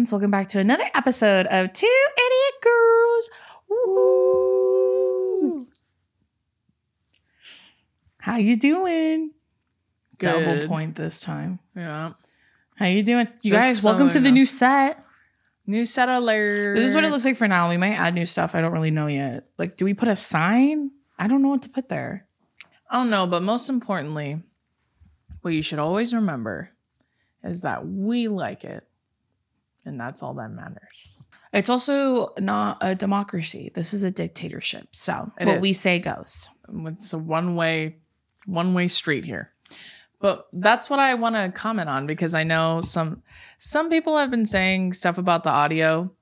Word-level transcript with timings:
friends. 0.00 0.12
Welcome 0.12 0.30
back 0.30 0.48
to 0.48 0.58
another 0.58 0.86
episode 0.94 1.46
of 1.48 1.74
Two 1.74 1.86
Idiot 2.16 2.54
Girls. 2.62 3.30
Woo. 3.68 5.66
How 8.18 8.36
you 8.36 8.56
doing? 8.56 9.32
Double 10.18 10.66
point 10.66 10.96
this 10.96 11.20
time. 11.20 11.58
Yeah. 11.76 12.12
How 12.76 12.86
you 12.86 13.02
doing? 13.02 13.28
You 13.42 13.52
Just 13.52 13.60
guys, 13.60 13.82
welcome 13.82 14.08
to 14.08 14.20
the 14.20 14.30
new 14.30 14.46
set. 14.46 15.04
New 15.66 15.84
set 15.84 16.08
alert. 16.08 16.76
This 16.76 16.84
is 16.84 16.94
what 16.94 17.04
it 17.04 17.10
looks 17.10 17.26
like 17.26 17.36
for 17.36 17.46
now. 17.46 17.68
We 17.68 17.76
might 17.76 17.96
add 17.96 18.14
new 18.14 18.24
stuff. 18.24 18.54
I 18.54 18.62
don't 18.62 18.72
really 18.72 18.90
know 18.90 19.06
yet. 19.06 19.48
Like, 19.58 19.76
do 19.76 19.84
we 19.84 19.92
put 19.92 20.08
a 20.08 20.16
sign? 20.16 20.92
I 21.18 21.26
don't 21.26 21.42
know 21.42 21.48
what 21.48 21.60
to 21.62 21.68
put 21.68 21.90
there. 21.90 22.26
I 22.90 22.96
don't 22.96 23.10
know, 23.10 23.26
but 23.26 23.42
most 23.42 23.68
importantly, 23.68 24.40
what 25.42 25.52
you 25.52 25.60
should 25.60 25.78
always 25.78 26.14
remember 26.14 26.70
is 27.44 27.60
that 27.60 27.86
we 27.86 28.28
like 28.28 28.64
it. 28.64 28.86
And 29.84 29.98
that's 29.98 30.22
all 30.22 30.34
that 30.34 30.50
matters. 30.50 31.16
It's 31.52 31.70
also 31.70 32.32
not 32.38 32.78
a 32.80 32.94
democracy. 32.94 33.72
This 33.74 33.92
is 33.92 34.04
a 34.04 34.10
dictatorship. 34.10 34.88
So 34.92 35.32
It 35.38 35.46
what 35.46 35.56
is. 35.56 35.62
we 35.62 35.72
say 35.72 35.98
goes. 35.98 36.48
It's 36.68 37.12
a 37.12 37.18
one 37.18 37.56
way, 37.56 37.96
one 38.46 38.74
way 38.74 38.88
street 38.88 39.24
here. 39.24 39.52
But 40.20 40.46
that's 40.52 40.90
what 40.90 40.98
I 41.00 41.14
want 41.14 41.36
to 41.36 41.50
comment 41.50 41.88
on 41.88 42.06
because 42.06 42.34
I 42.34 42.44
know 42.44 42.80
some 42.82 43.22
some 43.56 43.88
people 43.88 44.18
have 44.18 44.30
been 44.30 44.44
saying 44.46 44.92
stuff 44.92 45.16
about 45.16 45.44
the 45.44 45.50
audio, 45.50 46.12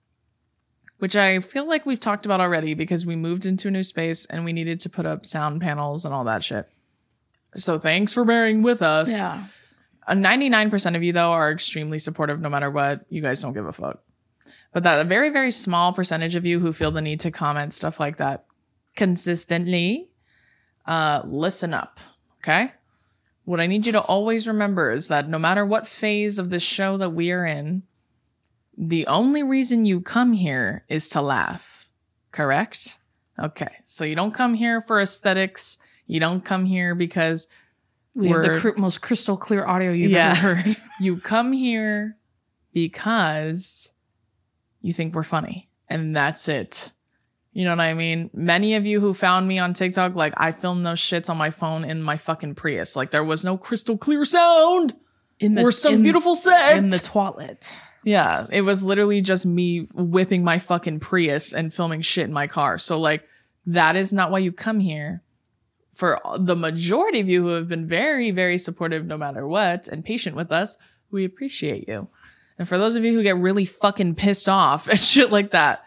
which 0.99 1.17
I 1.17 1.41
feel 1.41 1.67
like 1.67 1.85
we've 1.85 1.99
talked 1.99 2.25
about 2.25 2.41
already 2.41 2.75
because 2.75 3.05
we 3.05 3.17
moved 3.17 3.45
into 3.45 3.67
a 3.69 3.71
new 3.73 3.83
space 3.83 4.25
and 4.27 4.45
we 4.45 4.53
needed 4.53 4.79
to 4.81 4.89
put 4.89 5.05
up 5.05 5.27
sound 5.27 5.61
panels 5.61 6.05
and 6.05 6.15
all 6.15 6.23
that 6.25 6.45
shit. 6.45 6.69
So 7.57 7.77
thanks 7.77 8.13
for 8.13 8.25
bearing 8.25 8.63
with 8.63 8.83
us. 8.83 9.11
Yeah. 9.11 9.47
Uh, 10.09 10.15
99% 10.15 10.97
of 10.97 11.03
you 11.03 11.13
though 11.13 11.33
are 11.33 11.53
extremely 11.53 11.99
supportive 11.99 12.41
no 12.41 12.49
matter 12.49 12.71
what. 12.71 13.05
You 13.11 13.21
guys 13.21 13.43
don't 13.43 13.53
give 13.53 13.67
a 13.67 13.73
fuck. 13.73 14.03
But 14.73 14.83
that 14.85 15.01
a 15.01 15.05
very 15.05 15.31
very 15.31 15.51
small 15.51 15.93
percentage 15.93 16.35
of 16.35 16.47
you 16.47 16.61
who 16.61 16.73
feel 16.73 16.91
the 16.91 17.03
need 17.03 17.21
to 17.21 17.31
comment 17.31 17.75
stuff 17.75 18.01
like 18.01 18.17
that 18.17 18.47
consistently 18.97 20.09
uh 20.87 21.23
listen 21.25 21.75
up, 21.75 22.01
okay? 22.41 22.73
What 23.45 23.61
I 23.61 23.67
need 23.67 23.87
you 23.87 23.93
to 23.93 24.01
always 24.01 24.49
remember 24.49 24.91
is 24.91 25.09
that 25.09 25.29
no 25.29 25.39
matter 25.39 25.65
what 25.65 25.87
phase 25.87 26.39
of 26.39 26.51
this 26.51 26.63
show 26.63 26.97
that 26.97 27.11
we 27.11 27.31
are 27.31 27.47
in, 27.47 27.83
the 28.77 29.07
only 29.07 29.43
reason 29.43 29.85
you 29.85 30.01
come 30.01 30.33
here 30.35 30.85
is 30.89 31.09
to 31.11 31.21
laugh. 31.21 31.89
Correct? 32.31 32.99
Okay. 33.39 33.77
So 33.85 34.05
you 34.05 34.15
don't 34.15 34.35
come 34.35 34.55
here 34.55 34.81
for 34.81 35.01
aesthetics. 35.01 35.79
You 36.07 36.21
don't 36.21 36.45
come 36.45 36.67
here 36.67 36.95
because 36.95 37.49
We 38.19 38.29
have 38.29 38.43
the 38.43 38.59
cr- 38.59 38.79
most 38.81 39.01
crystal 39.01 39.37
clear 39.37 39.65
audio 39.67 39.93
you've 39.93 40.11
Yeah. 40.11 40.35
ever 40.37 40.55
heard. 40.57 40.77
you 41.01 41.17
come 41.19 41.53
here 41.53 42.17
because 42.73 43.93
you 44.81 44.93
think 44.93 45.15
we're 45.15 45.23
funny 45.23 45.69
and 45.89 46.15
that's 46.15 46.49
it. 46.49 46.93
You 47.53 47.65
know 47.65 47.71
what 47.73 47.81
I 47.81 47.95
mean? 47.95 48.31
Many 48.35 48.75
of 48.75 48.87
you 48.87 49.01
who 49.01 49.13
found 49.15 49.49
me 49.49 49.59
on 49.59 49.73
TikTok, 49.75 50.15
like 50.15 50.35
I 50.37 50.53
filmed 50.53 50.87
those 50.87 51.01
shits 51.01 51.29
on 51.31 51.37
my 51.37 51.51
phone 51.51 51.85
in 51.85 52.03
my 52.03 52.17
fucking 52.17 52.55
Prius. 52.55 52.95
Like 52.95 53.11
there 53.11 53.25
was 53.25 53.45
no 53.45 53.57
crystal 53.57 53.97
clear 53.99 54.25
sound 54.25 54.95
In 55.41 55.59
or 55.59 55.73
some 55.73 55.95
in- 55.95 56.03
beautiful 56.03 56.35
set. 56.35 56.77
in 56.77 56.91
the 56.91 56.99
toilet. 56.99 57.81
yeah, 58.05 58.47
it 58.51 58.63
was 58.63 58.85
literally 58.85 59.21
just 59.21 59.45
me 59.47 59.81
whipping 59.95 60.45
my 60.45 60.59
fucking 60.59 61.01
Prius 61.01 61.53
and 61.53 61.73
filming 61.75 62.01
shit 62.03 62.27
in 62.27 62.33
my 62.33 62.47
car. 62.47 62.79
So 62.79 63.01
like 63.01 63.25
that 63.67 63.97
is 63.97 64.13
not 64.13 64.31
why 64.31 64.39
you 64.39 64.53
come 64.53 64.79
here. 64.81 65.23
For 65.99 66.21
the 66.39 66.55
majority 66.55 67.19
of 67.19 67.29
you 67.29 67.43
who 67.43 67.49
have 67.49 67.67
been 67.67 67.89
very, 67.89 68.31
very 68.31 68.57
supportive 68.57 69.05
no 69.05 69.19
matter 69.19 69.49
what 69.49 69.89
and 69.89 70.05
patient 70.05 70.37
with 70.37 70.53
us, 70.53 70.79
we 71.11 71.25
appreciate 71.25 71.89
you. 71.89 72.07
And 72.57 72.69
for 72.69 72.79
those 72.79 72.95
of 72.95 73.03
you 73.03 73.13
who 73.13 73.25
get 73.25 73.37
really 73.37 73.65
fucking 73.65 74.15
pissed 74.15 74.49
off 74.49 74.87
and 74.89 74.97
shit 74.97 75.33
like 75.33 75.51
that, 75.51 75.85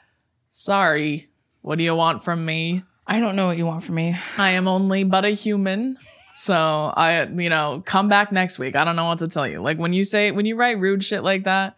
sorry. 0.49 1.29
What 1.61 1.77
do 1.77 1.85
you 1.85 1.95
want 1.95 2.25
from 2.25 2.43
me? 2.43 2.83
I 3.07 3.21
don't 3.21 3.37
know 3.37 3.47
what 3.47 3.57
you 3.57 3.65
want 3.65 3.83
from 3.83 3.95
me. 3.95 4.13
I 4.37 4.49
am 4.49 4.67
only 4.67 5.05
but 5.05 5.23
a 5.23 5.29
human. 5.29 5.97
So 6.33 6.55
I, 6.93 7.23
you 7.27 7.49
know, 7.49 7.81
come 7.85 8.09
back 8.09 8.33
next 8.33 8.59
week. 8.59 8.75
I 8.75 8.83
don't 8.83 8.97
know 8.97 9.05
what 9.05 9.19
to 9.19 9.29
tell 9.29 9.47
you. 9.47 9.61
Like 9.61 9.77
when 9.77 9.93
you 9.93 10.03
say, 10.03 10.31
when 10.31 10.45
you 10.45 10.57
write 10.57 10.77
rude 10.77 11.05
shit 11.05 11.23
like 11.23 11.45
that, 11.45 11.77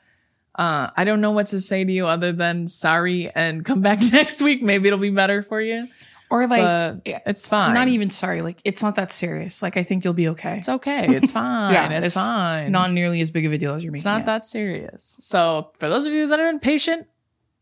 uh, 0.56 0.90
I 0.98 1.04
don't 1.04 1.22
know 1.22 1.30
what 1.30 1.46
to 1.48 1.60
say 1.60 1.84
to 1.84 1.92
you 1.92 2.08
other 2.08 2.32
than 2.32 2.68
sorry 2.68 3.30
and 3.36 3.64
come 3.64 3.82
back 3.82 4.02
next 4.12 4.42
week. 4.42 4.64
Maybe 4.64 4.88
it'll 4.88 4.98
be 4.98 5.12
better 5.12 5.44
for 5.44 5.62
you. 5.62 5.88
Or 6.34 6.48
like, 6.48 6.62
But 6.64 7.02
yeah, 7.06 7.20
it's 7.28 7.48
fine. 7.48 7.76
not 7.76 7.88
even 7.90 8.10
sorry. 8.10 8.42
Like, 8.42 8.60
it's 8.64 8.82
not 8.82 8.96
that 8.96 9.12
serious. 9.12 9.62
Like, 9.62 9.78
I 9.78 9.84
think 9.84 10.04
you'll 10.04 10.16
be 10.16 10.30
okay. 10.30 10.58
It's 10.58 10.68
okay. 10.78 11.06
It's 11.18 11.32
fine. 11.32 11.72
Yeah, 11.74 11.90
it's, 11.92 12.08
it's 12.08 12.16
fine. 12.16 12.72
Not 12.72 12.92
nearly 12.92 13.22
as 13.22 13.30
big 13.30 13.46
of 13.46 13.54
a 13.54 13.58
deal 13.60 13.74
as 13.76 13.84
you're 13.84 13.92
making. 13.92 14.00
it's 14.00 14.06
not 14.06 14.22
it. 14.22 14.26
that 14.26 14.44
serious. 14.46 15.18
So 15.22 15.70
for 15.78 15.88
those 15.90 16.08
of 16.08 16.14
you 16.14 16.26
that 16.30 16.40
are 16.40 16.50
impatient, 16.50 17.06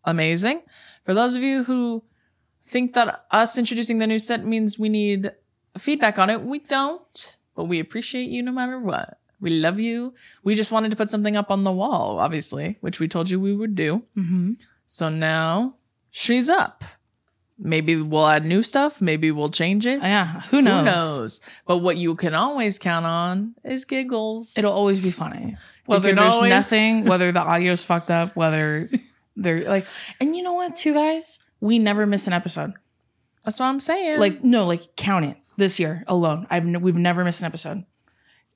amazing. 0.05 0.61
For 1.03 1.13
those 1.13 1.35
of 1.35 1.41
you 1.43 1.63
who 1.65 2.03
think 2.63 2.93
that 2.93 3.25
us 3.31 3.57
introducing 3.57 3.99
the 3.99 4.07
new 4.07 4.19
set 4.19 4.45
means 4.45 4.79
we 4.79 4.87
need 4.89 5.31
feedback 5.77 6.17
on 6.17 6.29
it, 6.29 6.41
we 6.41 6.59
don't. 6.59 7.37
But 7.55 7.65
we 7.65 7.79
appreciate 7.79 8.29
you 8.29 8.41
no 8.41 8.53
matter 8.53 8.79
what. 8.79 9.19
We 9.41 9.49
love 9.49 9.79
you. 9.79 10.13
We 10.43 10.55
just 10.55 10.71
wanted 10.71 10.91
to 10.91 10.95
put 10.97 11.09
something 11.09 11.35
up 11.35 11.51
on 11.51 11.65
the 11.65 11.71
wall, 11.73 12.19
obviously, 12.19 12.77
which 12.79 12.99
we 13.01 13.07
told 13.09 13.29
you 13.29 13.37
we 13.39 13.53
would 13.53 13.75
do. 13.75 14.03
Mhm. 14.17 14.57
So 14.87 15.09
now 15.09 15.75
she's 16.09 16.49
up. 16.49 16.85
Maybe 17.63 17.95
we'll 17.95 18.25
add 18.27 18.43
new 18.43 18.63
stuff. 18.63 19.01
Maybe 19.01 19.29
we'll 19.29 19.51
change 19.51 19.85
it. 19.85 20.01
Yeah. 20.01 20.41
Who 20.49 20.61
knows? 20.63 20.79
Who 20.79 20.85
knows? 20.85 21.41
But 21.67 21.77
what 21.77 21.95
you 21.97 22.15
can 22.15 22.33
always 22.33 22.79
count 22.79 23.05
on 23.05 23.53
is 23.63 23.85
giggles. 23.85 24.57
It'll 24.57 24.73
always 24.73 24.99
be 24.99 25.11
funny. 25.11 25.57
Whether 25.85 26.15
there's 26.15 26.33
always- 26.33 26.49
nothing, 26.49 27.05
whether 27.05 27.31
the 27.31 27.39
audio's 27.41 27.83
fucked 27.85 28.09
up, 28.09 28.35
whether 28.35 28.87
they're 29.35 29.63
like, 29.65 29.85
and 30.19 30.35
you 30.35 30.41
know 30.41 30.53
what, 30.53 30.75
too, 30.75 30.93
guys? 30.95 31.39
We 31.59 31.77
never 31.77 32.07
miss 32.07 32.25
an 32.25 32.33
episode. 32.33 32.73
That's 33.45 33.59
what 33.59 33.67
I'm 33.67 33.79
saying. 33.79 34.19
Like, 34.19 34.43
no, 34.43 34.65
like 34.65 34.95
count 34.95 35.25
it 35.25 35.37
this 35.57 35.79
year 35.79 36.03
alone. 36.07 36.47
I've 36.49 36.65
n- 36.65 36.81
we've 36.81 36.97
never 36.97 37.23
missed 37.23 37.41
an 37.41 37.45
episode. 37.45 37.85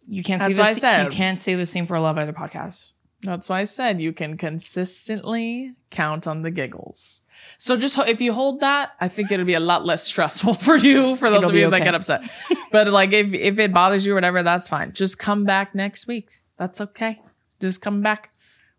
You 0.08 0.24
can't 0.24 0.40
That's 0.42 0.56
say 0.56 0.62
what 0.62 0.68
I 0.68 0.72
this. 0.74 0.82
said. 0.82 1.04
You 1.06 1.10
can't 1.12 1.40
say 1.40 1.54
the 1.54 1.66
same 1.68 1.86
for 1.86 1.96
a 1.96 2.02
lot 2.02 2.18
of 2.18 2.24
other 2.24 2.34
podcasts. 2.34 2.94
That's 3.26 3.50
why 3.50 3.60
I 3.62 3.64
said 3.66 4.02
you 4.02 4.14
can 4.14 4.38
consistently 4.38 5.74
count 5.90 6.28
on 6.28 6.42
the 6.42 6.52
giggles. 6.52 7.22
So 7.58 7.78
just 7.78 7.96
ho- 7.96 8.04
if 8.04 8.22
you 8.22 8.34
hold 8.34 8.60
that, 8.62 8.92
I 9.00 9.08
think 9.08 9.32
it'll 9.32 9.46
be 9.46 9.54
a 9.54 9.60
lot 9.60 9.86
less 9.86 10.04
stressful 10.04 10.54
for 10.66 10.76
you. 10.76 11.16
For 11.16 11.30
those 11.30 11.40
It'll 11.40 11.50
of 11.50 11.54
be 11.54 11.60
you 11.62 11.70
that 11.70 11.84
get 11.84 11.96
upset, 11.96 12.30
but 12.72 12.88
like 12.88 13.12
if 13.14 13.34
if 13.34 13.60
it 13.60 13.74
bothers 13.74 14.06
you 14.06 14.14
or 14.14 14.16
whatever, 14.16 14.44
that's 14.44 14.68
fine. 14.68 14.94
Just 14.94 15.20
come 15.20 15.44
back 15.44 15.76
next 15.76 16.08
week. 16.08 16.42
That's 16.58 16.80
okay. 16.82 17.22
Just 17.60 17.82
come 17.82 18.02
back. 18.02 18.32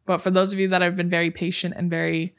But 0.06 0.18
for 0.18 0.30
those 0.30 0.52
of 0.52 0.58
you 0.58 0.68
that 0.68 0.82
have 0.82 0.96
been 0.96 1.10
very 1.10 1.30
patient 1.30 1.74
and 1.76 1.90
very 1.90 2.34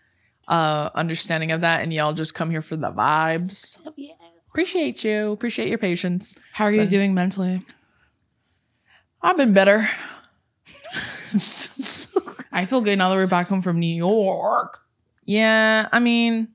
uh 0.47 0.89
understanding 0.95 1.51
of 1.51 1.62
that, 1.62 1.81
and 1.81 1.94
y'all 1.94 2.13
just 2.13 2.34
come 2.34 2.50
here 2.50 2.62
for 2.62 2.75
the 2.78 2.91
vibes, 2.91 3.79
appreciate 4.50 5.03
you. 5.03 5.31
Appreciate 5.31 5.69
your 5.69 5.78
patience. 5.78 6.35
How 6.53 6.66
are 6.66 6.72
you 6.72 6.85
doing 6.85 7.13
mentally? 7.13 7.63
I've 9.22 9.38
been 9.38 9.53
better. 9.53 9.89
I 12.57 12.66
feel 12.66 12.81
good 12.81 12.97
now 12.97 13.09
that 13.09 13.16
we're 13.16 13.28
back 13.28 13.50
home 13.50 13.62
from 13.62 13.79
New 13.79 13.85
York. 13.85 14.79
Yeah, 15.25 15.88
I 15.91 16.00
mean, 16.00 16.47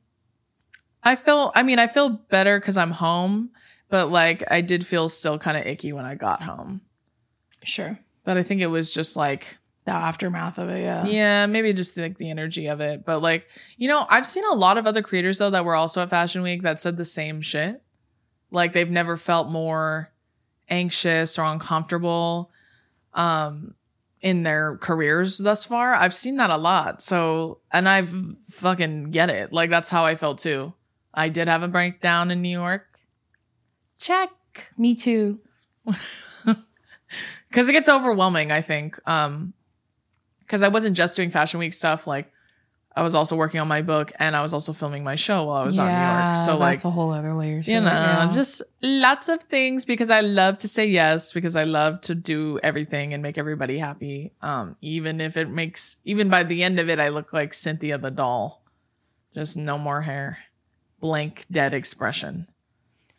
I 1.04 1.14
feel. 1.14 1.52
I 1.54 1.62
mean, 1.62 1.78
I 1.78 1.86
feel 1.86 2.08
better 2.08 2.58
because 2.58 2.76
I'm 2.76 2.90
home, 2.90 3.50
but 3.88 4.10
like 4.10 4.42
I 4.50 4.62
did 4.62 4.84
feel 4.84 5.08
still 5.08 5.38
kind 5.38 5.56
of 5.56 5.64
icky 5.64 5.92
when 5.92 6.04
I 6.04 6.16
got 6.16 6.42
home. 6.42 6.80
Sure. 7.62 8.00
But 8.24 8.36
I 8.36 8.42
think 8.42 8.62
it 8.62 8.66
was 8.66 8.92
just 8.92 9.16
like, 9.16 9.58
The 9.84 9.92
aftermath 9.92 10.58
of 10.58 10.70
it, 10.70 10.82
yeah. 10.82 11.04
yeah, 11.04 11.46
maybe 11.46 11.72
just 11.72 11.96
like 11.96 12.18
the 12.18 12.30
energy 12.30 12.66
of 12.66 12.80
it. 12.80 13.04
But 13.04 13.20
like, 13.22 13.48
you 13.76 13.86
know, 13.86 14.04
I've 14.10 14.26
seen 14.26 14.44
a 14.44 14.54
lot 14.54 14.78
of 14.78 14.88
other 14.88 15.02
creators 15.02 15.38
though 15.38 15.50
that 15.50 15.64
were 15.64 15.76
also 15.76 16.02
at 16.02 16.10
Fashion 16.10 16.42
Week 16.42 16.62
that 16.62 16.80
said 16.80 16.96
the 16.96 17.04
same 17.04 17.42
shit. 17.42 17.80
Like 18.50 18.72
they've 18.72 18.90
never 18.90 19.16
felt 19.16 19.50
more 19.50 20.10
anxious 20.68 21.38
or 21.38 21.44
uncomfortable 21.44 22.50
um 23.14 23.74
in 24.22 24.44
their 24.44 24.76
careers 24.78 25.38
thus 25.38 25.64
far. 25.64 25.92
I've 25.92 26.14
seen 26.14 26.36
that 26.36 26.50
a 26.50 26.56
lot. 26.56 27.02
So, 27.02 27.58
and 27.72 27.88
I've 27.88 28.14
fucking 28.48 29.10
get 29.10 29.28
it. 29.28 29.52
Like 29.52 29.68
that's 29.68 29.90
how 29.90 30.04
I 30.04 30.14
felt 30.14 30.38
too. 30.38 30.72
I 31.12 31.28
did 31.28 31.48
have 31.48 31.62
a 31.62 31.68
breakdown 31.68 32.30
in 32.30 32.40
New 32.40 32.48
York. 32.48 32.86
Check. 33.98 34.30
Me 34.78 34.94
too. 34.94 35.40
Cuz 37.52 37.68
it 37.68 37.72
gets 37.72 37.88
overwhelming, 37.88 38.52
I 38.52 38.60
think. 38.62 38.98
Um 39.06 39.52
cuz 40.46 40.62
I 40.62 40.68
wasn't 40.68 40.96
just 40.96 41.16
doing 41.16 41.30
fashion 41.30 41.58
week 41.58 41.72
stuff 41.72 42.06
like 42.06 42.32
I 42.94 43.02
was 43.02 43.14
also 43.14 43.36
working 43.36 43.60
on 43.60 43.68
my 43.68 43.80
book 43.80 44.12
and 44.18 44.36
I 44.36 44.42
was 44.42 44.52
also 44.52 44.72
filming 44.72 45.02
my 45.02 45.14
show 45.14 45.44
while 45.44 45.62
I 45.62 45.64
was 45.64 45.78
out 45.78 45.88
in 45.88 45.94
New 45.94 46.22
York. 46.22 46.34
So 46.34 46.58
like 46.58 46.72
that's 46.74 46.84
a 46.84 46.90
whole 46.90 47.10
other 47.10 47.32
layer. 47.32 47.60
you 47.60 47.76
it, 47.76 47.80
know, 47.80 47.90
yeah. 47.90 48.28
just 48.30 48.60
lots 48.82 49.28
of 49.28 49.42
things 49.44 49.84
because 49.84 50.10
I 50.10 50.20
love 50.20 50.58
to 50.58 50.68
say 50.68 50.86
yes 50.86 51.32
because 51.32 51.56
I 51.56 51.64
love 51.64 52.02
to 52.02 52.14
do 52.14 52.60
everything 52.62 53.14
and 53.14 53.22
make 53.22 53.38
everybody 53.38 53.78
happy. 53.78 54.32
Um, 54.42 54.76
even 54.82 55.20
if 55.20 55.36
it 55.36 55.48
makes, 55.48 55.96
even 56.04 56.28
by 56.28 56.42
the 56.42 56.62
end 56.62 56.78
of 56.78 56.90
it, 56.90 57.00
I 57.00 57.08
look 57.08 57.32
like 57.32 57.54
Cynthia 57.54 57.96
the 57.96 58.10
doll, 58.10 58.62
just 59.34 59.56
no 59.56 59.78
more 59.78 60.02
hair, 60.02 60.38
blank, 61.00 61.46
dead 61.50 61.72
expression. 61.72 62.46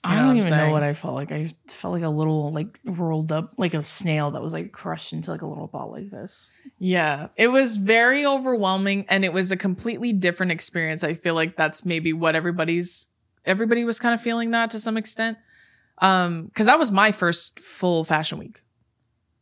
I 0.04 0.16
know 0.16 0.20
don't 0.20 0.28
what 0.28 0.32
I'm 0.32 0.38
even 0.54 0.58
know 0.58 0.72
what 0.72 0.84
I 0.84 0.94
felt 0.94 1.14
like. 1.14 1.32
I 1.32 1.50
felt 1.68 1.94
like 1.94 2.04
a 2.04 2.10
little 2.10 2.52
like 2.52 2.80
rolled 2.84 3.32
up, 3.32 3.54
like 3.58 3.74
a 3.74 3.82
snail 3.82 4.32
that 4.32 4.42
was 4.42 4.52
like 4.52 4.72
crushed 4.72 5.14
into 5.14 5.32
like 5.32 5.42
a 5.42 5.48
little 5.48 5.68
ball 5.68 5.92
like 5.92 6.10
this. 6.10 6.54
Yeah, 6.78 7.30
it 7.38 7.48
was 7.48 7.78
very 7.78 8.26
overwhelming 8.26 9.06
and 9.08 9.24
it 9.24 9.32
was 9.32 9.52
a 9.52 9.58
completely 9.58 10.12
different 10.12 10.52
experience. 10.52 11.04
I 11.04 11.14
feel 11.14 11.36
like 11.36 11.56
that's 11.56 11.86
maybe 11.86 12.12
what 12.12 12.36
everybody's 12.36 13.08
everybody 13.46 13.86
was 13.86 14.00
kind 14.00 14.14
of 14.14 14.22
feeling 14.22 14.52
that 14.52 14.72
to 14.72 14.80
some 14.80 14.98
extent. 14.98 15.38
Um 16.00 16.52
cuz 16.54 16.66
that 16.66 16.80
was 16.80 16.92
my 16.92 17.12
first 17.12 17.60
full 17.60 18.04
fashion 18.04 18.40
week. 18.40 18.62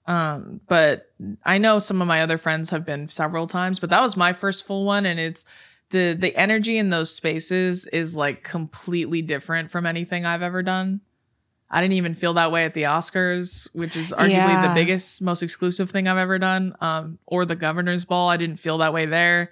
Um 0.05 0.61
but 0.67 1.07
I 1.43 1.57
know 1.57 1.79
some 1.79 2.01
of 2.01 2.07
my 2.07 2.21
other 2.21 2.37
friends 2.37 2.69
have 2.69 2.85
been 2.85 3.09
several 3.09 3.47
times, 3.47 3.79
but 3.79 3.89
that 3.89 4.01
was 4.01 4.15
my 4.15 4.31
first 4.31 4.65
full 4.65 4.85
one 4.85 5.07
and 5.07 5.19
it's 5.19 5.43
the 5.91 6.15
the 6.19 6.35
energy 6.35 6.77
in 6.77 6.89
those 6.89 7.13
spaces 7.13 7.85
is 7.87 8.15
like 8.15 8.43
completely 8.43 9.21
different 9.21 9.69
from 9.71 9.85
anything 9.85 10.25
I've 10.25 10.41
ever 10.41 10.63
done. 10.63 11.01
I 11.73 11.79
didn't 11.79 11.93
even 11.93 12.15
feel 12.15 12.33
that 12.33 12.51
way 12.51 12.65
at 12.65 12.73
the 12.73 12.83
Oscars, 12.83 13.67
which 13.73 13.95
is 13.95 14.11
arguably 14.11 14.31
Yeah. 14.31 14.67
the 14.67 14.73
biggest, 14.73 15.21
most 15.21 15.41
exclusive 15.41 15.89
thing 15.89 16.05
I've 16.05 16.17
ever 16.17 16.37
done. 16.37 16.75
Um, 16.81 17.17
or 17.25 17.45
the 17.45 17.55
governor's 17.55 18.03
ball. 18.03 18.29
I 18.29 18.35
didn't 18.35 18.57
feel 18.59 18.79
that 18.79 18.91
way 18.91 19.05
there. 19.05 19.51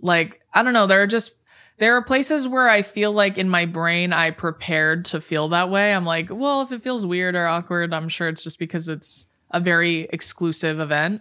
Like, 0.00 0.40
I 0.54 0.62
don't 0.62 0.74
know. 0.74 0.86
There 0.86 1.02
are 1.02 1.08
just, 1.08 1.32
there 1.78 1.96
are 1.96 2.04
places 2.04 2.46
where 2.46 2.68
I 2.68 2.82
feel 2.82 3.10
like 3.10 3.36
in 3.36 3.48
my 3.48 3.66
brain, 3.66 4.12
I 4.12 4.30
prepared 4.30 5.06
to 5.06 5.20
feel 5.20 5.48
that 5.48 5.70
way. 5.70 5.92
I'm 5.92 6.04
like, 6.04 6.28
well, 6.30 6.62
if 6.62 6.70
it 6.70 6.84
feels 6.84 7.04
weird 7.04 7.34
or 7.34 7.48
awkward, 7.48 7.92
I'm 7.92 8.08
sure 8.08 8.28
it's 8.28 8.44
just 8.44 8.60
because 8.60 8.88
it's 8.88 9.26
a 9.50 9.58
very 9.58 10.02
exclusive 10.12 10.78
event. 10.78 11.20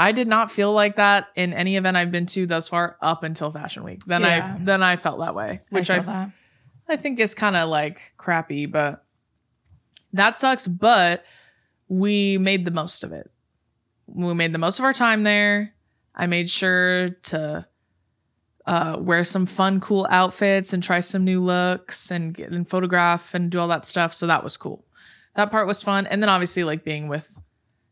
I 0.00 0.12
did 0.12 0.28
not 0.28 0.50
feel 0.50 0.72
like 0.72 0.96
that 0.96 1.28
in 1.34 1.52
any 1.52 1.76
event 1.76 1.96
I've 1.96 2.12
been 2.12 2.26
to 2.26 2.46
thus 2.46 2.68
far 2.68 2.96
up 3.02 3.24
until 3.24 3.50
Fashion 3.50 3.82
Week. 3.82 4.04
Then 4.04 4.22
Yeah. 4.22 4.56
I 4.58 4.64
then 4.64 4.82
I 4.82 4.96
felt 4.96 5.18
that 5.18 5.34
way, 5.34 5.60
which 5.70 5.90
I 5.90 5.98
I. 5.98 6.32
I 6.88 6.96
think 6.96 7.18
is 7.18 7.34
kind 7.34 7.56
of 7.56 7.68
like 7.68 8.14
crappy, 8.16 8.66
but 8.66 9.04
that 10.12 10.38
sucks. 10.38 10.66
But 10.66 11.24
we 11.88 12.38
made 12.38 12.64
the 12.64 12.70
most 12.70 13.02
of 13.02 13.12
it. 13.12 13.30
We 14.06 14.32
made 14.34 14.52
the 14.52 14.58
most 14.58 14.78
of 14.78 14.84
our 14.84 14.92
time 14.92 15.24
there. 15.24 15.74
I 16.14 16.26
made 16.26 16.48
sure 16.48 17.08
to 17.08 17.66
uh, 18.66 18.96
wear 19.00 19.24
some 19.24 19.46
fun, 19.46 19.80
cool 19.80 20.06
outfits 20.10 20.72
and 20.72 20.82
try 20.82 21.00
some 21.00 21.24
new 21.24 21.40
looks 21.42 22.10
and 22.10 22.34
get 22.34 22.50
and 22.50 22.68
photograph 22.68 23.34
and 23.34 23.50
do 23.50 23.58
all 23.58 23.68
that 23.68 23.84
stuff. 23.84 24.14
So 24.14 24.26
that 24.26 24.44
was 24.44 24.56
cool. 24.56 24.84
That 25.34 25.50
part 25.50 25.66
was 25.66 25.82
fun. 25.82 26.06
And 26.06 26.22
then 26.22 26.28
obviously, 26.28 26.64
like 26.64 26.84
being 26.84 27.08
with, 27.08 27.36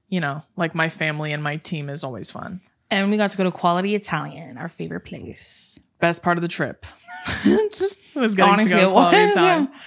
you 0.09 0.21
know, 0.21 0.43
like 0.57 0.75
my 0.75 0.89
family 0.89 1.33
and 1.33 1.43
my 1.43 1.57
team 1.57 1.89
is 1.89 2.05
always 2.05 2.31
fun. 2.31 2.61
And 2.91 3.11
we 3.11 3.17
got 3.17 3.31
to 3.33 3.37
go 3.37 3.45
to 3.45 3.51
Quality 3.51 3.95
Italian, 3.95 4.59
our 4.59 4.69
favorite 4.69 5.01
place. 5.01 5.79
Best 6.01 6.23
part 6.23 6.39
of 6.39 6.43
the 6.43 6.49
trip 6.49 6.87
was 8.15 8.35
getting 8.37 8.53
Honestly, 8.53 8.73
to 8.73 8.77
go 8.81 8.89
it 8.91 8.93
quality 8.93 9.35
time. 9.35 9.69
yeah. 9.73 9.79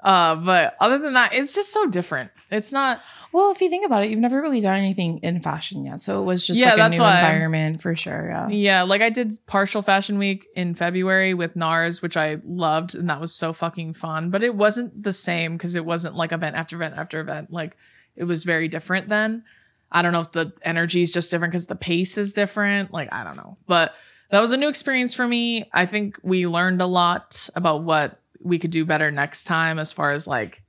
Uh, 0.00 0.34
but 0.36 0.76
other 0.80 0.98
than 0.98 1.14
that, 1.14 1.34
it's 1.34 1.54
just 1.54 1.72
so 1.72 1.88
different. 1.88 2.30
It's 2.50 2.72
not. 2.72 3.02
Well, 3.32 3.50
if 3.50 3.60
you 3.60 3.68
think 3.68 3.84
about 3.84 4.04
it, 4.04 4.10
you've 4.10 4.20
never 4.20 4.40
really 4.40 4.60
done 4.60 4.76
anything 4.76 5.18
in 5.18 5.40
fashion 5.40 5.84
yet, 5.84 6.00
so 6.00 6.22
it 6.22 6.24
was 6.24 6.46
just 6.46 6.58
Yeah, 6.58 6.66
like 6.66 6.74
a 6.74 6.76
that's 6.78 6.98
new 6.98 7.04
why- 7.04 7.18
environment 7.20 7.82
for 7.82 7.94
sure. 7.96 8.28
Yeah. 8.30 8.48
Yeah, 8.48 8.82
like 8.82 9.02
I 9.02 9.10
did 9.10 9.32
partial 9.46 9.82
fashion 9.82 10.16
week 10.16 10.46
in 10.54 10.74
February 10.74 11.34
with 11.34 11.54
NARS, 11.56 12.00
which 12.00 12.16
I 12.16 12.38
loved, 12.46 12.94
and 12.94 13.10
that 13.10 13.20
was 13.20 13.34
so 13.34 13.52
fucking 13.52 13.94
fun. 13.94 14.30
But 14.30 14.42
it 14.44 14.54
wasn't 14.54 15.02
the 15.02 15.12
same 15.12 15.56
because 15.56 15.74
it 15.74 15.84
wasn't 15.84 16.14
like 16.14 16.30
event 16.32 16.54
after 16.56 16.76
event 16.76 16.94
after 16.96 17.20
event. 17.20 17.52
Like 17.52 17.76
it 18.16 18.24
was 18.24 18.44
very 18.44 18.68
different 18.68 19.08
then. 19.08 19.42
I 19.90 20.02
don't 20.02 20.12
know 20.12 20.20
if 20.20 20.32
the 20.32 20.52
energy 20.62 21.02
is 21.02 21.10
just 21.10 21.30
different 21.30 21.52
because 21.52 21.66
the 21.66 21.76
pace 21.76 22.18
is 22.18 22.32
different. 22.32 22.92
Like 22.92 23.08
I 23.12 23.24
don't 23.24 23.36
know, 23.36 23.56
but 23.66 23.94
that 24.30 24.40
was 24.40 24.52
a 24.52 24.56
new 24.56 24.68
experience 24.68 25.14
for 25.14 25.26
me. 25.26 25.68
I 25.72 25.86
think 25.86 26.18
we 26.22 26.46
learned 26.46 26.82
a 26.82 26.86
lot 26.86 27.48
about 27.54 27.82
what 27.84 28.20
we 28.40 28.58
could 28.58 28.70
do 28.70 28.84
better 28.84 29.10
next 29.10 29.44
time, 29.44 29.78
as 29.78 29.92
far 29.92 30.10
as 30.12 30.26
like 30.26 30.62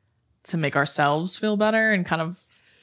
to 0.44 0.58
make 0.58 0.76
ourselves 0.76 1.38
feel 1.38 1.58
better 1.58 1.92
and 1.92 2.06
kind 2.06 2.22
of. 2.22 2.40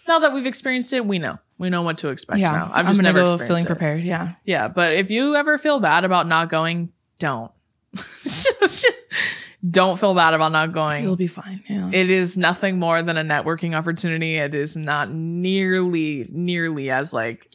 Now 0.06 0.20
that 0.20 0.32
we've 0.32 0.46
experienced 0.46 0.92
it, 0.92 1.04
we 1.04 1.18
know 1.18 1.38
we 1.58 1.70
know 1.70 1.82
what 1.82 1.98
to 1.98 2.08
expect 2.08 2.38
Yeah, 2.38 2.52
now. 2.52 2.70
I've 2.72 2.86
I'm 2.86 2.88
just 2.88 3.02
never 3.02 3.24
go 3.24 3.38
feeling 3.38 3.64
it. 3.64 3.66
prepared. 3.66 4.02
Yeah. 4.04 4.34
Yeah, 4.44 4.68
but 4.68 4.92
if 4.92 5.10
you 5.10 5.34
ever 5.36 5.58
feel 5.58 5.80
bad 5.80 6.04
about 6.04 6.26
not 6.26 6.48
going, 6.50 6.92
don't. 7.18 7.50
don't 9.68 9.98
feel 9.98 10.14
bad 10.14 10.34
about 10.34 10.52
not 10.52 10.72
going. 10.72 11.02
You'll 11.04 11.16
be 11.16 11.26
fine. 11.26 11.62
Yeah. 11.68 11.90
It 11.92 12.10
is 12.10 12.36
nothing 12.36 12.78
more 12.78 13.02
than 13.02 13.16
a 13.16 13.24
networking 13.24 13.74
opportunity. 13.74 14.36
It 14.36 14.54
is 14.54 14.76
not 14.76 15.10
nearly, 15.10 16.26
nearly 16.30 16.90
as 16.90 17.12
like 17.12 17.50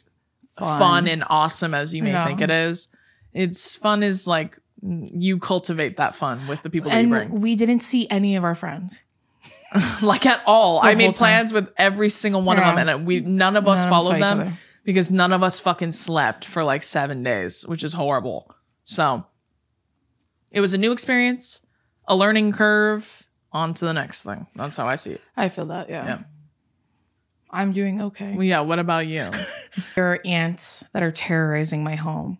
fun, 0.58 1.08
and 1.08 1.24
awesome 1.28 1.74
as 1.74 1.94
you 1.94 2.02
may 2.02 2.24
think 2.24 2.40
it 2.40 2.50
is. 2.50 2.88
It's 3.32 3.74
fun 3.76 4.02
is 4.02 4.26
like 4.26 4.58
you 4.82 5.38
cultivate 5.38 5.96
that 5.96 6.14
fun 6.14 6.46
with 6.48 6.62
the 6.62 6.70
people 6.70 6.90
that 6.90 7.00
you 7.02 7.08
bring. 7.08 7.40
we 7.40 7.54
didn't 7.54 7.80
see 7.80 8.08
any 8.10 8.36
of 8.36 8.44
our 8.44 8.54
friends. 8.54 9.04
like 10.02 10.26
at 10.26 10.42
all. 10.44 10.82
The 10.82 10.88
I 10.88 10.94
made 10.96 11.06
time. 11.06 11.12
plans 11.14 11.52
with 11.52 11.72
every 11.78 12.10
single 12.10 12.42
one 12.42 12.58
Yeah. 12.58 12.70
of 12.70 12.76
them, 12.76 12.88
and 12.88 13.06
we 13.06 13.20
none 13.20 13.56
of 13.56 13.66
us 13.66 13.84
None 13.84 13.92
of 13.92 13.92
us 13.94 14.06
followed 14.08 14.20
each 14.20 14.26
them 14.26 14.58
because 14.84 15.10
none 15.10 15.32
of 15.32 15.42
us 15.42 15.60
fucking 15.60 15.92
slept 15.92 16.44
for 16.44 16.62
like 16.62 16.82
seven 16.82 17.22
days, 17.22 17.66
which 17.66 17.82
is 17.82 17.94
horrible. 17.94 18.54
So 18.84 19.24
it 20.50 20.60
was 20.60 20.74
a 20.74 20.78
new 20.78 20.92
experience, 20.92 21.61
a 22.06 22.16
learning 22.16 22.52
curve. 22.52 23.28
On 23.52 23.74
to 23.74 23.84
the 23.84 23.92
next 23.92 24.24
thing. 24.24 24.46
That's 24.56 24.76
how 24.76 24.86
I 24.86 24.94
see 24.94 25.12
it. 25.12 25.20
I 25.36 25.48
feel 25.50 25.66
that. 25.66 25.90
Yeah. 25.90 26.06
Yeah. 26.06 26.18
I'm 27.50 27.72
doing 27.72 28.00
okay. 28.00 28.32
Well, 28.34 28.44
yeah. 28.44 28.60
What 28.60 28.78
about 28.78 29.06
you? 29.06 29.30
there 29.94 30.12
are 30.12 30.20
ants 30.24 30.84
that 30.94 31.02
are 31.02 31.12
terrorizing 31.12 31.84
my 31.84 31.96
home. 31.96 32.38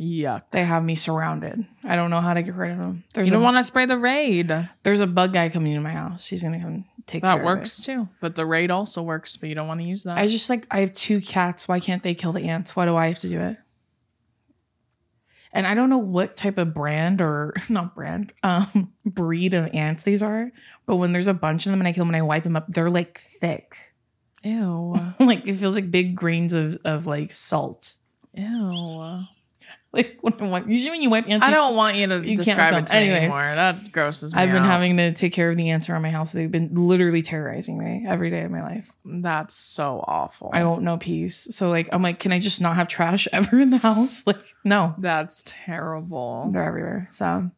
Yuck. 0.00 0.44
They 0.50 0.64
have 0.64 0.82
me 0.82 0.94
surrounded. 0.94 1.64
I 1.84 1.96
don't 1.96 2.10
know 2.10 2.20
how 2.20 2.34
to 2.34 2.42
get 2.42 2.54
rid 2.54 2.72
of 2.72 2.78
them. 2.78 3.04
There's 3.14 3.28
You 3.28 3.32
don't 3.32 3.42
want 3.42 3.58
to 3.58 3.64
spray 3.64 3.84
the 3.86 3.98
raid. 3.98 4.52
there's 4.82 5.00
a 5.00 5.06
bug 5.06 5.32
guy 5.32 5.48
coming 5.48 5.72
into 5.72 5.82
my 5.82 5.92
house. 5.92 6.26
He's 6.26 6.42
gonna 6.42 6.60
come 6.60 6.86
take 7.06 7.22
care 7.22 7.36
That 7.36 7.44
works 7.44 7.84
too. 7.84 8.08
But 8.20 8.34
the 8.34 8.46
raid 8.46 8.70
also 8.70 9.02
works, 9.02 9.36
but 9.36 9.48
you 9.48 9.54
don't 9.54 9.68
want 9.68 9.80
to 9.80 9.86
use 9.86 10.04
that. 10.04 10.18
I 10.18 10.26
just 10.26 10.48
like 10.48 10.66
I 10.70 10.80
have 10.80 10.92
two 10.92 11.20
cats. 11.20 11.68
Why 11.68 11.78
can't 11.78 12.02
they 12.02 12.14
kill 12.14 12.32
the 12.32 12.44
ants? 12.48 12.74
Why 12.74 12.86
do 12.86 12.96
I 12.96 13.08
have 13.08 13.18
to 13.20 13.28
do 13.28 13.38
it? 13.38 13.58
And 15.52 15.66
I 15.66 15.74
don't 15.74 15.90
know 15.90 15.98
what 15.98 16.36
type 16.36 16.58
of 16.58 16.72
brand 16.72 17.20
or 17.20 17.54
not 17.68 17.94
brand, 17.94 18.32
um, 18.42 18.92
breed 19.04 19.54
of 19.54 19.74
ants 19.74 20.02
these 20.02 20.22
are. 20.22 20.50
But 20.86 20.96
when 20.96 21.12
there's 21.12 21.28
a 21.28 21.34
bunch 21.34 21.66
of 21.66 21.72
them 21.72 21.80
and 21.80 21.88
I 21.88 21.92
kill 21.92 22.02
them 22.02 22.14
and 22.14 22.16
I 22.16 22.22
wipe 22.22 22.44
them 22.44 22.56
up, 22.56 22.66
they're 22.68 22.90
like 22.90 23.18
thick. 23.18 23.76
Ew. 24.42 24.96
like 25.20 25.46
it 25.46 25.54
feels 25.54 25.74
like 25.74 25.90
big 25.90 26.16
grains 26.16 26.52
of, 26.52 26.78
of 26.84 27.06
like 27.06 27.32
salt. 27.32 27.96
Ew. 28.34 29.24
Like 30.02 30.16
when 30.22 30.32
I 30.40 30.48
wipe, 30.48 30.66
usually 30.66 30.90
when 30.90 31.02
you 31.02 31.10
wipe 31.10 31.28
ants, 31.28 31.46
I 31.46 31.50
don't 31.50 31.76
want 31.76 31.96
you 31.96 32.06
to 32.06 32.26
you 32.26 32.34
describe 32.34 32.72
it 32.72 32.86
to 32.86 32.94
me 32.94 32.98
anyways. 32.98 33.34
anymore. 33.34 33.54
That 33.54 33.92
grosses 33.92 34.34
me 34.34 34.40
I've 34.40 34.50
been 34.50 34.62
out. 34.62 34.66
having 34.66 34.96
to 34.96 35.12
take 35.12 35.34
care 35.34 35.50
of 35.50 35.56
the 35.58 35.68
ants 35.68 35.90
around 35.90 36.00
my 36.00 36.10
house. 36.10 36.32
They've 36.32 36.50
been 36.50 36.70
literally 36.72 37.20
terrorizing 37.20 37.78
me 37.78 38.06
every 38.08 38.30
day 38.30 38.40
of 38.40 38.50
my 38.50 38.62
life. 38.62 38.90
That's 39.04 39.54
so 39.54 40.02
awful. 40.08 40.48
I 40.50 40.64
won't 40.64 40.82
know 40.82 40.96
peace. 40.96 41.46
So 41.54 41.68
like 41.68 41.90
I'm 41.92 42.00
like, 42.00 42.20
can 42.20 42.32
I 42.32 42.38
just 42.38 42.62
not 42.62 42.76
have 42.76 42.88
trash 42.88 43.28
ever 43.34 43.60
in 43.60 43.68
the 43.68 43.76
house? 43.76 44.26
Like, 44.26 44.38
no. 44.64 44.94
That's 44.96 45.44
terrible. 45.44 46.48
They're 46.52 46.64
everywhere. 46.64 47.06
So 47.10 47.50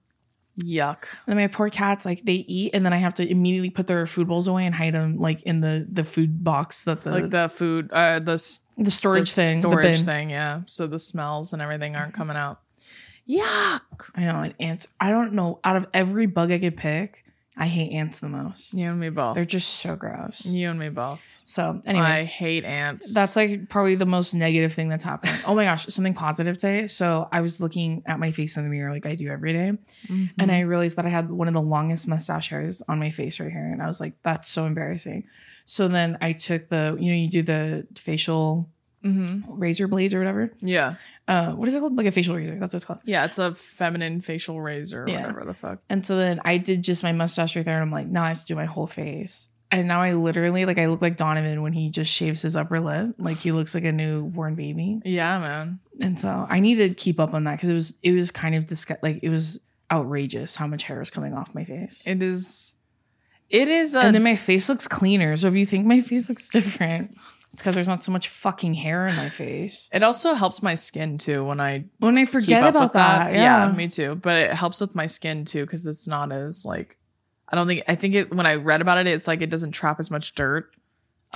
Yuck. 0.58 1.06
then 1.26 1.36
my 1.36 1.48
poor 1.48 1.68
cats, 1.68 2.04
like 2.04 2.24
they 2.24 2.44
eat 2.46 2.74
and 2.74 2.84
then 2.84 2.92
I 2.92 2.98
have 2.98 3.14
to 3.14 3.28
immediately 3.28 3.70
put 3.70 3.86
their 3.88 4.06
food 4.06 4.28
bowls 4.28 4.46
away 4.46 4.66
and 4.66 4.74
hide 4.74 4.94
them 4.94 5.18
like 5.18 5.42
in 5.42 5.60
the 5.60 5.86
the 5.90 6.04
food 6.04 6.44
box 6.44 6.84
that 6.84 7.02
the 7.02 7.10
like 7.10 7.30
the 7.30 7.48
food, 7.48 7.90
uh, 7.92 8.20
the, 8.20 8.40
the 8.78 8.90
storage 8.90 9.30
the 9.30 9.34
thing. 9.34 9.60
the 9.60 9.68
storage 9.68 10.02
thing. 10.02 10.30
Yeah. 10.30 10.62
So 10.66 10.86
the 10.86 10.98
smells 10.98 11.52
and 11.52 11.60
everything 11.60 11.96
aren't 11.96 12.14
coming 12.14 12.36
out. 12.36 12.60
Yuck. 13.28 14.10
I 14.14 14.24
know, 14.24 14.42
and 14.42 14.54
ants. 14.60 14.88
I 15.00 15.10
don't 15.10 15.32
know. 15.32 15.58
Out 15.64 15.76
of 15.76 15.86
every 15.92 16.26
bug 16.26 16.52
I 16.52 16.58
could 16.58 16.76
pick, 16.76 17.23
I 17.56 17.66
hate 17.68 17.92
ants 17.92 18.18
the 18.18 18.28
most. 18.28 18.74
You 18.74 18.90
and 18.90 18.98
me 18.98 19.10
both. 19.10 19.36
They're 19.36 19.44
just 19.44 19.74
so 19.74 19.94
gross. 19.94 20.44
you 20.46 20.68
and 20.70 20.78
me 20.78 20.88
both. 20.88 21.40
So, 21.44 21.80
anyways, 21.86 22.08
I 22.08 22.24
hate 22.24 22.64
ants. 22.64 23.14
That's 23.14 23.36
like 23.36 23.68
probably 23.68 23.94
the 23.94 24.06
most 24.06 24.34
negative 24.34 24.72
thing 24.72 24.88
that's 24.88 25.04
happened. 25.04 25.40
Oh 25.46 25.54
my 25.54 25.62
gosh, 25.64 25.86
something 25.86 26.14
positive 26.14 26.56
today. 26.56 26.88
So 26.88 27.28
I 27.30 27.42
was 27.42 27.60
looking 27.60 28.02
at 28.06 28.18
my 28.18 28.32
face 28.32 28.56
in 28.56 28.64
the 28.64 28.70
mirror 28.70 28.90
like 28.90 29.06
I 29.06 29.14
do 29.14 29.28
every 29.28 29.52
day, 29.52 29.72
Mhm. 30.08 30.30
and 30.38 30.50
I 30.50 30.60
realized 30.60 30.96
that 30.96 31.06
I 31.06 31.10
had 31.10 31.30
one 31.30 31.46
of 31.46 31.54
the 31.54 31.62
longest 31.62 32.08
mustache 32.08 32.48
hairs 32.48 32.82
on 32.88 32.98
my 32.98 33.10
face 33.10 33.38
right 33.38 33.52
here, 33.52 33.66
and 33.72 33.80
I 33.80 33.86
was 33.86 34.00
like, 34.00 34.14
that's 34.24 34.48
so 34.48 34.66
embarrassing. 34.66 35.22
So 35.64 35.86
then 35.86 36.18
I 36.20 36.32
took 36.32 36.68
the, 36.68 36.96
you 36.98 37.10
know, 37.12 37.16
you 37.16 37.28
do 37.28 37.42
the 37.42 37.86
facial 37.94 38.68
Mhm. 39.04 39.44
razor 39.48 39.86
blades 39.88 40.14
or 40.14 40.18
whatever. 40.18 40.50
Yeah. 40.60 40.94
Uh, 41.28 41.52
what 41.52 41.68
is 41.68 41.74
it 41.74 41.80
called? 41.80 41.96
Like 41.96 42.06
a 42.06 42.10
facial 42.10 42.36
razor. 42.36 42.58
That's 42.58 42.72
what 42.72 42.78
it's 42.78 42.84
called. 42.84 43.00
Yeah. 43.04 43.24
It's 43.24 43.38
a 43.38 43.54
feminine 43.54 44.20
facial 44.22 44.60
razor 44.60 45.04
or 45.04 45.08
Yeah. 45.08 45.20
whatever 45.20 45.44
the 45.44 45.54
fuck. 45.54 45.80
And 45.90 46.04
so 46.04 46.16
then 46.16 46.40
I 46.44 46.58
did 46.58 46.82
just 46.82 47.02
my 47.02 47.12
mustache 47.12 47.54
right 47.56 47.64
there, 47.64 47.74
and 47.74 47.82
I'm 47.82 47.90
like, 47.92 48.06
now 48.06 48.24
I 48.24 48.28
have 48.28 48.40
to 48.40 48.46
do 48.46 48.54
my 48.54 48.64
whole 48.64 48.86
face. 48.86 49.48
And 49.70 49.88
now 49.88 50.02
I 50.02 50.12
literally 50.12 50.66
like 50.66 50.78
I 50.78 50.86
look 50.86 51.02
like 51.02 51.16
Donovan 51.16 51.60
when 51.62 51.72
he 51.72 51.90
just 51.90 52.12
shaves 52.12 52.42
his 52.42 52.56
upper 52.56 52.78
lip, 52.80 53.14
like 53.18 53.38
he 53.38 53.50
looks 53.50 53.74
like 53.74 53.84
a 53.84 53.90
newborn 53.92 54.54
baby. 54.54 55.00
Yeah, 55.04 55.38
man. 55.38 55.80
And 56.00 56.18
so 56.20 56.46
I 56.48 56.60
need 56.60 56.76
to 56.76 56.90
keep 56.90 57.18
up 57.18 57.34
on 57.34 57.44
that 57.44 57.56
because 57.56 57.70
it 57.70 57.74
was 57.74 57.98
it 58.02 58.12
was 58.12 58.30
kind 58.30 58.54
of 58.54 58.66
disgust 58.66 59.02
like 59.02 59.20
it 59.22 59.30
was 59.30 59.60
outrageous 59.90 60.56
how 60.56 60.66
much 60.66 60.84
hair 60.84 60.98
was 60.98 61.10
coming 61.10 61.34
off 61.34 61.54
my 61.54 61.64
face. 61.64 62.06
It 62.06 62.22
is. 62.22 62.74
It 63.50 63.68
is 63.68 63.94
a. 63.94 64.00
and 64.00 64.14
then 64.14 64.22
my 64.22 64.36
face 64.36 64.68
looks 64.68 64.88
cleaner. 64.88 65.36
So 65.36 65.48
if 65.48 65.54
you 65.54 65.66
think 65.66 65.86
my 65.86 66.00
face 66.00 66.28
looks 66.28 66.48
different, 66.48 67.16
it's 67.54 67.62
because 67.62 67.74
there's 67.74 67.88
not 67.88 68.02
so 68.02 68.12
much 68.12 68.28
fucking 68.28 68.74
hair 68.74 69.06
in 69.06 69.16
my 69.16 69.30
face. 69.30 69.88
it 69.92 70.02
also 70.02 70.34
helps 70.34 70.62
my 70.62 70.74
skin 70.74 71.16
too 71.16 71.44
when 71.44 71.60
I 71.60 71.84
When 72.00 72.18
I 72.18 72.26
forget 72.26 72.62
up 72.62 72.70
about 72.70 72.82
with 72.82 72.92
that, 72.94 73.32
yeah. 73.32 73.72
me 73.74 73.88
too. 73.88 74.16
But 74.16 74.36
it 74.36 74.50
helps 74.52 74.80
with 74.82 74.94
my 74.94 75.06
skin 75.06 75.44
too 75.46 75.64
because 75.64 75.86
it's 75.86 76.06
not 76.06 76.30
as 76.32 76.64
like 76.66 76.98
I 77.48 77.56
don't 77.56 77.66
think 77.66 77.84
I 77.88 77.94
think 77.94 78.14
it 78.14 78.34
when 78.34 78.44
I 78.46 78.56
read 78.56 78.80
about 78.82 78.98
it, 78.98 79.06
it's 79.06 79.26
like 79.26 79.40
it 79.40 79.48
doesn't 79.50 79.72
trap 79.72 79.98
as 80.00 80.10
much 80.10 80.34
dirt. 80.34 80.74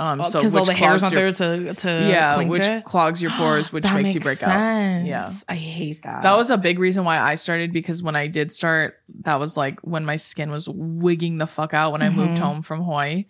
Um, 0.00 0.22
so 0.22 0.38
because 0.38 0.54
all 0.54 0.62
which 0.62 0.68
the 0.68 0.74
hair's 0.74 1.02
not 1.02 1.12
there 1.12 1.32
to 1.32 1.74
to 1.74 1.88
yeah, 2.08 2.40
which 2.44 2.64
to 2.66 2.82
clogs 2.86 3.20
your 3.20 3.32
pores, 3.32 3.72
which 3.72 3.82
That 3.84 3.94
makes 3.96 4.14
you 4.14 4.20
break 4.20 4.40
out. 4.44 5.04
Yeah. 5.04 5.28
I 5.48 5.54
hate 5.56 6.02
that. 6.04 6.22
That 6.22 6.36
was 6.36 6.50
a 6.50 6.56
big 6.56 6.78
reason 6.78 7.04
why 7.04 7.18
I 7.18 7.34
started 7.34 7.72
because 7.72 8.00
when 8.02 8.14
I 8.14 8.28
did 8.28 8.52
start, 8.52 8.94
that 9.22 9.40
was 9.40 9.56
like 9.56 9.80
when 9.80 10.04
my 10.04 10.14
skin 10.16 10.50
was 10.52 10.68
wigging 10.68 11.38
the 11.38 11.46
fuck 11.48 11.74
out 11.74 11.90
when 11.92 12.02
I 12.02 12.10
moved 12.10 12.36
Mhm. 12.36 12.42
home 12.42 12.62
from 12.62 12.82
Hawaii. 12.82 13.26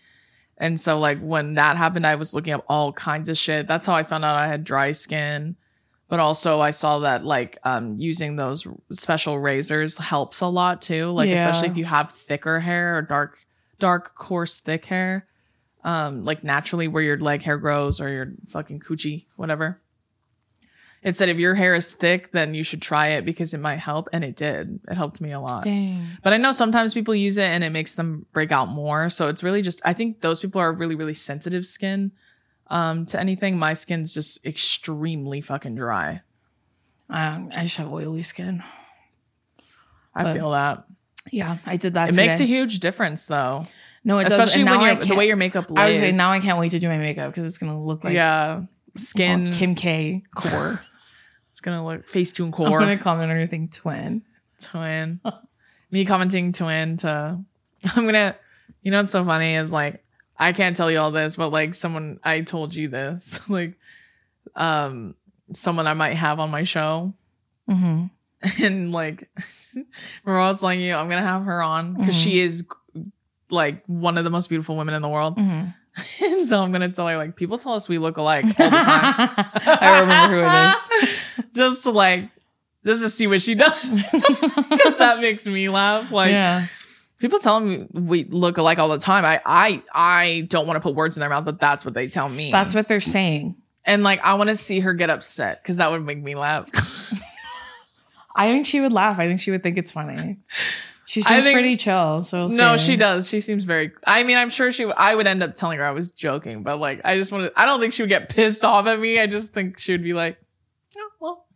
And 0.58 0.78
so 0.78 0.98
like 0.98 1.20
when 1.20 1.54
that 1.54 1.76
happened, 1.76 2.06
I 2.06 2.16
was 2.16 2.34
looking 2.34 2.52
up 2.52 2.64
all 2.68 2.92
kinds 2.92 3.28
of 3.28 3.38
shit. 3.38 3.66
That's 3.66 3.86
how 3.86 3.94
I 3.94 4.02
found 4.02 4.24
out 4.24 4.34
I 4.34 4.48
had 4.48 4.64
dry 4.64 4.92
skin. 4.92 5.56
But 6.08 6.20
also 6.20 6.60
I 6.60 6.70
saw 6.70 7.00
that 7.00 7.24
like 7.24 7.58
um 7.64 7.96
using 7.98 8.36
those 8.36 8.66
special 8.90 9.38
razors 9.38 9.98
helps 9.98 10.40
a 10.40 10.46
lot 10.46 10.82
too. 10.82 11.10
Like 11.10 11.28
especially 11.34 11.68
if 11.68 11.76
you 11.76 11.84
have 11.84 12.10
thicker 12.10 12.60
hair 12.60 12.96
or 12.96 13.02
dark 13.02 13.38
dark 13.78 14.14
coarse 14.16 14.58
thick 14.58 14.86
hair. 14.86 15.26
Um 15.84 16.24
like 16.24 16.42
naturally 16.42 16.88
where 16.88 17.02
your 17.02 17.18
leg 17.18 17.42
hair 17.42 17.58
grows 17.58 18.00
or 18.00 18.08
your 18.08 18.32
fucking 18.48 18.80
coochie, 18.80 19.26
whatever. 19.36 19.80
It 21.02 21.14
said 21.14 21.28
if 21.28 21.38
your 21.38 21.54
hair 21.54 21.74
is 21.74 21.92
thick, 21.92 22.32
then 22.32 22.54
you 22.54 22.62
should 22.64 22.82
try 22.82 23.08
it 23.10 23.24
because 23.24 23.54
it 23.54 23.60
might 23.60 23.78
help. 23.78 24.08
And 24.12 24.24
it 24.24 24.36
did. 24.36 24.80
It 24.90 24.94
helped 24.94 25.20
me 25.20 25.30
a 25.30 25.40
lot. 25.40 25.62
dang. 25.64 26.04
But 26.22 26.32
I 26.32 26.38
know 26.38 26.50
sometimes 26.52 26.92
people 26.92 27.14
use 27.14 27.38
it 27.38 27.48
and 27.48 27.62
it 27.62 27.70
makes 27.70 27.94
them 27.94 28.26
break 28.32 28.50
out 28.50 28.68
more. 28.68 29.08
So 29.08 29.28
it's 29.28 29.42
really 29.44 29.62
just 29.62 29.80
I 29.84 29.92
think 29.92 30.20
those 30.22 30.40
people 30.40 30.60
are 30.60 30.72
really, 30.72 30.94
really 30.96 31.14
sensitive 31.14 31.64
skin 31.66 32.12
um 32.66 33.06
to 33.06 33.18
anything. 33.20 33.58
My 33.58 33.74
skin's 33.74 34.12
just 34.12 34.44
extremely 34.44 35.40
fucking 35.40 35.76
dry. 35.76 36.22
Um, 37.08 37.50
I 37.54 37.62
just 37.62 37.76
have 37.76 37.90
oily 37.92 38.22
skin. 38.22 38.62
I 40.14 40.24
But 40.24 40.34
feel 40.34 40.50
that. 40.50 40.84
Yeah, 41.30 41.58
I 41.64 41.76
did 41.76 41.94
that. 41.94 42.10
It 42.10 42.16
makes 42.16 42.40
a 42.40 42.44
huge 42.44 42.80
difference 42.80 43.26
though. 43.26 43.66
no, 44.04 44.18
it 44.18 44.24
does. 44.24 44.32
Especially 44.32 44.62
And 44.62 44.70
when 44.70 44.80
you're 44.80 45.06
the 45.06 45.14
way 45.14 45.26
your 45.26 45.36
makeup 45.36 45.70
lays. 45.70 45.78
I 45.78 45.86
was 45.86 45.98
saying 45.98 46.16
now 46.16 46.30
I 46.32 46.40
can't 46.40 46.58
wait 46.58 46.72
to 46.72 46.78
do 46.78 46.88
my 46.88 46.98
makeup 46.98 47.30
because 47.30 47.46
it's 47.46 47.58
gonna 47.58 47.82
look 47.82 48.04
like 48.04 48.14
yeah. 48.14 48.62
Skin 48.98 49.52
Kim 49.52 49.74
K 49.74 50.22
core. 50.34 50.82
it's 51.50 51.60
gonna 51.60 51.84
look 51.84 52.06
Facetune 52.06 52.52
core. 52.52 52.66
I'm 52.66 52.72
gonna 52.72 52.98
comment 52.98 53.24
on 53.24 53.30
everything 53.30 53.68
twin. 53.68 54.22
twin. 54.60 55.20
Me 55.90 56.04
commenting 56.04 56.52
twin 56.52 56.96
to 56.98 57.38
I'm 57.96 58.04
gonna 58.04 58.36
you 58.82 58.90
know 58.90 58.98
what's 58.98 59.12
so 59.12 59.24
funny 59.24 59.54
is 59.54 59.72
like 59.72 60.04
I 60.38 60.52
can't 60.52 60.76
tell 60.76 60.90
you 60.90 60.98
all 60.98 61.10
this, 61.10 61.36
but 61.36 61.50
like 61.50 61.74
someone 61.74 62.20
I 62.22 62.42
told 62.42 62.74
you 62.74 62.88
this. 62.88 63.40
like 63.48 63.74
um 64.54 65.14
someone 65.52 65.86
I 65.86 65.94
might 65.94 66.14
have 66.14 66.38
on 66.38 66.50
my 66.50 66.62
show. 66.62 67.14
Mm-hmm. 67.68 68.06
And 68.62 68.92
like 68.92 69.28
remember 69.74 70.40
I 70.40 70.48
was 70.48 70.60
telling 70.60 70.80
you 70.80 70.94
I'm 70.94 71.08
gonna 71.08 71.22
have 71.22 71.44
her 71.44 71.62
on 71.62 71.94
because 71.94 72.16
she 72.16 72.38
is 72.38 72.66
like 73.50 73.82
one 73.86 74.18
of 74.18 74.24
the 74.24 74.30
most 74.30 74.48
beautiful 74.48 74.76
women 74.76 74.94
in 74.94 75.02
the 75.02 75.08
world. 75.08 75.36
Mm-hmm. 75.36 75.70
And 76.22 76.46
so 76.46 76.60
I'm 76.60 76.72
gonna 76.72 76.88
tell 76.90 77.06
her 77.08 77.16
like 77.16 77.36
people 77.36 77.58
tell 77.58 77.72
us 77.74 77.88
we 77.88 77.98
look 77.98 78.16
alike 78.16 78.44
all 78.44 78.50
the 78.50 78.76
time. 78.76 79.30
I 79.66 80.00
remember 80.00 80.42
who 80.42 80.48
it 80.48 80.68
is. 80.68 81.48
just 81.54 81.82
to 81.84 81.90
like 81.90 82.30
just 82.86 83.02
to 83.02 83.10
see 83.10 83.26
what 83.26 83.42
she 83.42 83.54
does. 83.54 83.74
Because 84.70 84.98
that 84.98 85.20
makes 85.20 85.46
me 85.46 85.68
laugh. 85.68 86.10
Like 86.12 86.30
yeah. 86.30 86.66
People 87.18 87.38
tell 87.40 87.58
me 87.58 87.86
we 87.92 88.24
look 88.24 88.58
alike 88.58 88.78
all 88.78 88.88
the 88.88 88.98
time. 88.98 89.24
I 89.24 89.40
I 89.44 89.82
I 89.92 90.46
don't 90.48 90.66
want 90.66 90.76
to 90.76 90.80
put 90.80 90.94
words 90.94 91.16
in 91.16 91.20
their 91.20 91.28
mouth, 91.30 91.44
but 91.44 91.58
that's 91.58 91.84
what 91.84 91.94
they 91.94 92.06
tell 92.08 92.28
me. 92.28 92.52
That's 92.52 92.74
what 92.74 92.86
they're 92.86 93.00
saying. 93.00 93.56
and 93.84 94.02
like 94.04 94.24
I 94.24 94.34
want 94.34 94.50
to 94.50 94.56
see 94.56 94.80
her 94.80 94.94
get 94.94 95.10
upset 95.10 95.62
because 95.62 95.78
that 95.78 95.90
would 95.90 96.04
make 96.04 96.18
me 96.22 96.34
laugh. 96.36 96.68
I 98.36 98.52
think 98.52 98.66
she 98.66 98.80
would 98.80 98.92
laugh. 98.92 99.18
I 99.18 99.26
think 99.26 99.40
she 99.40 99.50
would 99.50 99.64
think 99.64 99.78
it's 99.78 99.90
funny. 99.90 100.36
She 101.08 101.22
seems 101.22 101.44
think- 101.44 101.54
pretty 101.54 101.76
chill. 101.78 102.22
So 102.22 102.40
we'll 102.40 102.50
no, 102.50 102.76
see. 102.76 102.84
she 102.92 102.96
does. 102.96 103.28
She 103.28 103.40
seems 103.40 103.64
very. 103.64 103.92
I 104.06 104.24
mean, 104.24 104.36
I'm 104.36 104.50
sure 104.50 104.70
she. 104.70 104.84
I 104.84 105.14
would 105.14 105.26
end 105.26 105.42
up 105.42 105.54
telling 105.54 105.78
her 105.78 105.84
I 105.86 105.92
was 105.92 106.10
joking, 106.10 106.62
but 106.62 106.78
like 106.78 107.00
I 107.04 107.16
just 107.16 107.32
want 107.32 107.46
to. 107.46 107.52
I 107.60 107.64
don't 107.64 107.80
think 107.80 107.94
she 107.94 108.02
would 108.02 108.10
get 108.10 108.28
pissed 108.28 108.62
off 108.64 108.86
at 108.86 109.00
me. 109.00 109.18
I 109.18 109.26
just 109.26 109.54
think 109.54 109.78
she 109.78 109.92
would 109.92 110.02
be 110.02 110.12
like, 110.12 110.38
oh, 110.98 111.08
well, 111.18 111.46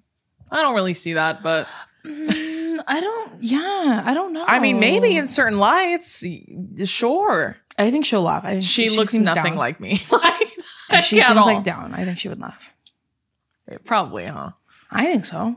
I 0.51 0.63
don't 0.63 0.75
really 0.75 0.95
see 0.95 1.13
that, 1.15 1.43
but 1.43 1.69
Mm, 2.05 2.81
I 2.89 3.01
don't. 3.01 3.33
Yeah, 3.43 4.03
I 4.05 4.13
don't 4.13 4.33
know. 4.33 4.45
I 4.49 4.59
mean, 4.59 4.81
maybe 4.81 5.17
in 5.17 5.27
certain 5.29 5.59
lights, 5.61 6.25
sure. 6.87 7.57
I 7.79 7.91
think 7.93 8.05
she'll 8.07 8.23
laugh. 8.23 8.45
I 8.45 8.53
think 8.53 8.63
She, 8.65 8.91
looks 8.91 9.15
nothing 9.15 9.53
down. 9.53 9.57
like 9.57 9.79
me. 9.79 10.01
like, 10.11 11.05
She 11.05 11.21
seems 11.21 11.31
all. 11.39 11.47
like 11.47 11.63
down. 11.63 11.95
I 11.95 12.05
think 12.05 12.19
she 12.19 12.29
would 12.29 12.41
laugh. 12.41 12.73
Probably, 13.85 14.27
huh? 14.27 14.51
I 14.91 15.05
think 15.05 15.25
so. 15.25 15.57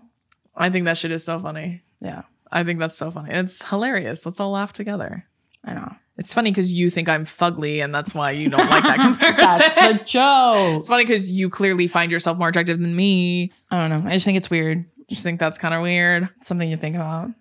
I 0.56 0.70
think 0.70 0.86
that 0.86 0.98
shit 0.98 1.12
is 1.12 1.24
so 1.24 1.40
funny. 1.40 1.82
Yeah, 2.00 2.22
I 2.52 2.64
think 2.64 2.80
that's 2.80 2.96
so 2.96 3.12
funny. 3.12 3.32
It's 3.34 3.68
hilarious. 3.70 4.26
Let's 4.26 4.40
all 4.40 4.52
laugh 4.52 4.74
together. 4.74 5.26
I 5.64 5.74
know. 5.74 5.94
It's 6.18 6.34
funny 6.34 6.52
because 6.52 6.72
you 6.72 6.90
think 6.90 7.10
I'm 7.10 7.26
fugly, 7.26 7.84
and 7.84 7.94
that's 7.94 8.16
why 8.16 8.32
you 8.32 8.50
don't 8.50 8.70
like 8.70 8.84
that 8.84 8.98
comparison. 9.02 9.42
That's 9.42 9.76
the 9.76 10.04
joke. 10.06 10.80
it's 10.80 10.90
funny 10.90 11.04
because 11.04 11.30
you 11.30 11.50
clearly 11.50 11.88
find 11.88 12.12
yourself 12.12 12.38
more 12.38 12.48
attractive 12.50 12.80
than 12.80 12.96
me. 12.96 13.52
I 13.70 13.88
don't 13.88 14.04
know. 14.04 14.10
I 14.10 14.14
just 14.14 14.24
think 14.26 14.38
it's 14.38 14.50
weird. 14.50 14.86
Just 15.10 15.24
think 15.24 15.40
that's 15.40 15.58
kind 15.58 15.74
of 15.74 15.82
weird. 15.82 16.30
It's 16.38 16.48
something 16.48 16.70
you 16.70 16.78
think 16.78 16.96
about. 16.96 17.32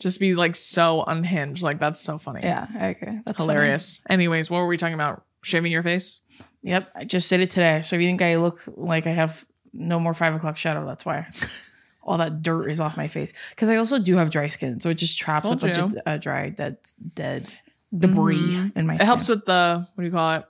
Just 0.00 0.20
be 0.20 0.34
like 0.34 0.56
so 0.56 1.04
unhinged. 1.06 1.62
Like 1.62 1.78
that's 1.78 2.00
so 2.00 2.16
funny. 2.16 2.40
Yeah, 2.42 2.66
I 2.78 2.88
agree. 2.88 3.20
That's 3.26 3.40
hilarious. 3.40 4.00
Anyways, 4.08 4.50
what 4.50 4.58
were 4.58 4.66
we 4.66 4.76
talking 4.76 4.94
about? 4.94 5.24
Shaving 5.42 5.70
your 5.70 5.82
face? 5.82 6.20
Yep, 6.62 6.88
I 6.94 7.04
just 7.04 7.28
did 7.28 7.40
it 7.40 7.50
today. 7.50 7.82
So 7.82 7.96
if 7.96 8.02
you 8.02 8.08
think 8.08 8.22
I 8.22 8.36
look 8.36 8.62
like 8.66 9.06
I 9.06 9.10
have 9.12 9.44
no 9.74 10.00
more 10.00 10.14
five 10.14 10.34
o'clock 10.34 10.56
shadow, 10.56 10.86
that's 10.86 11.04
why. 11.04 11.26
All 12.04 12.18
that 12.18 12.42
dirt 12.42 12.68
is 12.70 12.80
off 12.80 12.96
my 12.96 13.08
face 13.08 13.32
because 13.50 13.68
I 13.68 13.76
also 13.76 13.98
do 13.98 14.16
have 14.16 14.30
dry 14.30 14.46
skin, 14.48 14.78
so 14.80 14.90
it 14.90 14.94
just 14.94 15.18
traps 15.18 15.48
Told 15.48 15.62
a 15.62 15.66
bunch 15.66 15.76
you. 15.78 15.84
of 15.84 15.94
uh, 16.06 16.18
dry, 16.18 16.50
dead, 16.50 16.76
dead 17.14 17.48
debris 17.96 18.36
Mhm. 18.38 18.76
in 18.76 18.86
my. 18.86 18.94
Skin. 18.94 18.96
It 18.96 18.98
skin. 18.98 19.06
helps 19.06 19.28
with 19.28 19.44
the 19.46 19.86
what 19.94 20.02
do 20.02 20.06
you 20.06 20.12
call 20.12 20.34
it? 20.36 20.44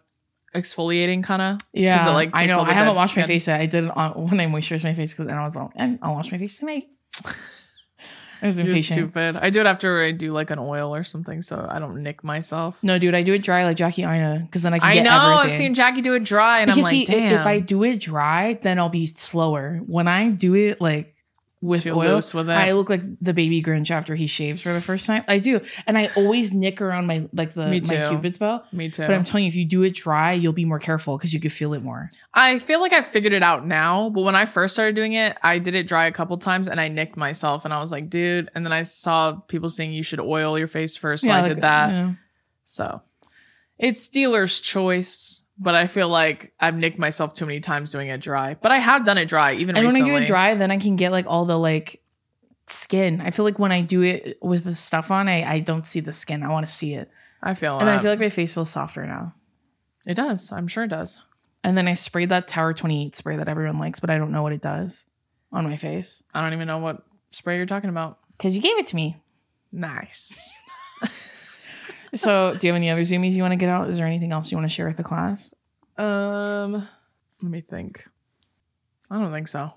Exfoliating 0.54 1.24
kind 1.24 1.42
of. 1.42 1.58
Yeah, 1.72 2.08
it, 2.08 2.12
like, 2.12 2.30
I 2.32 2.46
know. 2.46 2.60
I 2.60 2.72
haven't 2.72 2.94
washed 2.94 3.16
my 3.16 3.24
face 3.24 3.48
yet. 3.48 3.60
I 3.60 3.66
did 3.66 3.84
it 3.84 3.96
on 3.96 4.28
when 4.30 4.38
I 4.40 4.46
moisturized 4.46 4.84
my 4.84 4.94
face 4.94 5.12
because 5.12 5.26
and 5.28 5.36
I 5.38 5.42
was 5.42 5.56
like, 5.56 5.70
"Eh, 5.76 5.96
I'll 6.00 6.14
wash 6.14 6.30
my 6.30 6.38
face 6.38 6.58
tonight. 6.58 6.84
I 8.42 8.46
was 8.46 8.58
You're 8.58 8.68
impatient. 8.68 8.98
stupid. 8.98 9.36
I 9.36 9.48
do 9.48 9.60
it 9.60 9.66
after 9.66 10.02
I 10.02 10.10
do 10.10 10.30
like 10.32 10.50
an 10.50 10.58
oil 10.58 10.94
or 10.94 11.02
something, 11.02 11.40
so 11.40 11.66
I 11.70 11.78
don't 11.78 12.02
nick 12.02 12.22
myself. 12.22 12.82
No, 12.84 12.98
dude, 12.98 13.14
I 13.14 13.22
do 13.22 13.32
it 13.32 13.42
dry 13.42 13.64
like 13.64 13.76
Jackie 13.78 14.02
Aina 14.02 14.40
because 14.44 14.62
then 14.64 14.74
I 14.74 14.80
can 14.80 14.98
I 14.98 15.00
know. 15.00 15.36
I've 15.36 15.50
seen 15.52 15.74
Jackie 15.74 16.02
do 16.02 16.12
it 16.14 16.24
dry, 16.24 16.58
and 16.60 16.66
because 16.68 16.78
I'm 16.78 16.82
like, 16.84 16.90
see, 16.92 17.04
damn. 17.06 17.40
if 17.40 17.46
I 17.46 17.60
do 17.60 17.82
it 17.84 18.00
dry, 18.00 18.58
then 18.60 18.78
I'll 18.78 18.90
be 18.90 19.06
slower. 19.06 19.80
When 19.86 20.08
I 20.08 20.28
do 20.28 20.54
it 20.54 20.78
like 20.80 21.13
with 21.64 21.82
Too 21.82 21.94
oil, 21.94 22.16
with 22.16 22.34
it. 22.34 22.50
I 22.50 22.72
look 22.72 22.90
like 22.90 23.00
the 23.22 23.32
baby 23.32 23.62
Grinch 23.62 23.90
after 23.90 24.14
he 24.14 24.26
shaves 24.26 24.60
for 24.60 24.72
the 24.72 24.82
first 24.82 25.06
time. 25.06 25.24
I 25.26 25.38
do, 25.38 25.60
and 25.86 25.96
I 25.96 26.10
always 26.14 26.52
nick 26.52 26.82
around 26.82 27.06
my 27.06 27.26
like 27.32 27.54
the 27.54 27.68
my 27.68 27.80
cupid's 27.80 28.36
bow. 28.36 28.62
Me 28.70 28.90
too. 28.90 29.02
But 29.02 29.12
I'm 29.12 29.24
telling 29.24 29.44
you, 29.44 29.48
if 29.48 29.56
you 29.56 29.64
do 29.64 29.82
it 29.82 29.94
dry, 29.94 30.32
you'll 30.32 30.52
be 30.52 30.66
more 30.66 30.78
careful 30.78 31.16
because 31.16 31.32
you 31.32 31.40
can 31.40 31.50
feel 31.50 31.72
it 31.72 31.82
more. 31.82 32.10
I 32.34 32.58
feel 32.58 32.80
like 32.80 32.92
I 32.92 33.00
figured 33.00 33.32
it 33.32 33.42
out 33.42 33.66
now, 33.66 34.10
but 34.10 34.24
when 34.24 34.36
I 34.36 34.44
first 34.44 34.74
started 34.74 34.94
doing 34.94 35.14
it, 35.14 35.38
I 35.42 35.58
did 35.58 35.74
it 35.74 35.88
dry 35.88 36.06
a 36.06 36.12
couple 36.12 36.36
times 36.36 36.68
and 36.68 36.78
I 36.78 36.88
nicked 36.88 37.16
myself 37.16 37.64
and 37.64 37.72
I 37.72 37.80
was 37.80 37.90
like, 37.90 38.10
dude. 38.10 38.50
And 38.54 38.66
then 38.66 38.72
I 38.72 38.82
saw 38.82 39.32
people 39.32 39.70
saying 39.70 39.94
you 39.94 40.02
should 40.02 40.20
oil 40.20 40.58
your 40.58 40.68
face 40.68 40.96
first. 40.96 41.24
So 41.24 41.30
I 41.30 41.40
like, 41.40 41.54
did 41.54 41.62
that. 41.62 41.98
yeah. 41.98 42.12
So 42.64 43.00
it's 43.78 44.08
dealer's 44.08 44.60
choice, 44.60 45.42
but 45.58 45.74
I 45.74 45.86
feel 45.86 46.08
like 46.08 46.52
I've 46.60 46.76
nicked 46.76 46.98
myself 46.98 47.32
too 47.32 47.46
many 47.46 47.60
times 47.60 47.92
doing 47.92 48.08
it 48.08 48.20
dry. 48.20 48.54
But 48.60 48.72
I 48.72 48.78
have 48.78 49.04
done 49.04 49.18
it 49.18 49.26
dry 49.26 49.54
even 49.54 49.76
And 49.76 49.86
when 49.86 49.94
recently. 49.94 50.12
I 50.14 50.18
do 50.18 50.22
it 50.22 50.26
dry, 50.26 50.54
then 50.54 50.70
I 50.70 50.78
can 50.78 50.96
get 50.96 51.12
like 51.12 51.26
all 51.28 51.44
the 51.44 51.58
like 51.58 52.02
skin. 52.66 53.20
I 53.20 53.30
feel 53.30 53.44
like 53.44 53.58
when 53.58 53.72
I 53.72 53.82
do 53.82 54.02
it 54.02 54.38
with 54.42 54.64
the 54.64 54.74
stuff 54.74 55.10
on, 55.10 55.28
I, 55.28 55.44
I 55.44 55.60
don't 55.60 55.86
see 55.86 56.00
the 56.00 56.12
skin. 56.12 56.42
I 56.42 56.48
want 56.48 56.66
to 56.66 56.72
see 56.72 56.94
it. 56.94 57.10
I 57.42 57.54
feel 57.54 57.78
And 57.78 57.86
then 57.88 57.98
I 57.98 58.02
feel 58.02 58.10
like 58.10 58.20
my 58.20 58.28
face 58.30 58.54
feels 58.54 58.70
softer 58.70 59.06
now. 59.06 59.34
it 60.06 60.14
does. 60.14 60.50
I'm 60.50 60.66
sure 60.66 60.84
it 60.84 60.88
does. 60.88 61.18
And 61.62 61.76
then 61.78 61.88
I 61.88 61.94
sprayed 61.94 62.28
that 62.30 62.46
Tower 62.48 62.72
28 62.74 63.14
spray 63.14 63.36
that 63.36 63.48
everyone 63.48 63.78
likes, 63.78 64.00
but 64.00 64.10
I 64.10 64.18
don't 64.18 64.32
know 64.32 64.42
what 64.42 64.52
it 64.52 64.60
does 64.62 65.06
on 65.52 65.64
my 65.64 65.76
face. 65.76 66.22
I 66.34 66.42
don't 66.42 66.52
even 66.52 66.66
know 66.66 66.78
what 66.78 67.02
spray 67.30 67.56
you're 67.56 67.66
talking 67.66 67.90
about. 67.90 68.18
Because 68.36 68.56
you 68.56 68.62
gave 68.62 68.78
it 68.78 68.86
to 68.88 68.96
me. 68.96 69.16
Nice. 69.72 70.58
So 72.14 72.56
do 72.58 72.66
you 72.66 72.72
have 72.72 72.76
any 72.76 72.90
other 72.90 73.02
zoomies 73.02 73.34
you 73.36 73.42
want 73.42 73.52
to 73.52 73.56
get 73.56 73.68
out? 73.68 73.88
Is 73.88 73.98
there 73.98 74.06
anything 74.06 74.32
else 74.32 74.50
you 74.50 74.58
want 74.58 74.68
to 74.68 74.74
share 74.74 74.86
with 74.86 74.96
the 74.96 75.04
class? 75.04 75.52
Um, 75.98 76.88
let 77.42 77.50
me 77.50 77.60
think. 77.60 78.06
I 79.10 79.18
don't 79.18 79.32
think 79.32 79.48
so. 79.48 79.72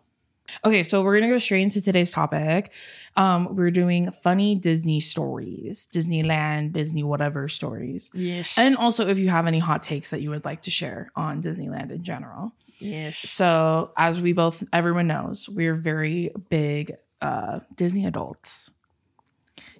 Okay, 0.63 0.81
so 0.83 1.03
we're 1.03 1.19
gonna 1.19 1.31
go 1.31 1.37
straight 1.37 1.63
into 1.63 1.81
today's 1.81 2.09
topic. 2.11 2.71
Um, 3.17 3.53
we're 3.55 3.69
doing 3.71 4.11
funny 4.11 4.55
Disney 4.55 5.01
stories, 5.01 5.87
Disneyland, 5.93 6.71
Disney 6.71 7.03
whatever 7.03 7.49
stories. 7.49 8.09
Yes. 8.13 8.57
And 8.57 8.77
also 8.77 9.07
if 9.07 9.19
you 9.19 9.27
have 9.27 9.45
any 9.45 9.59
hot 9.59 9.81
takes 9.83 10.11
that 10.11 10.21
you 10.21 10.29
would 10.29 10.45
like 10.45 10.61
to 10.61 10.71
share 10.71 11.11
on 11.17 11.41
Disneyland 11.41 11.91
in 11.91 12.01
general. 12.01 12.53
yes. 12.79 13.17
So, 13.17 13.91
as 13.97 14.21
we 14.21 14.31
both, 14.31 14.63
everyone 14.71 15.07
knows, 15.07 15.49
we're 15.49 15.75
very 15.75 16.31
big 16.49 16.93
uh, 17.21 17.59
Disney 17.75 18.05
adults, 18.05 18.71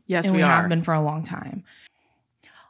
Yes, 0.06 0.28
and 0.28 0.36
we, 0.36 0.42
we, 0.42 0.44
are. 0.44 0.62
have 0.62 0.70
been 0.70 0.82
for 0.84 0.94
a 0.94 1.02
long 1.02 1.24
time. 1.24 1.64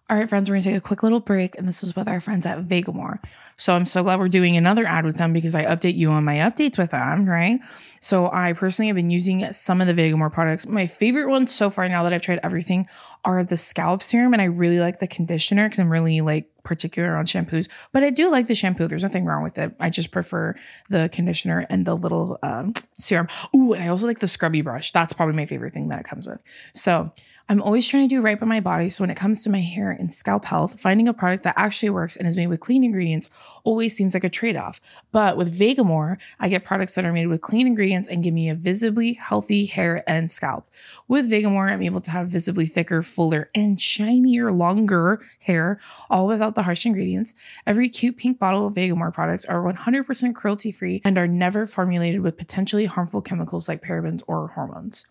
All 0.10 0.16
right, 0.16 0.30
friends, 0.30 0.50
we're 0.50 0.56
gonna 0.56 0.64
take 0.64 0.78
a 0.78 0.80
quick 0.80 1.04
little 1.04 1.20
break, 1.20 1.58
and 1.58 1.68
this 1.68 1.84
is 1.84 1.94
with 1.94 2.08
our 2.08 2.22
friends 2.22 2.46
at 2.46 2.60
Vegamour. 2.60 3.20
So 3.58 3.76
I'm 3.76 3.86
so 3.86 4.04
glad 4.04 4.20
we're 4.20 4.30
doing 4.30 4.56
another 4.56 4.86
ad 4.86 5.04
with 5.04 5.18
them 5.18 5.34
because 5.34 5.54
I 5.54 5.66
update 5.66 5.98
you 5.98 6.12
on 6.12 6.24
my 6.24 6.36
updates 6.36 6.78
with 6.78 6.92
them, 6.92 7.26
right? 7.26 7.60
So 8.00 8.32
I 8.32 8.54
personally 8.54 8.88
have 8.88 8.96
been 8.96 9.10
using 9.10 9.52
some 9.52 9.82
of 9.82 9.88
the 9.88 9.94
Vegamour 9.94 10.32
products. 10.32 10.66
My 10.66 10.86
favorite 10.86 11.28
ones 11.28 11.54
so 11.54 11.70
far, 11.70 11.90
now 11.90 12.04
that 12.04 12.14
I've 12.14 12.22
tried 12.22 12.40
everything, 12.42 12.88
are 13.26 13.44
the 13.44 13.58
scalp 13.58 14.02
serum, 14.02 14.32
and 14.32 14.42
I 14.42 14.46
really 14.46 14.80
like 14.80 15.00
the 15.00 15.08
conditioner 15.08 15.66
because 15.66 15.80
I'm 15.80 15.92
really 15.92 16.22
like 16.22 16.50
particular 16.64 17.18
on 17.18 17.26
shampoos. 17.26 17.68
But 17.92 18.06
I 18.06 18.10
do 18.10 18.32
like 18.32 18.48
the 18.48 18.56
shampoo. 18.56 18.88
There's 18.88 19.04
nothing 19.04 19.26
wrong 19.26 19.44
with 19.44 19.58
it. 19.58 19.76
I 19.78 19.90
just 19.90 20.12
prefer 20.12 20.56
the 20.90 21.10
conditioner 21.12 21.66
and 21.70 21.86
the 21.86 21.96
little 21.96 22.40
um, 22.44 22.74
serum. 22.94 23.28
Ooh, 23.54 23.74
and 23.74 23.84
I 23.84 23.90
also 23.90 24.08
like 24.08 24.20
the 24.20 24.28
scrubby 24.28 24.62
brush. 24.62 24.94
That's 24.94 25.12
probably 25.12 25.36
my 25.36 25.46
favorite 25.46 25.74
thing 25.74 25.90
that 25.90 26.00
it 26.00 26.06
comes 26.06 26.30
with. 26.30 26.42
So 26.74 27.12
I'm 27.50 27.62
always 27.62 27.88
trying 27.88 28.10
to 28.10 28.14
do 28.14 28.22
right 28.22 28.38
by 28.38 28.46
my 28.46 28.60
body. 28.60 28.90
So 28.90 29.04
when 29.04 29.10
it 29.10 29.16
comes 29.16 29.42
to 29.44 29.50
my 29.50 29.62
hair 29.62 29.90
and 29.90 30.12
scalp 30.12 30.44
health, 30.44 30.82
finding 30.82 31.08
a 31.08 31.14
product 31.14 31.46
that 31.46 31.54
actually 31.58 31.90
works 31.90 32.18
and 32.18 32.28
is 32.28 32.36
made 32.36 32.48
with 32.48 32.60
clean 32.60 32.84
ingredients 32.84 33.30
always 33.64 33.96
seems 33.96 34.14
like 34.14 34.26
a 34.26 34.30
trade 34.30 34.58
off. 34.58 34.82
But 35.14 35.38
with 35.38 35.58
Vegamour, 35.58 36.18
I 36.42 36.50
get 36.50 36.66
products 36.66 36.96
that 36.96 37.06
are 37.06 37.14
made 37.14 37.28
with 37.28 37.40
clean 37.40 37.66
ingredients 37.66 38.10
and 38.10 38.22
give 38.22 38.34
me 38.34 38.50
a 38.50 38.56
visibly 38.56 39.14
healthy 39.14 39.66
hair 39.66 40.04
and 40.10 40.30
scalp. 40.30 40.70
With 41.08 41.32
Vegamour, 41.32 41.72
I'm 41.72 41.82
able 41.82 42.02
to 42.02 42.12
have 42.12 42.28
visibly 42.28 42.66
thicker, 42.66 43.02
fuller, 43.02 43.50
and 43.56 43.80
shinier, 43.80 44.52
longer 44.52 45.22
hair, 45.40 45.80
all 46.10 46.28
without 46.28 46.56
the 46.56 46.64
harsh 46.64 46.86
ingredients. 46.86 47.34
Every 47.66 47.88
cute 47.88 48.18
pink 48.18 48.40
bottle 48.40 48.68
of 48.68 48.74
Vegamour 48.74 49.14
products 49.14 49.46
are 49.46 49.64
100% 49.64 50.36
cruelty 50.36 50.74
free 50.74 51.02
and 51.06 51.18
are 51.18 51.28
never 51.28 51.66
formulated 51.66 52.20
with 52.20 52.36
potentially 52.36 52.88
harmful 52.88 53.22
chemicals 53.22 53.70
like 53.70 53.82
parabens 53.82 54.22
or 54.28 54.50
hormones. 54.50 55.08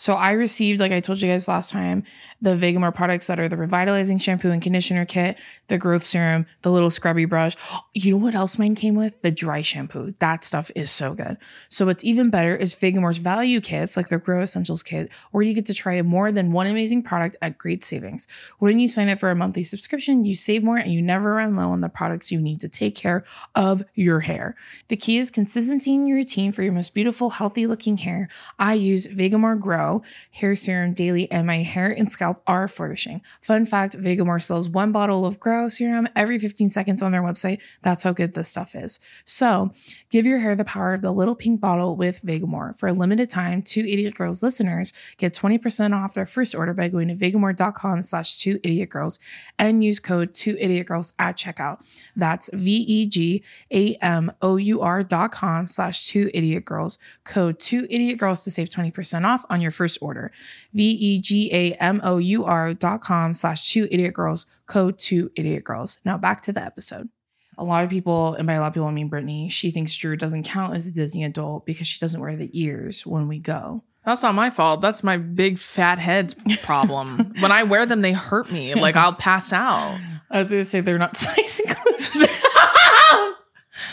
So 0.00 0.14
I 0.14 0.32
received, 0.32 0.80
like 0.80 0.92
I 0.92 1.00
told 1.00 1.20
you 1.20 1.28
guys 1.28 1.46
last 1.46 1.68
time, 1.68 2.04
the 2.40 2.56
Vegamour 2.56 2.94
products 2.94 3.26
that 3.26 3.38
are 3.38 3.50
the 3.50 3.58
revitalizing 3.58 4.16
shampoo 4.18 4.50
and 4.50 4.62
conditioner 4.62 5.04
kit, 5.04 5.36
the 5.68 5.76
growth 5.76 6.02
serum, 6.02 6.46
the 6.62 6.72
little 6.72 6.88
scrubby 6.88 7.26
brush. 7.26 7.54
You 7.92 8.12
know 8.12 8.16
what 8.16 8.34
else 8.34 8.58
mine 8.58 8.74
came 8.74 8.94
with? 8.94 9.20
The 9.20 9.30
dry 9.30 9.60
shampoo. 9.60 10.14
That 10.18 10.42
stuff 10.42 10.70
is 10.74 10.90
so 10.90 11.12
good. 11.12 11.36
So 11.68 11.84
what's 11.84 12.02
even 12.02 12.30
better 12.30 12.56
is 12.56 12.74
Vegamour's 12.74 13.18
value 13.18 13.60
kits, 13.60 13.94
like 13.94 14.08
their 14.08 14.18
Grow 14.18 14.40
Essentials 14.40 14.82
kit, 14.82 15.12
where 15.32 15.42
you 15.42 15.52
get 15.52 15.66
to 15.66 15.74
try 15.74 16.00
more 16.00 16.32
than 16.32 16.52
one 16.52 16.66
amazing 16.66 17.02
product 17.02 17.36
at 17.42 17.58
great 17.58 17.84
savings. 17.84 18.26
When 18.58 18.80
you 18.80 18.88
sign 18.88 19.10
up 19.10 19.18
for 19.18 19.28
a 19.28 19.36
monthly 19.36 19.64
subscription, 19.64 20.24
you 20.24 20.34
save 20.34 20.64
more 20.64 20.78
and 20.78 20.94
you 20.94 21.02
never 21.02 21.34
run 21.34 21.56
low 21.56 21.72
on 21.72 21.82
the 21.82 21.90
products 21.90 22.32
you 22.32 22.40
need 22.40 22.62
to 22.62 22.70
take 22.70 22.94
care 22.94 23.22
of 23.54 23.82
your 23.94 24.20
hair. 24.20 24.56
The 24.88 24.96
key 24.96 25.18
is 25.18 25.30
consistency 25.30 25.92
in 25.92 26.06
your 26.06 26.16
routine 26.16 26.52
for 26.52 26.62
your 26.62 26.72
most 26.72 26.94
beautiful, 26.94 27.28
healthy 27.28 27.66
looking 27.66 27.98
hair. 27.98 28.30
I 28.58 28.72
use 28.72 29.06
Vegamour 29.06 29.60
Grow 29.60 29.89
hair 30.30 30.54
serum 30.54 30.92
daily, 30.94 31.30
and 31.30 31.46
my 31.46 31.58
hair 31.58 31.90
and 31.90 32.10
scalp 32.10 32.42
are 32.46 32.68
flourishing. 32.68 33.20
Fun 33.40 33.64
fact 33.64 33.96
Vegamour 33.96 34.40
sells 34.40 34.68
one 34.68 34.92
bottle 34.92 35.26
of 35.26 35.40
Grow 35.40 35.68
serum 35.68 36.08
every 36.14 36.38
15 36.38 36.70
seconds 36.70 37.02
on 37.02 37.12
their 37.12 37.22
website. 37.22 37.60
That's 37.82 38.04
how 38.04 38.12
good 38.12 38.34
this 38.34 38.48
stuff 38.48 38.74
is. 38.74 39.00
So 39.24 39.72
give 40.10 40.26
your 40.26 40.38
hair 40.38 40.54
the 40.54 40.64
power 40.64 40.94
of 40.94 41.02
the 41.02 41.12
little 41.12 41.34
pink 41.34 41.60
bottle 41.60 41.96
with 41.96 42.22
Vegamour. 42.22 42.78
For 42.78 42.88
a 42.88 42.92
limited 42.92 43.30
time, 43.30 43.62
two 43.62 43.80
Idiot 43.80 44.14
Girls 44.14 44.42
listeners 44.42 44.92
get 45.16 45.34
20% 45.34 45.94
off 45.94 46.14
their 46.14 46.26
first 46.26 46.54
order 46.54 46.74
by 46.74 46.88
going 46.88 47.08
to 47.08 47.14
vegamour.com 47.14 48.02
slash 48.02 48.38
two 48.38 48.60
idiot 48.62 48.90
girls 48.90 49.18
and 49.58 49.84
use 49.84 49.98
code 49.98 50.34
two 50.34 50.56
idiot 50.58 50.86
girls 50.86 51.14
at 51.18 51.36
checkout. 51.36 51.80
That's 52.16 52.50
V 52.52 52.76
E 52.76 53.06
G 53.06 53.42
A 53.70 53.94
M 53.96 54.32
O 54.42 54.56
U 54.56 54.80
R 54.80 55.02
dot 55.02 55.32
com 55.32 55.68
slash 55.68 56.06
two 56.06 56.30
idiot 56.34 56.64
girls. 56.64 56.98
Code 57.24 57.58
two 57.58 57.86
idiot 57.90 58.18
girls 58.18 58.44
to 58.44 58.50
save 58.50 58.68
20% 58.68 59.24
off 59.24 59.44
on 59.50 59.60
your 59.60 59.70
first 59.80 59.96
order. 60.02 60.30
V 60.74 60.90
E 60.90 61.18
G 61.20 61.50
A 61.54 61.72
M 61.72 62.02
O 62.04 62.18
U 62.18 62.44
R 62.44 62.74
dot 62.74 63.00
com 63.00 63.32
slash 63.32 63.72
two 63.72 63.88
idiot 63.90 64.12
girls, 64.12 64.44
code 64.66 64.98
two 64.98 65.30
idiot 65.36 65.64
girls. 65.64 65.98
Now 66.04 66.18
back 66.18 66.42
to 66.42 66.52
the 66.52 66.62
episode. 66.62 67.08
A 67.56 67.64
lot 67.64 67.82
of 67.82 67.88
people, 67.88 68.34
and 68.34 68.46
by 68.46 68.54
a 68.54 68.60
lot 68.60 68.66
of 68.68 68.74
people, 68.74 68.88
I 68.88 68.90
mean 68.90 69.08
Brittany, 69.08 69.48
she 69.48 69.70
thinks 69.70 69.96
Drew 69.96 70.16
doesn't 70.16 70.42
count 70.42 70.74
as 70.74 70.86
a 70.86 70.92
Disney 70.92 71.24
adult 71.24 71.64
because 71.64 71.86
she 71.86 71.98
doesn't 71.98 72.20
wear 72.20 72.36
the 72.36 72.50
ears 72.52 73.06
when 73.06 73.26
we 73.26 73.38
go. 73.38 73.82
That's 74.04 74.22
not 74.22 74.34
my 74.34 74.50
fault. 74.50 74.82
That's 74.82 75.02
my 75.02 75.16
big 75.16 75.58
fat 75.58 75.98
head's 75.98 76.34
problem. 76.62 77.32
when 77.40 77.52
I 77.52 77.62
wear 77.62 77.86
them, 77.86 78.02
they 78.02 78.12
hurt 78.12 78.50
me. 78.50 78.74
Like 78.74 78.96
I'll 78.96 79.14
pass 79.14 79.50
out. 79.50 79.98
I 80.30 80.40
was 80.40 80.50
going 80.50 80.62
to 80.62 80.68
say 80.68 80.80
they're 80.80 80.98
not 80.98 81.16
size 81.16 81.60
inclusive. 81.60 82.28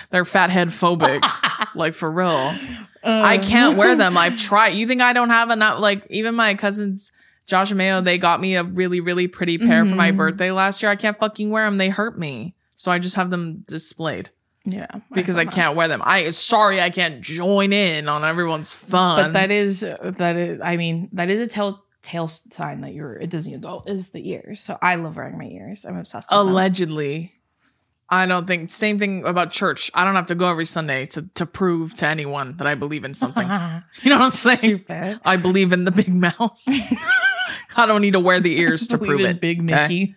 They're 0.09 0.25
fat 0.25 0.49
head 0.49 0.69
phobic. 0.69 1.23
like 1.75 1.93
for 1.93 2.11
real. 2.11 2.57
I 3.03 3.37
can't 3.37 3.77
wear 3.77 3.95
them. 3.95 4.17
I've 4.17 4.37
tried. 4.37 4.69
You 4.69 4.87
think 4.87 5.01
I 5.01 5.13
don't 5.13 5.29
have 5.29 5.49
enough? 5.51 5.79
Like 5.79 6.05
even 6.09 6.35
my 6.35 6.53
cousins, 6.55 7.11
Josh 7.45 7.71
and 7.71 7.77
Mayo, 7.77 8.01
they 8.01 8.17
got 8.17 8.41
me 8.41 8.55
a 8.55 8.63
really, 8.63 8.99
really 8.99 9.27
pretty 9.27 9.57
pair 9.57 9.85
for 9.85 9.95
my 9.95 10.11
Mhm. 10.11 10.17
birthday 10.17 10.51
last 10.51 10.81
year. 10.83 10.91
I 10.91 10.95
can't 10.95 11.17
fucking 11.17 11.49
wear 11.49 11.65
them. 11.65 11.77
They 11.77 11.89
hurt 11.89 12.17
me. 12.19 12.55
So 12.75 12.91
I 12.91 12.99
just 12.99 13.15
have 13.15 13.29
them 13.31 13.63
displayed 13.67 14.29
Yeah. 14.65 14.87
because 15.13 15.37
I 15.37 15.45
that. 15.45 15.53
can't 15.53 15.75
wear 15.75 15.87
them. 15.87 16.01
I 16.05 16.29
sorry 16.31 16.81
I 16.81 16.89
can't 16.89 17.21
join 17.21 17.73
in 17.73 18.07
on 18.09 18.23
everyone's 18.23 18.73
fun. 18.73 19.17
But 19.23 19.33
that 19.33 19.49
is, 19.51 19.79
that 19.81 20.35
is, 20.35 20.59
I 20.63 20.77
mean, 20.77 21.09
that 21.13 21.29
is 21.29 21.39
a 21.39 21.47
telltale 21.47 22.27
sign 22.27 22.81
that 22.81 22.93
you're 22.93 23.15
a 23.17 23.25
Disney 23.27 23.53
adult 23.55 23.89
is 23.89 24.09
the 24.11 24.29
ears. 24.29 24.59
So 24.59 24.77
I 24.81 24.95
love 24.95 25.17
wearing 25.17 25.37
my 25.37 25.45
ears. 25.45 25.85
I'm 25.85 25.97
obsessed 25.97 26.29
with 26.31 26.37
them. 26.37 26.47
allegedly. 26.49 27.33
I 28.09 28.25
don't 28.25 28.47
think 28.47 28.69
same 28.69 28.97
thing 28.97 29.25
about 29.25 29.51
church. 29.51 29.91
I 29.93 30.05
don't 30.05 30.15
have 30.15 30.27
to 30.27 30.35
go 30.35 30.49
every 30.49 30.65
Sunday 30.65 31.05
to 31.07 31.23
to 31.35 31.45
prove 31.45 31.93
to 31.95 32.07
anyone 32.07 32.55
that 32.57 32.67
I 32.67 32.75
believe 32.75 33.03
in 33.03 33.13
something. 33.13 33.43
you 34.01 34.09
know 34.09 34.19
what 34.19 34.25
I'm 34.25 34.31
saying? 34.31 34.57
Stupid. 34.59 35.19
I 35.25 35.35
believe 35.35 35.73
in 35.73 35.83
the 35.83 35.91
big 35.91 36.13
mouse. 36.13 36.67
I 37.77 37.85
don't 37.85 38.01
need 38.01 38.13
to 38.13 38.19
wear 38.19 38.39
the 38.39 38.57
ears 38.59 38.87
to 38.87 38.97
prove 38.97 39.21
in 39.21 39.25
it. 39.27 39.41
Big 39.41 39.59
okay? 39.61 39.81
Mickey. 39.81 40.15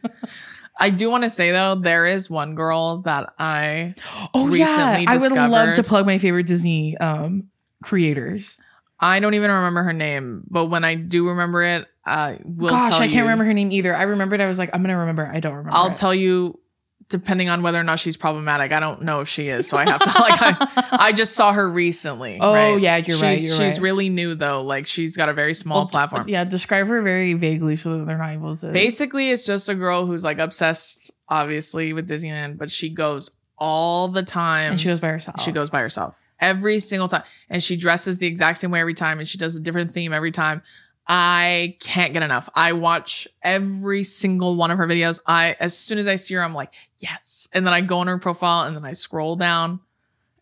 I 0.78 0.90
do 0.90 1.10
want 1.10 1.24
to 1.24 1.30
say 1.30 1.50
though, 1.50 1.74
there 1.74 2.06
is 2.06 2.30
one 2.30 2.54
girl 2.54 2.98
that 3.02 3.34
I 3.38 3.94
Oh 4.34 4.52
yeah, 4.54 5.04
I 5.06 5.16
would 5.16 5.32
love 5.32 5.74
to 5.74 5.82
plug 5.82 6.06
my 6.06 6.18
favorite 6.18 6.46
Disney 6.46 6.96
um 6.98 7.48
creators. 7.82 8.60
I 9.00 9.18
don't 9.18 9.34
even 9.34 9.50
remember 9.50 9.82
her 9.82 9.94
name, 9.94 10.42
but 10.48 10.66
when 10.66 10.84
I 10.84 10.94
do 10.94 11.28
remember 11.28 11.62
it, 11.62 11.88
I 12.04 12.38
will 12.44 12.70
Gosh, 12.70 12.94
I 12.94 12.98
can't 12.98 13.12
you. 13.14 13.22
remember 13.22 13.44
her 13.44 13.54
name 13.54 13.72
either. 13.72 13.96
I 13.96 14.02
remembered. 14.02 14.40
I 14.40 14.46
was 14.46 14.58
like, 14.58 14.70
I'm 14.72 14.82
gonna 14.82 14.98
remember. 14.98 15.28
I 15.32 15.40
don't 15.40 15.54
remember. 15.54 15.76
I'll 15.76 15.90
it. 15.90 15.96
tell 15.96 16.14
you 16.14 16.60
depending 17.10 17.48
on 17.50 17.62
whether 17.62 17.78
or 17.78 17.82
not 17.84 17.98
she's 17.98 18.16
problematic. 18.16 18.72
I 18.72 18.80
don't 18.80 19.02
know 19.02 19.20
if 19.20 19.28
she 19.28 19.48
is, 19.48 19.68
so 19.68 19.76
I 19.76 19.84
have 19.84 20.00
to 20.00 20.20
like 20.20 20.40
I, 20.40 20.88
I 21.08 21.12
just 21.12 21.34
saw 21.34 21.52
her 21.52 21.68
recently. 21.70 22.38
Oh, 22.40 22.54
right? 22.54 22.80
yeah, 22.80 22.96
you're 22.96 23.16
she's, 23.16 23.22
right, 23.22 23.38
you're 23.38 23.56
she's 23.56 23.78
right. 23.78 23.80
really 23.82 24.08
new 24.08 24.34
though. 24.34 24.62
Like 24.62 24.86
she's 24.86 25.16
got 25.16 25.28
a 25.28 25.34
very 25.34 25.52
small 25.52 25.80
Well, 25.82 25.88
platform. 25.88 26.28
Yeah, 26.28 26.44
describe 26.44 26.86
her 26.86 27.02
very 27.02 27.34
vaguely 27.34 27.76
so 27.76 27.98
that 27.98 28.06
they're 28.06 28.16
not 28.16 28.30
able 28.30 28.56
to. 28.56 28.72
Basically, 28.72 29.30
it's 29.30 29.44
just 29.44 29.68
a 29.68 29.74
girl 29.74 30.06
who's 30.06 30.24
like 30.24 30.38
obsessed, 30.38 31.10
obviously, 31.28 31.92
with 31.92 32.08
Disneyland, 32.08 32.56
but 32.56 32.70
she 32.70 32.88
goes 32.88 33.30
all 33.58 34.08
the 34.08 34.22
time. 34.22 34.72
and 34.72 34.80
she 34.80 34.88
goes 34.88 35.00
by 35.00 35.08
herself. 35.08 35.40
She 35.42 35.52
goes 35.52 35.68
by 35.68 35.80
herself 35.80 36.20
every 36.40 36.78
single 36.78 37.08
time, 37.08 37.22
and 37.50 37.62
she 37.62 37.76
dresses 37.76 38.18
the 38.18 38.26
exact 38.26 38.58
same 38.58 38.70
way 38.70 38.80
every 38.80 38.94
time, 38.94 39.18
and 39.18 39.28
she 39.28 39.36
does 39.36 39.56
a 39.56 39.60
different 39.60 39.90
theme 39.90 40.12
every 40.12 40.32
time. 40.32 40.62
I 41.06 41.76
can't 41.80 42.12
get 42.12 42.22
enough. 42.22 42.48
I 42.54 42.72
watch 42.72 43.26
every 43.42 44.04
single 44.04 44.56
one 44.56 44.70
of 44.70 44.78
her 44.78 44.86
videos. 44.86 45.20
I 45.26 45.56
as 45.58 45.76
soon 45.76 45.98
as 45.98 46.06
I 46.06 46.16
see 46.16 46.34
her, 46.34 46.42
I'm 46.42 46.54
like, 46.54 46.72
yes, 46.98 47.48
and 47.52 47.66
then 47.66 47.74
I 47.74 47.80
go 47.80 47.98
on 47.98 48.06
her 48.06 48.18
profile, 48.18 48.66
and 48.66 48.76
then 48.76 48.84
I 48.84 48.92
scroll 48.92 49.34
down, 49.36 49.80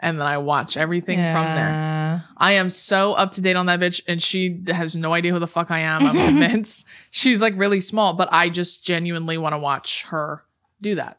and 0.00 0.20
then 0.20 0.26
I 0.26 0.38
watch 0.38 0.76
everything 0.76 1.18
from 1.18 1.44
there. 1.44 2.22
I 2.36 2.52
am 2.52 2.68
so 2.68 3.14
up 3.14 3.32
to 3.32 3.40
date 3.40 3.56
on 3.56 3.66
that 3.66 3.80
bitch, 3.80 4.02
and 4.06 4.22
she 4.22 4.60
has 4.68 4.94
no 4.96 5.12
idea 5.14 5.32
who 5.32 5.38
the 5.38 5.46
fuck 5.46 5.70
I 5.70 5.80
am. 5.80 6.04
I'm 6.04 6.16
convinced 6.28 6.86
she's 7.10 7.40
like 7.40 7.54
really 7.56 7.80
small, 7.80 8.12
but 8.12 8.28
I 8.32 8.48
just 8.48 8.84
genuinely 8.84 9.38
want 9.38 9.54
to 9.54 9.58
watch 9.58 10.04
her 10.04 10.44
do 10.80 10.96
that. 10.96 11.18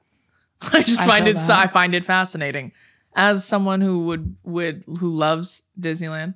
I 0.74 0.84
just 0.84 1.02
I 1.02 1.08
find 1.08 1.28
it 1.28 1.40
so. 1.40 1.54
I 1.54 1.68
find 1.68 1.96
it 1.96 2.06
fascinating. 2.06 2.72
As 3.16 3.46
someone 3.46 3.82
who 3.82 4.06
would 4.06 4.36
would 4.44 4.84
who 5.00 5.10
loves 5.10 5.64
Disneyland, 5.80 6.36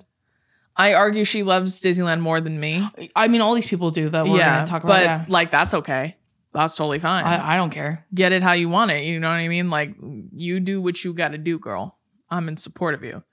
I 0.76 0.94
argue 0.94 1.24
she 1.24 1.42
loves 1.42 1.80
Disneyland 1.80 2.20
more 2.20 2.40
than 2.40 2.58
me. 2.58 2.88
I 3.14 3.28
mean, 3.28 3.40
all 3.40 3.54
these 3.54 3.66
people 3.66 3.90
do 3.90 4.08
that. 4.08 4.26
We're 4.26 4.38
yeah, 4.38 4.56
gonna 4.56 4.66
talk 4.66 4.82
about. 4.84 4.94
but 4.94 5.02
yeah. 5.04 5.24
like 5.28 5.50
that's 5.50 5.74
okay. 5.74 6.16
That's 6.52 6.76
totally 6.76 7.00
fine. 7.00 7.24
I, 7.24 7.54
I 7.54 7.56
don't 7.56 7.70
care. 7.70 8.06
Get 8.14 8.32
it 8.32 8.42
how 8.42 8.52
you 8.52 8.68
want 8.68 8.92
it. 8.92 9.04
You 9.04 9.18
know 9.18 9.28
what 9.28 9.34
I 9.34 9.48
mean? 9.48 9.70
Like 9.70 9.94
you 10.32 10.60
do 10.60 10.80
what 10.80 11.02
you 11.02 11.12
got 11.12 11.32
to 11.32 11.38
do, 11.38 11.58
girl. 11.58 11.98
I'm 12.30 12.48
in 12.48 12.56
support 12.56 12.94
of 12.94 13.02
you. 13.02 13.24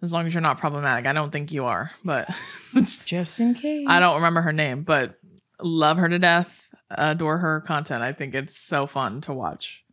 As 0.00 0.12
long 0.12 0.26
as 0.26 0.34
you're 0.34 0.42
not 0.42 0.58
problematic. 0.58 1.06
I 1.06 1.12
don't 1.12 1.32
think 1.32 1.52
you 1.52 1.64
are, 1.64 1.90
but 2.04 2.28
Just 3.06 3.40
in 3.40 3.54
case. 3.54 3.86
I 3.88 3.98
don't 3.98 4.16
remember 4.16 4.42
her 4.42 4.52
name, 4.52 4.82
but 4.82 5.18
love 5.60 5.98
her 5.98 6.08
to 6.08 6.18
death. 6.18 6.70
Adore 6.90 7.38
her 7.38 7.60
content. 7.62 8.02
I 8.02 8.12
think 8.12 8.34
it's 8.34 8.56
so 8.56 8.86
fun 8.86 9.20
to 9.22 9.32
watch. 9.32 9.84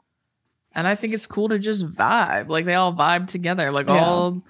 And 0.76 0.86
I 0.86 0.94
think 0.96 1.14
it's 1.14 1.26
cool 1.26 1.50
to 1.50 1.58
just 1.58 1.88
vibe. 1.90 2.50
Like 2.50 2.66
they 2.66 2.76
all 2.76 2.94
vibe 2.94 3.28
together. 3.28 3.72
Like 3.72 3.88
Yeah. 3.88 4.04
all 4.06 4.44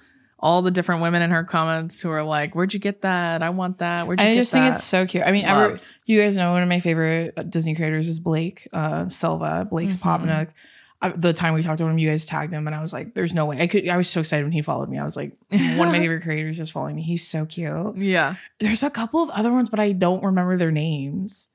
all 0.44 0.60
the 0.60 0.70
different 0.70 1.00
women 1.00 1.22
in 1.22 1.30
her 1.30 1.42
comments 1.42 2.02
who 2.02 2.10
are 2.10 2.22
like, 2.22 2.54
Where'd 2.54 2.74
you 2.74 2.78
get 2.80 3.00
that? 3.00 3.42
I 3.42 3.48
want 3.48 3.78
that. 3.78 4.06
Where'd 4.06 4.20
you? 4.20 4.26
I 4.26 4.34
just 4.34 4.52
that? 4.52 4.58
think 4.60 4.74
it's 4.74 4.84
so 4.84 5.06
cute. 5.06 5.24
I 5.26 5.32
mean, 5.32 5.46
ever, 5.46 5.78
you 6.04 6.20
guys 6.20 6.36
know 6.36 6.52
one 6.52 6.62
of 6.62 6.68
my 6.68 6.80
favorite 6.80 7.32
uh, 7.36 7.42
Disney 7.44 7.74
creators 7.74 8.06
is 8.08 8.20
Blake 8.20 8.68
uh, 8.72 9.08
Silva. 9.08 9.66
Blake's 9.68 9.96
Pop 9.96 10.20
Mhm. 10.20 10.26
Nook. 10.26 10.48
I, 11.02 11.08
the 11.10 11.32
time 11.32 11.54
we 11.54 11.62
talked 11.62 11.78
to 11.78 11.86
him, 11.86 11.98
you 11.98 12.08
guys 12.08 12.24
tagged 12.24 12.52
him, 12.52 12.66
and 12.66 12.74
I 12.76 12.80
was 12.80 12.92
like, 12.92 13.14
"There's 13.14 13.34
no 13.34 13.46
way." 13.46 13.60
I 13.60 13.66
could. 13.66 13.88
I 13.88 13.96
was 13.96 14.08
so 14.08 14.20
excited 14.20 14.42
when 14.44 14.52
he 14.52 14.62
followed 14.62 14.88
me. 14.88 14.98
I 14.98 15.04
was 15.04 15.16
like, 15.16 15.32
"One 15.50 15.88
of 15.88 15.92
my 15.92 15.98
favorite 15.98 16.22
creators 16.22 16.60
is 16.60 16.70
following 16.70 16.96
me. 16.96 17.02
He's 17.02 17.26
so 17.26 17.44
cute." 17.46 17.96
Yeah. 17.96 18.36
There's 18.60 18.82
a 18.82 18.90
couple 18.90 19.22
of 19.22 19.28
other 19.30 19.50
ones, 19.52 19.68
but 19.70 19.80
I 19.80 19.92
don't 19.92 20.22
remember 20.22 20.56
their 20.56 20.70
names. 20.70 21.48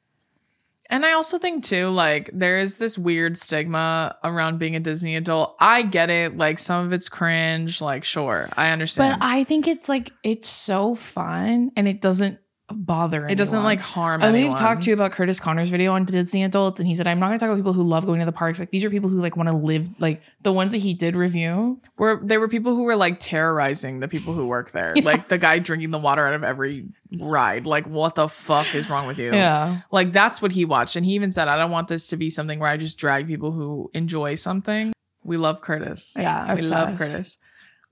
And 0.90 1.06
I 1.06 1.12
also 1.14 1.38
think 1.38 1.64
too, 1.64 1.88
like 1.90 2.32
there 2.34 2.60
is 2.60 2.78
this 2.78 2.98
weird 2.98 3.38
stigma 3.38 4.18
around 4.24 4.58
being 4.58 4.76
a 4.76 4.80
Disney 4.80 5.16
adult. 5.16 5.56
I 5.60 5.84
get 5.84 6.10
it, 6.10 6.36
like 6.36 6.58
some 6.58 6.86
of 6.86 6.94
it's 6.94 7.10
cringe, 7.10 7.80
like 7.80 8.04
sure, 8.04 8.50
I 8.58 8.72
understand. 8.72 9.20
But 9.20 9.26
I 9.26 9.44
think 9.44 9.68
it's 9.68 9.88
like 9.88 10.12
it's 10.24 10.50
so 10.50 10.96
fun 10.96 11.72
and 11.76 11.88
it 11.88 12.02
doesn't 12.02 12.40
bother 12.72 13.28
it 13.28 13.36
doesn't 13.36 13.64
like 13.64 13.80
harm 13.80 14.22
I 14.22 14.28
mean, 14.28 14.36
anyone. 14.36 14.52
we've 14.52 14.60
talked 14.60 14.84
to 14.84 14.90
you 14.90 14.94
about 14.94 15.12
Curtis 15.12 15.40
Connor's 15.40 15.70
video 15.70 15.94
on 15.94 16.06
Disney 16.06 16.44
Adults, 16.44 16.80
and 16.80 16.88
he 16.88 16.96
said, 16.96 17.08
"I'm 17.08 17.20
not 17.20 17.28
going 17.28 17.40
to 17.40 17.44
talk 17.44 17.50
about 17.52 17.58
people 17.58 17.74
who 17.74 17.84
love 17.84 18.06
going 18.06 18.20
to 18.20 18.26
the 18.26 18.32
parks. 18.32 18.60
Like 18.60 18.72
these 18.72 18.86
are 18.86 18.90
people 18.90 19.10
who 19.10 19.20
like 19.20 19.36
want 19.36 19.50
to 19.50 19.56
live. 19.56 19.90
Like 20.00 20.22
the 20.42 20.54
ones 20.54 20.72
that 20.72 20.80
he 20.80 20.94
did 20.94 21.16
review. 21.16 21.82
where 21.98 22.20
there 22.24 22.40
were 22.40 22.48
people 22.48 22.76
who 22.76 22.84
were 22.84 22.96
like 22.96 23.20
terrorizing 23.20 24.00
the 24.00 24.08
people 24.08 24.34
who 24.34 24.48
work 24.48 24.72
there. 24.72 24.94
Like 24.96 25.28
the 25.28 25.38
guy 25.38 25.60
drinking 25.60 25.92
the 25.92 26.00
water 26.00 26.26
out 26.26 26.34
of 26.34 26.44
every 26.44 26.86
ride. 27.20 27.66
Like 27.66 27.88
what 27.88 28.16
the 28.16 28.28
fuck 28.28 28.74
is 28.76 28.90
wrong 28.90 29.08
with 29.08 29.20
you? 29.20 29.34
Yeah, 29.34 29.82
Like 29.92 30.12
that's 30.12 30.42
what 30.42 30.52
he 30.52 30.66
watched. 30.66 30.96
And 30.96 31.06
he 31.06 31.14
even 31.14 31.32
said, 31.32 31.48
I 31.48 31.58
don't 31.58 31.72
want 31.72 31.88
this 31.88 32.08
to 32.08 32.18
be 32.18 32.30
something 32.30 32.60
where 32.60 32.70
I 32.70 32.78
just 32.78 32.98
drag 32.98 33.28
people 33.28 33.52
who 33.52 33.90
enjoy 33.94 34.36
something. 34.36 34.94
We 35.24 35.38
love 35.38 35.62
Curtis. 35.62 36.16
yeah. 36.18 36.54
we 36.54 36.62
love. 36.62 36.98
Curtis. 36.98 37.38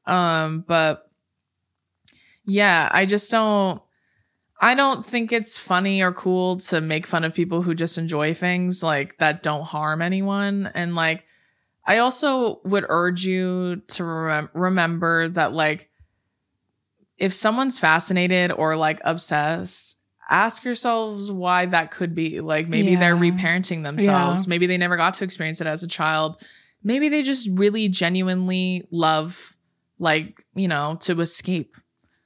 Um, 0.06 0.63
but 0.68 1.10
yeah, 2.46 2.90
I 2.92 3.06
just 3.06 3.30
don't 3.30 3.82
I 4.60 4.74
don't 4.74 5.06
think 5.06 5.32
it's 5.32 5.58
funny 5.58 6.02
or 6.02 6.12
cool 6.12 6.58
to 6.58 6.82
make 6.82 7.06
fun 7.06 7.24
of 7.24 7.36
people 7.36 7.62
who 7.62 7.76
just 7.76 7.98
enjoy 7.98 8.34
things 8.34 8.82
like 8.82 9.17
that 9.20 9.43
don't 9.43 9.63
harm 9.63 10.02
anyone. 10.02 10.72
And 10.74 10.96
like 10.96 11.24
I 11.86 12.00
also 12.00 12.60
would 12.65 12.86
urge 12.89 13.26
you 13.26 13.78
to 13.89 14.04
rem- 14.04 14.50
remember 14.54 15.30
that 15.30 15.54
like 15.54 15.89
if 17.17 17.34
someone's 17.34 17.80
fascinated 17.80 18.52
or 18.52 18.76
like 18.76 19.00
obsessed, 19.04 19.98
ask 20.30 20.63
yourselves 20.63 21.32
why 21.32 21.67
that 21.67 21.91
could 21.91 22.13
be. 22.13 22.41
Like 22.41 22.67
maybe 22.67 22.96
they're 22.96 23.15
reparenting 23.15 23.84
themselves. 23.84 24.46
Yeah. 24.46 24.50
Maybe 24.50 24.65
they 24.67 24.78
never 24.78 24.98
got 24.98 25.13
to 25.15 25.24
experience 25.24 25.62
it 25.62 25.67
as 25.67 25.84
a 25.84 25.88
child. 25.88 26.41
Maybe 26.84 27.10
they 27.10 27.24
just 27.24 27.50
really 27.54 27.89
genuinely 27.89 28.88
love 28.91 29.56
like, 30.00 30.43
you 30.56 30.67
know, 30.67 30.98
to 31.02 31.20
escape. 31.22 31.78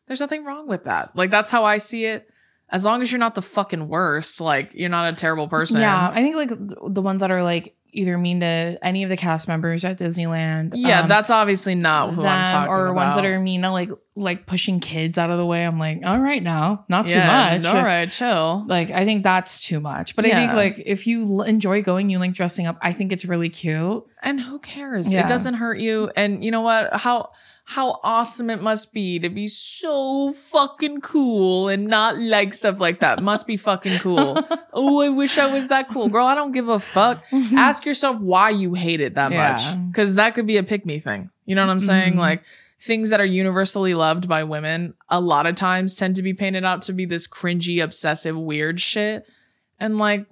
There's 0.07 0.19
nothing 0.19 0.43
wrong 0.43 0.67
with 0.67 0.85
that. 0.85 1.15
Like 1.15 1.31
that's 1.31 1.51
how 1.51 1.63
I 1.63 1.77
see 1.77 2.05
it. 2.05 2.27
As 2.69 2.85
long 2.85 3.01
as 3.01 3.11
you're 3.11 3.19
not 3.19 3.35
the 3.35 3.41
fucking 3.41 3.89
worst, 3.89 4.39
like 4.39 4.73
you're 4.73 4.89
not 4.89 5.11
a 5.13 5.15
terrible 5.15 5.47
person. 5.47 5.81
Yeah, 5.81 6.09
I 6.09 6.21
think 6.21 6.35
like 6.35 6.51
the 6.93 7.01
ones 7.01 7.21
that 7.21 7.31
are 7.31 7.43
like 7.43 7.75
either 7.93 8.17
mean 8.17 8.39
to 8.39 8.79
any 8.81 9.03
of 9.03 9.09
the 9.09 9.17
cast 9.17 9.47
members 9.47 9.83
at 9.83 9.99
Disneyland. 9.99 10.71
Yeah, 10.75 11.01
um, 11.01 11.09
that's 11.09 11.29
obviously 11.29 11.75
not 11.75 12.13
who 12.13 12.23
I'm 12.23 12.47
talking 12.47 12.71
or 12.71 12.87
about. 12.87 12.91
Or 12.91 12.93
ones 12.93 13.15
that 13.15 13.25
are 13.25 13.39
mean 13.39 13.63
to 13.63 13.71
like 13.71 13.89
like 14.15 14.45
pushing 14.45 14.79
kids 14.79 15.17
out 15.17 15.29
of 15.29 15.37
the 15.37 15.45
way. 15.45 15.65
I'm 15.65 15.79
like, 15.79 15.99
all 16.05 16.19
right 16.19 16.41
now, 16.41 16.85
not 16.87 17.07
too 17.07 17.15
yeah, 17.15 17.57
much. 17.57 17.65
All 17.65 17.83
right, 17.83 18.09
chill. 18.09 18.65
Like 18.67 18.91
I 18.91 19.05
think 19.05 19.23
that's 19.23 19.65
too 19.65 19.79
much. 19.79 20.15
But 20.15 20.25
I 20.25 20.31
think 20.31 20.53
like 20.53 20.81
if 20.85 21.07
you 21.07 21.23
l- 21.23 21.41
enjoy 21.41 21.81
going, 21.81 22.09
you 22.09 22.19
like 22.19 22.33
dressing 22.33 22.67
up. 22.67 22.77
I 22.81 22.93
think 22.93 23.11
it's 23.11 23.25
really 23.25 23.49
cute. 23.49 24.05
And 24.21 24.39
who 24.39 24.59
cares? 24.59 25.13
Yeah. 25.13 25.25
It 25.25 25.27
doesn't 25.27 25.55
hurt 25.55 25.79
you. 25.79 26.11
And 26.15 26.43
you 26.43 26.51
know 26.51 26.61
what? 26.61 26.95
How 26.95 27.31
how 27.71 27.99
awesome 28.03 28.49
it 28.49 28.61
must 28.61 28.93
be 28.93 29.17
to 29.19 29.29
be 29.29 29.47
so 29.47 30.33
fucking 30.33 30.99
cool 30.99 31.69
and 31.69 31.87
not 31.87 32.17
like 32.17 32.53
stuff 32.53 32.79
like 32.81 32.99
that. 32.99 33.23
Must 33.23 33.47
be 33.47 33.55
fucking 33.55 33.99
cool. 33.99 34.37
oh, 34.73 35.01
I 35.01 35.07
wish 35.09 35.37
I 35.37 35.45
was 35.51 35.69
that 35.69 35.87
cool. 35.89 36.09
Girl, 36.09 36.25
I 36.25 36.35
don't 36.35 36.51
give 36.51 36.67
a 36.67 36.79
fuck. 36.79 37.23
Ask 37.53 37.85
yourself 37.85 38.19
why 38.19 38.49
you 38.49 38.73
hate 38.73 38.99
it 38.99 39.15
that 39.15 39.31
Yeah. 39.31 39.51
much. 39.53 39.93
Cause 39.95 40.15
that 40.15 40.35
could 40.35 40.45
be 40.47 40.57
a 40.57 40.63
pick 40.63 40.85
me 40.85 40.99
thing. 40.99 41.29
You 41.45 41.55
know 41.55 41.65
what 41.65 41.71
I'm 41.71 41.79
saying? 41.79 42.15
Mhm. 42.15 42.17
Like 42.19 42.43
things 42.81 43.09
that 43.11 43.21
are 43.21 43.25
universally 43.25 43.93
loved 43.93 44.27
by 44.27 44.43
women 44.43 44.93
a 45.07 45.21
lot 45.21 45.45
of 45.45 45.55
times 45.55 45.95
tend 45.95 46.15
to 46.17 46.23
be 46.23 46.33
painted 46.33 46.65
out 46.65 46.81
to 46.83 46.93
be 46.93 47.05
this 47.05 47.25
cringy, 47.27 47.81
obsessive, 47.81 48.37
weird 48.37 48.81
shit. 48.81 49.25
And 49.79 49.97
like, 49.97 50.25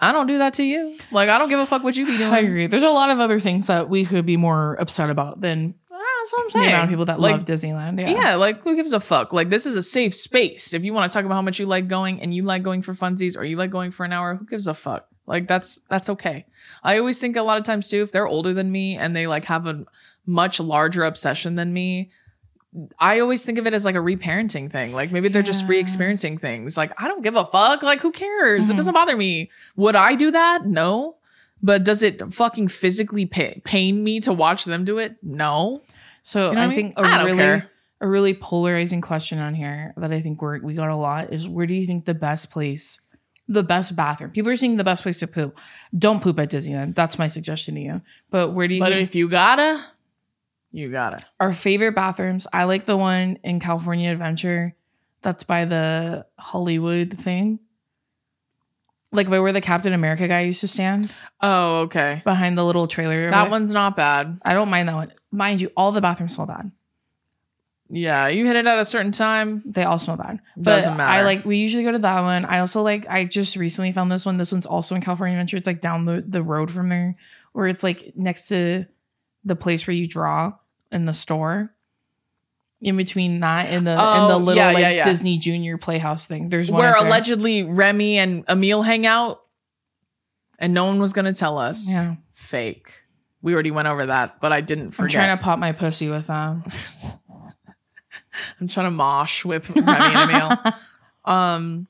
I 0.00 0.12
don't 0.12 0.26
do 0.26 0.38
that 0.38 0.54
to 0.54 0.64
you. 0.64 0.98
Like, 1.12 1.28
I 1.28 1.38
don't 1.38 1.48
give 1.48 1.60
a 1.60 1.66
fuck 1.66 1.82
what 1.84 1.96
you 1.96 2.04
be 2.04 2.18
doing. 2.18 2.32
I 2.32 2.40
agree. 2.40 2.66
There's 2.66 2.82
a 2.82 2.90
lot 2.90 3.10
of 3.10 3.20
other 3.20 3.38
things 3.38 3.68
that 3.68 3.88
we 3.88 4.04
could 4.04 4.26
be 4.26 4.36
more 4.36 4.74
upset 4.74 5.08
about 5.08 5.40
than 5.40 5.74
That's 6.24 6.32
what 6.32 6.40
I'm 6.40 6.46
the 6.46 6.50
saying. 6.50 6.68
amount 6.68 6.84
of 6.84 6.90
people 6.90 7.04
that 7.04 7.20
like, 7.20 7.32
love 7.32 7.44
Disneyland. 7.44 8.00
Yeah. 8.00 8.10
Yeah. 8.10 8.34
like 8.36 8.62
who 8.62 8.74
gives 8.76 8.92
a 8.94 9.00
fuck? 9.00 9.32
Like 9.34 9.50
this 9.50 9.66
is 9.66 9.76
a 9.76 9.82
safe 9.82 10.14
space. 10.14 10.72
If 10.72 10.84
you 10.84 10.94
want 10.94 11.10
to 11.10 11.14
talk 11.14 11.26
about 11.26 11.34
how 11.34 11.42
much 11.42 11.58
you 11.60 11.66
like 11.66 11.86
going 11.86 12.20
and 12.22 12.34
you 12.34 12.42
like 12.44 12.62
going 12.62 12.80
for 12.82 12.92
funsies 12.94 13.36
or 13.36 13.44
you 13.44 13.56
like 13.56 13.70
going 13.70 13.90
for 13.90 14.04
an 14.04 14.12
hour, 14.12 14.34
who 14.36 14.46
gives 14.46 14.66
a 14.66 14.72
fuck? 14.74 15.06
Like 15.26 15.46
that's 15.48 15.80
that's 15.90 16.08
okay. 16.10 16.46
I 16.82 16.98
always 16.98 17.18
think 17.20 17.36
a 17.36 17.42
lot 17.42 17.58
of 17.58 17.64
times 17.64 17.88
too, 17.88 18.02
if 18.02 18.10
they're 18.12 18.26
older 18.26 18.54
than 18.54 18.72
me 18.72 18.96
and 18.96 19.14
they 19.14 19.26
like 19.26 19.44
have 19.46 19.66
a 19.66 19.84
much 20.26 20.60
larger 20.60 21.04
obsession 21.04 21.54
than 21.56 21.72
me, 21.74 22.10
I 22.98 23.20
always 23.20 23.44
think 23.44 23.58
of 23.58 23.66
it 23.66 23.74
as 23.74 23.84
like 23.84 23.94
a 23.94 23.98
reparenting 23.98 24.70
thing. 24.70 24.92
Like 24.92 25.12
maybe 25.12 25.28
they're 25.28 25.42
just 25.42 25.68
re-experiencing 25.68 26.38
things. 26.38 26.76
Like 26.76 26.92
I 27.00 27.06
don't 27.08 27.22
give 27.22 27.36
a 27.36 27.44
fuck. 27.44 27.82
Like 27.82 28.00
who 28.00 28.10
cares? 28.12 28.68
It 28.68 28.72
Mhm. 28.72 28.76
doesn't 28.78 28.94
bother 28.94 29.16
me. 29.16 29.50
Would 29.76 29.94
I 29.96 30.14
do 30.14 30.30
that? 30.30 30.66
No. 30.66 31.16
But 31.62 31.84
does 31.84 32.02
it 32.02 32.30
fucking 32.32 32.68
physically 32.68 33.24
pa- 33.24 33.58
pain 33.64 34.04
me 34.04 34.20
to 34.20 34.32
watch 34.34 34.64
them 34.66 34.84
do 34.84 34.98
it? 34.98 35.16
No. 35.22 35.82
So 36.24 36.48
You 36.50 36.56
know 36.56 36.60
I 36.62 36.64
I 36.64 36.66
mean? 36.68 36.74
think 36.76 36.94
a 36.98 37.02
I 37.02 37.18
don't 37.18 37.26
really 37.26 37.38
care. 37.38 37.70
a 38.00 38.08
really 38.08 38.34
polarizing 38.34 39.00
question 39.00 39.38
on 39.38 39.54
here 39.54 39.94
that 39.96 40.12
I 40.12 40.20
think 40.20 40.42
we're, 40.42 40.58
we 40.60 40.74
got 40.74 40.88
a 40.90 40.96
lot 40.96 41.32
is 41.32 41.46
where 41.48 41.66
do 41.66 41.74
you 41.74 41.86
think 41.86 42.06
the 42.06 42.14
best 42.14 42.50
place, 42.50 43.00
the 43.46 43.62
best 43.62 43.94
bathroom? 43.94 44.30
People 44.30 44.50
are 44.50 44.56
saying 44.56 44.76
the 44.78 44.84
best 44.84 45.02
place 45.04 45.18
to 45.20 45.26
poop. 45.28 45.58
Don't 45.96 46.22
poop 46.22 46.38
at 46.40 46.50
Disneyland. 46.50 46.94
That's 46.96 47.18
my 47.18 47.26
suggestion 47.28 47.74
to 47.76 47.80
you. 47.80 48.00
But 48.30 48.50
where 48.54 48.66
do 48.66 48.74
you 48.74 48.80
But 48.80 48.90
think 48.90 49.02
if 49.02 49.14
you 49.14 49.28
gotta, 49.28 49.84
you 50.72 50.90
gotta. 50.90 51.20
our 51.38 51.52
favorite 51.52 51.94
bathrooms? 51.94 52.46
I 52.52 52.64
like 52.64 52.84
the 52.84 52.96
one 52.96 53.38
in 53.44 53.60
California 53.60 54.10
Adventure. 54.10 54.74
That's 55.22 55.44
by 55.44 55.64
the 55.66 56.26
Hollywood 56.38 57.12
thing. 57.14 57.60
Like 59.14 59.30
by 59.30 59.38
where 59.38 59.52
the 59.52 59.60
Captain 59.60 59.92
America 59.92 60.26
guy 60.28 60.40
used 60.42 60.60
to 60.60 60.68
stand 60.68 61.12
Oh, 61.40 61.82
okay. 61.82 62.20
behind 62.24 62.58
the 62.58 62.64
little 62.64 62.86
trailer. 62.86 63.30
That 63.30 63.50
one's 63.50 63.72
not 63.72 63.96
bad. 63.96 64.40
I 64.44 64.52
don't 64.54 64.68
mind 64.68 64.88
that 64.88 64.94
one. 64.94 65.12
Mind 65.30 65.60
you, 65.60 65.70
all 65.76 65.92
the 65.92 66.00
bathrooms 66.00 66.34
smell 66.34 66.46
bad. 66.46 66.70
Yeah, 67.90 68.28
you 68.28 68.46
hit 68.46 68.56
it 68.56 68.66
at 68.66 68.78
a 68.78 68.84
certain 68.84 69.12
time. 69.12 69.62
They 69.66 69.84
all 69.84 69.98
smell 69.98 70.16
bad. 70.16 70.40
Doesn't 70.60 70.96
matter. 70.96 71.20
I 71.20 71.22
like 71.22 71.44
we 71.44 71.58
usually 71.58 71.84
go 71.84 71.92
to 71.92 71.98
that 71.98 72.22
one. 72.22 72.44
I 72.44 72.58
also 72.60 72.82
like 72.82 73.06
I 73.08 73.24
just 73.24 73.56
recently 73.56 73.92
found 73.92 74.10
this 74.10 74.24
one. 74.24 74.36
This 74.38 74.52
one's 74.52 74.66
also 74.66 74.94
in 74.94 75.02
California 75.02 75.36
Adventure. 75.36 75.58
It's 75.58 75.66
like 75.66 75.80
down 75.82 76.06
the, 76.06 76.24
the 76.26 76.42
road 76.42 76.70
from 76.70 76.88
there, 76.88 77.16
where 77.52 77.66
it's 77.66 77.82
like 77.82 78.12
next 78.16 78.48
to 78.48 78.86
the 79.44 79.54
place 79.54 79.86
where 79.86 79.94
you 79.94 80.08
draw 80.08 80.54
in 80.90 81.04
the 81.04 81.12
store. 81.12 81.73
In 82.84 82.96
between 82.96 83.40
that 83.40 83.66
and 83.70 83.86
the 83.86 83.92
and 83.92 84.30
the 84.30 84.34
Oh, 84.34 84.38
little 84.38 84.54
yeah, 84.62 84.70
like 84.72 84.82
yeah, 84.82 84.90
yeah. 84.90 85.04
Disney 85.04 85.38
Junior 85.38 85.78
Playhouse 85.78 86.26
thing. 86.26 86.50
There's 86.50 86.70
one 86.70 86.80
Where 86.80 86.92
there. 86.92 87.06
allegedly 87.06 87.62
Remy 87.64 88.18
and 88.18 88.44
Emile 88.48 88.82
hang 88.82 89.06
out, 89.06 89.40
and 90.58 90.74
no 90.74 90.84
one 90.84 91.00
was 91.00 91.12
gonna 91.12 91.32
tell 91.32 91.58
us. 91.58 91.90
Yeah. 91.90 92.16
Fake. 92.32 92.92
We 93.42 93.54
already 93.54 93.70
went 93.70 93.88
over 93.88 94.06
that, 94.06 94.40
but 94.40 94.52
I 94.52 94.60
didn't 94.60 94.90
forget. 94.92 95.16
I'm 95.16 95.26
trying 95.26 95.38
to 95.38 95.42
pop 95.42 95.58
my 95.58 95.72
pussy 95.72 96.08
with 96.10 96.26
them. 96.26 96.62
I'm 98.60 98.68
trying 98.68 98.86
to 98.86 98.90
mosh 98.90 99.44
with 99.44 99.70
Remy 99.70 99.86
and 99.88 100.30
Emile. 100.30 100.58
Um, 101.26 101.86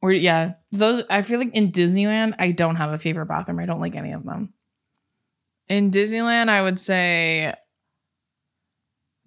Where 0.00 0.12
yeah, 0.12 0.52
those 0.72 1.04
I 1.08 1.22
feel 1.22 1.38
like 1.38 1.54
in 1.54 1.72
Disneyland 1.72 2.34
I 2.38 2.50
don't 2.52 2.76
have 2.76 2.92
a 2.92 2.98
favorite 2.98 3.24
bathroom. 3.26 3.60
I 3.60 3.64
don't 3.64 3.80
like 3.80 3.96
any 3.96 4.12
of 4.12 4.24
them. 4.24 4.52
in 5.68 5.90
Disneyland, 5.90 6.50
I 6.50 6.60
would 6.60 6.78
say 6.78 7.54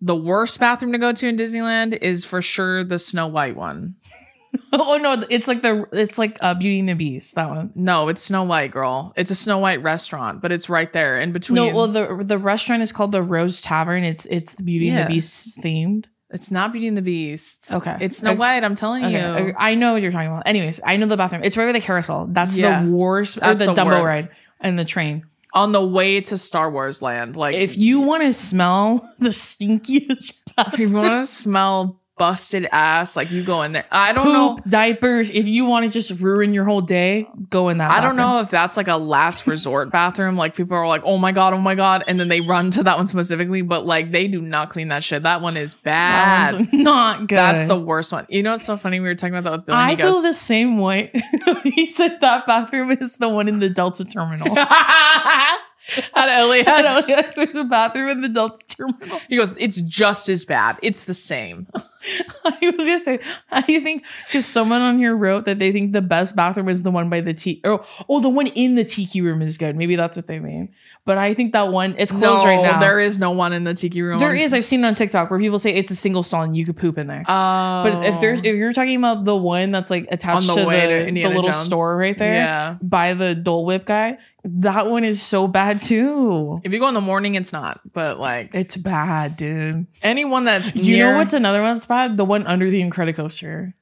the 0.06 0.16
worst 0.16 0.60
bathroom 0.60 0.92
to 0.92 0.98
go 1.00 1.12
to 1.12 1.28
in 1.28 1.36
Disneyland 1.36 1.98
is 2.02 2.24
for 2.26 2.42
sure 2.42 2.84
the 2.84 3.00
Snow 3.00 3.26
White 3.28 3.56
one. 3.56 3.96
oh 4.74 4.98
no, 5.02 5.26
it's 5.30 5.48
like 5.48 5.62
the 5.62 5.86
it's 5.92 6.18
like 6.18 6.38
uh, 6.42 6.54
Beauty 6.54 6.80
and 6.80 6.88
the 6.88 6.94
Beast 6.94 7.36
that 7.36 7.50
one. 7.50 7.72
No, 7.76 8.08
it's 8.08 8.22
Snow 8.22 8.44
White, 8.44 8.72
girl. 8.72 9.14
It's 9.18 9.32
a 9.32 9.36
Snow 9.36 9.58
White 9.58 9.82
restaurant, 9.82 10.42
but 10.42 10.52
it's 10.52 10.70
right 10.70 10.92
there 10.94 11.20
in 11.20 11.32
between. 11.34 11.56
No, 11.56 11.76
well 11.76 11.88
the 11.88 12.24
the 12.24 12.38
restaurant 12.38 12.82
is 12.84 12.92
called 12.92 13.12
the 13.12 13.24
Rose 13.24 13.62
Tavern. 13.62 14.04
It's 14.04 14.26
it's 14.28 14.54
the 14.54 14.64
Beauty 14.64 14.90
and 14.90 15.00
the 15.10 15.14
Beast 15.14 15.58
themed. 15.62 16.06
it's 16.30 16.52
not 16.52 16.72
Beauty 16.72 16.88
and 16.88 16.96
the 16.96 17.02
Beast. 17.02 17.72
Okay. 17.74 17.98
It's 18.00 18.18
Snow 18.18 18.30
Okay. 18.32 18.38
White. 18.40 18.64
I'm 18.64 18.76
telling 18.76 19.04
Okay, 19.06 19.48
you. 19.48 19.54
I 19.58 19.76
know 19.76 19.94
what 19.94 20.02
you're 20.04 20.12
talking 20.12 20.28
about. 20.30 20.44
Anyways, 20.46 20.80
I 20.86 20.98
know 20.98 21.08
the 21.08 21.18
bathroom. 21.18 21.42
It's 21.44 21.58
right 21.58 21.66
by 21.66 21.72
the 21.74 21.82
carousel. 21.82 22.28
That's 22.28 22.56
Yeah. 22.56 22.84
the 22.84 22.92
worst. 22.92 23.40
That's 23.40 23.60
or 23.62 23.66
the, 23.66 23.74
the 23.74 23.82
Dumbo 23.82 24.04
ride 24.06 24.30
and 24.62 24.78
the 24.80 24.86
train. 24.86 25.26
On 25.56 25.72
the 25.72 25.84
way 25.84 26.20
to 26.22 26.38
Star 26.38 26.70
Wars 26.70 27.02
Land, 27.02 27.38
like 27.38 27.56
If 27.56 27.78
you 27.78 28.02
want 28.02 28.24
to 28.24 28.34
smell 28.34 29.10
the 29.20 29.30
stinkiest 29.30 30.42
if 30.58 30.80
you 30.80 30.92
want 30.92 31.22
to 31.22 31.28
smell 31.28 32.02
busted 32.18 32.68
ass, 32.72 33.16
like 33.16 33.32
you 33.32 33.44
go 33.44 33.62
in 33.64 33.74
there. 33.74 33.86
I 33.92 34.14
don't 34.14 34.26
know. 34.26 34.58
diapers. 34.68 35.30
If 35.30 35.48
you 35.48 35.66
want 35.66 35.86
to 35.86 35.92
just 35.92 36.20
ruin 36.22 36.54
your 36.54 36.64
whole 36.64 36.82
day, 36.82 37.28
go 37.50 37.70
in 37.70 37.78
that. 37.80 37.92
I 37.92 38.02
don't 38.02 38.16
know 38.16 38.40
if 38.40 38.50
that's 38.50 38.78
like 38.78 38.88
a 38.88 38.98
last 38.98 39.48
resort 39.48 39.92
bathroom. 39.92 40.38
Like 40.38 40.56
people 40.56 40.78
are 40.78 40.88
like, 40.88 41.02
oh 41.04 41.18
my 41.18 41.32
god, 41.32 41.54
oh 41.54 41.60
my 41.60 41.76
god, 41.76 42.04
and 42.08 42.20
then 42.20 42.28
they 42.28 42.42
run 42.42 42.72
to 42.72 42.84
that 42.84 42.98
one 42.98 43.06
specifically. 43.06 43.62
But 43.62 43.86
like 43.86 44.12
they 44.12 44.28
do 44.28 44.42
not 44.42 44.70
clean 44.70 44.88
that 44.90 45.04
shit. 45.04 45.24
That 45.24 45.42
one 45.42 45.58
is 45.58 45.74
bad. 45.74 46.52
That 46.52 46.60
one's 46.60 46.74
not 46.74 47.20
good. 47.28 47.38
That's 47.38 47.68
the 47.68 47.80
worst 47.80 48.12
one. 48.12 48.26
You 48.30 48.44
know 48.44 48.52
what's 48.52 48.66
so 48.66 48.78
funny? 48.78 49.00
We 49.00 49.08
were 49.08 49.16
talking 49.16 49.36
about 49.36 49.50
that 49.50 49.58
with 49.58 49.66
Bill. 49.66 49.76
I 49.76 49.92
he 49.92 49.98
feel 49.98 50.22
the 50.22 50.34
same 50.34 50.78
way. 50.78 51.12
he 51.64 51.88
said 51.88 52.20
that 52.22 52.46
bathroom 52.46 52.92
is 52.92 53.18
the 53.18 53.30
one 53.30 53.48
in 53.48 53.60
the 53.60 53.70
Delta 53.70 54.06
terminal. 54.06 54.58
at 56.16 56.44
LAX. 56.46 56.68
At 56.68 57.08
LAX, 57.08 57.36
there's 57.36 57.56
a 57.56 57.64
bathroom 57.64 58.10
in 58.10 58.22
the 58.22 58.30
Delta 58.30 58.66
terminal. 58.68 59.20
He 59.30 59.38
goes, 59.38 59.56
it's 59.58 59.82
just 59.82 60.30
as 60.30 60.46
bad. 60.46 60.78
It's 60.82 61.04
the 61.04 61.14
same. 61.14 61.68
I 62.46 62.74
was 62.78 62.86
gonna 62.86 63.00
say, 63.00 63.20
I 63.52 63.62
think 63.62 64.04
because 64.28 64.46
someone 64.46 64.82
on 64.82 64.98
here 64.98 65.16
wrote 65.16 65.46
that 65.46 65.60
they 65.60 65.72
think 65.72 65.94
the 65.94 66.02
best 66.02 66.36
bathroom 66.36 66.70
is 66.70 66.84
the 66.84 66.92
one 66.92 67.10
by 67.10 67.22
the 67.22 67.34
tea. 67.34 67.62
Oh, 67.64 67.86
oh, 68.10 68.20
the 68.20 68.30
one 68.30 68.48
in 68.48 68.76
the 68.76 68.84
tiki 68.86 69.22
room 69.22 69.42
is 69.42 69.58
good. 69.58 69.76
Maybe 69.76 69.96
that's 69.96 70.16
what 70.18 70.28
they 70.28 70.40
mean. 70.40 70.70
But 71.06 71.18
I 71.18 71.34
think 71.34 71.54
that 71.54 71.72
one 71.72 71.96
it's 71.98 72.12
closed 72.12 72.44
no, 72.44 72.50
right 72.50 72.64
now. 72.64 72.80
there 72.80 73.00
is 73.00 73.20
no 73.20 73.32
one 73.32 73.54
in 73.54 73.64
the 73.64 73.74
tiki 73.74 74.02
room. 74.02 74.18
There 74.20 74.36
is. 74.36 74.54
I've 74.54 74.66
seen 74.66 74.84
it 74.84 74.88
on 74.88 74.96
TikTok 74.96 75.30
where 75.30 75.40
people 75.40 75.60
say 75.60 75.74
it's 75.74 75.92
a 75.92 75.96
single 75.96 76.24
stall 76.24 76.42
and 76.44 76.56
you 76.58 76.66
could 76.66 76.78
poop 76.78 76.98
in 76.98 77.08
there. 77.08 77.24
Oh, 77.28 77.84
but 77.84 78.06
if 78.06 78.16
oh. 78.16 78.22
there's 78.22 78.40
if 78.40 78.56
you're 78.56 78.74
talking 78.74 78.96
about 78.98 79.26
the 79.26 79.36
one 79.36 79.72
that's 79.72 79.92
like 79.92 80.08
attached 80.12 80.48
the 80.48 80.62
to 80.62 80.66
way 80.68 81.06
to 81.06 81.12
the, 81.12 81.22
the 81.24 81.28
little 81.30 81.44
Jones. 81.44 81.56
store 81.58 81.96
right 81.98 82.18
there 82.18 82.34
Yeah. 82.34 82.78
by 82.82 83.14
the 83.14 83.36
Dole 83.36 83.66
Whip 83.66 83.86
guy, 83.86 84.18
that 84.44 84.88
one 84.90 85.04
is 85.04 85.22
so 85.22 85.48
bad 85.48 85.82
too. 85.82 86.58
if 86.64 86.72
you 86.74 86.80
go 86.80 86.88
in 86.88 86.94
the 86.94 87.02
morning, 87.02 87.36
it's 87.36 87.52
not. 87.54 87.82
But 87.94 88.20
like 88.20 88.54
It's 88.54 88.78
bad, 88.78 89.36
dude. 89.38 89.86
anyone 90.02 90.44
that's 90.46 90.76
You 90.76 90.98
near, 90.98 91.12
know 91.14 91.18
what's 91.20 91.34
another 91.34 91.62
one 91.62 91.76
that's 91.76 91.86
bad? 91.86 91.95
The 92.18 92.26
one 92.26 92.46
under 92.48 92.70
the 92.70 92.82
Incredicoaster. 92.82 93.74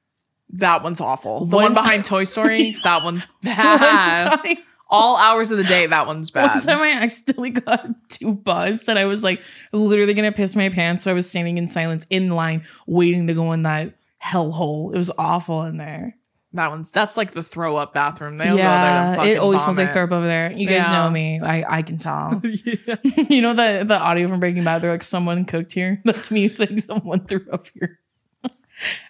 that 0.49 0.83
one's 0.83 1.01
awful. 1.01 1.45
The 1.45 1.55
One- 1.55 1.63
one 1.65 1.73
behind 1.73 2.05
Toy 2.13 2.23
Story, 2.25 2.77
that 2.83 3.03
one's 3.03 3.23
One 3.23 3.55
bad. 3.55 4.41
time, 4.43 4.57
All 4.89 5.17
hours 5.17 5.49
of 5.51 5.57
the 5.57 5.63
day, 5.63 5.87
that 5.87 6.05
one's 6.07 6.29
bad. 6.31 6.49
one 6.51 6.59
time 6.61 6.81
I 6.81 6.91
accidentally 7.01 7.49
got 7.51 7.85
too 8.09 8.33
buzzed 8.33 8.87
and 8.89 8.99
I 8.99 9.05
was 9.05 9.23
like 9.23 9.41
literally 9.71 10.13
gonna 10.13 10.31
piss 10.31 10.55
my 10.55 10.69
pants. 10.69 11.03
So 11.05 11.11
I 11.11 11.13
was 11.13 11.27
standing 11.29 11.57
in 11.57 11.67
silence 11.67 12.05
in 12.09 12.29
line 12.29 12.65
waiting 12.85 13.27
to 13.27 13.33
go 13.33 13.51
in 13.53 13.63
that 13.63 13.95
hellhole. 14.23 14.93
It 14.93 14.97
was 14.97 15.11
awful 15.17 15.63
in 15.63 15.77
there. 15.77 16.15
That 16.55 16.69
one's 16.69 16.91
that's 16.91 17.17
like 17.17 17.31
the 17.31 17.41
throw 17.41 17.77
up 17.77 17.95
bathroom. 17.95 18.37
They'll 18.37 18.55
yeah, 18.55 19.15
go 19.15 19.23
there. 19.23 19.33
it 19.33 19.39
always 19.39 19.63
smells 19.63 19.79
like 19.79 19.91
throw. 19.91 20.03
up 20.03 20.11
over 20.11 20.27
there. 20.27 20.51
You 20.51 20.67
guys 20.67 20.87
Yeah. 20.87 21.05
know 21.05 21.09
me. 21.09 21.39
I, 21.41 21.77
I 21.77 21.81
can 21.81 21.97
tell. 21.97 22.39
yeah. 22.63 22.95
you 23.27 23.41
know 23.41 23.55
the 23.55 23.83
the 23.87 23.97
audio 23.97 24.27
from 24.27 24.39
Breaking 24.39 24.63
Bad. 24.63 24.83
They're 24.83 24.91
like, 24.91 25.01
someone 25.01 25.45
cooked 25.45 25.73
here. 25.73 25.99
That's 26.05 26.29
me. 26.29 26.45
It's 26.45 26.59
like 26.59 26.77
someone 26.77 27.25
threw 27.25 27.43
up 27.51 27.63
here. 27.73 27.99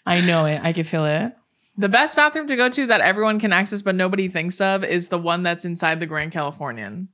I 0.06 0.21
know 0.21 0.45
it. 0.45 0.62
I 0.63 0.73
can 0.73 0.84
feel 0.84 1.06
it. 1.06 1.34
The 1.78 1.89
best 1.89 2.15
bathroom 2.15 2.45
to 2.47 2.56
go 2.56 2.69
to 2.69 2.86
that 2.88 3.02
everyone 3.02 3.39
can 3.39 3.52
access 3.52 3.82
but 3.82 3.95
nobody 3.95 4.28
thinks 4.28 4.62
of 4.62 4.84
is 4.84 5.08
the 5.10 5.17
one 5.17 5.41
that's 5.43 5.65
inside 5.65 5.99
the 5.99 6.06
Grand 6.06 6.32
Californian. 6.32 7.10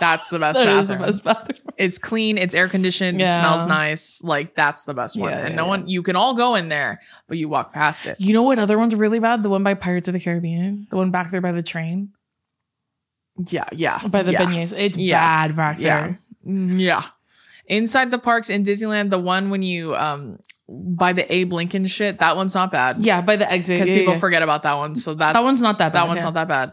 That's 0.00 0.28
the 0.30 0.38
best 0.38 0.58
That 0.60 0.66
bathroom. 0.66 1.00
the 1.00 1.06
best 1.06 1.24
bathroom. 1.24 1.58
It's 1.78 1.98
clean, 1.98 2.38
it's 2.38 2.54
air 2.54 2.68
conditioned, 2.68 3.20
Yeah. 3.20 3.34
it 3.34 3.40
smells 3.40 3.66
nice. 3.66 4.22
Like 4.22 4.54
that's 4.54 4.84
the 4.84 4.94
best 4.94 5.18
one. 5.18 5.30
Yeah, 5.30 5.38
and 5.38 5.48
yeah, 5.50 5.54
no 5.56 5.66
one 5.66 5.88
you 5.88 6.02
can 6.02 6.16
all 6.16 6.34
go 6.34 6.54
in 6.54 6.68
there, 6.68 7.00
but 7.28 7.38
you 7.38 7.48
walk 7.48 7.72
past 7.72 8.06
it. 8.06 8.16
You 8.20 8.32
know 8.32 8.42
what 8.42 8.58
other 8.58 8.78
one's 8.78 8.94
really 8.94 9.18
bad? 9.18 9.42
The 9.42 9.50
one 9.50 9.62
by 9.64 9.74
Pirates 9.74 10.08
of 10.08 10.14
the 10.14 10.20
Caribbean. 10.20 10.86
The 10.90 10.96
one 10.96 11.10
back 11.10 11.30
there 11.30 11.40
by 11.40 11.52
the 11.52 11.62
train. 11.62 12.12
Yeah, 13.48 13.64
yeah. 13.72 13.98
By 14.08 14.22
the 14.22 14.32
beignets. 14.32 14.74
It's 14.76 14.96
bad 14.96 15.56
back 15.56 15.78
there. 15.78 16.18
Mm, 16.46 16.78
Yeah. 16.80 17.04
Inside 17.66 18.10
the 18.10 18.18
parks 18.18 18.50
in 18.50 18.64
Disneyland, 18.64 19.10
the 19.10 19.18
one 19.18 19.50
when 19.50 19.62
you 19.62 19.94
um 19.96 20.38
buy 20.68 21.12
the 21.12 21.32
Abe 21.32 21.52
Lincoln 21.52 21.86
shit, 21.86 22.18
that 22.20 22.36
one's 22.36 22.54
not 22.54 22.72
bad. 22.72 23.02
Yeah, 23.02 23.20
by 23.20 23.36
the 23.36 23.50
exit. 23.50 23.76
Because 23.76 23.88
Yeah, 23.88 23.96
people 23.96 24.14
yeah. 24.14 24.20
forget 24.20 24.42
about 24.42 24.62
that 24.64 24.76
one. 24.76 24.94
So 24.94 25.14
that's 25.14 25.36
that 25.36 25.42
one's 25.44 25.62
not 25.62 25.78
that 25.78 25.92
bad. 25.92 26.02
that 26.02 26.08
one's 26.08 26.20
yeah. 26.20 26.24
not 26.24 26.34
that 26.34 26.48
bad. 26.48 26.72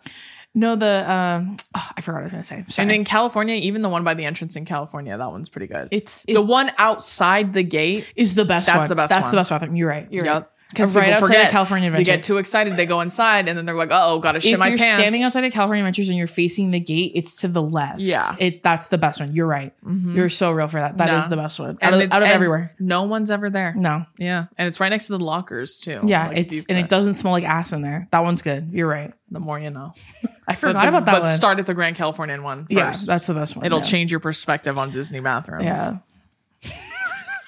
No, 0.56 0.76
the 0.76 1.10
um 1.12 1.58
oh, 1.78 1.90
I 1.96 2.02
forgot 2.02 2.18
what 2.18 2.22
I 2.22 2.24
was 2.24 2.32
gonna 2.34 2.44
say. 2.44 2.66
Sorry. 2.68 2.84
And 2.84 2.92
in 2.92 3.04
California, 3.06 3.56
even 3.56 3.82
the 3.82 3.90
one 3.90 4.04
by 4.04 4.14
the 4.16 4.26
entrance 4.26 4.56
in 4.56 4.66
California, 4.66 5.16
that 5.18 5.30
one's 5.32 5.48
pretty 5.50 5.68
good. 5.68 5.90
it's 5.92 6.22
the 6.22 6.42
one 6.42 6.72
outside 6.78 7.54
the 7.54 7.64
gate, 7.64 8.12
is 8.16 8.36
the 8.36 8.46
best 8.46 8.68
That's 8.68 8.80
one. 8.80 8.88
the 8.90 8.96
best 8.96 9.10
That's 9.10 9.26
one. 9.26 9.32
the 9.32 9.38
best 9.38 9.50
bathroom. 9.52 9.76
You're 9.76 9.90
right. 9.90 10.08
You're 10.12 10.24
right. 10.26 10.46
Because 10.70 10.94
right 10.94 11.12
outside 11.14 11.26
forget. 11.26 11.46
of 11.48 11.52
California 11.52 11.90
They 11.90 11.98
Adventure. 12.02 12.12
get 12.18 12.24
too 12.24 12.38
excited, 12.38 12.74
they 12.76 12.86
go 12.86 13.02
inside, 13.02 13.48
and 13.50 13.58
then 13.58 13.66
they're 13.66 13.74
like, 13.76 13.90
"Oh, 13.92 14.20
gotta 14.20 14.40
shit 14.40 14.54
if 14.54 14.60
my 14.60 14.68
pants." 14.68 14.82
If 14.84 14.88
you're 14.88 14.96
standing 14.98 15.24
outside 15.24 15.44
of 15.44 15.52
California 15.52 15.82
Adventures 15.84 16.10
and 16.10 16.18
you're 16.18 16.28
facing 16.28 16.70
the 16.70 16.80
gate, 16.80 17.14
it's 17.16 17.38
to 17.42 17.48
the 17.48 17.62
left. 17.64 18.02
Yeah. 18.02 18.36
it 18.38 18.62
that's 18.62 18.86
the 18.88 19.00
best 19.00 19.20
one. 19.20 19.34
You're 19.34 19.48
right. 19.48 19.74
Mhm. 19.84 20.16
You're 20.16 20.30
so 20.30 20.52
real 20.52 20.68
for 20.68 20.80
that. 20.80 20.98
That 20.98 21.10
is 21.18 21.24
No. 21.26 21.30
the 21.32 21.42
best 21.42 21.60
one. 21.60 21.80
Out 21.82 21.94
of, 21.96 22.02
it- 22.02 22.14
out 22.14 22.22
of 22.22 22.30
everywhere. 22.30 22.76
No 22.80 23.04
one's 23.04 23.32
ever 23.32 23.50
there. 23.50 23.74
No, 23.76 24.06
Yeah, 24.20 24.46
and 24.60 24.68
it's 24.68 24.80
right 24.80 24.90
next 24.90 25.08
to 25.08 25.18
the 25.18 25.24
lockers 25.26 25.80
too. 25.80 26.02
yeah, 26.04 26.28
Like, 26.28 26.38
it's 26.38 26.66
and 26.68 26.78
it 26.78 26.88
doesn't 26.88 27.14
smell 27.16 27.34
like 27.34 27.46
ass 27.46 27.74
in 27.74 27.82
there. 27.82 28.08
That 28.12 28.24
one's 28.24 28.44
good. 28.44 28.70
You're 28.72 28.88
right. 28.88 29.12
The 29.32 29.40
more 29.40 29.60
you 29.60 29.72
know. 29.72 29.94
I 30.48 30.54
forgot 30.54 30.84
the- 30.84 30.90
about 30.90 31.06
that 31.06 31.14
But 31.14 31.22
one. 31.24 31.36
start 31.36 31.58
at 31.60 31.66
the 31.66 31.74
Grand 31.74 31.96
Californian 31.96 32.44
one 32.44 32.66
first. 32.68 32.72
yeah, 32.72 32.94
that's 33.08 33.26
the 33.26 33.34
best 33.34 33.56
one. 33.56 33.66
It'll 33.66 33.80
yeah. 33.80 33.84
change 33.86 34.12
your 34.12 34.20
perspective 34.20 34.78
on 34.78 34.92
Disney 34.92 35.20
bathrooms. 35.20 35.64
Yeah. 35.66 35.98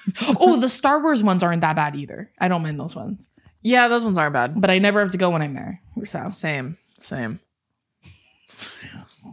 oh, 0.40 0.56
the 0.60 0.68
Star 0.68 1.00
Wars 1.02 1.22
ones 1.22 1.42
aren't 1.42 1.60
that 1.62 1.76
bad 1.76 1.94
either. 1.96 2.30
I 2.38 2.48
don't 2.48 2.62
mind 2.62 2.78
those 2.80 2.96
ones, 2.96 3.28
Yeah, 3.62 3.88
those 3.88 4.04
ones 4.04 4.18
aren't 4.18 4.32
bad. 4.32 4.60
but 4.60 4.70
I 4.70 4.78
never 4.78 5.00
have 5.00 5.10
to 5.12 5.18
go 5.18 5.30
when 5.30 5.42
I'm 5.42 5.54
there. 5.54 5.80
So, 6.04 6.28
Same, 6.30 6.76
same. 6.98 7.40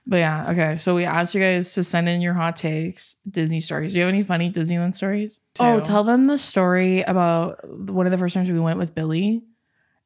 but 0.07 0.17
yeah, 0.17 0.49
okay. 0.51 0.75
So 0.75 0.95
we 0.95 1.05
asked 1.05 1.35
you 1.35 1.41
guys 1.41 1.73
to 1.75 1.83
send 1.83 2.09
in 2.09 2.21
your 2.21 2.33
hot 2.33 2.55
takes, 2.55 3.15
Disney 3.29 3.59
stories. 3.59 3.93
Do 3.93 3.99
you 3.99 4.05
have 4.05 4.13
any 4.13 4.23
funny 4.23 4.49
Disneyland 4.51 4.95
stories? 4.95 5.41
Oh, 5.59 5.79
Two. 5.79 5.85
tell 5.85 6.03
them 6.03 6.25
the 6.25 6.37
story 6.37 7.01
about 7.01 7.67
one 7.67 8.05
of 8.05 8.11
the 8.11 8.17
first 8.17 8.33
times 8.33 8.49
we 8.51 8.59
went 8.59 8.79
with 8.79 8.95
Billy, 8.95 9.43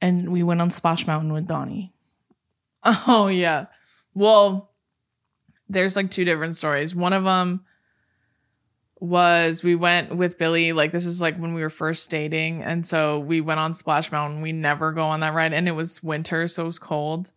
and 0.01 0.31
we 0.31 0.43
went 0.43 0.61
on 0.61 0.69
Splash 0.69 1.07
Mountain 1.07 1.33
with 1.33 1.47
Donnie. 1.47 1.91
Oh 3.07 3.27
yeah. 3.27 3.65
Well, 4.13 4.71
there's 5.67 5.95
like 5.95 6.11
two 6.11 6.23
different 6.23 6.55
stories. 6.55 6.95
One 6.95 7.13
of 7.13 7.23
them 7.23 7.64
was 9.05 9.63
we 9.63 9.75
went 9.75 10.15
with 10.15 10.37
Billy 10.37 10.73
like 10.73 10.91
this 10.91 11.05
is 11.05 11.21
like 11.21 11.37
when 11.37 11.53
we 11.53 11.61
were 11.61 11.69
first 11.69 12.09
dating 12.09 12.61
and 12.63 12.85
so 12.85 13.19
we 13.19 13.41
went 13.41 13.59
on 13.59 13.73
Splash 13.73 14.11
Mountain. 14.11 14.41
We 14.41 14.51
never 14.51 14.91
go 14.91 15.03
on 15.03 15.21
that 15.21 15.33
ride 15.33 15.53
and 15.53 15.67
it 15.67 15.73
was 15.73 16.03
winter 16.03 16.47
so 16.47 16.63
it 16.63 16.65
was 16.65 16.79
cold. 16.79 17.31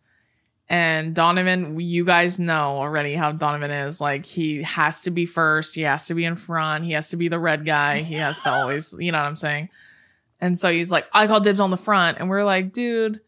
And 0.71 1.15
Donovan, 1.15 1.79
you 1.79 2.05
guys 2.05 2.37
know 2.37 2.77
already 2.77 3.15
how 3.15 3.31
Donovan 3.31 3.71
is. 3.71 3.99
Like 3.99 4.25
he 4.25 4.61
has 4.63 5.01
to 5.01 5.11
be 5.11 5.25
first, 5.25 5.75
he 5.75 5.81
has 5.81 6.05
to 6.07 6.13
be 6.13 6.25
in 6.25 6.35
front, 6.35 6.85
he 6.85 6.91
has 6.91 7.09
to 7.09 7.17
be 7.17 7.27
the 7.27 7.39
red 7.39 7.65
guy, 7.65 7.99
he 7.99 8.15
has 8.15 8.43
to 8.43 8.51
always, 8.51 8.93
you 8.99 9.11
know 9.11 9.19
what 9.19 9.27
I'm 9.27 9.35
saying? 9.35 9.69
And 10.41 10.57
so 10.57 10.71
he's 10.71 10.91
like, 10.91 11.07
I 11.11 11.27
call 11.27 11.39
dibs 11.39 11.59
on 11.59 11.71
the 11.71 11.77
front. 11.77 12.17
And 12.19 12.29
we're 12.29 12.43
like, 12.43 12.71
dude, 12.71 13.19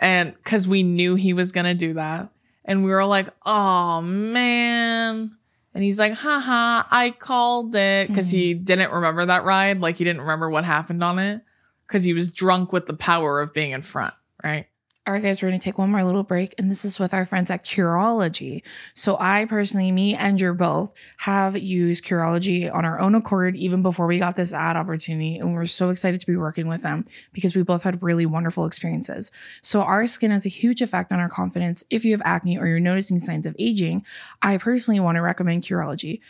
and 0.00 0.34
because 0.34 0.66
we 0.66 0.82
knew 0.82 1.14
he 1.14 1.32
was 1.32 1.52
gonna 1.52 1.74
do 1.74 1.94
that 1.94 2.28
and 2.64 2.82
we 2.82 2.90
were 2.90 3.04
like 3.04 3.28
oh 3.44 4.00
man 4.00 5.36
and 5.74 5.84
he's 5.84 5.98
like 5.98 6.14
haha 6.14 6.84
i 6.90 7.10
called 7.10 7.74
it. 7.74 8.08
Because 8.08 8.30
he 8.30 8.54
mm-hmm. 8.54 8.64
didn't 8.64 8.92
remember 8.92 9.26
that 9.26 9.44
ride. 9.44 9.80
Like 9.80 9.96
he 9.96 10.04
didn't 10.04 10.22
remember 10.22 10.50
what 10.50 10.64
happened 10.64 11.02
on 11.02 11.18
it. 11.18 11.42
Because 11.86 12.04
he 12.04 12.12
was 12.12 12.32
drunk 12.32 12.72
with 12.72 12.86
the 12.86 12.94
power 12.94 13.40
of 13.40 13.52
being 13.52 13.72
in 13.72 13.82
front 13.82 14.14
right 14.42 14.66
All 15.06 15.14
right, 15.14 15.22
guys, 15.22 15.42
we're 15.42 15.48
going 15.48 15.58
to 15.58 15.64
take 15.64 15.78
one 15.78 15.90
more 15.90 16.04
little 16.04 16.22
break, 16.22 16.54
and 16.58 16.70
this 16.70 16.84
is 16.84 17.00
with 17.00 17.14
our 17.14 17.24
friends 17.24 17.50
at 17.50 17.64
Curology. 17.64 18.62
So, 18.92 19.16
I 19.18 19.46
personally, 19.46 19.90
me 19.92 20.14
and 20.14 20.38
you're 20.38 20.52
both, 20.52 20.92
have 21.20 21.56
used 21.56 22.04
Curology 22.04 22.72
on 22.72 22.84
our 22.84 23.00
own 23.00 23.14
accord 23.14 23.56
even 23.56 23.80
before 23.80 24.06
we 24.06 24.18
got 24.18 24.36
this 24.36 24.52
ad 24.52 24.76
opportunity, 24.76 25.38
and 25.38 25.54
we're 25.54 25.64
so 25.64 25.88
excited 25.88 26.20
to 26.20 26.26
be 26.26 26.36
working 26.36 26.68
with 26.68 26.82
them 26.82 27.06
because 27.32 27.56
we 27.56 27.62
both 27.62 27.82
had 27.82 28.02
really 28.02 28.26
wonderful 28.26 28.66
experiences. 28.66 29.32
So, 29.62 29.80
our 29.80 30.06
skin 30.06 30.32
has 30.32 30.44
a 30.44 30.50
huge 30.50 30.82
effect 30.82 31.12
on 31.12 31.18
our 31.18 31.30
confidence. 31.30 31.82
If 31.88 32.04
you 32.04 32.12
have 32.12 32.22
acne 32.26 32.58
or 32.58 32.66
you're 32.66 32.78
noticing 32.78 33.20
signs 33.20 33.46
of 33.46 33.56
aging, 33.58 34.04
I 34.42 34.58
personally 34.58 35.00
want 35.00 35.16
to 35.16 35.22
recommend 35.22 35.62
Curology. 35.62 36.20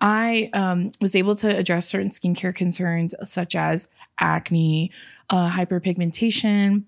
I 0.00 0.50
um, 0.52 0.92
was 1.00 1.16
able 1.16 1.34
to 1.34 1.56
address 1.56 1.88
certain 1.88 2.10
skincare 2.10 2.54
concerns 2.54 3.12
such 3.24 3.56
as 3.56 3.88
acne, 4.20 4.92
uh, 5.30 5.50
hyperpigmentation. 5.50 6.84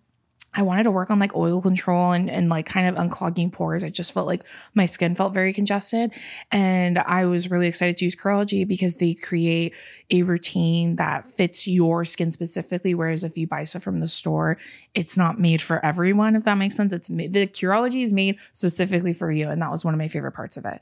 I 0.54 0.62
wanted 0.62 0.82
to 0.84 0.90
work 0.90 1.10
on 1.10 1.18
like 1.18 1.34
oil 1.34 1.62
control 1.62 2.12
and, 2.12 2.30
and 2.30 2.48
like 2.48 2.66
kind 2.66 2.86
of 2.86 2.96
unclogging 2.96 3.52
pores. 3.52 3.84
I 3.84 3.88
just 3.88 4.12
felt 4.12 4.26
like 4.26 4.44
my 4.74 4.84
skin 4.86 5.14
felt 5.14 5.32
very 5.32 5.52
congested. 5.52 6.12
And 6.50 6.98
I 6.98 7.24
was 7.24 7.50
really 7.50 7.68
excited 7.68 7.96
to 7.98 8.04
use 8.04 8.14
Curology 8.14 8.66
because 8.68 8.96
they 8.96 9.14
create 9.14 9.74
a 10.10 10.22
routine 10.22 10.96
that 10.96 11.26
fits 11.26 11.66
your 11.66 12.04
skin 12.04 12.30
specifically. 12.30 12.94
Whereas 12.94 13.24
if 13.24 13.38
you 13.38 13.46
buy 13.46 13.64
stuff 13.64 13.82
from 13.82 14.00
the 14.00 14.06
store, 14.06 14.58
it's 14.94 15.16
not 15.16 15.40
made 15.40 15.62
for 15.62 15.84
everyone, 15.84 16.36
if 16.36 16.44
that 16.44 16.58
makes 16.58 16.76
sense. 16.76 16.92
It's 16.92 17.08
the 17.08 17.46
Curology 17.46 18.02
is 18.02 18.12
made 18.12 18.38
specifically 18.52 19.14
for 19.14 19.32
you. 19.32 19.48
And 19.48 19.62
that 19.62 19.70
was 19.70 19.84
one 19.84 19.94
of 19.94 19.98
my 19.98 20.08
favorite 20.08 20.32
parts 20.32 20.58
of 20.58 20.66
it. 20.66 20.80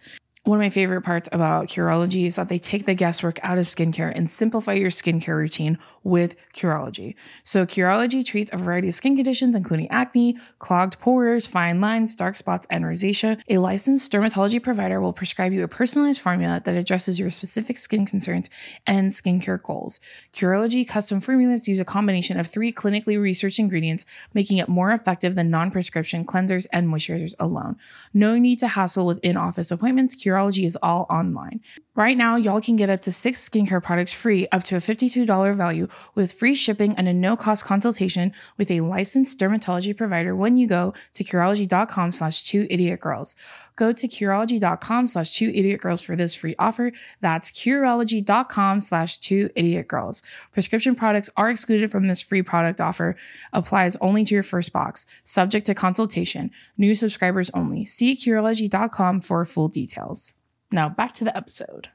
One 0.51 0.59
of 0.59 0.63
my 0.63 0.71
favorite 0.71 1.03
parts 1.03 1.29
about 1.31 1.69
Curology 1.69 2.27
is 2.27 2.35
that 2.35 2.49
they 2.49 2.59
take 2.59 2.85
the 2.85 2.95
guesswork 2.95 3.39
out 3.45 3.57
of 3.57 3.67
skincare 3.67 4.11
and 4.13 4.29
simplify 4.29 4.73
your 4.73 4.91
skincare 4.91 5.37
routine 5.37 5.79
with 6.03 6.35
Curology. 6.55 7.15
So, 7.45 7.65
Curology 7.65 8.25
treats 8.25 8.53
a 8.53 8.57
variety 8.57 8.89
of 8.89 8.95
skin 8.95 9.15
conditions, 9.15 9.55
including 9.55 9.89
acne, 9.93 10.39
clogged 10.59 10.99
pores, 10.99 11.47
fine 11.47 11.81
lines, 11.81 12.17
dark 12.17 12.35
spots, 12.35 12.67
and 12.69 12.85
rosacea. 12.85 13.41
A 13.49 13.59
licensed 13.59 14.11
dermatology 14.11 14.61
provider 14.61 15.01
will 15.01 15.13
prescribe 15.13 15.53
you 15.53 15.63
a 15.63 15.69
personalized 15.69 16.21
formula 16.21 16.61
that 16.65 16.75
addresses 16.75 17.21
your 17.21 17.31
specific 17.31 17.79
skin 17.79 18.05
concerns 18.05 18.51
and 18.89 19.13
skincare 19.13 19.63
goals. 19.63 20.01
Curology 20.33 20.85
custom 20.85 21.21
formulas 21.21 21.69
use 21.69 21.79
a 21.79 21.85
combination 21.85 22.41
of 22.41 22.49
three 22.49 22.73
clinically 22.73 23.23
researched 23.23 23.61
ingredients, 23.61 24.05
making 24.35 24.59
it 24.59 24.69
more 24.69 24.91
effective 24.91 25.37
than 25.37 25.49
non 25.49 25.71
prescription 25.71 26.25
cleansers 26.25 26.67
and 26.73 26.89
moisturizers 26.89 27.37
alone. 27.39 27.77
No 28.13 28.37
need 28.37 28.59
to 28.59 28.67
hassle 28.67 29.07
with 29.07 29.21
in 29.23 29.37
office 29.37 29.71
appointments. 29.71 30.17
Curology 30.17 30.40
is 30.49 30.79
all 30.83 31.07
online. 31.11 31.61
Right 32.01 32.17
now, 32.17 32.37
y'all 32.37 32.63
can 32.63 32.77
get 32.77 32.89
up 32.89 33.03
to 33.03 33.13
six 33.13 33.47
skincare 33.47 33.83
products 33.83 34.15
free, 34.15 34.49
up 34.53 34.63
to 34.63 34.77
a 34.77 34.79
$52 34.79 35.55
value, 35.55 35.87
with 36.15 36.33
free 36.33 36.55
shipping 36.55 36.95
and 36.97 37.07
a 37.07 37.13
no 37.13 37.37
cost 37.37 37.67
consultation 37.67 38.33
with 38.57 38.71
a 38.71 38.81
licensed 38.81 39.39
dermatology 39.39 39.95
provider 39.95 40.35
when 40.35 40.57
you 40.57 40.67
go 40.67 40.95
to 41.13 41.23
Curology.com 41.23 42.13
slash 42.13 42.43
two 42.43 42.67
idiot 42.71 43.01
girls. 43.01 43.37
Go 43.77 43.93
to 43.93 44.09
Curology.com 44.09 45.09
slash 45.09 45.35
two 45.35 45.53
idiot 45.55 45.83
girls 45.83 46.01
for 46.01 46.17
this 46.17 46.35
free 46.35 46.55
offer. 46.59 46.93
That's 47.21 47.51
Curology.com 47.51 48.81
slash 48.81 49.19
two 49.19 49.51
idiot 49.55 49.87
girls. 49.87 50.23
Prescription 50.53 50.95
products 50.95 51.29
are 51.37 51.51
excluded 51.51 51.91
from 51.91 52.09
this 52.09 52.23
free 52.23 52.43
product 52.43 52.81
offer, 52.81 53.15
applies 53.53 53.97
only 53.97 54.25
to 54.25 54.33
your 54.35 54.43
first 54.43 54.73
box, 54.73 55.05
subject 55.23 55.67
to 55.67 55.75
consultation, 55.75 56.51
new 56.79 56.95
subscribers 56.95 57.51
only. 57.51 57.85
See 57.85 58.17
Curology.com 58.17 59.21
for 59.21 59.45
full 59.45 59.69
details. 59.69 60.33
Now 60.73 60.89
back 60.89 61.13
to 61.15 61.25
the 61.25 61.37
episode. 61.37 61.89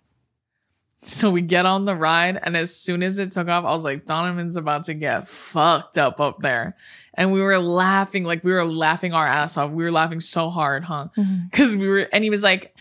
So 1.01 1.29
we 1.29 1.41
get 1.41 1.67
on 1.67 1.85
the 1.85 1.95
ride, 1.95 2.39
and 2.41 2.57
as 2.57 2.75
soon 2.75 3.03
as 3.03 3.19
it 3.19 3.31
took 3.31 3.47
off, 3.47 3.63
I 3.63 3.73
was 3.75 3.83
like, 3.83 4.05
Donovan's 4.05 4.55
about 4.55 4.85
to 4.85 4.95
get 4.95 5.27
fucked 5.27 5.99
up 5.99 6.19
up 6.19 6.39
there. 6.41 6.75
And 7.13 7.31
we 7.31 7.41
were 7.41 7.59
laughing, 7.59 8.23
like 8.23 8.43
we 8.43 8.51
were 8.51 8.65
laughing 8.65 9.13
our 9.13 9.27
ass 9.27 9.55
off. 9.55 9.69
We 9.71 9.83
were 9.83 9.91
laughing 9.91 10.19
so 10.19 10.49
hard, 10.49 10.83
huh? 10.83 11.09
Mm-hmm. 11.15 11.45
Because 11.51 11.75
we 11.75 11.87
were, 11.87 12.07
and 12.11 12.23
he 12.23 12.29
was 12.31 12.41
like, 12.43 12.73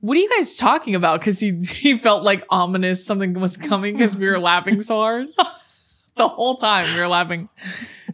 What 0.00 0.16
are 0.16 0.20
you 0.20 0.28
guys 0.28 0.56
talking 0.58 0.94
about? 0.94 1.20
Because 1.20 1.40
he 1.40 1.58
he 1.60 1.96
felt 1.96 2.22
like 2.22 2.44
ominous 2.50 3.04
something 3.04 3.32
was 3.34 3.56
coming 3.56 3.94
because 3.96 4.16
we 4.16 4.26
were 4.26 4.38
laughing 4.50 4.82
so 4.82 4.96
hard. 4.96 5.28
the 6.16 6.28
whole 6.28 6.56
time 6.56 6.92
we 6.94 7.00
were 7.00 7.08
laughing. 7.08 7.48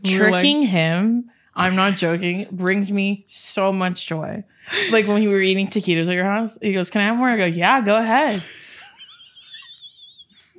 We 0.05 0.18
were 0.20 0.31
like- 0.31 0.40
Tricking 0.42 0.62
him, 0.62 1.31
I'm 1.57 1.75
not 1.75 1.94
joking, 1.96 2.46
brings 2.53 2.92
me 2.92 3.25
so 3.27 3.72
much 3.72 4.07
joy. 4.07 4.44
Like 4.90 5.07
when 5.07 5.20
we 5.20 5.29
were 5.29 5.40
eating 5.40 5.68
taquitos 5.68 6.09
at 6.09 6.14
your 6.14 6.24
house, 6.24 6.59
he 6.61 6.72
goes, 6.72 6.90
Can 6.90 7.00
I 7.00 7.05
have 7.07 7.16
more? 7.16 7.29
I 7.29 7.37
go, 7.37 7.44
Yeah, 7.44 7.81
go 7.81 7.96
ahead. 7.96 8.42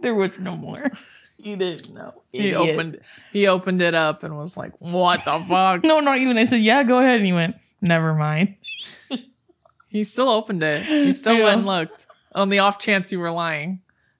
there 0.01 0.15
was 0.15 0.39
no 0.39 0.55
more. 0.55 0.85
he 1.37 1.55
didn't 1.55 1.93
know. 1.93 2.13
He 2.31 2.39
Idiot. 2.49 2.57
opened 2.57 2.99
he 3.31 3.47
opened 3.47 3.81
it 3.81 3.95
up 3.95 4.23
and 4.23 4.37
was 4.37 4.57
like, 4.57 4.73
What 4.79 5.23
the 5.25 5.39
fuck? 5.47 5.83
No, 5.83 5.99
not 5.99 6.17
even. 6.19 6.37
I 6.37 6.45
said, 6.45 6.61
Yeah, 6.61 6.83
go 6.83 6.99
ahead. 6.99 7.17
And 7.17 7.25
he 7.25 7.33
went, 7.33 7.55
Never 7.81 8.13
mind. 8.13 8.55
He 9.89 10.03
still 10.03 10.29
opened 10.29 10.61
it. 10.63 10.85
He 10.85 11.13
still 11.13 11.43
went 11.43 11.59
and 11.59 11.65
looked. 11.65 12.07
On 12.35 12.49
the 12.49 12.59
off 12.59 12.77
chance 12.77 13.11
you 13.11 13.19
were 13.19 13.31
lying. 13.31 13.79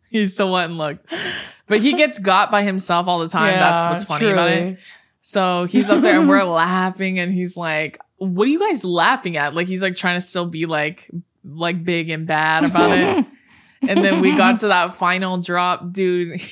He 0.10 0.26
still 0.26 0.52
went 0.52 0.70
and 0.70 0.78
looked. 0.78 1.14
But 1.68 1.82
he 1.82 1.94
gets 1.94 2.20
got 2.20 2.50
by 2.50 2.64
himself 2.64 3.06
all 3.08 3.20
the 3.20 3.28
time. 3.28 3.52
That's 3.52 3.84
what's 3.84 4.04
funny 4.06 4.32
about 4.32 4.50
it. 4.50 4.80
So 5.20 5.66
he's 5.66 5.90
up 5.90 6.02
there 6.02 6.20
and 6.22 6.30
we're 6.30 6.46
laughing 6.46 7.20
and 7.20 7.34
he's 7.34 7.58
like, 7.58 8.00
What 8.18 8.48
are 8.48 8.52
you 8.52 8.60
guys 8.60 8.84
laughing 8.84 9.38
at? 9.38 9.54
Like 9.56 9.68
he's 9.68 9.82
like 9.82 9.96
trying 9.96 10.16
to 10.16 10.22
still 10.22 10.48
be 10.48 10.66
like 10.66 11.10
like 11.44 11.84
big 11.84 12.10
and 12.10 12.28
bad 12.28 12.66
about 12.66 12.92
it. 12.92 13.26
and 13.88 14.04
then 14.04 14.22
we 14.22 14.36
got 14.36 14.60
to 14.60 14.68
that 14.68 14.94
final 14.96 15.38
drop, 15.38 15.92
dude. 15.92 16.42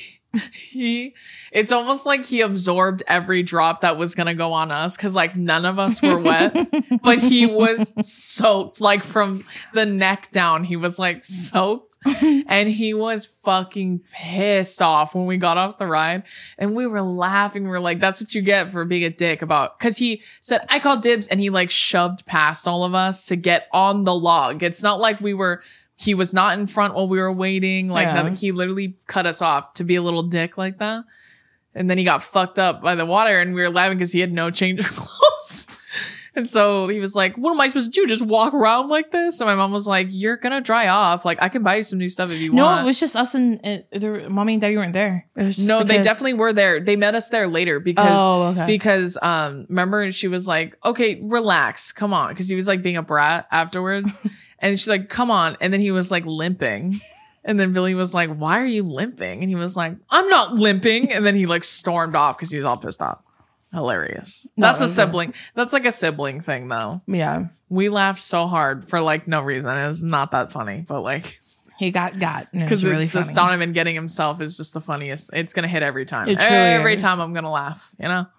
He 0.51 1.15
it's 1.54 1.71
almost 1.71 2.06
like 2.06 2.25
he 2.25 2.41
absorbed 2.41 3.04
every 3.08 3.41
drop 3.41 3.80
that 3.80 3.95
was 3.97 4.15
gonna 4.15 4.34
go 4.34 4.51
on 4.51 4.69
us 4.69 4.97
because 4.97 5.15
like 5.15 5.38
none 5.38 5.63
of 5.63 5.80
us 5.80 6.01
were 6.01 6.19
wet 6.19 6.54
but 7.01 7.19
he 7.19 7.45
was 7.45 7.93
soaked 8.06 8.82
like 8.82 9.01
from 9.01 9.45
the 9.73 9.86
neck 9.86 10.30
down 10.34 10.65
he 10.65 10.75
was 10.75 10.99
like 10.99 11.23
soaked 11.23 11.94
and 12.47 12.69
he 12.69 12.93
was 12.93 13.25
fucking 13.25 13.99
pissed 14.11 14.81
off 14.81 15.15
when 15.15 15.25
we 15.25 15.37
got 15.37 15.57
off 15.57 15.77
the 15.77 15.87
ride 15.87 16.23
and 16.57 16.75
we 16.75 16.85
were 16.85 17.01
laughing 17.01 17.63
we 17.63 17.69
were 17.69 17.79
like 17.79 17.99
that's 17.99 18.21
what 18.21 18.33
you 18.35 18.41
get 18.41 18.71
for 18.71 18.85
being 18.85 19.03
a 19.03 19.09
dick 19.09 19.41
about 19.41 19.77
because 19.79 19.97
he 19.97 20.21
said 20.41 20.61
i 20.69 20.77
called 20.79 21.01
dibs 21.01 21.27
and 21.27 21.39
he 21.39 21.49
like 21.49 21.69
shoved 21.69 22.25
past 22.25 22.67
all 22.67 22.83
of 22.83 22.93
us 22.93 23.23
to 23.25 23.35
get 23.35 23.67
on 23.71 24.03
the 24.03 24.13
log 24.13 24.61
it's 24.61 24.83
not 24.83 24.99
like 24.99 25.19
we 25.19 25.33
were 25.33 25.61
he 25.97 26.13
was 26.13 26.33
not 26.33 26.59
in 26.59 26.67
front 26.67 26.93
while 26.93 27.07
we 27.07 27.17
were 27.19 27.31
waiting 27.33 27.89
like 27.89 28.05
Yeah. 28.05 28.13
nothing. 28.15 28.35
he 28.35 28.51
literally 28.51 28.95
cut 29.07 29.25
us 29.25 29.41
off 29.41 29.73
to 29.73 29.83
be 29.83 29.95
a 29.95 30.01
little 30.01 30.23
dick 30.23 30.57
like 30.57 30.77
that 30.79 31.05
and 31.73 31.89
then 31.89 31.97
he 31.97 32.03
got 32.03 32.21
fucked 32.23 32.59
up 32.59 32.81
by 32.81 32.95
the 32.95 33.05
water 33.05 33.39
and 33.39 33.53
we 33.55 33.61
were 33.61 33.69
laughing 33.69 33.97
because 33.97 34.13
he 34.13 34.19
had 34.19 34.31
no 34.31 34.49
change 34.51 34.79
of 34.79 34.85
clothes. 34.95 35.67
And 36.35 36.45
so 36.47 36.87
he 36.87 36.99
was 36.99 37.15
like, 37.15 37.37
What 37.37 37.51
am 37.51 37.61
I 37.61 37.67
supposed 37.67 37.93
to 37.93 38.01
do? 38.01 38.05
Just 38.07 38.25
walk 38.25 38.53
around 38.53 38.89
like 38.89 39.11
this? 39.11 39.39
And 39.39 39.47
my 39.47 39.55
mom 39.55 39.71
was 39.71 39.87
like, 39.87 40.07
You're 40.09 40.37
gonna 40.37 40.61
dry 40.61 40.87
off. 40.87 41.23
Like, 41.25 41.37
I 41.41 41.49
can 41.49 41.63
buy 41.63 41.75
you 41.75 41.83
some 41.83 41.97
new 41.99 42.09
stuff 42.09 42.29
if 42.31 42.39
you 42.39 42.51
No, 42.51 42.65
want. 42.65 42.77
No, 42.77 42.83
it 42.83 42.85
was 42.85 42.99
just 42.99 43.15
us 43.15 43.35
and 43.35 43.59
uh, 43.65 43.77
the 43.97 44.29
mommy 44.29 44.53
and 44.55 44.61
daddy 44.61 44.75
weren't 44.75 44.93
there. 44.93 45.27
It 45.35 45.43
was 45.43 45.55
just 45.55 45.67
no, 45.67 45.79
the 45.79 45.85
they 45.85 45.93
kids. 45.95 46.05
definitely 46.07 46.33
were 46.33 46.51
there. 46.53 46.79
They 46.81 46.95
met 46.97 47.15
us 47.15 47.29
there 47.29 47.47
later 47.47 47.79
because 47.79 48.19
Oh, 48.19 48.43
okay. 48.47 48.65
because 48.67 49.17
um 49.21 49.65
remember 49.69 50.11
she 50.11 50.27
was 50.27 50.47
like, 50.47 50.77
Okay, 50.85 51.19
relax, 51.23 51.91
come 51.91 52.13
on. 52.13 52.29
Because 52.29 52.49
he 52.49 52.55
was 52.55 52.67
like 52.67 52.81
being 52.83 52.97
a 52.97 53.01
brat 53.03 53.47
afterwards. 53.51 54.21
and 54.59 54.77
she's 54.77 54.89
like, 54.89 55.07
Come 55.09 55.31
on. 55.31 55.55
And 55.61 55.71
then 55.71 55.79
he 55.79 55.91
was 55.91 56.11
like 56.11 56.25
limping. 56.25 56.95
And 57.47 57.59
then 57.59 57.73
Billy 57.73 57.93
was 57.93 58.13
like, 58.13 58.29
Why 58.35 58.59
are 58.59 58.65
you 58.65 58.83
limping? 58.83 59.41
And 59.41 59.49
he 59.49 59.55
was 59.55 59.77
like, 59.77 59.93
I'm 60.09 60.27
not 60.29 60.55
limping. 60.55 61.11
And 61.13 61.25
then 61.25 61.35
he 61.35 61.45
like 61.45 61.63
stormed 61.63 62.15
off 62.15 62.37
because 62.37 62.49
he 62.51 62.57
was 62.57 62.65
all 62.65 62.75
pissed 62.77 63.01
off. 63.01 63.19
Hilarious. 63.75 64.47
No, 64.57 64.67
That's 64.67 64.81
a 64.81 64.88
sibling. 64.88 65.33
That's 65.53 65.73
like 65.73 65.85
a 65.85 65.91
sibling 65.91 66.41
thing 66.41 66.67
though. 66.67 67.01
yeah, 67.07 67.45
We 67.69 67.89
laughed 67.89 68.19
so 68.21 68.47
hard 68.47 68.89
for 68.89 68.99
like 68.99 69.27
no 69.27 69.41
reason. 69.41 69.77
It 69.77 69.88
was 69.88 70.01
not 70.01 70.31
that 70.31 70.51
funny, 70.51 70.83
but 70.88 71.01
like 71.01 71.39
he 71.77 71.91
got 71.91 72.19
got. 72.19 72.47
and 72.53 72.63
It 72.63 72.65
because 72.65 72.83
was 72.83 72.91
really 72.91 73.03
it's 73.03 73.13
just 73.13 73.35
Donovan 73.35 73.73
getting 73.73 73.93
himself 73.95 74.41
is 74.41 74.57
just 74.57 74.73
the 74.73 74.81
funniest. 74.81 75.29
It's 75.33 75.53
gonna 75.53 75.67
hit 75.67 75.83
every 75.83 76.05
time. 76.05 76.27
Every 76.39 76.93
is. 76.95 77.01
time 77.01 77.19
I'm 77.21 77.33
gonna 77.33 77.51
laugh. 77.51 77.93
You 77.99 78.07
know. 78.07 78.25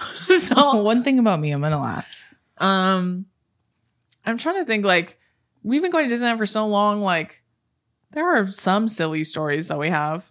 So 0.38 0.76
one 0.76 1.02
thing 1.02 1.18
about 1.18 1.40
me, 1.40 1.50
I'm 1.50 1.60
gonna 1.60 1.80
laugh. 1.80 2.34
um, 2.58 3.26
I'm 4.24 4.38
trying 4.38 4.56
to 4.56 4.64
think. 4.64 4.84
Like 4.84 5.18
we've 5.64 5.82
been 5.82 5.90
going 5.90 6.08
to 6.08 6.14
Disneyland 6.14 6.38
for 6.38 6.46
so 6.46 6.66
long. 6.68 7.00
Like 7.02 7.42
there 8.12 8.24
are 8.36 8.46
some 8.46 8.86
silly 8.86 9.24
stories 9.24 9.68
that 9.68 9.78
we 9.78 9.88
have. 9.88 10.30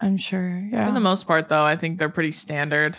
I'm 0.00 0.16
sure. 0.16 0.66
Yeah. 0.72 0.86
For 0.88 0.92
the 0.92 1.00
most 1.00 1.26
part, 1.26 1.48
though, 1.48 1.62
I 1.62 1.76
think 1.76 1.98
they're 1.98 2.08
pretty 2.08 2.30
standard. 2.32 2.96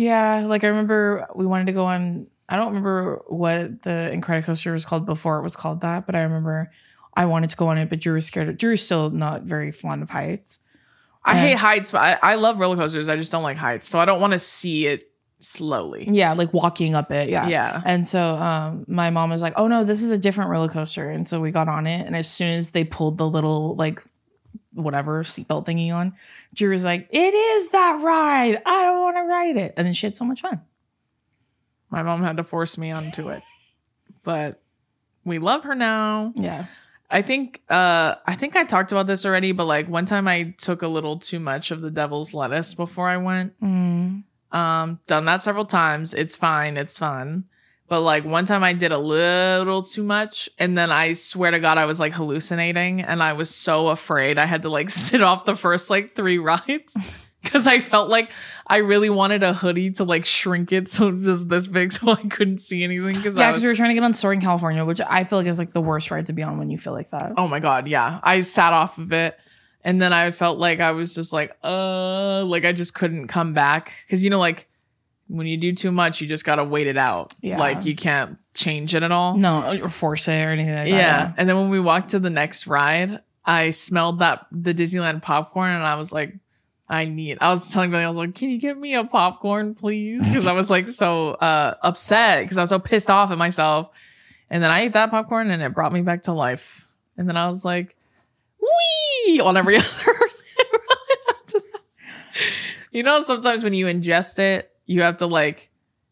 Yeah, 0.00 0.44
like 0.46 0.64
I 0.64 0.68
remember 0.68 1.26
we 1.34 1.44
wanted 1.46 1.66
to 1.66 1.72
go 1.72 1.84
on. 1.84 2.26
I 2.48 2.56
don't 2.56 2.68
remember 2.68 3.22
what 3.28 3.82
the 3.82 4.10
Incredicoaster 4.12 4.72
was 4.72 4.84
called 4.84 5.04
before 5.06 5.38
it 5.38 5.42
was 5.42 5.54
called 5.56 5.82
that, 5.82 6.06
but 6.06 6.14
I 6.16 6.22
remember 6.22 6.70
I 7.14 7.26
wanted 7.26 7.50
to 7.50 7.56
go 7.56 7.68
on 7.68 7.76
it, 7.78 7.88
but 7.90 8.00
Drew 8.00 8.14
was 8.14 8.26
scared. 8.26 8.48
Of, 8.48 8.56
Drew's 8.58 8.82
still 8.82 9.10
not 9.10 9.42
very 9.42 9.72
fond 9.72 10.02
of 10.02 10.10
heights. 10.10 10.60
I 11.24 11.34
Yeah. 11.34 11.40
hate 11.48 11.58
heights, 11.58 11.90
but 11.90 12.00
I, 12.00 12.32
I 12.32 12.34
love 12.36 12.58
roller 12.60 12.76
coasters. 12.76 13.08
I 13.08 13.16
just 13.16 13.30
don't 13.30 13.42
like 13.42 13.58
heights, 13.58 13.86
so 13.88 13.98
I 13.98 14.04
don't 14.06 14.20
want 14.22 14.32
to 14.32 14.38
see 14.38 14.86
it 14.86 15.04
slowly. 15.38 16.06
Yeah, 16.10 16.32
like 16.32 16.52
walking 16.54 16.94
up 16.94 17.10
it. 17.10 17.28
Yeah. 17.28 17.46
Yeah. 17.48 17.82
And 17.84 18.06
so 18.06 18.34
um, 18.36 18.84
my 18.88 19.10
mom 19.10 19.28
was 19.30 19.42
like, 19.42 19.52
"Oh 19.56 19.68
no, 19.68 19.84
this 19.84 20.02
is 20.02 20.10
a 20.12 20.18
different 20.18 20.50
roller 20.50 20.68
coaster," 20.68 21.10
and 21.10 21.28
so 21.28 21.40
we 21.40 21.50
got 21.50 21.68
on 21.68 21.86
it. 21.86 22.06
And 22.06 22.16
as 22.16 22.28
soon 22.30 22.50
as 22.52 22.70
they 22.70 22.84
pulled 22.84 23.18
the 23.18 23.28
little 23.28 23.76
like 23.76 24.02
whatever 24.72 25.22
seatbelt 25.22 25.66
thingy 25.66 25.92
on, 25.92 26.14
Drew 26.54 26.70
was 26.70 26.84
like, 26.84 27.08
"It 27.10 27.34
is 27.34 27.70
that 27.70 28.00
ride. 28.02 28.62
I 28.64 28.84
don't 28.84 29.00
want 29.00 29.16
to 29.16 29.22
ride 29.22 29.56
it." 29.56 29.74
And 29.76 29.86
then 29.86 29.92
she 29.92 30.06
had 30.06 30.16
so 30.16 30.24
much 30.24 30.40
fun. 30.40 30.60
My 31.90 32.02
mom 32.02 32.22
had 32.22 32.36
to 32.36 32.44
force 32.44 32.78
me 32.78 32.92
onto 32.92 33.28
it, 33.28 33.42
but 34.22 34.62
we 35.24 35.38
love 35.38 35.64
her 35.64 35.74
now. 35.74 36.32
Yeah. 36.36 36.66
I 37.10 37.22
think 37.22 37.62
uh 37.68 38.14
I 38.26 38.36
think 38.36 38.54
I 38.54 38.64
talked 38.64 38.92
about 38.92 39.06
this 39.08 39.26
already, 39.26 39.52
but 39.52 39.66
like 39.66 39.88
one 39.88 40.06
time 40.06 40.28
I 40.28 40.54
took 40.58 40.82
a 40.82 40.88
little 40.88 41.18
too 41.18 41.40
much 41.40 41.72
of 41.72 41.80
the 41.80 41.90
devil's 41.90 42.32
lettuce 42.32 42.74
before 42.74 43.08
I 43.08 43.16
went. 43.16 43.60
Mm. 43.60 44.22
Um 44.52 45.00
done 45.06 45.24
that 45.24 45.40
several 45.40 45.64
times. 45.64 46.14
It's 46.14 46.36
fine, 46.36 46.76
it's 46.76 46.98
fun. 46.98 47.44
But 47.90 48.02
like 48.02 48.24
one 48.24 48.46
time 48.46 48.62
I 48.62 48.72
did 48.72 48.92
a 48.92 48.98
little 48.98 49.82
too 49.82 50.04
much 50.04 50.48
and 50.58 50.78
then 50.78 50.92
I 50.92 51.12
swear 51.14 51.50
to 51.50 51.58
god 51.58 51.76
I 51.76 51.86
was 51.86 51.98
like 51.98 52.12
hallucinating 52.12 53.00
and 53.02 53.20
I 53.20 53.32
was 53.32 53.52
so 53.52 53.88
afraid 53.88 54.38
I 54.38 54.46
had 54.46 54.62
to 54.62 54.68
like 54.70 54.90
sit 55.08 55.22
off 55.22 55.44
the 55.44 55.56
first 55.56 55.90
like 55.90 56.14
3 56.14 56.38
rides 56.38 57.32
cuz 57.44 57.66
I 57.66 57.80
felt 57.80 58.08
like 58.08 58.30
I 58.68 58.76
really 58.76 59.10
wanted 59.10 59.42
a 59.42 59.52
hoodie 59.52 59.90
to 59.92 60.04
like 60.04 60.24
shrink 60.24 60.70
it 60.70 60.88
so 60.88 61.08
it 61.08 61.12
was 61.14 61.24
just 61.24 61.48
this 61.48 61.66
big 61.66 61.90
so 61.96 62.12
I 62.12 62.22
couldn't 62.28 62.58
see 62.58 62.84
anything 62.84 63.20
cuz 63.22 63.36
Yeah, 63.36 63.48
because 63.48 63.54
was 63.54 63.64
we 63.64 63.68
were 63.70 63.74
trying 63.74 63.90
to 63.90 63.94
get 63.94 64.04
on 64.04 64.12
Soaring 64.12 64.40
California, 64.40 64.84
which 64.84 65.00
I 65.04 65.24
feel 65.24 65.40
like 65.40 65.48
is 65.48 65.58
like 65.58 65.72
the 65.72 65.80
worst 65.80 66.12
ride 66.12 66.26
to 66.26 66.32
be 66.32 66.44
on 66.44 66.58
when 66.58 66.70
you 66.70 66.78
feel 66.78 66.92
like 66.92 67.10
that. 67.10 67.32
Oh 67.36 67.48
my 67.48 67.58
god, 67.58 67.88
yeah. 67.88 68.20
I 68.22 68.38
sat 68.38 68.72
off 68.72 68.98
of 68.98 69.12
it 69.12 69.36
and 69.82 70.00
then 70.00 70.12
I 70.12 70.30
felt 70.30 70.58
like 70.58 70.78
I 70.78 70.92
was 70.92 71.12
just 71.12 71.32
like, 71.32 71.56
uh, 71.64 72.44
like 72.44 72.64
I 72.64 72.70
just 72.70 72.94
couldn't 72.94 73.26
come 73.26 73.52
back 73.52 73.92
cuz 74.08 74.22
you 74.22 74.30
know 74.30 74.38
like 74.38 74.68
when 75.30 75.46
you 75.46 75.56
do 75.56 75.72
too 75.72 75.92
much, 75.92 76.20
you 76.20 76.26
just 76.26 76.44
got 76.44 76.56
to 76.56 76.64
wait 76.64 76.88
it 76.88 76.98
out. 76.98 77.32
Yeah. 77.40 77.58
Like 77.58 77.84
you 77.84 77.94
can't 77.94 78.36
change 78.52 78.94
it 78.94 79.02
at 79.02 79.12
all. 79.12 79.36
No, 79.36 79.80
or 79.82 79.88
force 79.88 80.26
it 80.26 80.44
or 80.44 80.50
anything 80.50 80.74
like 80.74 80.88
yeah. 80.88 81.26
that. 81.26 81.34
And 81.38 81.48
then 81.48 81.56
when 81.56 81.70
we 81.70 81.78
walked 81.78 82.10
to 82.10 82.18
the 82.18 82.30
next 82.30 82.66
ride, 82.66 83.20
I 83.44 83.70
smelled 83.70 84.18
that 84.18 84.46
the 84.50 84.74
Disneyland 84.74 85.22
popcorn 85.22 85.70
and 85.70 85.84
I 85.84 85.94
was 85.94 86.12
like 86.12 86.34
I 86.90 87.04
need. 87.04 87.38
I 87.40 87.50
was 87.50 87.72
telling 87.72 87.92
Billy, 87.92 88.02
I 88.02 88.08
was 88.08 88.16
like, 88.16 88.34
"Can 88.34 88.50
you 88.50 88.58
get 88.58 88.76
me 88.76 88.96
a 88.96 89.04
popcorn, 89.04 89.74
please?" 89.74 90.28
Because 90.28 90.48
I 90.48 90.52
was 90.52 90.68
like 90.68 90.88
so 90.88 91.30
uh, 91.34 91.76
upset 91.82 92.42
because 92.42 92.58
I 92.58 92.62
was 92.62 92.70
so 92.70 92.80
pissed 92.80 93.08
off 93.08 93.30
at 93.30 93.38
myself. 93.38 93.90
And 94.50 94.60
then 94.60 94.72
I 94.72 94.80
ate 94.80 94.94
that 94.94 95.12
popcorn 95.12 95.52
and 95.52 95.62
it 95.62 95.72
brought 95.72 95.92
me 95.92 96.02
back 96.02 96.22
to 96.24 96.32
life. 96.32 96.88
And 97.16 97.28
then 97.28 97.36
I 97.36 97.48
was 97.48 97.64
like, 97.64 97.96
"Wee!" 98.60 99.40
on 99.40 99.56
every 99.56 99.76
other. 99.78 100.18
you 102.90 103.04
know, 103.04 103.20
sometimes 103.20 103.62
when 103.62 103.72
you 103.72 103.86
ingest 103.86 104.40
it, 104.40 104.72
you 104.90 105.02
have 105.02 105.18
to 105.18 105.26
like, 105.26 105.70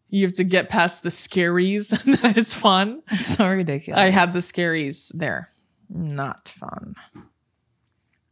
you 0.08 0.22
have 0.24 0.32
to 0.34 0.44
get 0.44 0.68
past 0.68 1.02
the 1.02 1.08
scaries, 1.08 1.92
and 2.06 2.14
then 2.18 2.34
it's 2.36 2.54
fun. 2.54 3.02
So 3.20 3.50
ridiculous. 3.50 4.00
I 4.00 4.10
had 4.10 4.32
the 4.32 4.38
scaries 4.38 5.12
there. 5.14 5.48
Not 5.90 6.46
fun. 6.48 6.94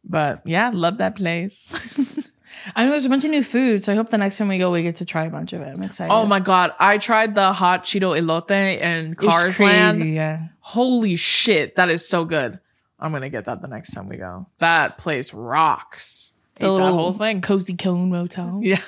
But 0.04 0.42
yeah, 0.44 0.70
love 0.72 0.98
that 0.98 1.16
place. 1.16 2.28
I 2.76 2.84
know 2.84 2.92
there's 2.92 3.06
a 3.06 3.08
bunch 3.10 3.24
of 3.24 3.30
new 3.32 3.42
food, 3.42 3.82
so 3.82 3.92
I 3.92 3.96
hope 3.96 4.08
the 4.10 4.18
next 4.18 4.38
time 4.38 4.48
we 4.48 4.56
go, 4.58 4.70
we 4.70 4.82
get 4.82 4.96
to 4.96 5.04
try 5.04 5.24
a 5.24 5.30
bunch 5.30 5.52
of 5.52 5.60
it. 5.62 5.68
I'm 5.74 5.82
excited. 5.82 6.12
oh 6.12 6.26
my 6.26 6.40
god, 6.40 6.72
I 6.78 6.98
tried 6.98 7.34
the 7.34 7.52
hot 7.52 7.82
Cheeto 7.82 8.16
elote 8.18 8.50
and 8.80 9.12
It's 9.14 9.24
Cars 9.26 9.56
crazy, 9.56 9.64
Land. 9.64 10.14
yeah. 10.14 10.46
Holy 10.60 11.16
shit, 11.16 11.74
that 11.76 11.88
is 11.90 12.08
so 12.08 12.24
good. 12.24 12.58
I'm 13.00 13.12
gonna 13.12 13.28
get 13.30 13.44
that 13.46 13.60
the 13.62 13.68
next 13.68 13.92
time 13.92 14.08
we 14.08 14.16
go. 14.16 14.46
That 14.58 14.96
place 14.96 15.34
rocks. 15.34 16.32
The 16.54 16.64
Ate 16.64 16.68
that 16.68 16.72
little 16.72 16.92
whole 16.92 17.12
thing. 17.12 17.40
cozy 17.42 17.76
cone 17.76 18.10
motel. 18.10 18.60
Yeah. 18.62 18.80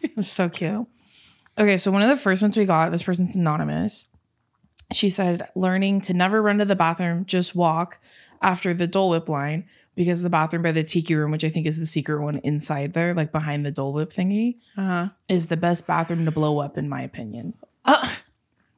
It's 0.00 0.28
so 0.28 0.48
cute. 0.48 0.86
Okay, 1.58 1.76
so 1.76 1.90
one 1.90 2.02
of 2.02 2.08
the 2.08 2.16
first 2.16 2.42
ones 2.42 2.56
we 2.56 2.64
got, 2.64 2.90
this 2.92 3.02
person's 3.02 3.34
anonymous. 3.36 4.08
She 4.92 5.10
said, 5.10 5.48
learning 5.54 6.00
to 6.02 6.14
never 6.14 6.40
run 6.40 6.58
to 6.58 6.64
the 6.64 6.76
bathroom, 6.76 7.24
just 7.26 7.54
walk 7.54 7.98
after 8.40 8.72
the 8.72 8.86
Dole 8.86 9.10
Whip 9.10 9.28
line 9.28 9.66
because 9.94 10.22
the 10.22 10.30
bathroom 10.30 10.62
by 10.62 10.72
the 10.72 10.84
tiki 10.84 11.14
room, 11.14 11.30
which 11.32 11.44
I 11.44 11.48
think 11.48 11.66
is 11.66 11.78
the 11.78 11.84
secret 11.86 12.22
one 12.22 12.38
inside 12.44 12.94
there, 12.94 13.12
like 13.12 13.32
behind 13.32 13.66
the 13.66 13.70
Dole 13.72 13.92
Whip 13.92 14.10
thingy, 14.10 14.58
Uh-huh. 14.76 15.08
is 15.28 15.48
the 15.48 15.56
best 15.56 15.86
bathroom 15.86 16.24
to 16.24 16.30
blow 16.30 16.58
up, 16.60 16.78
in 16.78 16.88
my 16.88 17.02
opinion. 17.02 17.54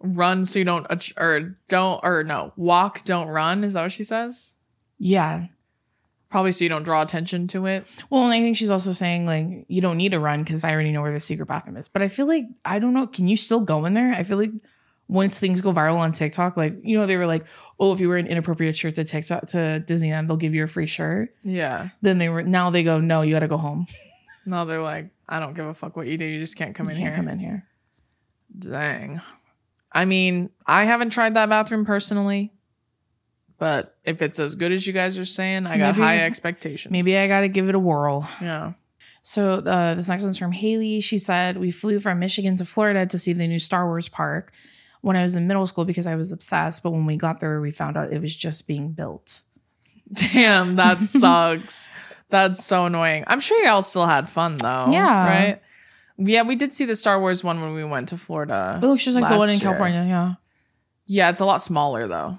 Run 0.02 0.46
so 0.46 0.58
you 0.58 0.64
don't 0.64 0.86
or 1.18 1.58
don't 1.68 2.00
or 2.02 2.24
no 2.24 2.54
walk 2.56 3.04
don't 3.04 3.28
run 3.28 3.62
is 3.64 3.74
that 3.74 3.82
what 3.82 3.92
she 3.92 4.02
says? 4.02 4.54
Yeah. 4.98 5.48
Probably 6.30 6.52
so 6.52 6.64
you 6.64 6.68
don't 6.68 6.84
draw 6.84 7.02
attention 7.02 7.46
to 7.48 7.66
it. 7.66 7.88
Well, 8.08 8.22
and 8.24 8.32
I 8.32 8.40
think 8.40 8.56
she's 8.56 8.70
also 8.70 8.92
saying 8.92 9.26
like 9.26 9.64
you 9.68 9.80
don't 9.80 9.96
need 9.96 10.12
to 10.12 10.20
run 10.20 10.42
because 10.44 10.62
I 10.64 10.72
already 10.72 10.92
know 10.92 11.02
where 11.02 11.12
the 11.12 11.18
secret 11.20 11.46
bathroom 11.46 11.76
is. 11.76 11.88
But 11.88 12.02
I 12.02 12.08
feel 12.08 12.26
like 12.26 12.44
I 12.64 12.78
don't 12.78 12.94
know. 12.94 13.06
Can 13.06 13.26
you 13.28 13.36
still 13.36 13.60
go 13.60 13.84
in 13.84 13.94
there? 13.94 14.12
I 14.12 14.22
feel 14.22 14.38
like 14.38 14.50
once 15.08 15.40
things 15.40 15.60
go 15.60 15.72
viral 15.72 15.96
on 15.96 16.12
TikTok, 16.12 16.56
like 16.56 16.76
you 16.84 16.96
know 16.96 17.06
they 17.06 17.16
were 17.16 17.26
like, 17.26 17.46
oh, 17.80 17.92
if 17.92 17.98
you 18.00 18.08
wear 18.08 18.18
an 18.18 18.28
inappropriate 18.28 18.76
shirt 18.76 18.94
to 18.94 19.02
TikTok 19.04 19.46
to 19.48 19.82
Disneyland, 19.86 20.28
they'll 20.28 20.36
give 20.36 20.54
you 20.54 20.62
a 20.62 20.68
free 20.68 20.86
shirt. 20.86 21.34
Yeah. 21.42 21.88
Then 22.00 22.18
they 22.18 22.28
were 22.28 22.44
now 22.44 22.70
they 22.70 22.84
go, 22.84 23.00
no, 23.00 23.22
you 23.22 23.34
got 23.34 23.40
to 23.40 23.48
go 23.48 23.56
home. 23.58 23.86
No, 24.46 24.64
they're 24.64 24.80
like, 24.80 25.10
I 25.28 25.38
don't 25.38 25.52
give 25.52 25.66
a 25.66 25.74
fuck 25.74 25.96
what 25.98 26.06
you 26.06 26.16
do. 26.16 26.24
You 26.24 26.38
just 26.38 26.56
can't 26.56 26.74
come 26.74 26.86
You 26.86 26.92
in 26.92 26.96
can't 26.98 27.08
here. 27.10 27.16
come 27.16 27.28
in 27.28 27.38
here. 27.38 27.66
Dang. 28.58 29.20
I 29.92 30.06
mean, 30.06 30.50
I 30.66 30.84
haven't 30.84 31.10
tried 31.10 31.34
that 31.34 31.50
bathroom 31.50 31.84
personally, 31.84 32.50
but 33.60 33.96
if 34.04 34.20
it's 34.22 34.40
as 34.40 34.56
good 34.56 34.72
as 34.72 34.84
you 34.86 34.92
guys 34.92 35.16
are 35.20 35.24
saying, 35.24 35.66
I 35.66 35.78
got 35.78 35.94
Maybe- 35.94 36.02
high 36.02 36.18
expectations. 36.24 36.90
Maybe 36.90 37.16
I 37.16 37.28
got 37.28 37.42
to 37.42 37.48
give 37.48 37.68
it 37.68 37.76
a 37.76 37.78
whirl. 37.78 38.28
yeah. 38.40 38.72
So 39.22 39.56
uh, 39.56 39.94
this 39.96 40.08
next 40.08 40.22
one's 40.22 40.38
from 40.38 40.50
Haley. 40.52 40.98
She 41.00 41.18
said 41.18 41.58
we 41.58 41.70
flew 41.70 42.00
from 42.00 42.18
Michigan 42.18 42.56
to 42.56 42.64
Florida 42.64 43.04
to 43.04 43.18
see 43.18 43.34
the 43.34 43.46
new 43.46 43.58
Star 43.58 43.84
Wars 43.86 44.08
park 44.08 44.50
when 45.02 45.14
I 45.14 45.20
was 45.20 45.36
in 45.36 45.46
middle 45.46 45.66
school 45.66 45.84
because 45.84 46.06
I 46.06 46.14
was 46.14 46.32
obsessed. 46.32 46.82
But 46.82 46.92
when 46.92 47.04
we 47.04 47.16
got 47.18 47.38
there, 47.38 47.60
we 47.60 47.70
found 47.70 47.98
out 47.98 48.12
it 48.14 48.20
was 48.22 48.34
just 48.34 48.66
being 48.66 48.92
built. 48.92 49.42
Damn, 50.12 50.76
that 50.76 50.96
sucks. 50.98 51.90
That's 52.30 52.64
so 52.64 52.86
annoying. 52.86 53.24
I'm 53.26 53.40
sure 53.40 53.62
y'all 53.64 53.82
still 53.82 54.06
had 54.06 54.26
fun 54.26 54.56
though. 54.56 54.88
Yeah. 54.90 55.26
Right? 55.26 55.62
Yeah, 56.16 56.42
we 56.42 56.56
did 56.56 56.72
see 56.72 56.86
the 56.86 56.96
Star 56.96 57.20
Wars 57.20 57.44
one 57.44 57.60
when 57.60 57.74
we 57.74 57.84
went 57.84 58.08
to 58.10 58.16
Florida. 58.16 58.80
It 58.82 58.86
looks 58.86 59.04
just 59.04 59.18
like 59.18 59.30
the 59.30 59.36
one 59.36 59.50
in 59.50 59.56
year. 59.56 59.62
California. 59.62 60.04
Yeah. 60.08 60.34
Yeah, 61.06 61.28
it's 61.28 61.40
a 61.40 61.44
lot 61.44 61.60
smaller 61.60 62.06
though. 62.08 62.38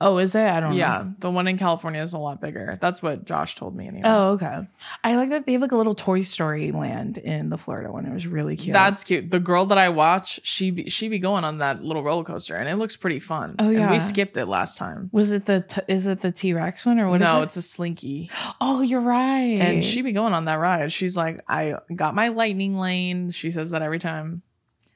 Oh, 0.00 0.18
is 0.18 0.34
it? 0.34 0.46
I 0.46 0.60
don't 0.60 0.70
know. 0.70 0.76
Yeah, 0.76 1.04
the 1.18 1.30
one 1.30 1.46
in 1.48 1.56
California 1.56 2.02
is 2.02 2.12
a 2.12 2.18
lot 2.18 2.40
bigger. 2.40 2.78
That's 2.80 3.02
what 3.02 3.24
Josh 3.24 3.54
told 3.54 3.74
me 3.76 3.86
anyway. 3.86 4.02
Oh, 4.04 4.32
okay. 4.32 4.66
I 5.02 5.16
like 5.16 5.30
that 5.30 5.46
they 5.46 5.52
have 5.52 5.62
like 5.62 5.72
a 5.72 5.76
little 5.76 5.94
Toy 5.94 6.20
Story 6.22 6.72
land 6.72 7.16
in 7.18 7.48
the 7.48 7.56
Florida 7.56 7.90
one. 7.92 8.04
It 8.04 8.12
was 8.12 8.26
really 8.26 8.56
cute. 8.56 8.72
That's 8.74 9.04
cute. 9.04 9.30
The 9.30 9.40
girl 9.40 9.66
that 9.66 9.78
I 9.78 9.88
watch, 9.90 10.40
she 10.42 10.70
be, 10.72 10.90
she 10.90 11.08
be 11.08 11.18
going 11.18 11.44
on 11.44 11.58
that 11.58 11.82
little 11.82 12.02
roller 12.02 12.24
coaster, 12.24 12.56
and 12.56 12.68
it 12.68 12.76
looks 12.76 12.96
pretty 12.96 13.20
fun. 13.20 13.54
Oh, 13.58 13.68
And 13.68 13.74
yeah. 13.74 13.90
we 13.90 13.98
skipped 13.98 14.36
it 14.36 14.46
last 14.46 14.76
time. 14.78 15.10
was 15.12 15.32
it 15.32 15.46
the 15.46 15.60
t- 15.62 15.80
is 15.88 16.06
it 16.06 16.20
the 16.20 16.32
T 16.32 16.52
Rex 16.54 16.84
one 16.84 16.98
or 16.98 17.08
what? 17.08 17.20
no, 17.20 17.40
it? 17.40 17.44
it's 17.44 17.56
a 17.56 17.62
slinky, 17.62 18.30
oh, 18.60 18.82
you're 18.82 19.00
right. 19.00 19.60
and 19.60 19.82
she 19.84 20.02
be 20.02 20.12
going 20.12 20.34
on 20.34 20.44
that 20.46 20.58
ride. 20.58 20.92
She's 20.92 21.16
like, 21.16 21.40
I 21.48 21.74
got 21.94 22.14
my 22.14 22.28
lightning 22.28 22.76
lane. 22.78 23.30
She 23.30 23.50
says 23.50 23.70
that 23.70 23.82
every 23.82 23.98
time. 23.98 24.42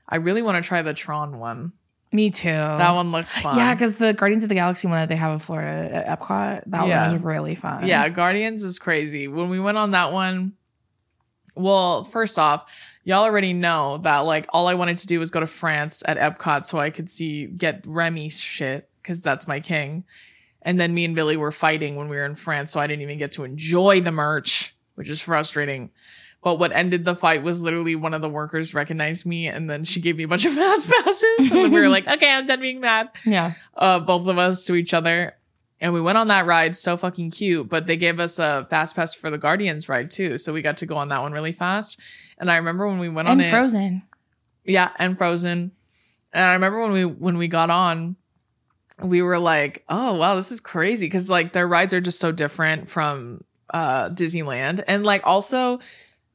I 0.08 0.16
really 0.16 0.40
want 0.42 0.62
to 0.62 0.66
try 0.66 0.80
the 0.82 0.94
Tron 0.94 1.38
one. 1.38 1.72
Me 2.12 2.30
too. 2.30 2.48
That 2.48 2.94
one 2.94 3.12
looks 3.12 3.38
fun. 3.38 3.56
Yeah, 3.56 3.74
because 3.74 3.96
the 3.96 4.12
Guardians 4.14 4.44
of 4.44 4.48
the 4.48 4.54
Galaxy 4.54 4.86
one 4.88 4.96
that 4.98 5.08
they 5.08 5.16
have 5.16 5.32
in 5.32 5.38
Florida 5.38 5.94
at 5.94 6.18
Epcot, 6.18 6.62
that 6.66 6.86
Yeah. 6.86 7.04
one 7.04 7.14
was 7.14 7.22
really 7.22 7.54
fun. 7.54 7.86
Yeah, 7.86 8.08
Guardians 8.08 8.64
is 8.64 8.78
crazy. 8.78 9.28
When 9.28 9.48
we 9.48 9.60
went 9.60 9.76
on 9.78 9.90
that 9.90 10.12
one, 10.12 10.52
well, 11.54 12.04
first 12.04 12.38
off, 12.38 12.64
y'all 13.04 13.24
already 13.24 13.52
know 13.52 13.98
that 13.98 14.18
like 14.20 14.46
all 14.50 14.68
I 14.68 14.74
wanted 14.74 14.98
to 14.98 15.06
do 15.06 15.18
was 15.18 15.30
go 15.30 15.40
to 15.40 15.46
France 15.46 16.02
at 16.06 16.18
Epcot 16.18 16.64
so 16.66 16.78
I 16.78 16.90
could 16.90 17.10
see 17.10 17.46
get 17.46 17.84
Remy's 17.86 18.40
shit 18.40 18.88
because 19.02 19.20
that's 19.20 19.48
my 19.48 19.60
king. 19.60 20.04
And 20.62 20.78
then 20.80 20.92
me 20.94 21.04
and 21.04 21.14
Billy 21.14 21.36
were 21.36 21.52
fighting 21.52 21.96
when 21.96 22.08
we 22.08 22.16
were 22.16 22.24
in 22.26 22.34
France, 22.34 22.72
so 22.72 22.80
I 22.80 22.86
didn't 22.86 23.02
even 23.02 23.18
get 23.18 23.32
to 23.32 23.44
enjoy 23.44 24.00
the 24.00 24.12
merch, 24.12 24.74
which 24.96 25.08
is 25.08 25.20
frustrating. 25.22 25.90
But 26.42 26.58
what 26.58 26.70
ended 26.72 27.04
the 27.04 27.16
fight 27.16 27.42
was 27.42 27.62
literally 27.62 27.96
one 27.96 28.14
of 28.14 28.22
the 28.22 28.28
workers 28.28 28.72
recognized 28.72 29.26
me 29.26 29.48
and 29.48 29.68
then 29.68 29.82
she 29.84 30.00
gave 30.00 30.16
me 30.16 30.22
a 30.22 30.28
bunch 30.28 30.44
of 30.44 30.52
fast 30.54 30.88
passes. 30.88 31.24
And 31.38 31.50
then 31.50 31.72
we 31.72 31.80
were 31.80 31.88
like, 31.88 32.06
okay, 32.08 32.30
I'm 32.32 32.46
done 32.46 32.60
being 32.60 32.80
mad 32.80 33.08
Yeah. 33.26 33.54
uh, 33.76 33.98
both 34.00 34.26
of 34.28 34.38
us 34.38 34.64
to 34.66 34.74
each 34.74 34.94
other. 34.94 35.34
And 35.80 35.92
we 35.92 36.00
went 36.00 36.18
on 36.18 36.26
that 36.28 36.46
ride, 36.46 36.74
so 36.76 36.96
fucking 36.96 37.30
cute. 37.32 37.68
But 37.68 37.86
they 37.86 37.96
gave 37.96 38.18
us 38.20 38.38
a 38.40 38.66
fast 38.70 38.96
pass 38.96 39.14
for 39.14 39.30
the 39.30 39.38
Guardians 39.38 39.88
ride 39.88 40.10
too, 40.10 40.36
so 40.38 40.52
we 40.52 40.60
got 40.62 40.76
to 40.78 40.86
go 40.86 40.96
on 40.96 41.08
that 41.08 41.22
one 41.22 41.32
really 41.32 41.52
fast. 41.52 42.00
And 42.38 42.50
I 42.50 42.56
remember 42.56 42.88
when 42.88 42.98
we 42.98 43.08
went 43.08 43.28
on 43.28 43.38
it. 43.38 43.44
And 43.44 43.46
it, 43.46 43.50
Frozen. 43.50 44.02
yeah, 44.64 44.90
and 44.98 45.16
Frozen. 45.16 45.70
And 46.32 46.44
I 46.44 46.54
remember 46.54 46.80
when 46.82 46.90
we 46.92 47.04
when 47.04 47.38
we 47.38 47.46
got 47.46 47.70
on, 47.70 48.16
we 49.00 49.22
were 49.22 49.38
like, 49.38 49.84
"Oh 49.88 50.14
wow, 50.14 50.34
this 50.34 50.50
is 50.50 50.58
crazy!" 50.60 51.06
Because 51.06 51.30
like 51.30 51.52
their 51.52 51.68
rides 51.68 51.94
are 51.94 52.00
just 52.00 52.18
so 52.18 52.32
different 52.32 52.90
from 52.90 53.44
uh 53.72 54.08
Disneyland, 54.10 54.82
and 54.88 55.04
like 55.04 55.22
also 55.24 55.78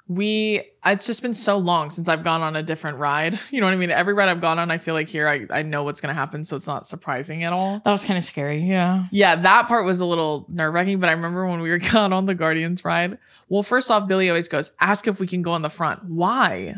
we 0.07 0.61
it's 0.85 1.07
just 1.07 1.21
been 1.21 1.33
so 1.33 1.57
long 1.57 1.89
since 1.89 2.09
I've 2.09 2.23
gone 2.23 2.41
on 2.41 2.55
a 2.55 2.63
different 2.63 2.97
ride. 2.97 3.39
You 3.51 3.61
know 3.61 3.67
what 3.67 3.73
I 3.73 3.77
mean? 3.77 3.91
Every 3.91 4.13
ride 4.13 4.29
I've 4.29 4.41
gone 4.41 4.57
on, 4.59 4.71
I 4.71 4.77
feel 4.77 4.93
like 4.93 5.07
here 5.07 5.27
I 5.27 5.45
I 5.49 5.61
know 5.61 5.83
what's 5.83 6.01
gonna 6.01 6.13
happen, 6.13 6.43
so 6.43 6.55
it's 6.55 6.67
not 6.67 6.85
surprising 6.85 7.43
at 7.43 7.53
all. 7.53 7.81
That 7.85 7.91
was 7.91 8.03
kind 8.03 8.17
of 8.17 8.23
scary. 8.23 8.57
Yeah. 8.57 9.05
Yeah, 9.11 9.35
that 9.35 9.67
part 9.67 9.85
was 9.85 10.01
a 10.01 10.05
little 10.05 10.45
nerve 10.49 10.73
wracking, 10.73 10.99
but 10.99 11.09
I 11.09 11.13
remember 11.13 11.47
when 11.47 11.61
we 11.61 11.69
were 11.69 11.77
got 11.91 12.11
on 12.11 12.25
the 12.25 12.35
Guardians 12.35 12.83
ride. 12.83 13.17
Well, 13.47 13.63
first 13.63 13.89
off, 13.91 14.07
Billy 14.07 14.29
always 14.29 14.47
goes, 14.47 14.71
ask 14.79 15.07
if 15.07 15.19
we 15.19 15.27
can 15.27 15.41
go 15.41 15.51
on 15.51 15.61
the 15.61 15.69
front. 15.69 16.03
Why? 16.05 16.75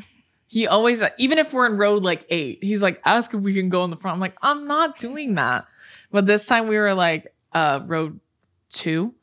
He 0.48 0.68
always, 0.68 1.02
even 1.18 1.40
if 1.40 1.54
we're 1.54 1.66
in 1.66 1.78
road 1.78 2.04
like 2.04 2.26
eight, 2.30 2.64
he's 2.64 2.84
like, 2.84 3.02
ask 3.04 3.34
if 3.34 3.42
we 3.42 3.54
can 3.54 3.70
go 3.70 3.82
on 3.82 3.90
the 3.90 3.98
front. 3.98 4.16
I'm 4.16 4.22
like, 4.22 4.38
I'm 4.42 4.68
not 4.68 5.00
doing 5.00 5.36
that. 5.36 5.66
But 6.12 6.28
this 6.28 6.46
time 6.46 6.68
we 6.68 6.78
were 6.78 6.94
like, 6.94 7.34
uh, 7.54 7.82
road 7.86 8.20
two 8.70 9.14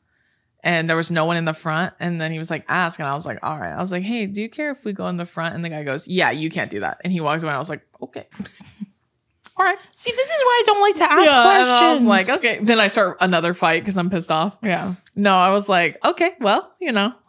and 0.63 0.89
there 0.89 0.97
was 0.97 1.11
no 1.11 1.25
one 1.25 1.37
in 1.37 1.45
the 1.45 1.53
front. 1.53 1.93
And 1.99 2.19
then 2.21 2.31
he 2.31 2.37
was 2.37 2.49
like, 2.49 2.65
ask. 2.69 2.99
And 2.99 3.07
I 3.07 3.13
was 3.13 3.25
like, 3.25 3.39
all 3.43 3.59
right. 3.59 3.73
I 3.73 3.77
was 3.77 3.91
like, 3.91 4.03
hey, 4.03 4.25
do 4.25 4.41
you 4.41 4.49
care 4.49 4.71
if 4.71 4.85
we 4.85 4.93
go 4.93 5.07
in 5.07 5.17
the 5.17 5.25
front? 5.25 5.55
And 5.55 5.63
the 5.63 5.69
guy 5.69 5.83
goes, 5.83 6.07
yeah, 6.07 6.31
you 6.31 6.49
can't 6.49 6.71
do 6.71 6.79
that. 6.79 7.01
And 7.03 7.11
he 7.11 7.19
walks 7.21 7.43
away 7.43 7.49
and 7.51 7.55
I 7.55 7.59
was 7.59 7.69
like, 7.69 7.85
okay. 8.01 8.27
all 9.57 9.65
right. 9.65 9.77
See, 9.91 10.11
this 10.11 10.29
is 10.29 10.41
why 10.43 10.61
I 10.61 10.63
don't 10.65 10.81
like 10.81 10.95
to 10.95 11.03
ask 11.03 11.31
Yeah, 11.31 11.43
questions. 11.43 11.67
and 11.67 11.85
I 11.85 11.91
was 11.91 12.03
like, 12.03 12.29
okay. 12.37 12.59
Then 12.61 12.79
I 12.79 12.87
start 12.87 13.17
another 13.21 13.53
fight 13.53 13.81
because 13.83 13.97
I'm 13.97 14.09
pissed 14.09 14.31
off. 14.31 14.57
yeah. 14.63 14.95
No, 15.15 15.35
I 15.35 15.51
was 15.51 15.67
like, 15.69 16.03
okay, 16.05 16.31
well, 16.39 16.73
you 16.79 16.91
know. 16.91 17.13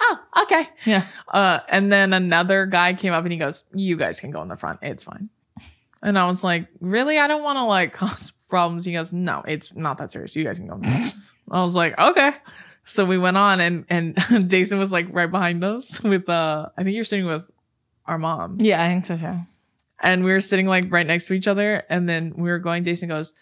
Oh, 0.00 0.16
okay. 0.44 0.68
Yeah. 0.84 1.06
Uh, 1.26 1.58
and 1.68 1.90
then 1.90 2.12
another 2.12 2.66
guy 2.66 2.94
came 2.94 3.12
up 3.12 3.24
and 3.24 3.32
he 3.32 3.36
goes, 3.38 3.64
You 3.74 3.96
guys 3.96 4.20
can 4.20 4.30
go 4.30 4.40
in 4.42 4.46
the 4.46 4.54
front. 4.54 4.78
It's 4.80 5.02
fine. 5.02 5.28
And 6.00 6.16
I 6.16 6.26
was 6.28 6.44
like, 6.44 6.68
Really? 6.80 7.18
I 7.18 7.26
don't 7.26 7.42
want 7.42 7.56
to 7.56 7.64
like 7.64 7.92
cause 7.94 8.30
problems. 8.48 8.84
He 8.84 8.92
goes, 8.92 9.12
No, 9.12 9.42
it's 9.44 9.74
not 9.74 9.98
that 9.98 10.12
serious. 10.12 10.36
You 10.36 10.44
guys 10.44 10.60
can 10.60 10.68
go 10.68 10.74
in 10.76 10.82
the 10.82 10.88
front. 10.88 11.14
I 11.50 11.62
was 11.62 11.76
like, 11.76 11.98
Okay. 11.98 12.32
So 12.84 13.04
we 13.04 13.18
went 13.18 13.36
on 13.36 13.60
and 13.60 13.84
and 13.90 14.16
Deison 14.50 14.78
was 14.78 14.92
like 14.92 15.06
right 15.10 15.30
behind 15.30 15.62
us 15.62 16.02
with 16.02 16.28
uh 16.28 16.68
I 16.76 16.84
think 16.84 16.96
you're 16.96 17.04
sitting 17.04 17.26
with 17.26 17.50
our 18.06 18.18
mom. 18.18 18.56
Yeah, 18.60 18.82
I 18.82 18.88
think 18.88 19.06
so 19.06 19.16
too. 19.16 19.40
And 20.00 20.24
we 20.24 20.32
were 20.32 20.40
sitting 20.40 20.66
like 20.66 20.90
right 20.90 21.06
next 21.06 21.26
to 21.26 21.34
each 21.34 21.48
other. 21.48 21.82
And 21.90 22.08
then 22.08 22.34
we 22.36 22.48
were 22.48 22.58
going, 22.60 22.84
Deison 22.84 23.08
goes, 23.08 23.34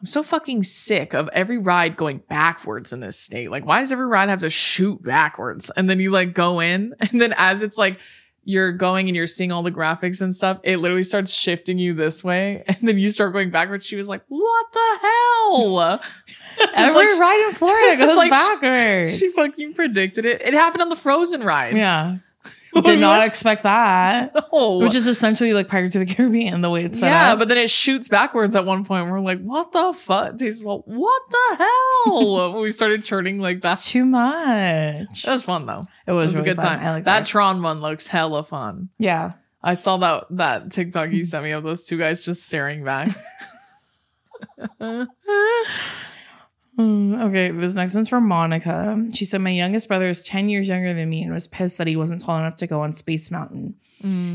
I'm 0.00 0.06
so 0.06 0.22
fucking 0.22 0.62
sick 0.62 1.12
of 1.12 1.28
every 1.32 1.58
ride 1.58 1.96
going 1.96 2.18
backwards 2.28 2.92
in 2.92 3.00
this 3.00 3.18
state. 3.18 3.50
Like, 3.50 3.66
why 3.66 3.80
does 3.80 3.90
every 3.92 4.06
ride 4.06 4.28
have 4.28 4.40
to 4.40 4.50
shoot 4.50 5.02
backwards? 5.02 5.70
And 5.76 5.90
then 5.90 5.98
you 5.98 6.10
like 6.10 6.34
go 6.34 6.60
in, 6.60 6.94
and 7.00 7.20
then 7.20 7.34
as 7.36 7.62
it's 7.62 7.78
like 7.78 7.98
you're 8.48 8.72
going 8.72 9.08
and 9.08 9.14
you're 9.14 9.26
seeing 9.26 9.52
all 9.52 9.62
the 9.62 9.70
graphics 9.70 10.22
and 10.22 10.34
stuff, 10.34 10.58
it 10.62 10.78
literally 10.78 11.04
starts 11.04 11.30
shifting 11.30 11.78
you 11.78 11.92
this 11.92 12.24
way, 12.24 12.64
and 12.66 12.76
then 12.80 12.98
you 12.98 13.10
start 13.10 13.34
going 13.34 13.50
backwards. 13.50 13.84
She 13.84 13.94
was 13.94 14.08
like, 14.08 14.22
"What 14.28 14.66
the 14.72 14.98
hell?" 15.02 16.00
Every 16.76 17.08
like- 17.10 17.20
ride 17.20 17.44
in 17.46 17.54
Florida 17.54 17.96
goes 18.04 18.16
like 18.16 18.30
backwards. 18.30 19.18
She 19.18 19.28
fucking 19.28 19.74
predicted 19.74 20.24
it. 20.24 20.40
It 20.40 20.54
happened 20.54 20.80
on 20.80 20.88
the 20.88 20.96
Frozen 20.96 21.42
ride. 21.42 21.76
yeah. 21.76 22.16
Did 22.84 22.98
not 23.00 23.24
expect 23.26 23.62
that. 23.64 24.34
No. 24.52 24.78
Which 24.78 24.94
is 24.94 25.06
essentially 25.06 25.52
like 25.52 25.68
Pirates 25.68 25.96
of 25.96 26.06
the 26.06 26.14
Caribbean, 26.14 26.60
the 26.60 26.70
way 26.70 26.84
it's 26.84 26.98
set 26.98 27.08
yeah, 27.08 27.32
up. 27.32 27.38
but 27.38 27.48
then 27.48 27.58
it 27.58 27.70
shoots 27.70 28.08
backwards 28.08 28.54
at 28.54 28.64
one 28.64 28.84
point. 28.84 29.10
We're 29.10 29.20
like, 29.20 29.40
what 29.40 29.72
the 29.72 29.92
fuck? 29.92 30.36
Tastes 30.36 30.64
like, 30.64 30.82
what 30.84 31.22
the 31.30 31.64
hell? 32.06 32.60
we 32.60 32.70
started 32.70 33.04
churning 33.04 33.38
like 33.38 33.62
that. 33.62 33.72
It's 33.72 33.90
too 33.90 34.04
much. 34.04 35.22
That 35.22 35.32
was 35.32 35.44
fun 35.44 35.66
though. 35.66 35.84
It 36.06 36.10
It 36.10 36.12
was, 36.12 36.32
was 36.32 36.40
a 36.40 36.44
good 36.44 36.56
fun. 36.56 36.66
time. 36.66 36.80
I 36.86 36.90
like 36.90 37.04
that 37.04 37.20
that. 37.20 37.26
Tron 37.26 37.62
one 37.62 37.80
looks 37.80 38.06
hella 38.06 38.44
fun. 38.44 38.90
yeah. 38.98 39.32
I 39.60 39.74
saw 39.74 39.96
that 39.96 40.24
that 40.30 40.70
TikTok 40.70 41.10
you 41.12 41.24
sent 41.24 41.42
me 41.42 41.50
of 41.50 41.64
those 41.64 41.84
two 41.84 41.98
guys 41.98 42.24
just 42.24 42.46
staring 42.46 42.84
back. 42.84 43.10
Hmm, 46.78 47.16
okay, 47.22 47.50
this 47.50 47.74
next 47.74 47.96
one's 47.96 48.08
from 48.08 48.28
Monica. 48.28 49.04
She 49.12 49.24
said, 49.24 49.40
My 49.40 49.50
youngest 49.50 49.88
brother 49.88 50.08
is 50.08 50.22
10 50.22 50.48
years 50.48 50.68
younger 50.68 50.94
than 50.94 51.10
me 51.10 51.24
and 51.24 51.34
was 51.34 51.48
pissed 51.48 51.76
that 51.78 51.88
he 51.88 51.96
wasn't 51.96 52.22
tall 52.22 52.38
enough 52.38 52.54
to 52.56 52.68
go 52.68 52.82
on 52.82 52.92
Space 52.92 53.32
Mountain. 53.32 53.74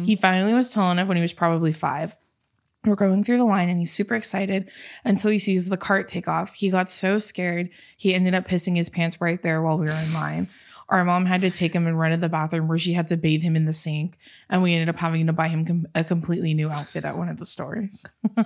He 0.03 0.17
finally 0.17 0.53
was 0.53 0.69
tall 0.69 0.91
enough 0.91 1.07
when 1.07 1.15
he 1.15 1.21
was 1.21 1.31
probably 1.31 1.71
five. 1.71 2.17
We're 2.83 2.95
going 2.95 3.23
through 3.23 3.37
the 3.37 3.45
line 3.45 3.69
and 3.69 3.79
he's 3.79 3.93
super 3.93 4.13
excited 4.13 4.69
until 5.05 5.31
he 5.31 5.37
sees 5.37 5.69
the 5.69 5.77
cart 5.77 6.09
take 6.09 6.27
off. 6.27 6.53
He 6.55 6.69
got 6.69 6.89
so 6.89 7.17
scared, 7.17 7.69
he 7.95 8.13
ended 8.13 8.35
up 8.35 8.45
pissing 8.45 8.75
his 8.75 8.89
pants 8.89 9.21
right 9.21 9.41
there 9.41 9.61
while 9.61 9.77
we 9.77 9.85
were 9.85 9.93
in 9.93 10.13
line. 10.13 10.47
Our 10.93 11.03
mom 11.03 11.25
had 11.25 11.41
to 11.41 11.49
take 11.49 11.73
him 11.73 11.87
and 11.87 11.97
run 11.99 12.11
to 12.11 12.17
the 12.17 12.29
bathroom 12.29 12.67
where 12.67 12.77
she 12.77 12.93
had 12.93 13.07
to 13.07 13.17
bathe 13.17 13.41
him 13.41 13.55
in 13.55 13.65
the 13.65 13.73
sink. 13.73 14.15
And 14.47 14.61
we 14.61 14.73
ended 14.73 14.89
up 14.89 14.97
having 14.97 15.25
to 15.25 15.33
buy 15.33 15.47
him 15.47 15.65
com- 15.65 15.87
a 15.95 16.03
completely 16.03 16.53
new 16.53 16.69
outfit 16.69 17.03
at 17.03 17.17
one 17.17 17.29
of 17.29 17.37
the 17.37 17.45
stores. 17.45 18.05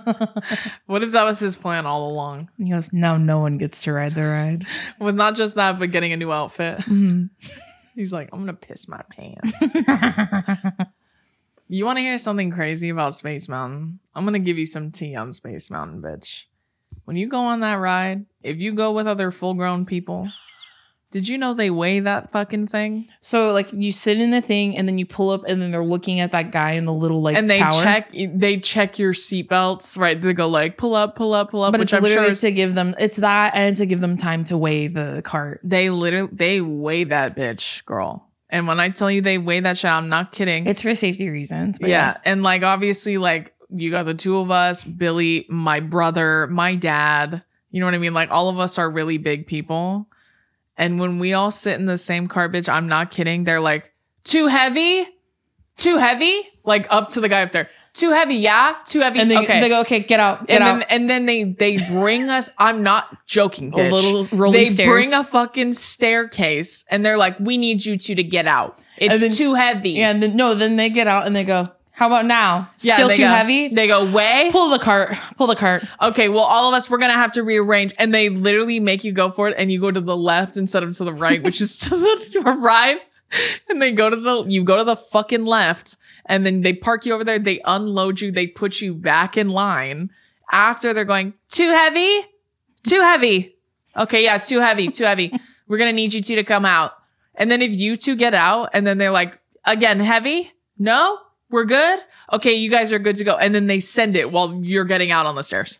What 0.86 1.02
if 1.02 1.10
that 1.10 1.24
was 1.24 1.38
his 1.40 1.56
plan 1.56 1.84
all 1.84 2.10
along? 2.10 2.48
He 2.56 2.70
goes, 2.70 2.90
Now 2.90 3.18
no 3.18 3.40
one 3.40 3.58
gets 3.58 3.82
to 3.82 3.92
ride 3.92 4.12
the 4.12 4.24
ride. 4.24 4.62
It 4.62 4.98
was 5.02 5.14
not 5.14 5.36
just 5.36 5.56
that, 5.56 5.78
but 5.78 5.90
getting 5.90 6.14
a 6.14 6.16
new 6.16 6.32
outfit. 6.32 6.78
Mm-hmm. 6.78 7.26
He's 7.94 8.14
like, 8.14 8.30
I'm 8.32 8.38
gonna 8.38 8.54
piss 8.54 8.88
my 8.88 9.02
pants. 9.10 9.52
you 11.68 11.84
want 11.84 11.98
to 11.98 12.02
hear 12.02 12.16
something 12.16 12.50
crazy 12.50 12.88
about 12.88 13.14
Space 13.14 13.46
Mountain? 13.46 13.98
I'm 14.14 14.24
gonna 14.24 14.38
give 14.38 14.56
you 14.56 14.64
some 14.64 14.90
tea 14.90 15.14
on 15.14 15.32
Space 15.34 15.70
Mountain, 15.70 16.00
bitch. 16.00 16.46
When 17.04 17.18
you 17.18 17.28
go 17.28 17.40
on 17.40 17.60
that 17.60 17.74
ride, 17.74 18.24
if 18.42 18.58
you 18.58 18.72
go 18.72 18.92
with 18.92 19.06
other 19.06 19.30
full-grown 19.30 19.84
people, 19.84 20.30
did 21.10 21.26
you 21.26 21.38
know 21.38 21.54
they 21.54 21.70
weigh 21.70 22.00
that 22.00 22.30
fucking 22.30 22.68
thing? 22.68 23.06
So 23.20 23.52
like 23.52 23.72
you 23.72 23.92
sit 23.92 24.20
in 24.20 24.30
the 24.30 24.42
thing 24.42 24.76
and 24.76 24.86
then 24.86 24.98
you 24.98 25.06
pull 25.06 25.30
up 25.30 25.44
and 25.46 25.62
then 25.62 25.70
they're 25.70 25.84
looking 25.84 26.20
at 26.20 26.32
that 26.32 26.52
guy 26.52 26.72
in 26.72 26.84
the 26.84 26.92
little 26.92 27.22
like 27.22 27.36
and 27.36 27.50
they 27.50 27.58
tower. 27.58 27.82
check 27.82 28.12
they 28.12 28.58
check 28.58 28.98
your 28.98 29.12
seatbelts, 29.12 29.96
right? 29.96 30.20
They 30.20 30.32
go 30.34 30.48
like 30.48 30.76
pull 30.76 30.94
up, 30.94 31.16
pull 31.16 31.32
up, 31.32 31.50
pull 31.50 31.62
up, 31.62 31.72
but 31.72 31.80
which 31.80 31.88
it's 31.88 31.94
I'm 31.94 32.02
literally 32.02 32.34
sure 32.34 32.50
to 32.50 32.52
give 32.52 32.74
them 32.74 32.94
it's 32.98 33.16
that 33.16 33.54
and 33.54 33.74
to 33.76 33.86
give 33.86 34.00
them 34.00 34.16
time 34.16 34.44
to 34.44 34.58
weigh 34.58 34.88
the 34.88 35.22
cart. 35.24 35.60
they 35.64 35.88
literally 35.90 36.30
they 36.32 36.60
weigh 36.60 37.04
that 37.04 37.36
bitch, 37.36 37.84
girl. 37.86 38.28
And 38.50 38.66
when 38.66 38.80
I 38.80 38.90
tell 38.90 39.10
you 39.10 39.20
they 39.20 39.38
weigh 39.38 39.60
that 39.60 39.76
shit, 39.78 39.90
I'm 39.90 40.08
not 40.08 40.32
kidding. 40.32 40.66
It's 40.66 40.82
for 40.82 40.94
safety 40.94 41.28
reasons. 41.28 41.78
But 41.78 41.90
yeah. 41.90 42.18
And 42.24 42.42
like 42.42 42.62
obviously, 42.62 43.18
like 43.18 43.54
you 43.70 43.90
got 43.90 44.04
the 44.04 44.14
two 44.14 44.38
of 44.38 44.50
us, 44.50 44.84
Billy, 44.84 45.46
my 45.48 45.80
brother, 45.80 46.46
my 46.48 46.74
dad. 46.74 47.42
You 47.70 47.80
know 47.80 47.86
what 47.86 47.94
I 47.94 47.98
mean? 47.98 48.14
Like 48.14 48.30
all 48.30 48.48
of 48.48 48.58
us 48.58 48.78
are 48.78 48.90
really 48.90 49.18
big 49.18 49.46
people. 49.46 50.08
And 50.78 50.98
when 50.98 51.18
we 51.18 51.32
all 51.32 51.50
sit 51.50 51.78
in 51.78 51.86
the 51.86 51.98
same 51.98 52.28
car, 52.28 52.48
bitch, 52.48 52.72
I'm 52.72 52.88
not 52.88 53.10
kidding. 53.10 53.44
They're 53.44 53.60
like, 53.60 53.92
too 54.24 54.46
heavy? 54.46 55.06
Too 55.76 55.96
heavy? 55.96 56.40
Like 56.64 56.86
up 56.90 57.08
to 57.10 57.20
the 57.20 57.28
guy 57.28 57.42
up 57.42 57.52
there. 57.52 57.68
Too 57.94 58.12
heavy, 58.12 58.36
yeah? 58.36 58.76
Too 58.86 59.00
heavy. 59.00 59.18
And 59.18 59.28
they, 59.28 59.38
okay. 59.38 59.60
they 59.60 59.68
go, 59.68 59.80
okay, 59.80 59.98
get 60.00 60.20
out, 60.20 60.46
get 60.46 60.60
and 60.60 60.64
out. 60.64 60.78
then 60.78 60.82
and 60.88 61.10
then 61.10 61.26
they 61.26 61.42
they 61.44 61.78
bring 61.90 62.30
us. 62.30 62.48
I'm 62.56 62.84
not 62.84 63.26
joking. 63.26 63.72
Bitch. 63.72 63.90
little 63.90 64.38
rolling 64.38 64.52
they 64.52 64.66
stairs. 64.66 64.88
bring 64.88 65.12
a 65.12 65.24
fucking 65.24 65.72
staircase, 65.72 66.84
and 66.90 67.04
they're 67.04 67.16
like, 67.16 67.40
"We 67.40 67.58
need 67.58 67.84
you 67.84 67.96
two 67.96 68.14
to 68.14 68.22
get 68.22 68.46
out. 68.46 68.78
It's 68.98 69.20
then- 69.20 69.30
too 69.30 69.54
heavy." 69.54 69.92
yeah, 69.92 70.10
and 70.10 70.22
then 70.22 70.36
no, 70.36 70.54
then 70.54 70.76
they 70.76 70.90
get 70.90 71.08
out 71.08 71.26
and 71.26 71.34
they 71.34 71.42
go, 71.42 71.72
how 71.98 72.06
about 72.06 72.26
now? 72.26 72.70
Yeah, 72.80 72.94
Still 72.94 73.08
too 73.10 73.22
go- 73.22 73.28
heavy? 73.28 73.66
They 73.68 73.88
go 73.88 74.08
way. 74.12 74.50
pull 74.52 74.70
the 74.70 74.78
cart, 74.78 75.16
pull 75.36 75.48
the 75.48 75.56
cart. 75.56 75.82
Okay, 76.00 76.28
well, 76.28 76.44
all 76.44 76.68
of 76.68 76.74
us 76.74 76.88
we're 76.88 76.98
gonna 76.98 77.12
have 77.14 77.32
to 77.32 77.42
rearrange, 77.42 77.92
and 77.98 78.14
they 78.14 78.28
literally 78.28 78.78
make 78.78 79.02
you 79.02 79.10
go 79.10 79.32
for 79.32 79.48
it, 79.48 79.56
and 79.58 79.72
you 79.72 79.80
go 79.80 79.90
to 79.90 80.00
the 80.00 80.16
left 80.16 80.56
instead 80.56 80.84
of 80.84 80.96
to 80.96 81.02
the 81.02 81.12
right, 81.12 81.42
which 81.42 81.60
is 81.60 81.76
to 81.80 81.90
the 81.96 82.56
right. 82.62 83.00
And 83.68 83.82
they 83.82 83.90
go 83.90 84.08
to 84.08 84.14
the 84.14 84.44
you 84.44 84.62
go 84.62 84.76
to 84.78 84.84
the 84.84 84.94
fucking 84.94 85.44
left, 85.44 85.96
and 86.26 86.46
then 86.46 86.60
they 86.62 86.72
park 86.72 87.04
you 87.04 87.14
over 87.14 87.24
there. 87.24 87.40
They 87.40 87.60
unload 87.64 88.20
you. 88.20 88.30
They 88.30 88.46
put 88.46 88.80
you 88.80 88.94
back 88.94 89.36
in 89.36 89.48
line. 89.48 90.10
After 90.52 90.94
they're 90.94 91.04
going 91.04 91.34
too 91.50 91.68
heavy, 91.70 92.20
too 92.86 93.00
heavy. 93.00 93.56
Okay, 93.96 94.22
yeah, 94.22 94.38
too 94.38 94.60
heavy, 94.60 94.86
too 94.88 95.02
heavy. 95.04 95.32
We're 95.66 95.78
gonna 95.78 95.92
need 95.92 96.14
you 96.14 96.22
two 96.22 96.36
to 96.36 96.44
come 96.44 96.64
out. 96.64 96.92
And 97.34 97.50
then 97.50 97.60
if 97.60 97.74
you 97.74 97.96
two 97.96 98.14
get 98.14 98.34
out, 98.34 98.70
and 98.72 98.86
then 98.86 98.98
they're 98.98 99.10
like 99.10 99.36
again 99.64 99.98
heavy, 99.98 100.52
no, 100.78 101.18
we're 101.50 101.64
good. 101.64 101.98
Okay, 102.32 102.54
you 102.54 102.70
guys 102.70 102.92
are 102.92 102.98
good 102.98 103.16
to 103.16 103.24
go. 103.24 103.36
And 103.36 103.54
then 103.54 103.66
they 103.66 103.80
send 103.80 104.16
it 104.16 104.30
while 104.30 104.54
you're 104.62 104.84
getting 104.84 105.10
out 105.10 105.26
on 105.26 105.34
the 105.34 105.42
stairs. 105.42 105.78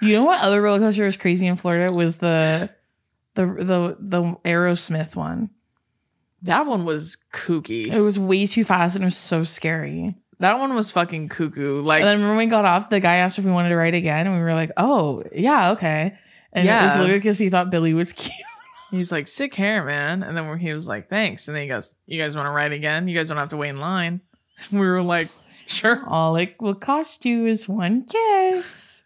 You 0.00 0.12
know 0.14 0.24
what 0.24 0.40
other 0.40 0.60
roller 0.62 0.78
coaster 0.78 1.04
was 1.04 1.16
crazy 1.16 1.46
in 1.46 1.56
Florida 1.56 1.92
was 1.92 2.18
the 2.18 2.70
the 3.34 3.46
the 3.46 3.96
the 3.98 4.22
Aerosmith 4.44 5.16
one. 5.16 5.50
That 6.42 6.66
one 6.66 6.84
was 6.84 7.16
kooky. 7.32 7.88
It 7.92 8.00
was 8.00 8.18
way 8.18 8.46
too 8.46 8.64
fast 8.64 8.94
and 8.96 9.02
it 9.02 9.06
was 9.06 9.16
so 9.16 9.42
scary. 9.42 10.14
That 10.38 10.58
one 10.58 10.74
was 10.74 10.90
fucking 10.90 11.30
cuckoo. 11.30 11.80
Like, 11.80 12.02
And 12.02 12.20
then 12.20 12.28
when 12.28 12.36
we 12.36 12.44
got 12.44 12.66
off, 12.66 12.90
the 12.90 13.00
guy 13.00 13.16
asked 13.16 13.38
if 13.38 13.46
we 13.46 13.50
wanted 13.50 13.70
to 13.70 13.76
ride 13.76 13.94
again, 13.94 14.26
and 14.26 14.36
we 14.36 14.42
were 14.42 14.52
like, 14.52 14.70
"Oh, 14.76 15.24
yeah, 15.34 15.70
okay." 15.72 16.14
And 16.52 16.68
it 16.68 16.70
was 16.82 16.94
Yeah. 16.94 17.00
literally 17.00 17.18
because 17.18 17.38
he 17.38 17.48
thought 17.48 17.70
Billy 17.70 17.94
was 17.94 18.12
cute. 18.12 18.34
he's 18.90 19.10
like, 19.10 19.28
sick 19.28 19.54
hair, 19.54 19.82
man. 19.82 20.22
And 20.22 20.36
then 20.36 20.58
he 20.58 20.72
was 20.74 20.86
like, 20.86 21.08
thanks. 21.08 21.48
And 21.48 21.56
then 21.56 21.62
he 21.62 21.68
goes, 21.68 21.94
you 22.06 22.20
guys 22.20 22.36
want 22.36 22.46
to 22.46 22.50
ride 22.50 22.72
again? 22.72 23.08
You 23.08 23.16
guys 23.16 23.28
don't 23.28 23.38
have 23.38 23.48
to 23.48 23.56
wait 23.56 23.70
in 23.70 23.80
line. 23.80 24.20
We 24.72 24.80
were 24.80 25.02
like, 25.02 25.28
sure. 25.66 26.02
All 26.06 26.36
it 26.36 26.56
will 26.60 26.74
cost 26.74 27.24
you 27.26 27.46
is 27.46 27.68
one 27.68 28.04
kiss. 28.04 29.04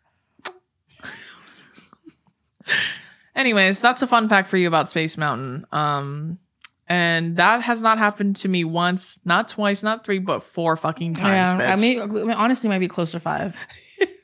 Anyways, 3.35 3.81
that's 3.81 4.03
a 4.03 4.07
fun 4.07 4.29
fact 4.29 4.49
for 4.49 4.57
you 4.57 4.69
about 4.69 4.89
Space 4.89 5.17
Mountain. 5.17 5.67
Um, 5.73 6.39
and 6.87 7.37
that 7.37 7.63
has 7.63 7.83
not 7.83 7.99
happened 7.99 8.37
to 8.37 8.49
me 8.49 8.65
once, 8.65 9.21
not 9.25 9.49
twice, 9.49 9.83
not 9.83 10.05
three, 10.05 10.19
but 10.19 10.43
four 10.43 10.77
fucking 10.77 11.15
times. 11.15 11.51
yeah. 11.51 11.73
I 11.73 11.77
mean, 11.77 12.01
I 12.01 12.07
mean, 12.07 12.31
honestly, 12.33 12.69
might 12.69 12.81
be 12.81 12.89
close 12.89 13.13
to 13.13 13.21
five. 13.21 13.57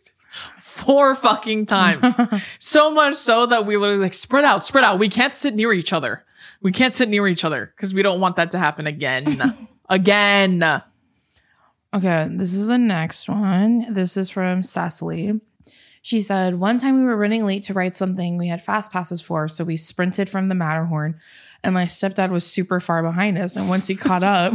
four 0.61 1.15
fucking 1.15 1.67
times. 1.67 2.05
so 2.59 2.91
much 2.91 3.15
so 3.15 3.47
that 3.47 3.67
we 3.67 3.77
literally 3.77 4.03
like 4.03 4.15
spread 4.15 4.45
out, 4.45 4.65
spread 4.65 4.85
out. 4.85 4.99
We 4.99 5.09
can't 5.09 5.35
sit 5.35 5.55
near 5.55 5.73
each 5.73 5.93
other. 5.93 6.25
We 6.61 6.73
can't 6.73 6.93
sit 6.93 7.09
near 7.09 7.29
each 7.29 7.45
other 7.45 7.73
because 7.77 7.95
we 7.95 8.03
don't 8.03 8.21
want 8.21 8.37
that 8.37 8.51
to 8.51 8.59
happen 8.59 8.87
again. 8.87 9.55
again. 9.89 10.83
Okay, 11.95 12.29
this 12.31 12.53
is 12.53 12.69
the 12.69 12.79
next 12.79 13.29
one. 13.29 13.93
This 13.93 14.17
is 14.17 14.31
from 14.31 14.63
Cecily. 14.63 15.41
She 16.03 16.21
said, 16.21 16.61
One 16.61 16.79
time 16.79 16.97
we 16.97 17.05
were 17.05 17.17
running 17.17 17.45
late 17.45 17.63
to 17.65 17.73
write 17.73 17.97
something 17.97 18.37
we 18.37 18.49
had 18.49 18.63
fast 18.63 18.93
passes 18.93 19.23
for, 19.23 19.49
so 19.49 19.65
we 19.65 19.77
sprinted 19.77 20.29
from 20.29 20.49
the 20.49 20.55
Matterhorn, 20.55 21.17
and 21.65 21.75
my 21.75 21.85
stepdad 21.85 22.31
was 22.31 22.47
super 22.47 22.79
far 22.79 23.03
behind 23.03 23.39
us. 23.39 23.57
And 23.57 23.69
once 23.69 23.87
he 23.87 23.97
caught 23.97 24.23
up, 24.25 24.55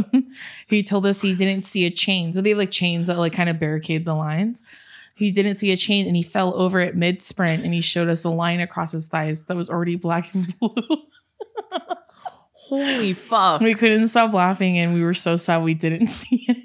he 0.66 0.82
told 0.82 1.04
us 1.04 1.20
he 1.20 1.34
didn't 1.34 1.64
see 1.64 1.84
a 1.84 1.90
chain. 1.90 2.32
So 2.32 2.40
they 2.40 2.50
have 2.50 2.58
like 2.58 2.70
chains 2.70 3.08
that 3.08 3.18
like 3.18 3.34
kind 3.34 3.50
of 3.50 3.60
barricade 3.60 4.04
the 4.06 4.14
lines. 4.14 4.64
He 5.14 5.30
didn't 5.30 5.56
see 5.56 5.72
a 5.72 5.76
chain 5.76 6.06
and 6.06 6.16
he 6.16 6.22
fell 6.22 6.54
over 6.54 6.80
it 6.80 6.96
mid 6.96 7.20
sprint 7.20 7.64
and 7.64 7.74
he 7.74 7.82
showed 7.82 8.08
us 8.08 8.24
a 8.24 8.30
line 8.30 8.60
across 8.60 8.92
his 8.92 9.08
thighs 9.08 9.44
that 9.44 9.56
was 9.56 9.68
already 9.68 9.96
black 9.96 10.32
and 10.34 10.58
blue. 10.60 10.72
Holy 12.52 13.12
fuck. 13.12 13.60
we 13.60 13.74
couldn't 13.74 14.08
stop 14.08 14.32
laughing 14.32 14.78
and 14.78 14.94
we 14.94 15.02
were 15.02 15.12
so 15.12 15.36
sad 15.36 15.62
we 15.62 15.74
didn't 15.74 16.06
see 16.08 16.46
it. 16.48 16.56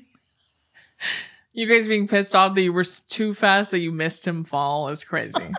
You 1.53 1.65
guys 1.67 1.87
being 1.87 2.07
pissed 2.07 2.35
off 2.35 2.53
that 2.55 2.61
you 2.61 2.71
were 2.73 2.83
too 2.83 3.33
fast 3.33 3.71
that 3.71 3.79
you 3.79 3.91
missed 3.91 4.27
him 4.27 4.43
fall 4.43 4.89
is 4.89 5.03
crazy. 5.03 5.51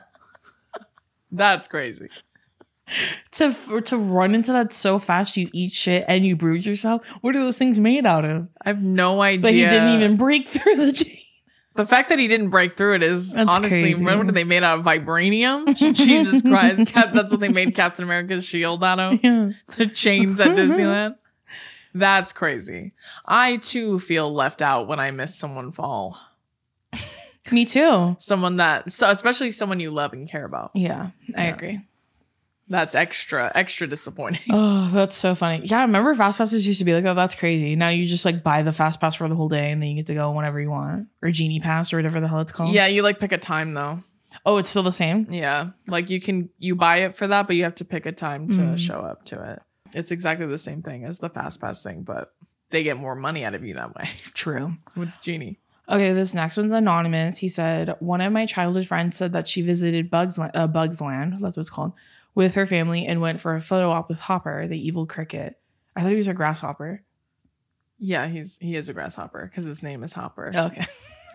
That's 1.33 1.69
crazy. 1.69 2.09
to 3.33 3.53
to 3.85 3.97
run 3.99 4.35
into 4.35 4.53
that 4.53 4.73
so 4.73 4.99
fast 4.99 5.37
you 5.37 5.51
eat 5.53 5.73
shit 5.73 6.05
and 6.09 6.25
you 6.25 6.37
bruise 6.37 6.65
yourself. 6.67 7.07
What 7.21 7.37
are 7.37 7.41
those 7.41 7.59
things 7.59 7.79
made 7.79 8.07
out 8.07 8.25
of? 8.25 8.49
I 8.65 8.71
have 8.71 8.83
no 8.83 9.21
idea. 9.21 9.43
But 9.43 9.53
he 9.53 9.61
didn't 9.61 9.89
even 10.01 10.17
break 10.17 10.49
through 10.49 10.77
the 10.77 10.93
chain. 10.93 11.17
The 11.75 11.87
fact 11.87 12.09
that 12.09 12.19
he 12.19 12.27
didn't 12.27 12.51
break 12.51 12.77
through 12.77 12.97
it 12.97 13.03
is 13.05 13.35
That's 13.35 13.57
honestly, 13.57 13.83
crazy. 13.83 14.05
what 14.05 14.17
are 14.17 14.25
they 14.33 14.43
made 14.43 14.65
out 14.65 14.81
of? 14.81 14.85
Vibranium? 14.85 15.77
Jesus 15.95 16.43
Christ. 16.43 16.87
Cap, 16.89 17.13
that's 17.13 17.31
what 17.31 17.39
they 17.41 17.51
made 17.51 17.77
Captain 17.77 18.03
America's 18.05 18.45
shield 18.45 18.83
out 18.83 18.99
of. 18.99 19.21
Yeah. 19.23 19.51
the 19.77 19.87
chains 19.87 20.41
at 20.41 20.57
Disneyland. 20.57 21.15
That's 21.95 22.33
crazy. 22.33 22.93
I 23.27 23.57
too 23.57 23.99
feel 23.99 24.33
left 24.33 24.61
out 24.63 24.87
when 24.89 25.01
I 25.01 25.11
miss 25.11 25.35
someone 25.35 25.73
fall. 25.73 26.19
Me 27.53 27.65
too. 27.65 28.15
Someone 28.19 28.57
that, 28.59 28.93
so 28.93 29.09
especially 29.11 29.51
someone 29.51 29.81
you 29.81 29.91
love 29.91 30.13
and 30.13 30.29
care 30.31 30.45
about. 30.45 30.71
Yeah, 30.75 31.11
I 31.35 31.45
Yeah. 31.47 31.55
agree. 31.55 31.81
That's 32.71 32.95
extra, 32.95 33.51
extra 33.55 33.87
disappointing. 33.87 34.43
Oh, 34.53 34.91
that's 34.93 35.17
so 35.17 35.35
funny. 35.35 35.63
Yeah, 35.65 35.81
remember 35.81 36.13
fast 36.13 36.37
passes 36.37 36.67
used 36.67 36.79
to 36.81 36.85
be 36.85 36.93
like 36.93 37.05
that. 37.05 37.15
That's 37.15 37.35
crazy. 37.35 37.75
Now 37.77 37.89
you 37.89 38.05
just 38.07 38.27
like 38.27 38.43
buy 38.45 38.61
the 38.63 38.73
fast 38.75 39.01
pass 39.01 39.15
for 39.15 39.27
the 39.27 39.35
whole 39.35 39.49
day 39.49 39.71
and 39.73 39.81
then 39.83 39.89
you 39.89 39.97
get 39.97 40.07
to 40.09 40.15
go 40.15 40.31
whenever 40.33 40.61
you 40.61 40.69
want. 40.71 41.09
Or 41.23 41.31
genie 41.31 41.61
pass 41.61 41.95
or 41.95 41.97
whatever 41.97 42.21
the 42.21 42.29
hell 42.29 42.41
it's 42.41 42.53
called. 42.53 42.75
Yeah, 42.75 42.87
you 42.87 43.03
like 43.03 43.19
pick 43.19 43.33
a 43.33 43.39
time 43.39 43.73
though. 43.73 44.01
Oh, 44.45 44.59
it's 44.59 44.69
still 44.69 44.83
the 44.83 44.93
same. 44.93 45.27
Yeah, 45.31 45.71
like 45.87 46.11
you 46.11 46.21
can 46.21 46.51
you 46.59 46.77
buy 46.77 46.99
it 46.99 47.17
for 47.17 47.27
that, 47.27 47.47
but 47.47 47.57
you 47.57 47.65
have 47.65 47.77
to 47.77 47.87
pick 47.87 48.05
a 48.05 48.13
time 48.13 48.49
to 48.51 48.59
Mm. 48.59 48.79
show 48.79 49.01
up 49.01 49.25
to 49.27 49.53
it. 49.53 49.63
It's 49.95 50.11
exactly 50.11 50.47
the 50.47 50.59
same 50.59 50.83
thing 50.83 51.05
as 51.05 51.19
the 51.19 51.29
fast 51.31 51.61
pass 51.61 51.83
thing, 51.83 52.03
but 52.03 52.35
they 52.71 52.83
get 52.83 52.99
more 52.99 53.15
money 53.15 53.45
out 53.45 53.55
of 53.55 53.65
you 53.65 53.75
that 53.75 53.95
way 53.95 54.05
True. 54.35 54.75
with 54.97 55.11
Genie. 55.23 55.59
Okay, 55.89 56.13
this 56.13 56.35
next 56.35 56.57
one's 56.59 56.75
anonymous. 56.75 57.39
He 57.39 57.49
said 57.49 57.97
one 58.01 58.21
of 58.21 58.33
my 58.33 58.45
childhood 58.45 58.87
friends 58.87 59.17
said 59.17 59.33
that 59.33 59.49
she 59.49 59.63
visited 59.63 60.11
Bugs 60.11 60.39
uh, 60.39 60.67
Bugs 60.67 61.01
Land, 61.01 61.35
that's 61.35 61.57
what 61.57 61.59
it's 61.59 61.71
called, 61.71 61.93
with 62.35 62.55
her 62.57 62.67
family 62.67 63.07
and 63.07 63.21
went 63.23 63.41
for 63.41 63.55
a 63.55 63.61
photo 63.61 63.91
op 63.91 64.09
with 64.11 64.21
Hopper, 64.21 64.67
the 64.69 64.79
evil 64.79 65.07
cricket. 65.07 65.59
I 65.97 66.03
thought 66.03 66.11
he 66.11 66.17
was 66.17 66.29
a 66.29 66.35
grasshopper. 66.35 67.03
Yeah, 67.99 68.27
he's 68.29 68.59
he 68.59 68.77
is 68.77 68.89
a 68.89 68.93
grasshopper 68.93 69.47
because 69.47 69.65
his 69.65 69.83
name 69.83 70.03
is 70.03 70.13
Hopper. 70.13 70.53
Okay. 70.55 70.85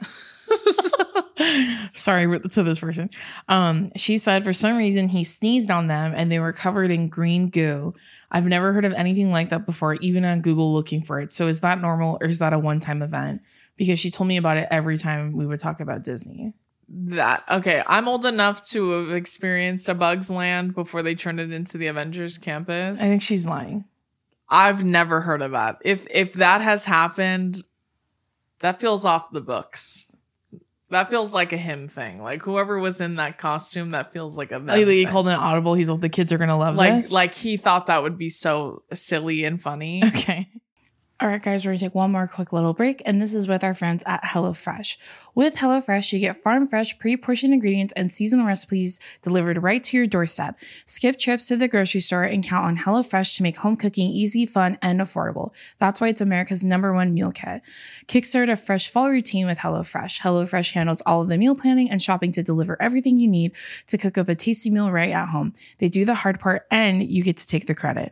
Sorry 1.94 2.40
to 2.40 2.64
this 2.64 2.80
person. 2.80 3.10
Um, 3.50 3.92
she 3.96 4.18
said 4.18 4.44
for 4.44 4.54
some 4.54 4.78
reason 4.78 5.08
he 5.08 5.24
sneezed 5.24 5.72
on 5.72 5.88
them 5.88 6.14
and 6.16 6.32
they 6.32 6.40
were 6.40 6.54
covered 6.54 6.92
in 6.92 7.10
green 7.10 7.50
goo. 7.50 7.94
I've 8.32 8.46
never 8.46 8.74
heard 8.74 8.86
of 8.86 8.94
anything 8.94 9.32
like 9.32 9.50
that 9.50 9.66
before, 9.66 9.96
even 9.96 10.26
on 10.26 10.42
Google 10.42 10.74
looking 10.74 11.04
for 11.04 11.20
it. 11.20 11.32
So 11.32 11.48
is 11.48 11.62
that 11.62 11.82
normal 11.82 12.18
or 12.22 12.28
is 12.28 12.40
that 12.40 12.54
a 12.54 12.60
one 12.60 12.80
time 12.80 13.02
event? 13.02 13.42
Because 13.76 14.00
she 14.00 14.12
told 14.12 14.28
me 14.28 14.38
about 14.38 14.58
it 14.58 14.68
every 14.70 14.98
time 14.98 15.34
we 15.34 15.46
would 15.46 15.60
talk 15.60 15.80
about 15.80 16.04
Disney. 16.04 16.54
That 16.90 17.44
okay. 17.50 17.82
I'm 17.88 18.08
old 18.08 18.26
enough 18.26 18.64
to 18.70 18.92
have 18.92 19.16
experienced 19.16 19.90
a 19.90 19.96
Bugs 19.96 20.30
Land 20.30 20.76
before 20.76 21.02
they 21.02 21.16
turned 21.16 21.40
it 21.40 21.52
into 21.52 21.78
the 21.78 21.88
Avengers 21.88 22.38
campus. 22.38 23.02
I 23.02 23.06
think 23.06 23.22
she's 23.22 23.48
lying. 23.48 23.86
I've 24.50 24.84
never 24.84 25.22
heard 25.22 25.42
of 25.42 25.52
that. 25.52 25.78
If 25.82 26.06
if 26.12 26.34
that 26.34 26.62
has 26.62 26.86
happened, 26.86 27.64
that 28.60 28.80
feels 28.80 29.06
off 29.06 29.32
the 29.32 29.42
books. 29.42 30.12
That 30.94 31.10
feels 31.10 31.34
like 31.34 31.54
a 31.54 31.58
him 31.58 31.88
thing. 31.88 32.22
Like 32.22 32.44
whoever 32.44 32.78
was 32.80 33.02
in 33.02 33.16
that 33.16 33.38
costume, 33.38 33.91
that 33.91 34.14
feels 34.14 34.38
like 34.38 34.52
a 34.52 34.60
them 34.60 34.70
oh, 34.70 34.74
Like 34.74 34.88
he 34.88 35.06
called 35.06 35.28
an 35.28 35.34
audible. 35.34 35.74
He's 35.74 35.89
like, 35.89 36.02
the 36.02 36.10
kids 36.10 36.32
are 36.32 36.38
gonna 36.38 36.58
love 36.58 36.76
like 36.76 36.94
this. 36.94 37.12
like 37.12 37.34
he 37.34 37.58
thought 37.58 37.88
that 37.88 38.04
would 38.04 38.18
be 38.18 38.30
so 38.30 38.84
silly 38.94 39.44
and 39.44 39.62
funny. 39.62 40.02
Okay. 40.14 40.48
All 41.24 41.30
right, 41.30 41.42
guys, 41.42 41.66
we're 41.66 41.70
going 41.70 41.80
to 41.80 41.86
take 41.86 41.96
one 41.96 42.12
more 42.12 42.28
quick 42.28 42.52
little 42.52 42.74
break, 42.74 43.02
and 43.06 43.22
this 43.22 43.34
is 43.34 43.48
with 43.48 43.64
our 43.64 43.74
friends 43.74 44.04
at 44.06 44.22
HelloFresh. 44.24 44.98
With 45.34 45.56
HelloFresh, 45.56 46.12
you 46.12 46.20
get 46.20 46.44
farm 46.44 46.68
fresh, 46.68 47.00
pre 47.00 47.16
portioned 47.16 47.54
ingredients 47.54 47.94
and 47.96 48.12
seasonal 48.12 48.46
recipes 48.46 49.00
delivered 49.22 49.64
right 49.64 49.82
to 49.84 49.96
your 49.96 50.06
doorstep. 50.06 50.60
Skip 50.84 51.18
trips 51.18 51.48
to 51.48 51.56
the 51.56 51.70
grocery 51.70 52.02
store 52.02 52.24
and 52.24 52.44
count 52.44 52.66
on 52.66 52.78
HelloFresh 52.78 53.38
to 53.38 53.44
make 53.44 53.56
home 53.56 53.78
cooking 53.78 54.10
easy, 54.10 54.46
fun, 54.46 54.78
and 54.82 55.00
affordable. 55.00 55.52
That's 55.80 56.02
why 56.02 56.10
it's 56.10 56.20
America's 56.20 56.62
number 56.62 56.92
one 56.92 57.14
meal 57.14 57.32
kit. 57.32 57.62
Kickstart 58.08 58.52
a 58.52 58.58
fresh 58.58 58.90
fall 58.90 59.10
routine 59.10 59.46
with 59.46 59.60
HelloFresh. 59.60 60.20
HelloFresh 60.20 60.74
handles 60.74 61.02
all 61.06 61.22
of 61.22 61.30
the 61.30 61.38
meal 61.38 61.56
planning 61.56 61.90
and 61.90 62.02
shopping 62.02 62.34
to 62.34 62.44
deliver 62.44 62.76
everything 62.82 63.18
you 63.18 63.30
need 63.30 63.54
to 63.88 63.98
cook 63.98 64.18
up 64.18 64.28
a 64.28 64.36
tasty 64.36 64.70
meal 64.70 64.92
right 64.92 65.12
at 65.12 65.30
home. 65.30 65.54
They 65.78 65.88
do 65.88 66.04
the 66.04 66.16
hard 66.16 66.42
part, 66.42 66.68
and 66.70 67.02
you 67.02 67.24
get 67.24 67.38
to 67.38 67.48
take 67.48 67.68
the 67.68 67.76
credit. 67.76 68.12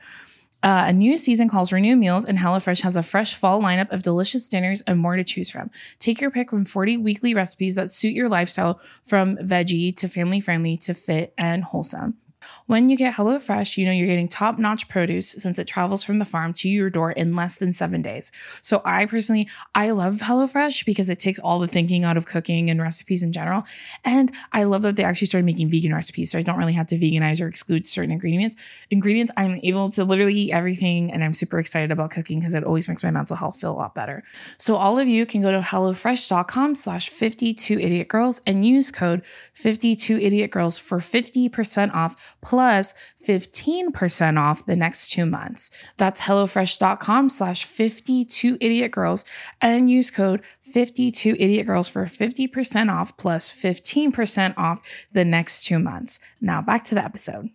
Uh, 0.64 0.86
a 0.88 0.93
new 0.93 1.18
season 1.18 1.47
calls 1.47 1.70
for 1.70 1.80
new 1.80 1.95
meals, 1.95 2.26
and 2.26 2.38
HelloFresh 2.38 2.82
has 2.82 2.95
a 2.95 3.03
fresh 3.03 3.34
fall 3.34 3.62
lineup 3.62 3.91
of 3.91 4.03
delicious 4.03 4.47
dinners 4.47 4.82
and 4.82 4.99
more 4.99 5.16
to 5.16 5.24
choose 5.24 5.49
from. 5.49 5.72
Take 5.99 6.22
your 6.22 6.30
pick 6.30 6.51
from 6.51 6.66
40 6.66 6.97
weekly 6.97 7.34
recipes 7.34 7.76
that 7.76 7.91
suit 7.91 8.14
your 8.14 8.30
lifestyle 8.30 8.80
from 9.03 9.38
veggie 9.38 9.95
to 9.97 10.07
family 10.07 10.39
friendly 10.39 10.78
to 10.78 10.93
fit 10.93 11.34
and 11.38 11.64
wholesome. 11.64 12.18
When 12.67 12.89
you 12.89 12.97
get 12.97 13.15
HelloFresh, 13.15 13.77
you 13.77 13.85
know 13.85 13.91
you're 13.91 14.07
getting 14.07 14.27
top 14.27 14.59
notch 14.59 14.87
produce 14.87 15.31
since 15.31 15.59
it 15.59 15.67
travels 15.67 16.03
from 16.03 16.19
the 16.19 16.25
farm 16.25 16.53
to 16.53 16.69
your 16.69 16.89
door 16.89 17.11
in 17.11 17.35
less 17.35 17.57
than 17.57 17.73
seven 17.73 18.01
days. 18.01 18.31
So, 18.61 18.81
I 18.85 19.05
personally, 19.05 19.47
I 19.75 19.91
love 19.91 20.17
HelloFresh 20.17 20.85
because 20.85 21.09
it 21.09 21.19
takes 21.19 21.39
all 21.39 21.59
the 21.59 21.67
thinking 21.67 22.03
out 22.03 22.17
of 22.17 22.25
cooking 22.25 22.69
and 22.69 22.81
recipes 22.81 23.23
in 23.23 23.31
general. 23.31 23.63
And 24.03 24.33
I 24.51 24.63
love 24.63 24.81
that 24.83 24.95
they 24.95 25.03
actually 25.03 25.27
started 25.27 25.45
making 25.45 25.69
vegan 25.69 25.93
recipes. 25.93 26.31
So, 26.31 26.39
I 26.39 26.41
don't 26.41 26.57
really 26.57 26.73
have 26.73 26.87
to 26.87 26.97
veganize 26.97 27.41
or 27.41 27.47
exclude 27.47 27.87
certain 27.87 28.11
ingredients. 28.11 28.55
Ingredients, 28.89 29.31
I'm 29.37 29.59
able 29.63 29.89
to 29.91 30.03
literally 30.03 30.35
eat 30.35 30.51
everything. 30.51 31.11
And 31.11 31.23
I'm 31.23 31.33
super 31.33 31.59
excited 31.59 31.91
about 31.91 32.11
cooking 32.11 32.39
because 32.39 32.53
it 32.55 32.63
always 32.63 32.87
makes 32.87 33.03
my 33.03 33.11
mental 33.11 33.35
health 33.35 33.59
feel 33.59 33.71
a 33.71 33.73
lot 33.73 33.95
better. 33.95 34.23
So, 34.57 34.75
all 34.75 34.99
of 34.99 35.07
you 35.07 35.25
can 35.25 35.41
go 35.41 35.51
to 35.51 35.59
HelloFresh.com 35.59 36.75
slash 36.75 37.09
52 37.09 37.79
idiot 37.79 38.07
girls 38.07 38.41
and 38.45 38.65
use 38.65 38.91
code 38.91 39.23
52 39.53 40.17
idiot 40.17 40.51
girls 40.51 40.79
for 40.79 40.99
50% 40.99 41.93
off 41.93 42.30
plus 42.41 42.93
15% 43.27 44.37
off 44.39 44.65
the 44.65 44.75
next 44.75 45.11
two 45.11 45.25
months. 45.25 45.71
That's 45.97 46.21
HelloFresh.com 46.21 47.29
slash 47.29 47.65
52 47.65 48.57
idiot 48.59 48.91
girls 48.91 49.23
and 49.61 49.89
use 49.89 50.09
code 50.11 50.41
52 50.61 51.35
idiot 51.39 51.67
girls 51.67 51.87
for 51.87 52.05
50% 52.05 52.91
off 52.91 53.15
plus 53.17 53.51
15% 53.53 54.53
off 54.57 54.81
the 55.11 55.25
next 55.25 55.65
two 55.65 55.79
months. 55.79 56.19
Now 56.39 56.61
back 56.61 56.83
to 56.85 56.95
the 56.95 57.03
episode. 57.03 57.49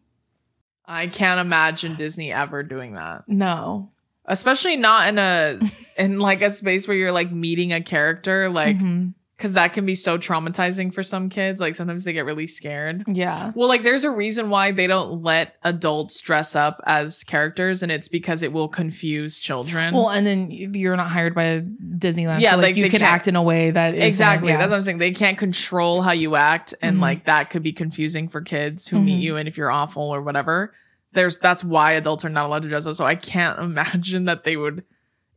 I 0.85 1.09
can't 1.09 1.41
imagine 1.41 1.97
Disney 1.97 2.33
ever 2.33 2.63
doing 2.63 2.95
that. 2.95 3.25
No. 3.27 3.91
Especially 4.25 4.77
not 4.77 5.09
in 5.09 5.19
a 5.19 5.59
in 5.99 6.19
like 6.21 6.43
a 6.43 6.51
space 6.51 6.87
where 6.87 6.97
you're 6.97 7.13
like 7.13 7.33
meeting 7.33 7.73
a 7.73 7.81
character 7.81 8.49
like 8.49 8.77
Mhm. 8.77 9.15
Cuz 9.39 9.53
that 9.53 9.75
can 9.75 9.85
be 9.85 9.95
so 9.95 10.17
traumatizing 10.17 10.93
for 10.95 11.03
some 11.03 11.29
kids. 11.29 11.61
Like 11.61 11.75
sometimes 11.75 12.05
they 12.05 12.13
get 12.15 12.25
really 12.25 12.47
scared. 12.47 13.03
Yeah. 13.07 13.53
Well, 13.55 13.69
like 13.69 13.83
there's 13.83 14.05
a 14.05 14.11
reason 14.11 14.49
why 14.49 14.73
they 14.73 14.87
don't 14.87 15.23
let 15.23 15.57
adults 15.63 16.21
dress 16.21 16.57
up 16.57 16.81
as 16.87 17.23
characters 17.25 17.83
and 17.83 17.93
it's 17.93 18.09
because 18.09 18.43
it 18.43 18.53
will 18.53 18.69
confuse 18.69 19.39
children. 19.39 19.93
Well, 19.95 20.09
and 20.09 20.27
then 20.27 20.51
you're 20.51 20.97
not 20.97 21.11
hired 21.11 21.35
by 21.35 21.61
Disneyland. 21.99 22.41
Yeah, 22.41 22.53
so 22.53 22.57
like, 22.57 22.65
like, 22.65 22.77
you 22.77 22.89
can 22.89 23.03
act 23.03 23.29
in 23.29 23.37
a 23.37 23.43
way 23.43 23.71
that 23.73 23.93
is 23.95 24.05
exactly. 24.05 24.49
yeah. 24.49 24.57
That's 24.57 24.71
what 24.71 24.77
I'm 24.77 24.83
saying. 24.83 24.99
They 24.99 25.11
can't 25.11 25.37
control 25.37 26.01
how 26.03 26.13
you 26.13 26.35
act 26.37 26.73
and 26.81 26.97
Mhm. 26.97 27.01
like 27.03 27.25
that 27.27 27.51
could 27.51 27.63
be 27.63 27.73
confusing 27.73 28.29
for 28.29 28.41
kids 28.41 28.89
who 28.89 28.99
meet 29.01 29.19
Mhm. 29.21 29.23
you 29.23 29.37
and 29.37 29.47
if 29.49 29.57
you're 29.59 29.71
awful 29.71 30.03
or 30.05 30.23
whatever. 30.23 30.73
There's 31.13 31.39
that's 31.39 31.63
why 31.63 31.93
adults 31.93 32.25
are 32.25 32.31
not 32.31 32.47
allowed 32.47 32.63
to 32.63 32.69
dress 32.69 32.87
up. 32.87 32.95
So 32.95 33.05
I 33.05 33.15
can't 33.17 33.59
imagine 33.71 34.25
that 34.27 34.45
they 34.45 34.57
would 34.57 34.83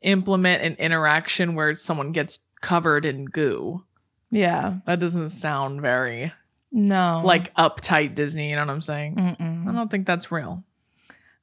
implement 0.02 0.64
an 0.64 0.74
interaction 0.76 1.56
where 1.56 1.76
someone 1.76 2.12
gets 2.12 2.40
covered 2.62 3.06
in 3.06 3.26
goo. 3.26 3.84
Yeah. 4.32 4.78
That 4.86 5.00
doesn't 5.00 5.30
sound 5.30 5.82
very 5.82 6.32
No. 6.72 7.22
like 7.24 7.54
uptight 7.56 8.16
Disney, 8.16 8.50
you 8.50 8.56
know 8.56 8.62
what 8.66 8.72
I'm 8.72 8.82
saying? 8.82 9.16
Mm-mm. 9.16 9.68
I 9.68 9.72
don't 9.74 9.90
think 9.90 10.06
that's 10.06 10.32
real. 10.32 10.64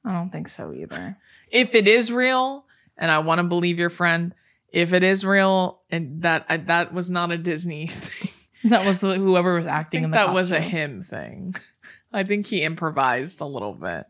I 0.05 0.13
don't 0.13 0.29
think 0.31 0.47
so 0.47 0.73
either. 0.73 1.17
if 1.51 1.75
it 1.75 1.87
is 1.87 2.11
real, 2.11 2.65
and 2.97 3.11
I 3.11 3.19
want 3.19 3.39
to 3.39 3.43
believe 3.43 3.77
your 3.77 3.89
friend, 3.89 4.33
if 4.69 4.93
it 4.93 5.03
is 5.03 5.25
real, 5.25 5.81
and 5.89 6.21
that 6.23 6.45
I, 6.49 6.57
that 6.57 6.93
was 6.93 7.11
not 7.11 7.31
a 7.31 7.37
Disney 7.37 7.87
thing, 7.87 8.69
That 8.71 8.85
was 8.85 9.01
whoever 9.01 9.55
was 9.55 9.67
acting 9.67 10.03
in 10.03 10.11
the 10.11 10.15
that 10.17 10.33
was 10.33 10.51
a 10.51 10.59
him 10.59 11.01
thing. 11.01 11.55
I 12.13 12.23
think 12.23 12.47
he 12.47 12.63
improvised 12.63 13.41
a 13.41 13.45
little 13.45 13.73
bit. 13.73 14.05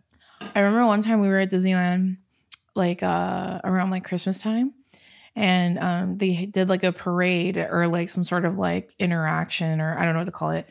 I 0.56 0.60
remember 0.62 0.86
one 0.86 1.02
time 1.02 1.20
we 1.20 1.28
were 1.30 1.40
at 1.40 1.50
Disneyland, 1.50 2.18
like 2.76 3.02
uh 3.04 3.60
around 3.64 3.90
like 3.90 4.04
Christmas 4.06 4.38
time, 4.40 4.74
and 5.38 5.78
um 5.80 6.18
they 6.18 6.46
did 6.48 6.68
like 6.68 6.84
a 6.84 6.92
parade 6.92 7.58
or 7.58 7.88
like 7.88 8.10
some 8.10 8.24
sort 8.26 8.44
of 8.44 8.58
like 8.58 8.94
interaction 9.00 9.80
or 9.80 9.98
I 9.98 10.04
don't 10.04 10.14
know 10.14 10.20
what 10.22 10.26
to 10.26 10.32
call 10.32 10.52
it 10.52 10.68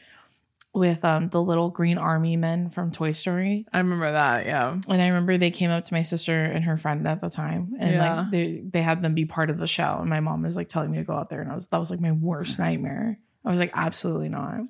with 0.74 1.04
um 1.06 1.28
the 1.30 1.40
little 1.42 1.70
green 1.70 1.96
army 1.96 2.36
men 2.36 2.68
from 2.68 2.90
Toy 2.90 3.12
Story. 3.12 3.64
I 3.72 3.78
remember 3.78 4.12
that. 4.12 4.44
Yeah, 4.44 4.72
And 4.88 5.00
I 5.00 5.06
remember 5.08 5.38
they 5.38 5.50
came 5.50 5.70
up 5.70 5.84
to 5.84 5.94
my 5.94 6.02
sister 6.02 6.44
and 6.44 6.64
her 6.64 6.76
friend 6.76 7.06
at 7.08 7.20
the 7.22 7.30
time, 7.30 7.74
and 7.80 7.92
Yeah. 7.94 8.14
like 8.20 8.30
they 8.30 8.62
they 8.72 8.82
had 8.82 9.00
them 9.02 9.14
be 9.14 9.24
part 9.24 9.48
of 9.48 9.58
the 9.58 9.66
show. 9.66 9.98
And 10.00 10.10
my 10.10 10.20
mom 10.20 10.42
was 10.42 10.56
like 10.56 10.68
telling 10.68 10.90
me 10.90 10.98
to 10.98 11.04
go 11.04 11.14
out 11.14 11.30
there, 11.30 11.40
and 11.40 11.50
I 11.50 11.54
was 11.54 11.68
that 11.68 11.78
was 11.78 11.90
like 11.90 12.00
my 12.00 12.12
worst 12.12 12.58
nightmare. 12.58 13.18
I 13.44 13.48
was 13.48 13.60
like, 13.60 13.70
absolutely 13.74 14.28
not. 14.28 14.60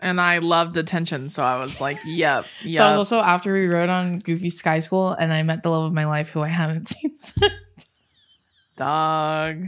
and 0.00 0.20
I 0.20 0.38
loved 0.38 0.76
attention, 0.76 1.28
so 1.28 1.42
I 1.42 1.56
was 1.56 1.80
like, 1.80 1.96
"Yep, 2.06 2.44
That 2.44 2.64
was 2.64 2.70
yep." 2.70 2.96
also 2.96 3.18
after 3.20 3.52
we 3.52 3.66
rode 3.66 3.88
on 3.88 4.20
Goofy 4.20 4.50
Sky 4.50 4.78
School, 4.78 5.10
and 5.10 5.32
I 5.32 5.42
met 5.42 5.62
the 5.64 5.70
love 5.70 5.84
of 5.86 5.92
my 5.92 6.04
life, 6.06 6.30
who 6.30 6.40
I 6.42 6.48
haven't 6.48 6.86
seen 6.94 7.18
since. 7.18 7.84
Dog, 8.78 9.64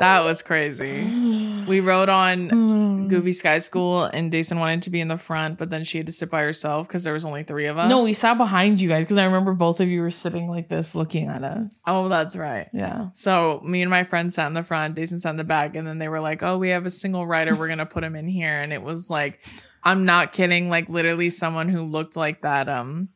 that 0.00 0.24
was 0.24 0.42
crazy. 0.42 1.64
We 1.66 1.80
rode 1.80 2.08
on 2.08 3.08
Goofy 3.08 3.32
Sky 3.32 3.58
School, 3.58 4.04
and 4.04 4.32
Deison 4.32 4.58
wanted 4.58 4.82
to 4.82 4.90
be 4.90 5.00
in 5.00 5.08
the 5.08 5.18
front, 5.18 5.58
but 5.58 5.70
then 5.70 5.84
she 5.84 5.98
had 5.98 6.06
to 6.06 6.12
sit 6.12 6.30
by 6.30 6.42
herself 6.42 6.88
because 6.88 7.04
there 7.04 7.12
was 7.12 7.24
only 7.24 7.44
three 7.44 7.66
of 7.66 7.76
us. 7.78 7.88
No, 7.88 8.02
we 8.02 8.12
sat 8.14 8.38
behind 8.38 8.80
you 8.80 8.88
guys 8.88 9.04
because 9.04 9.18
I 9.18 9.26
remember 9.26 9.52
both 9.52 9.80
of 9.80 9.88
you 9.88 10.00
were 10.00 10.10
sitting 10.10 10.48
like 10.48 10.68
this, 10.68 10.94
looking 10.94 11.28
at 11.28 11.44
us. 11.44 11.82
Oh, 11.86 12.08
that's 12.08 12.36
right. 12.36 12.68
Yeah. 12.72 13.10
So 13.12 13.60
me 13.64 13.82
and 13.82 13.90
my 13.90 14.02
friend 14.02 14.32
sat 14.32 14.46
in 14.46 14.54
the 14.54 14.62
front, 14.62 14.96
Deison 14.96 15.18
sat 15.20 15.30
in 15.30 15.36
the 15.36 15.44
back, 15.44 15.76
and 15.76 15.86
then 15.86 15.98
they 15.98 16.08
were 16.08 16.20
like, 16.20 16.42
"Oh, 16.42 16.58
we 16.58 16.70
have 16.70 16.86
a 16.86 16.90
single 16.90 17.26
rider. 17.26 17.54
We're 17.54 17.68
gonna 17.68 17.86
put 17.86 18.02
him 18.02 18.16
in 18.16 18.26
here." 18.28 18.60
And 18.60 18.72
it 18.72 18.82
was 18.82 19.10
like, 19.10 19.42
I'm 19.84 20.04
not 20.04 20.32
kidding. 20.32 20.68
Like 20.68 20.88
literally, 20.88 21.30
someone 21.30 21.68
who 21.68 21.82
looked 21.82 22.16
like 22.16 22.42
that 22.42 22.68
um 22.68 23.10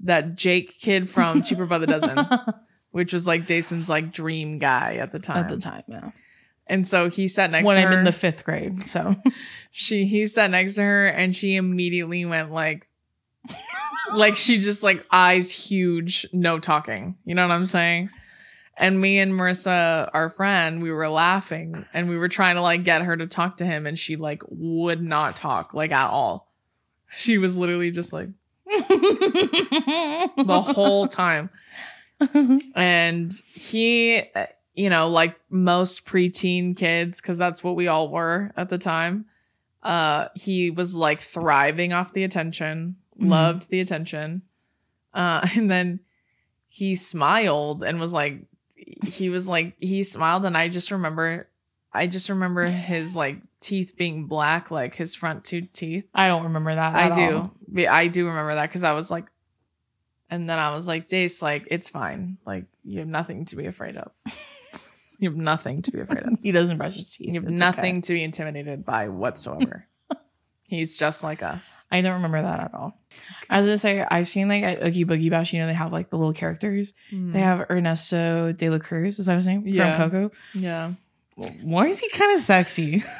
that 0.00 0.34
Jake 0.34 0.78
kid 0.80 1.08
from 1.08 1.42
Cheaper 1.42 1.64
by 1.64 1.78
the 1.78 1.86
Dozen, 1.86 2.18
which 2.94 3.12
was 3.12 3.26
like 3.26 3.48
Deison's 3.48 3.88
like 3.88 4.12
dream 4.12 4.60
guy 4.60 4.92
at 5.00 5.10
the 5.10 5.18
time. 5.18 5.38
At 5.38 5.48
the 5.48 5.56
time, 5.58 5.82
yeah. 5.88 6.12
And 6.68 6.86
so 6.86 7.10
he 7.10 7.26
sat 7.26 7.50
next 7.50 7.66
When 7.66 7.74
to 7.74 7.82
her. 7.82 7.88
When 7.88 7.92
I'm 7.92 7.98
in 7.98 8.04
the 8.04 8.12
fifth 8.12 8.44
grade, 8.44 8.86
so 8.86 9.16
she 9.72 10.04
he 10.04 10.28
sat 10.28 10.52
next 10.52 10.76
to 10.76 10.82
her, 10.82 11.08
and 11.08 11.34
she 11.34 11.56
immediately 11.56 12.24
went 12.24 12.52
like. 12.52 12.88
like 14.14 14.36
she 14.36 14.58
just 14.58 14.84
like 14.84 15.04
eyes 15.10 15.50
huge, 15.50 16.24
no 16.32 16.60
talking. 16.60 17.16
You 17.24 17.34
know 17.34 17.48
what 17.48 17.52
I'm 17.52 17.66
saying? 17.66 18.10
And 18.76 19.00
me 19.00 19.18
and 19.18 19.32
Marissa, 19.32 20.08
our 20.14 20.30
friend, 20.30 20.80
we 20.80 20.92
were 20.92 21.08
laughing 21.08 21.84
and 21.92 22.08
we 22.08 22.16
were 22.16 22.28
trying 22.28 22.54
to 22.54 22.62
like 22.62 22.84
get 22.84 23.02
her 23.02 23.16
to 23.16 23.26
talk 23.26 23.56
to 23.56 23.66
him 23.66 23.86
and 23.86 23.98
she 23.98 24.14
like 24.14 24.42
would 24.48 25.02
not 25.02 25.34
talk 25.34 25.74
like 25.74 25.90
at 25.90 26.10
all. 26.10 26.52
She 27.12 27.38
was 27.38 27.58
literally 27.58 27.90
just 27.90 28.12
like 28.12 28.28
the 28.66 30.62
whole 30.64 31.08
time. 31.08 31.50
And 32.74 33.32
he, 33.46 34.22
you 34.74 34.90
know, 34.90 35.08
like 35.08 35.38
most 35.50 36.06
preteen 36.06 36.76
kids, 36.76 37.20
because 37.20 37.38
that's 37.38 37.62
what 37.62 37.76
we 37.76 37.88
all 37.88 38.08
were 38.08 38.52
at 38.56 38.68
the 38.68 38.78
time, 38.78 39.26
uh, 39.82 40.28
he 40.34 40.70
was 40.70 40.94
like 40.94 41.20
thriving 41.20 41.92
off 41.92 42.12
the 42.12 42.24
attention, 42.24 42.96
Mhm. 43.20 43.28
loved 43.30 43.70
the 43.70 43.80
attention. 43.80 44.42
Uh, 45.12 45.46
and 45.56 45.70
then 45.70 46.00
he 46.68 46.94
smiled 46.94 47.84
and 47.84 48.00
was 48.00 48.12
like, 48.12 48.40
he 49.06 49.30
was 49.30 49.48
like, 49.48 49.74
he 49.80 50.02
smiled, 50.02 50.44
and 50.44 50.56
I 50.56 50.68
just 50.68 50.90
remember, 50.90 51.48
I 51.92 52.06
just 52.08 52.28
remember 52.28 52.66
his 52.66 53.14
like 53.14 53.38
teeth 53.60 53.94
being 53.96 54.26
black, 54.26 54.70
like 54.70 54.96
his 54.96 55.14
front 55.14 55.44
two 55.44 55.62
teeth. 55.62 56.06
I 56.14 56.26
don't 56.28 56.42
remember 56.44 56.74
that. 56.74 56.94
I 56.96 57.10
do. 57.10 57.36
all. 57.38 57.86
I 57.88 58.08
do 58.08 58.26
remember 58.26 58.54
that 58.56 58.68
because 58.68 58.82
I 58.84 58.92
was 58.92 59.10
like, 59.10 59.26
and 60.34 60.48
then 60.48 60.58
I 60.58 60.74
was 60.74 60.88
like, 60.88 61.06
Dace, 61.06 61.42
like, 61.42 61.68
it's 61.70 61.88
fine. 61.88 62.38
Like, 62.44 62.64
you 62.84 62.98
have 62.98 63.08
nothing 63.08 63.44
to 63.46 63.56
be 63.56 63.66
afraid 63.66 63.96
of. 63.96 64.10
you 65.18 65.28
have 65.30 65.36
nothing 65.38 65.82
to 65.82 65.90
be 65.92 66.00
afraid 66.00 66.24
of. 66.24 66.38
He 66.42 66.50
doesn't 66.52 66.76
brush 66.76 66.96
his 66.96 67.10
teeth. 67.10 67.32
You 67.32 67.40
have 67.40 67.50
It's 67.50 67.60
nothing 67.60 67.96
okay. 67.96 68.00
to 68.02 68.12
be 68.14 68.24
intimidated 68.24 68.84
by 68.84 69.08
whatsoever. 69.08 69.86
He's 70.68 70.96
just 70.96 71.22
like 71.22 71.42
us. 71.42 71.86
I 71.92 72.00
don't 72.00 72.14
remember 72.14 72.42
that 72.42 72.60
at 72.60 72.74
all. 72.74 72.98
I 73.48 73.58
was 73.58 73.66
gonna 73.66 73.78
say 73.78 74.04
I've 74.10 74.26
seen 74.26 74.48
like 74.48 74.64
at 74.64 74.82
Oogie 74.84 75.04
Boogie 75.04 75.30
Bash, 75.30 75.52
you 75.52 75.60
know, 75.60 75.66
they 75.66 75.74
have 75.74 75.92
like 75.92 76.10
the 76.10 76.16
little 76.18 76.32
characters. 76.32 76.94
Mm. 77.12 77.32
They 77.32 77.40
have 77.40 77.66
Ernesto 77.70 78.52
de 78.52 78.70
la 78.70 78.78
Cruz, 78.78 79.18
is 79.18 79.26
that 79.26 79.34
his 79.36 79.46
name? 79.46 79.62
Yeah. 79.66 79.96
From 79.96 80.10
Coco. 80.10 80.36
Yeah. 80.54 80.92
Why 81.62 81.86
is 81.86 82.00
he 82.00 82.08
kind 82.10 82.32
of 82.32 82.40
sexy? 82.40 83.02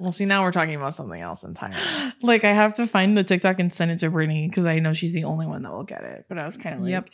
Well, 0.00 0.12
see, 0.12 0.24
now 0.24 0.42
we're 0.42 0.50
talking 0.52 0.74
about 0.74 0.94
something 0.94 1.20
else 1.20 1.44
entirely. 1.44 1.76
like 2.22 2.42
I 2.44 2.52
have 2.52 2.74
to 2.74 2.86
find 2.86 3.16
the 3.18 3.22
TikTok 3.22 3.60
and 3.60 3.70
send 3.72 3.90
it 3.90 3.98
to 3.98 4.08
Brittany 4.10 4.48
because 4.48 4.64
I 4.64 4.78
know 4.78 4.94
she's 4.94 5.12
the 5.12 5.24
only 5.24 5.46
one 5.46 5.62
that 5.62 5.70
will 5.72 5.82
get 5.84 6.02
it. 6.04 6.24
But 6.28 6.38
I 6.38 6.44
was 6.46 6.56
kind 6.56 6.76
of 6.76 6.80
like, 6.80 6.90
Yep. 6.90 7.10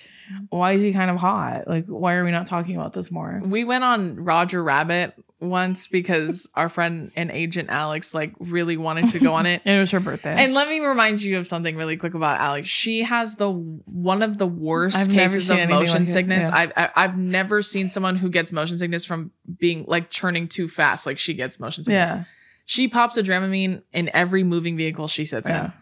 why 0.51 0.73
is 0.73 0.83
he 0.83 0.93
kind 0.93 1.11
of 1.11 1.17
hot? 1.17 1.67
Like, 1.67 1.87
why 1.89 2.15
are 2.15 2.25
we 2.25 2.31
not 2.31 2.47
talking 2.47 2.77
about 2.77 2.93
this 2.93 3.11
more? 3.11 3.43
We 3.45 3.65
went 3.65 3.83
on 3.83 4.17
Roger 4.17 4.63
Rabbit 4.63 5.15
once 5.41 5.89
because 5.89 6.49
our 6.55 6.69
friend 6.69 7.11
and 7.17 7.31
agent 7.33 7.69
Alex 7.71 8.15
like 8.15 8.33
really 8.39 8.77
wanted 8.77 9.09
to 9.11 9.19
go 9.19 9.35
on 9.35 9.47
it. 9.47 9.63
And 9.67 9.77
it 9.77 9.81
was 9.81 9.91
her 9.91 10.01
birthday. 10.01 10.35
And 10.39 10.55
let 10.55 10.69
me 10.69 10.79
remind 10.79 11.21
you 11.21 11.39
of 11.39 11.47
something 11.49 11.77
really 11.77 11.97
quick 11.97 12.15
about 12.15 12.39
Alex. 12.41 12.69
She 12.69 13.03
has 13.03 13.35
the 13.35 13.51
one 13.51 14.23
of 14.23 14.39
the 14.39 14.47
worst 14.47 14.97
I've 14.97 15.09
cases 15.11 15.51
of 15.51 15.69
motion 15.69 16.03
like 16.05 16.09
sickness. 16.09 16.49
yeah. 16.49 16.71
I've 16.77 16.91
I've 16.95 17.19
never 17.19 17.63
seen 17.63 17.89
someone 17.89 18.15
who 18.17 18.31
gets 18.31 18.53
motion 18.53 18.79
sickness 18.79 19.05
from 19.05 19.33
being 19.59 19.85
like 19.89 20.09
churning 20.09 20.47
too 20.47 20.69
fast. 20.69 21.05
Like 21.05 21.19
she 21.19 21.35
gets 21.35 21.59
motion 21.59 21.83
sickness. 21.83 22.13
yeah. 22.13 22.25
She 22.67 22.89
pops 22.89 23.17
a 23.17 23.23
Dramamine 23.23 23.83
in 23.93 24.11
every 24.13 24.43
moving 24.45 24.77
vehicle 24.77 25.09
she 25.09 25.25
sits 25.25 25.49
Yeah. 25.49 25.67
in. 25.67 25.73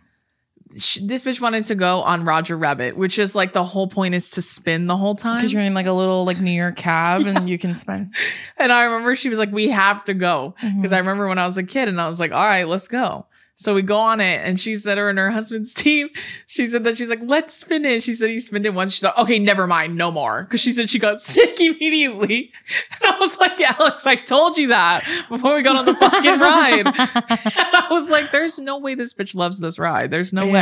This 1.07 1.25
bitch 1.25 1.41
wanted 1.41 1.65
to 1.67 1.77
go 1.77 2.01
on 2.03 2.25
Roger 2.25 2.57
Rabbit, 2.59 2.97
which 2.97 3.19
is 3.19 3.35
like 3.37 3.53
the 3.53 3.63
whole 3.63 3.87
point 3.87 4.15
is 4.15 4.31
to 4.31 4.43
spin 4.43 4.87
the 4.89 4.97
whole 4.97 5.15
time. 5.15 5.37
Because 5.39 5.53
you're 5.53 5.63
in 5.63 5.73
like 5.73 5.87
a 5.87 5.93
little 5.93 6.25
like 6.25 6.41
New 6.41 6.51
York 6.51 6.75
cab 6.77 7.27
and 7.27 7.49
you 7.49 7.59
can 7.59 7.75
spin. 7.77 8.11
And 8.57 8.73
I 8.73 8.83
remember 8.85 9.15
she 9.15 9.29
was 9.29 9.39
like, 9.39 9.53
"We 9.53 9.69
have 9.71 10.03
to 10.05 10.15
go," 10.15 10.55
Mm-hmm. 10.61 10.77
because 10.81 10.93
I 10.93 10.99
remember 10.99 11.29
when 11.29 11.39
I 11.39 11.45
was 11.47 11.57
a 11.59 11.63
kid, 11.63 11.89
and 11.89 12.01
I 12.01 12.07
was 12.07 12.19
like, 12.19 12.33
"All 12.33 12.45
right, 12.45 12.67
let's 12.67 12.89
go." 12.89 13.27
So 13.57 13.73
we 13.73 13.83
go 13.83 13.99
on 13.99 14.21
it, 14.21 14.41
and 14.45 14.59
she 14.59 14.75
said 14.75 14.99
her 14.99 15.09
and 15.09 15.19
her 15.19 15.31
husband's 15.31 15.73
team. 15.75 16.09
She 16.47 16.67
said 16.67 16.83
that 16.85 16.97
she's 16.97 17.09
like, 17.09 17.21
"Let's 17.23 17.55
spin 17.55 17.85
it." 17.85 18.03
She 18.03 18.13
said 18.13 18.31
he 18.31 18.39
spinned 18.41 18.67
it 18.67 18.75
once. 18.75 18.93
She's 18.93 19.05
like, 19.05 19.17
"Okay, 19.17 19.39
never 19.39 19.67
mind, 19.67 19.97
no 19.97 20.11
more," 20.11 20.43
because 20.43 20.61
she 20.61 20.73
said 20.73 20.91
she 20.91 20.99
got 20.99 21.21
sick 21.21 21.61
immediately. 21.61 22.53
And 23.01 23.13
I 23.15 23.19
was 23.19 23.39
like, 23.39 23.61
"Alex, 23.61 24.07
I 24.07 24.17
told 24.17 24.57
you 24.59 24.69
that 24.69 25.05
before 25.29 25.55
we 25.55 25.63
got 25.63 25.77
on 25.77 25.85
the 25.85 25.95
fucking 25.95 26.39
ride." 26.41 26.87
and 26.87 26.95
I 26.97 27.87
was 27.91 28.11
like, 28.11 28.33
"There's 28.33 28.59
no 28.59 28.79
way 28.79 28.95
this 28.95 29.15
bitch 29.15 29.37
loves 29.37 29.61
this 29.61 29.79
ride. 29.79 30.11
There's 30.11 30.33
no 30.33 30.47
way." 30.47 30.53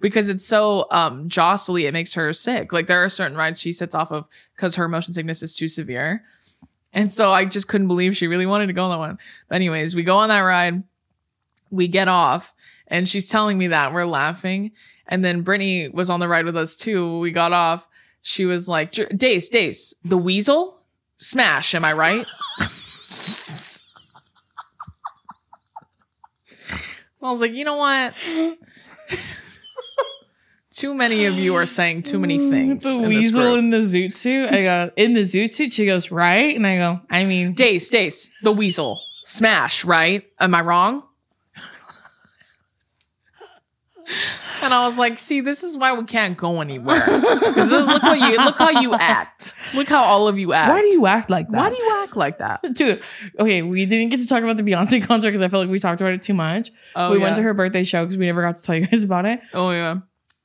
because 0.00 0.28
it's 0.28 0.44
so 0.44 0.86
um 0.90 1.28
jostly 1.28 1.86
it 1.86 1.92
makes 1.92 2.14
her 2.14 2.32
sick 2.32 2.72
like 2.72 2.86
there 2.86 3.02
are 3.02 3.08
certain 3.08 3.36
rides 3.36 3.60
she 3.60 3.72
sits 3.72 3.94
off 3.94 4.12
of 4.12 4.26
because 4.54 4.76
her 4.76 4.88
motion 4.88 5.12
sickness 5.14 5.42
is 5.42 5.54
too 5.56 5.68
severe 5.68 6.22
and 6.92 7.12
so 7.12 7.30
i 7.30 7.44
just 7.44 7.68
couldn't 7.68 7.88
believe 7.88 8.16
she 8.16 8.26
really 8.26 8.46
wanted 8.46 8.66
to 8.66 8.72
go 8.72 8.84
on 8.84 8.90
that 8.90 8.98
one 8.98 9.18
but 9.48 9.56
anyways 9.56 9.94
we 9.94 10.02
go 10.02 10.18
on 10.18 10.28
that 10.28 10.40
ride 10.40 10.82
we 11.70 11.88
get 11.88 12.08
off 12.08 12.54
and 12.86 13.08
she's 13.08 13.28
telling 13.28 13.58
me 13.58 13.66
that 13.68 13.92
we're 13.92 14.04
laughing 14.04 14.72
and 15.06 15.24
then 15.24 15.42
brittany 15.42 15.88
was 15.88 16.10
on 16.10 16.20
the 16.20 16.28
ride 16.28 16.44
with 16.44 16.56
us 16.56 16.76
too 16.76 17.18
we 17.20 17.30
got 17.30 17.52
off 17.52 17.88
she 18.22 18.44
was 18.44 18.68
like 18.68 18.92
dace 18.92 19.48
dace 19.48 19.94
the 20.04 20.18
weasel 20.18 20.82
smash 21.16 21.74
am 21.74 21.84
i 21.84 21.92
right 21.92 22.26
I 27.20 27.30
was 27.30 27.40
like, 27.40 27.52
you 27.52 27.64
know 27.64 27.76
what? 27.76 28.14
too 30.70 30.94
many 30.94 31.26
of 31.26 31.34
you 31.34 31.56
are 31.56 31.66
saying 31.66 32.02
too 32.02 32.18
many 32.18 32.38
things. 32.50 32.84
The 32.84 32.94
in 32.94 33.08
weasel 33.08 33.56
in 33.56 33.70
the 33.70 33.78
zoot 33.78 34.14
suit. 34.14 34.50
I 34.52 34.62
go, 34.62 34.90
in 34.96 35.14
the 35.14 35.22
zoot 35.22 35.50
suit? 35.50 35.72
She 35.72 35.86
goes, 35.86 36.10
right? 36.10 36.54
And 36.54 36.66
I 36.66 36.76
go, 36.76 37.00
I 37.10 37.24
mean, 37.24 37.54
Dace, 37.54 37.88
Dace, 37.88 38.30
the 38.42 38.52
weasel. 38.52 39.00
Smash, 39.24 39.84
right? 39.84 40.24
Am 40.38 40.54
I 40.54 40.62
wrong? 40.62 41.02
and 44.62 44.74
I 44.74 44.84
was 44.84 44.98
like, 44.98 45.18
see, 45.18 45.40
this 45.40 45.62
is 45.62 45.76
why 45.76 45.92
we 45.92 46.04
can't 46.04 46.36
go 46.36 46.60
anywhere. 46.60 47.00
Because 47.04 47.70
look 47.70 48.02
what 48.02 48.18
you 48.18 48.36
look 48.36 48.56
how 48.58 48.70
you 48.80 48.94
act. 48.94 49.54
Look 49.74 49.88
how 49.88 50.02
all 50.02 50.28
of 50.28 50.38
you 50.38 50.52
act. 50.52 50.70
why 50.70 50.80
do 50.80 50.88
you 50.88 51.06
act 51.06 51.30
like 51.30 51.48
that? 51.50 51.56
why 51.56 51.70
do 51.70 51.76
you 51.76 52.02
act 52.02 52.16
like 52.16 52.38
that? 52.38 52.60
Dude, 52.74 53.02
okay, 53.38 53.62
we 53.62 53.86
didn't 53.86 54.10
get 54.10 54.20
to 54.20 54.26
talk 54.26 54.42
about 54.42 54.56
the 54.56 54.62
Beyonce 54.62 55.02
concert 55.06 55.28
because 55.28 55.42
I 55.42 55.48
felt 55.48 55.62
like 55.64 55.70
we 55.70 55.78
talked 55.78 56.00
about 56.00 56.12
it 56.12 56.22
too 56.22 56.34
much. 56.34 56.70
Oh, 56.96 57.12
we 57.12 57.18
yeah. 57.18 57.24
went 57.24 57.36
to 57.36 57.42
her 57.42 57.54
birthday 57.54 57.82
show 57.82 58.04
because 58.04 58.16
we 58.16 58.26
never 58.26 58.42
got 58.42 58.56
to 58.56 58.62
tell 58.62 58.74
you 58.74 58.86
guys 58.86 59.04
about 59.04 59.26
it. 59.26 59.40
Oh 59.54 59.70
yeah. 59.70 59.96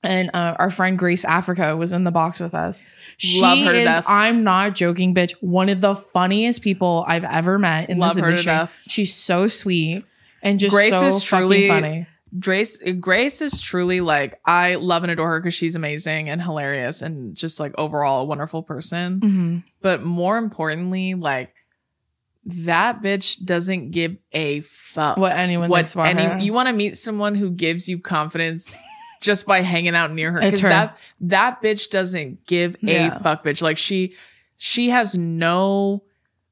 And 0.05 0.31
uh, 0.33 0.57
our 0.59 0.69
friend 0.69 0.99
Grace 0.99 1.23
Africa 1.23 1.77
was 1.77 1.93
in 1.93 2.03
the 2.03 2.11
box 2.11 2.41
with 2.41 2.53
us. 2.53 2.83
She 3.15 3.39
Love 3.41 3.57
her 3.59 3.71
to 3.71 3.79
is, 3.79 3.85
death. 3.85 4.05
I'm 4.05 4.43
not 4.43 4.75
joking, 4.75 5.15
bitch, 5.15 5.31
one 5.39 5.69
of 5.69 5.79
the 5.79 5.95
funniest 5.95 6.61
people 6.61 7.05
I've 7.07 7.23
ever 7.23 7.57
met 7.57 7.89
in 7.89 7.99
Love 7.99 8.15
this 8.15 8.17
her 8.17 8.25
to 8.25 8.31
industry. 8.31 8.51
death. 8.51 8.83
She's 8.89 9.15
so 9.15 9.47
sweet 9.47 10.03
and 10.41 10.59
just 10.59 10.75
Grace 10.75 10.89
so 10.91 11.05
is 11.05 11.23
fucking 11.23 11.47
truly- 11.47 11.67
funny. 11.69 12.07
Grace 12.39 12.77
Grace 12.99 13.41
is 13.41 13.61
truly 13.61 14.01
like 14.01 14.39
I 14.45 14.75
love 14.75 15.03
and 15.03 15.11
adore 15.11 15.29
her 15.29 15.39
because 15.39 15.53
she's 15.53 15.75
amazing 15.75 16.29
and 16.29 16.41
hilarious 16.41 17.01
and 17.01 17.35
just 17.35 17.59
like 17.59 17.73
overall 17.77 18.21
a 18.21 18.25
wonderful 18.25 18.63
person. 18.63 19.19
hmm 19.21 19.57
But 19.81 20.03
more 20.03 20.37
importantly, 20.37 21.13
like 21.13 21.53
that 22.45 23.01
bitch 23.01 23.43
doesn't 23.43 23.91
give 23.91 24.17
a 24.31 24.61
fuck 24.61 25.17
What 25.17 25.31
anyone 25.33 25.69
thinks 25.71 25.93
about 25.93 26.07
any 26.09 26.23
her. 26.23 26.37
you 26.39 26.53
want 26.53 26.67
to 26.67 26.73
meet 26.73 26.97
someone 26.97 27.35
who 27.35 27.49
gives 27.51 27.87
you 27.87 27.99
confidence 27.99 28.77
just 29.21 29.45
by 29.45 29.61
hanging 29.61 29.95
out 29.95 30.11
near 30.11 30.31
her 30.33 30.39
It's 30.41 30.59
because 30.59 30.61
her. 30.61 30.69
that 30.69 30.97
that 31.21 31.61
bitch 31.61 31.89
doesn't 31.89 32.45
give 32.45 32.75
a 32.83 32.91
Yeah. 32.91 33.19
fuck 33.19 33.45
bitch 33.45 33.61
like 33.61 33.77
she 33.77 34.15
she 34.57 34.89
has 34.89 35.17
no 35.17 36.03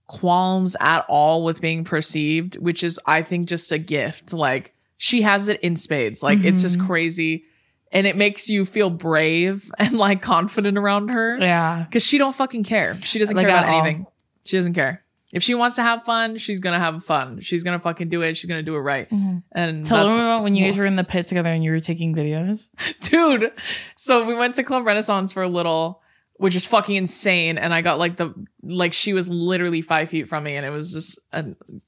qualms 0.08 0.76
at 0.80 1.06
all 1.10 1.44
with 1.44 1.60
being 1.62 1.84
perceived 1.84 2.56
which 2.58 2.84
is 2.84 3.00
i 3.06 3.22
think 3.22 3.48
just 3.48 3.72
a 3.72 3.78
gift 3.78 4.32
like 4.34 4.74
she 5.04 5.24
has 5.24 5.48
it 5.48 5.60
in 5.62 5.76
spades 5.76 6.22
like 6.22 6.44
it's 6.44 6.62
just 6.62 6.78
Mhm. 6.78 6.86
crazy 6.86 7.46
and 7.92 8.06
it 8.06 8.16
makes 8.16 8.50
you 8.50 8.66
feel 8.66 8.92
brave 8.92 9.72
and 9.80 9.94
like 9.94 10.22
confident 10.22 10.78
around 10.78 11.12
her 11.16 11.40
yeah. 11.40 11.86
because 11.90 12.06
she 12.06 12.20
don't 12.20 12.36
fucking 12.36 12.64
care. 12.64 12.96
She 13.02 13.18
doesn't 13.18 13.36
Like, 13.36 13.48
care 13.48 13.58
about 13.58 13.68
all. 13.68 13.82
anything. 13.82 14.06
She 14.46 14.58
doesn't 14.58 14.74
care. 14.76 15.04
If 15.34 15.42
she 15.42 15.56
wants 15.56 15.76
to 15.78 15.82
have 15.82 16.04
fun, 16.04 16.38
she's 16.38 16.60
gonna 16.60 16.78
have 16.80 17.04
fun. 17.04 17.40
She's 17.40 17.64
gonna 17.64 17.80
fucking 17.80 18.10
do 18.10 18.22
it. 18.22 18.38
She's 18.38 18.48
gonna 18.50 18.62
do 18.62 18.76
it 18.76 18.80
right. 18.82 19.10
Mhm. 19.10 19.42
And 19.54 19.84
Tell 19.84 20.06
them 20.08 20.18
about 20.20 20.44
when 20.44 20.54
you 20.56 20.66
guys 20.66 20.78
were 20.78 20.86
in 20.86 20.98
the 20.98 21.04
pit 21.04 21.26
together 21.26 21.50
and 21.50 21.64
you 21.64 21.72
were 21.72 21.80
taking 21.80 22.14
videos. 22.14 22.70
dude. 23.10 23.52
So 23.96 24.24
we 24.28 24.36
went 24.36 24.54
to 24.56 24.64
Club 24.64 24.86
Renaissance 24.86 25.34
for 25.34 25.42
a 25.42 25.48
little, 25.48 26.02
which 26.36 26.56
is 26.56 26.68
fucking 26.68 26.96
insane. 26.96 27.58
And 27.58 27.74
I 27.74 27.82
got 27.82 27.98
like 27.98 28.18
the 28.18 28.34
like 28.62 28.94
she 28.94 29.14
was 29.14 29.30
literally 29.32 29.82
five 29.82 30.10
feet 30.10 30.30
from 30.30 30.44
me, 30.44 30.56
and 30.56 30.66
it 30.66 30.70
was 30.70 30.94
just 30.94 31.20
a, 31.34 31.46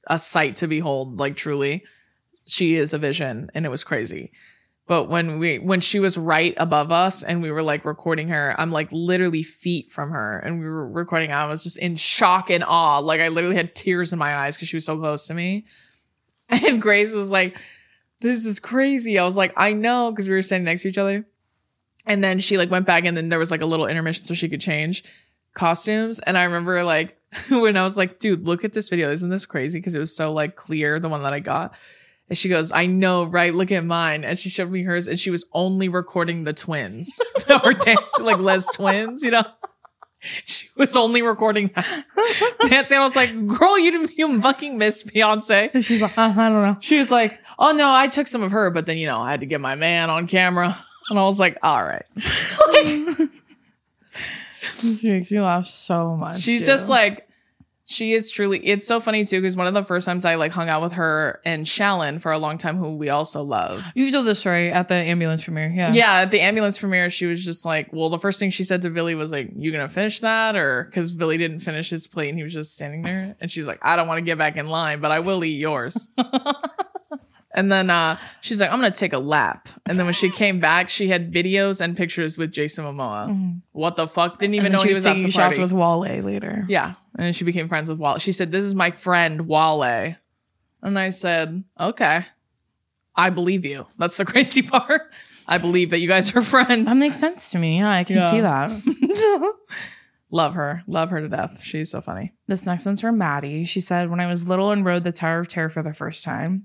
a 0.08 0.18
sight 0.18 0.56
to 0.56 0.66
behold. 0.66 1.18
Like 1.20 1.36
truly, 1.36 1.84
she 2.46 2.74
is 2.74 2.94
a 2.94 2.98
vision, 2.98 3.50
and 3.54 3.64
it 3.64 3.70
was 3.70 3.84
crazy. 3.84 4.32
But 4.86 5.08
when 5.08 5.38
we 5.38 5.58
when 5.58 5.80
she 5.80 5.98
was 5.98 6.18
right 6.18 6.54
above 6.58 6.92
us 6.92 7.22
and 7.22 7.40
we 7.40 7.50
were 7.50 7.62
like 7.62 7.86
recording 7.86 8.28
her, 8.28 8.54
I'm 8.58 8.70
like 8.70 8.88
literally 8.92 9.42
feet 9.42 9.90
from 9.90 10.10
her, 10.10 10.38
and 10.38 10.60
we 10.60 10.66
were 10.66 10.88
recording. 10.88 11.32
I 11.32 11.46
was 11.46 11.62
just 11.62 11.78
in 11.78 11.96
shock 11.96 12.50
and 12.50 12.62
awe. 12.62 12.98
Like 12.98 13.20
I 13.20 13.28
literally 13.28 13.56
had 13.56 13.74
tears 13.74 14.12
in 14.12 14.18
my 14.18 14.36
eyes 14.36 14.56
because 14.56 14.68
she 14.68 14.76
was 14.76 14.84
so 14.84 14.98
close 14.98 15.26
to 15.28 15.34
me. 15.34 15.64
And 16.50 16.82
Grace 16.82 17.14
was 17.14 17.30
like, 17.30 17.56
"This 18.20 18.44
is 18.44 18.60
crazy." 18.60 19.18
I 19.18 19.24
was 19.24 19.38
like, 19.38 19.54
"I 19.56 19.72
know," 19.72 20.10
because 20.10 20.28
we 20.28 20.34
were 20.34 20.42
standing 20.42 20.66
next 20.66 20.82
to 20.82 20.88
each 20.88 20.98
other. 20.98 21.26
And 22.06 22.22
then 22.22 22.38
she 22.38 22.58
like 22.58 22.70
went 22.70 22.86
back 22.86 23.06
and 23.06 23.16
then 23.16 23.30
there 23.30 23.38
was 23.38 23.50
like 23.50 23.62
a 23.62 23.66
little 23.66 23.86
intermission 23.86 24.24
so 24.24 24.34
she 24.34 24.48
could 24.48 24.60
change 24.60 25.04
costumes. 25.54 26.20
And 26.20 26.36
I 26.36 26.44
remember 26.44 26.82
like 26.82 27.18
when 27.48 27.76
I 27.76 27.82
was 27.82 27.96
like, 27.96 28.18
dude, 28.18 28.46
look 28.46 28.64
at 28.64 28.72
this 28.72 28.88
video. 28.88 29.10
Isn't 29.10 29.30
this 29.30 29.46
crazy? 29.46 29.78
Because 29.78 29.94
it 29.94 30.00
was 30.00 30.14
so 30.14 30.32
like 30.32 30.56
clear, 30.56 31.00
the 31.00 31.08
one 31.08 31.22
that 31.22 31.32
I 31.32 31.40
got. 31.40 31.74
And 32.28 32.38
she 32.38 32.48
goes, 32.48 32.72
I 32.72 32.86
know, 32.86 33.24
right? 33.24 33.54
Look 33.54 33.70
at 33.70 33.84
mine. 33.84 34.24
And 34.24 34.38
she 34.38 34.48
showed 34.48 34.70
me 34.70 34.82
hers 34.82 35.06
and 35.08 35.20
she 35.20 35.30
was 35.30 35.44
only 35.52 35.88
recording 35.88 36.44
the 36.44 36.52
twins 36.54 37.20
that 37.48 37.62
were 37.64 37.74
dancing, 37.74 38.24
like 38.24 38.38
Les 38.38 38.66
twins, 38.74 39.22
you 39.22 39.30
know? 39.30 39.44
She 40.44 40.68
was 40.74 40.96
only 40.96 41.20
recording 41.20 41.70
that. 41.76 42.06
dancing. 42.68 42.96
I 42.96 43.02
was 43.02 43.14
like, 43.14 43.46
girl, 43.46 43.78
you 43.78 44.08
you 44.16 44.40
fucking 44.40 44.78
missed 44.78 45.08
Beyonce. 45.08 45.68
And 45.74 45.84
she's 45.84 46.00
like, 46.00 46.16
uh, 46.16 46.32
I 46.34 46.48
don't 46.48 46.62
know. 46.62 46.76
She 46.80 46.96
was 46.96 47.10
like, 47.10 47.38
"Oh 47.58 47.72
no, 47.72 47.94
I 47.94 48.06
took 48.08 48.26
some 48.26 48.42
of 48.42 48.50
her, 48.52 48.70
but 48.70 48.86
then 48.86 48.96
you 48.96 49.06
know 49.06 49.20
I 49.20 49.30
had 49.32 49.40
to 49.40 49.46
get 49.46 49.60
my 49.60 49.74
man 49.74 50.08
on 50.08 50.26
camera." 50.26 50.74
And 51.10 51.18
I 51.18 51.24
was 51.24 51.38
like, 51.38 51.58
"All 51.62 51.84
right." 51.84 52.06
like, 52.16 53.28
She 54.96 55.10
makes 55.10 55.30
me 55.30 55.40
laugh 55.40 55.66
so 55.66 56.16
much. 56.16 56.38
she's 56.40 56.60
too. 56.60 56.66
just 56.68 56.88
like, 56.88 57.28
She 57.86 58.14
is 58.14 58.30
truly. 58.30 58.58
It's 58.66 58.86
so 58.86 58.98
funny 58.98 59.24
too 59.24 59.40
because 59.40 59.56
one 59.56 59.66
of 59.66 59.74
the 59.74 59.84
first 59.84 60.06
times 60.06 60.24
I 60.24 60.36
like 60.36 60.52
hung 60.52 60.68
out 60.68 60.80
with 60.80 60.94
her 60.94 61.40
and 61.44 61.66
Shallon 61.66 62.20
for 62.20 62.32
a 62.32 62.38
long 62.38 62.56
time, 62.56 62.78
who 62.78 62.96
we 62.96 63.10
also 63.10 63.42
love. 63.42 63.84
You 63.94 64.10
told 64.10 64.26
the 64.26 64.34
story 64.34 64.70
at 64.70 64.88
the 64.88 64.94
ambulance 64.94 65.44
premiere. 65.44 65.70
Yeah. 65.74 65.92
Yeah, 65.92 66.12
at 66.20 66.30
the 66.30 66.40
ambulance 66.40 66.78
premiere, 66.78 67.10
she 67.10 67.26
was 67.26 67.44
just 67.44 67.66
like, 67.66 67.92
"Well, 67.92 68.08
the 68.08 68.18
first 68.18 68.40
thing 68.40 68.50
she 68.50 68.64
said 68.64 68.82
to 68.82 68.90
Billy 68.90 69.14
was 69.14 69.30
like, 69.30 69.50
you 69.54 69.70
gonna 69.70 69.88
finish 69.88 70.20
that?" 70.20 70.56
Or 70.56 70.84
because 70.84 71.12
Billy 71.12 71.36
didn't 71.36 71.60
finish 71.60 71.90
his 71.90 72.06
plate 72.06 72.30
and 72.30 72.38
he 72.38 72.42
was 72.42 72.54
just 72.54 72.74
standing 72.74 73.02
there, 73.02 73.36
and 73.40 73.50
she's 73.50 73.66
like, 73.66 73.80
"I 73.82 73.96
don't 73.96 74.08
want 74.08 74.18
to 74.18 74.24
get 74.24 74.38
back 74.38 74.56
in 74.56 74.66
line, 74.68 75.00
but 75.00 75.10
I 75.10 75.20
will 75.20 75.44
eat 75.44 75.58
yours." 75.58 76.08
and 77.54 77.70
then 77.72 77.88
uh, 77.88 78.18
she's 78.40 78.60
like, 78.60 78.70
"I'm 78.70 78.78
gonna 78.78 78.90
take 78.90 79.12
a 79.12 79.18
lap." 79.18 79.68
And 79.86 79.98
then 79.98 80.04
when 80.06 80.12
she 80.14 80.28
came 80.28 80.60
back, 80.60 80.88
she 80.88 81.08
had 81.08 81.32
videos 81.32 81.80
and 81.80 81.96
pictures 81.96 82.36
with 82.36 82.52
Jason 82.52 82.84
Momoa. 82.84 83.60
What 83.72 83.96
the 83.96 84.06
fuck? 84.06 84.38
Didn't 84.38 84.54
even 84.56 84.72
Mm-hmm. 84.72 84.76
Know 84.76 84.82
he 84.82 84.88
was 84.94 85.06
at 85.06 85.10
taking 85.10 85.22
the 85.24 85.30
shots 85.30 85.56
party. 85.58 85.62
with 85.62 85.72
Wale 85.72 86.00
later. 86.22 86.66
Yeah. 86.68 86.94
And 87.16 87.24
then 87.26 87.32
she 87.32 87.44
became 87.44 87.68
friends 87.68 87.88
with 87.88 87.98
Wale. 87.98 88.18
She 88.18 88.32
said, 88.32 88.50
This 88.52 88.64
is 88.64 88.74
my 88.74 88.90
friend 88.90 89.46
Wale. 89.48 90.16
And 90.82 90.98
I 90.98 91.10
said, 91.10 91.64
Okay. 91.80 92.24
I 93.16 93.30
believe 93.30 93.64
you. 93.64 93.86
That's 93.96 94.16
the 94.16 94.24
crazy 94.32 94.60
part. 94.62 95.02
I 95.46 95.58
believe 95.58 95.90
that 95.90 96.00
you 96.00 96.08
guys 96.08 96.34
are 96.34 96.42
friends. 96.42 96.88
That 96.90 96.98
makes 96.98 97.18
sense 97.18 97.50
to 97.50 97.58
me. 97.58 97.78
Yeah, 97.78 97.90
I 97.90 98.02
can 98.04 98.16
Yeah. 98.16 98.30
see 98.30 98.40
that. 98.40 99.54
Love 100.30 100.54
her. 100.54 100.82
Love 100.88 101.10
her 101.10 101.20
to 101.20 101.28
death. 101.28 101.62
She's 101.62 101.90
so 101.90 102.00
funny. 102.00 102.32
This 102.48 102.66
next 102.66 102.86
one's 102.86 103.00
from 103.00 103.18
Maddie. 103.18 103.64
She 103.64 103.80
said, 103.80 104.10
When 104.10 104.18
I 104.20 104.26
was 104.26 104.48
little 104.48 104.72
and 104.72 104.84
rode 104.84 105.04
the 105.04 105.12
Tower 105.12 105.38
of 105.40 105.48
Terror 105.48 105.68
for 105.68 105.82
the 105.82 105.92
first 105.94 106.24
time, 106.24 106.64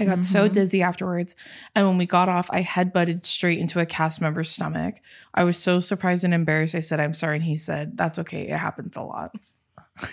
I 0.00 0.04
got 0.04 0.24
so 0.24 0.48
Mhm. 0.48 0.52
dizzy 0.52 0.82
afterwards. 0.82 1.36
And 1.74 1.86
when 1.86 1.98
we 1.98 2.06
got 2.06 2.28
off, 2.28 2.48
I 2.52 2.62
headbutted 2.62 3.24
straight 3.26 3.58
into 3.58 3.80
a 3.80 3.86
cast 3.86 4.20
member's 4.20 4.50
stomach. 4.50 4.96
I 5.34 5.44
was 5.44 5.58
so 5.58 5.78
surprised 5.78 6.24
and 6.24 6.32
embarrassed. 6.34 6.74
I 6.74 6.80
said, 6.80 7.00
I'm 7.00 7.14
sorry. 7.14 7.36
And 7.36 7.44
he 7.44 7.56
said, 7.56 7.96
That's 7.96 8.18
okay. 8.18 8.48
It 8.48 8.58
happens 8.58 8.96
a 8.96 9.02
lot. 9.02 9.34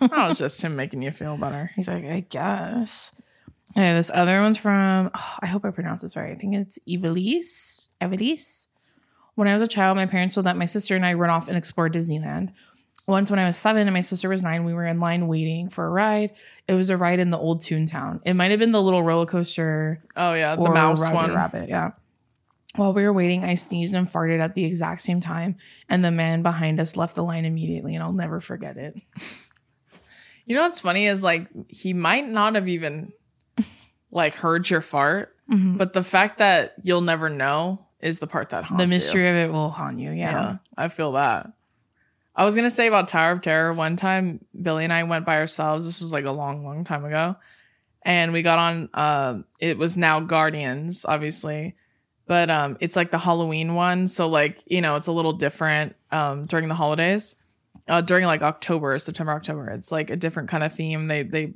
That 0.00 0.28
was 0.28 0.38
just 0.38 0.60
him 0.62 0.74
making 0.74 1.02
you 1.02 1.12
feel 1.12 1.36
better. 1.36 1.70
He's 1.76 1.86
like, 1.88 2.04
I 2.04 2.20
guess. 2.28 3.12
Okay, 3.70 3.92
this 3.94 4.10
other 4.12 4.40
one's 4.40 4.58
from, 4.58 5.10
oh, 5.14 5.36
I 5.40 5.46
hope 5.46 5.64
I 5.64 5.70
pronounced 5.70 6.02
this 6.02 6.16
right. 6.16 6.32
I 6.32 6.34
think 6.34 6.54
it's 6.56 6.78
Evelise. 6.88 7.88
Evelise. 8.00 8.66
When 9.36 9.46
I 9.48 9.52
was 9.54 9.62
a 9.62 9.66
child, 9.68 9.96
my 9.96 10.06
parents 10.06 10.34
would 10.36 10.44
let 10.44 10.56
my 10.56 10.64
sister 10.64 10.96
and 10.96 11.06
I 11.06 11.12
run 11.14 11.30
off 11.30 11.46
and 11.48 11.56
explore 11.56 11.88
Disneyland. 11.88 12.50
Once, 13.12 13.30
when 13.30 13.38
I 13.38 13.44
was 13.46 13.56
seven 13.56 13.86
and 13.86 13.92
my 13.94 14.00
sister 14.00 14.28
was 14.28 14.42
nine, 14.42 14.64
we 14.64 14.72
were 14.74 14.86
in 14.86 14.98
line 14.98 15.28
waiting 15.28 15.68
for 15.68 15.86
a 15.86 15.90
ride. 15.90 16.32
It 16.66 16.72
was 16.74 16.88
a 16.90 16.96
ride 16.96 17.18
in 17.20 17.30
the 17.30 17.38
old 17.38 17.60
Toontown. 17.60 18.20
It 18.24 18.34
might 18.34 18.50
have 18.50 18.58
been 18.58 18.72
the 18.72 18.82
little 18.82 19.02
roller 19.02 19.26
coaster 19.26 20.02
Oh, 20.16 20.32
yeah. 20.34 20.56
The 20.56 20.70
mouse 20.70 21.02
Roger 21.02 21.14
one. 21.14 21.34
Rabbit. 21.34 21.68
Yeah. 21.68 21.90
While 22.76 22.94
we 22.94 23.02
were 23.02 23.12
waiting, 23.12 23.44
I 23.44 23.52
sneezed 23.54 23.94
and 23.94 24.10
farted 24.10 24.40
at 24.40 24.54
the 24.54 24.64
exact 24.64 25.02
same 25.02 25.20
time, 25.20 25.56
and 25.90 26.02
the 26.02 26.10
man 26.10 26.42
behind 26.42 26.80
us 26.80 26.96
left 26.96 27.14
the 27.16 27.22
line 27.22 27.44
immediately, 27.44 27.94
and 27.94 28.02
I'll 28.02 28.12
never 28.14 28.40
forget 28.40 28.76
it. 28.76 29.00
You 30.44 30.56
know 30.56 30.62
what's 30.62 30.80
funny 30.80 31.06
is 31.06 31.22
like, 31.22 31.46
he 31.68 31.94
might 31.94 32.28
not 32.28 32.56
have 32.56 32.66
even 32.66 33.12
like 34.10 34.34
heard 34.34 34.68
your 34.68 34.80
fart, 34.80 35.36
Mhm. 35.48 35.78
but 35.78 35.92
the 35.92 36.02
fact 36.02 36.38
that 36.38 36.74
you'll 36.82 37.00
never 37.00 37.28
know 37.30 37.86
is 38.00 38.18
the 38.18 38.26
part 38.26 38.48
that 38.50 38.64
haunts 38.64 38.72
you. 38.72 38.76
The 38.78 38.82
you. 38.92 38.96
mystery 38.96 39.28
of 39.28 39.36
it 39.36 39.52
will 39.52 39.70
haunt 39.70 40.00
you. 40.00 40.10
Yeah. 40.10 40.32
yeah. 40.32 40.56
I 40.76 40.88
feel 40.88 41.12
that. 41.12 41.52
I 42.34 42.44
was 42.44 42.56
gonna 42.56 42.70
say 42.70 42.86
about 42.86 43.08
Tower 43.08 43.32
of 43.32 43.40
Terror. 43.42 43.72
One 43.72 43.96
time, 43.96 44.44
Billy 44.60 44.84
and 44.84 44.92
I 44.92 45.02
went 45.04 45.26
by 45.26 45.38
ourselves. 45.38 45.84
This 45.84 46.00
was 46.00 46.12
like 46.12 46.24
a 46.24 46.30
long, 46.32 46.64
long 46.64 46.84
time 46.84 47.04
ago, 47.04 47.36
and 48.02 48.32
we 48.32 48.42
got 48.42 48.58
on. 48.58 48.88
Uh, 48.94 49.38
it 49.60 49.76
was 49.78 49.96
now 49.96 50.20
Guardians, 50.20 51.04
obviously, 51.04 51.76
but 52.26 52.50
um, 52.50 52.76
it's 52.80 52.96
like 52.96 53.10
the 53.10 53.18
Halloween 53.18 53.74
one. 53.74 54.06
So 54.06 54.28
like 54.28 54.62
you 54.66 54.80
know, 54.80 54.96
it's 54.96 55.08
a 55.08 55.12
little 55.12 55.32
different 55.34 55.94
um 56.10 56.46
during 56.46 56.68
the 56.68 56.74
holidays. 56.74 57.36
Uh, 57.88 58.00
during 58.00 58.24
like 58.24 58.42
October, 58.42 58.96
September, 58.98 59.32
October, 59.32 59.68
it's 59.70 59.90
like 59.90 60.08
a 60.08 60.16
different 60.16 60.48
kind 60.48 60.62
of 60.62 60.72
theme. 60.72 61.08
They 61.08 61.24
they 61.24 61.52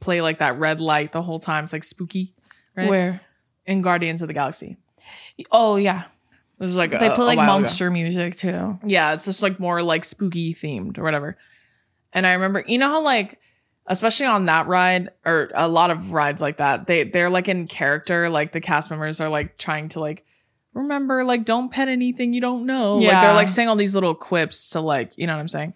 play 0.00 0.20
like 0.22 0.38
that 0.38 0.58
red 0.58 0.80
light 0.80 1.12
the 1.12 1.22
whole 1.22 1.38
time. 1.40 1.64
It's 1.64 1.72
like 1.72 1.84
spooky, 1.84 2.32
right? 2.76 2.88
Where? 2.88 3.20
in 3.66 3.82
Guardians 3.82 4.22
of 4.22 4.28
the 4.28 4.34
Galaxy. 4.34 4.76
Oh 5.50 5.76
yeah, 5.76 6.04
This 6.62 6.70
is 6.70 6.76
like 6.76 6.92
they 6.92 7.08
a, 7.08 7.12
a 7.12 7.18
like 7.18 7.36
while 7.38 7.46
ago. 7.56 7.58
monster 7.58 7.90
music 7.90 8.36
too. 8.36 8.78
Yeah, 8.86 9.14
it's 9.14 9.24
just 9.24 9.42
like 9.42 9.58
more 9.58 9.82
like 9.82 10.04
spooky 10.04 10.54
themed 10.54 10.96
or 10.96 11.02
whatever. 11.02 11.36
And 12.12 12.24
I 12.24 12.34
remember, 12.34 12.62
you 12.68 12.78
know 12.78 12.86
how 12.86 13.00
like, 13.02 13.40
especially 13.88 14.26
on 14.26 14.46
that 14.46 14.68
ride 14.68 15.10
or 15.26 15.50
a 15.56 15.66
lot 15.66 15.90
of 15.90 16.12
rides 16.12 16.40
like 16.40 16.58
that, 16.58 16.86
they 16.86 17.02
they're 17.02 17.30
like 17.30 17.48
in 17.48 17.66
character. 17.66 18.28
Like 18.28 18.52
the 18.52 18.60
cast 18.60 18.90
members 18.92 19.20
are 19.20 19.28
like 19.28 19.58
trying 19.58 19.88
to 19.88 19.98
like 20.00 20.24
remember, 20.72 21.24
like 21.24 21.44
don't 21.44 21.72
pet 21.72 21.88
anything 21.88 22.32
you 22.32 22.40
don't 22.40 22.64
know. 22.64 22.94
Like 22.94 23.06
Yeah. 23.06 23.22
they're 23.22 23.34
like 23.34 23.48
saying 23.48 23.68
all 23.68 23.74
these 23.74 23.96
little 23.96 24.14
quips 24.14 24.70
to 24.70 24.80
like, 24.80 25.18
you 25.18 25.26
know 25.26 25.34
what 25.34 25.40
I'm 25.40 25.48
saying. 25.48 25.74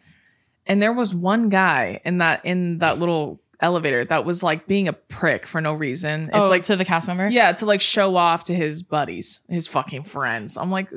And 0.66 0.80
there 0.80 0.93
was 0.93 1.12
one 1.12 1.49
guy 1.49 2.01
in 2.05 2.18
that 2.18 2.45
in 2.45 2.78
that 2.78 3.01
little 3.01 3.41
elevator 3.61 4.05
that 4.05 4.25
was 4.25 4.43
like 4.43 4.67
being 4.67 4.89
a 4.89 4.93
prick 4.93 5.47
for 5.47 5.61
no 5.61 5.73
reason. 5.73 6.25
It's 6.25 6.33
oh, 6.35 6.49
like 6.49 6.63
to 6.63 6.77
the 6.77 6.85
cast 6.85 7.09
member. 7.09 7.29
yeah, 7.29 7.53
to 7.53 7.67
like 7.67 7.81
show 7.81 8.17
off 8.17 8.45
to 8.45 8.55
his 8.55 8.83
buddies, 8.83 9.41
his 9.49 9.67
fucking 9.67 10.05
friends. 10.05 10.57
I'm 10.57 10.71
like, 10.71 10.89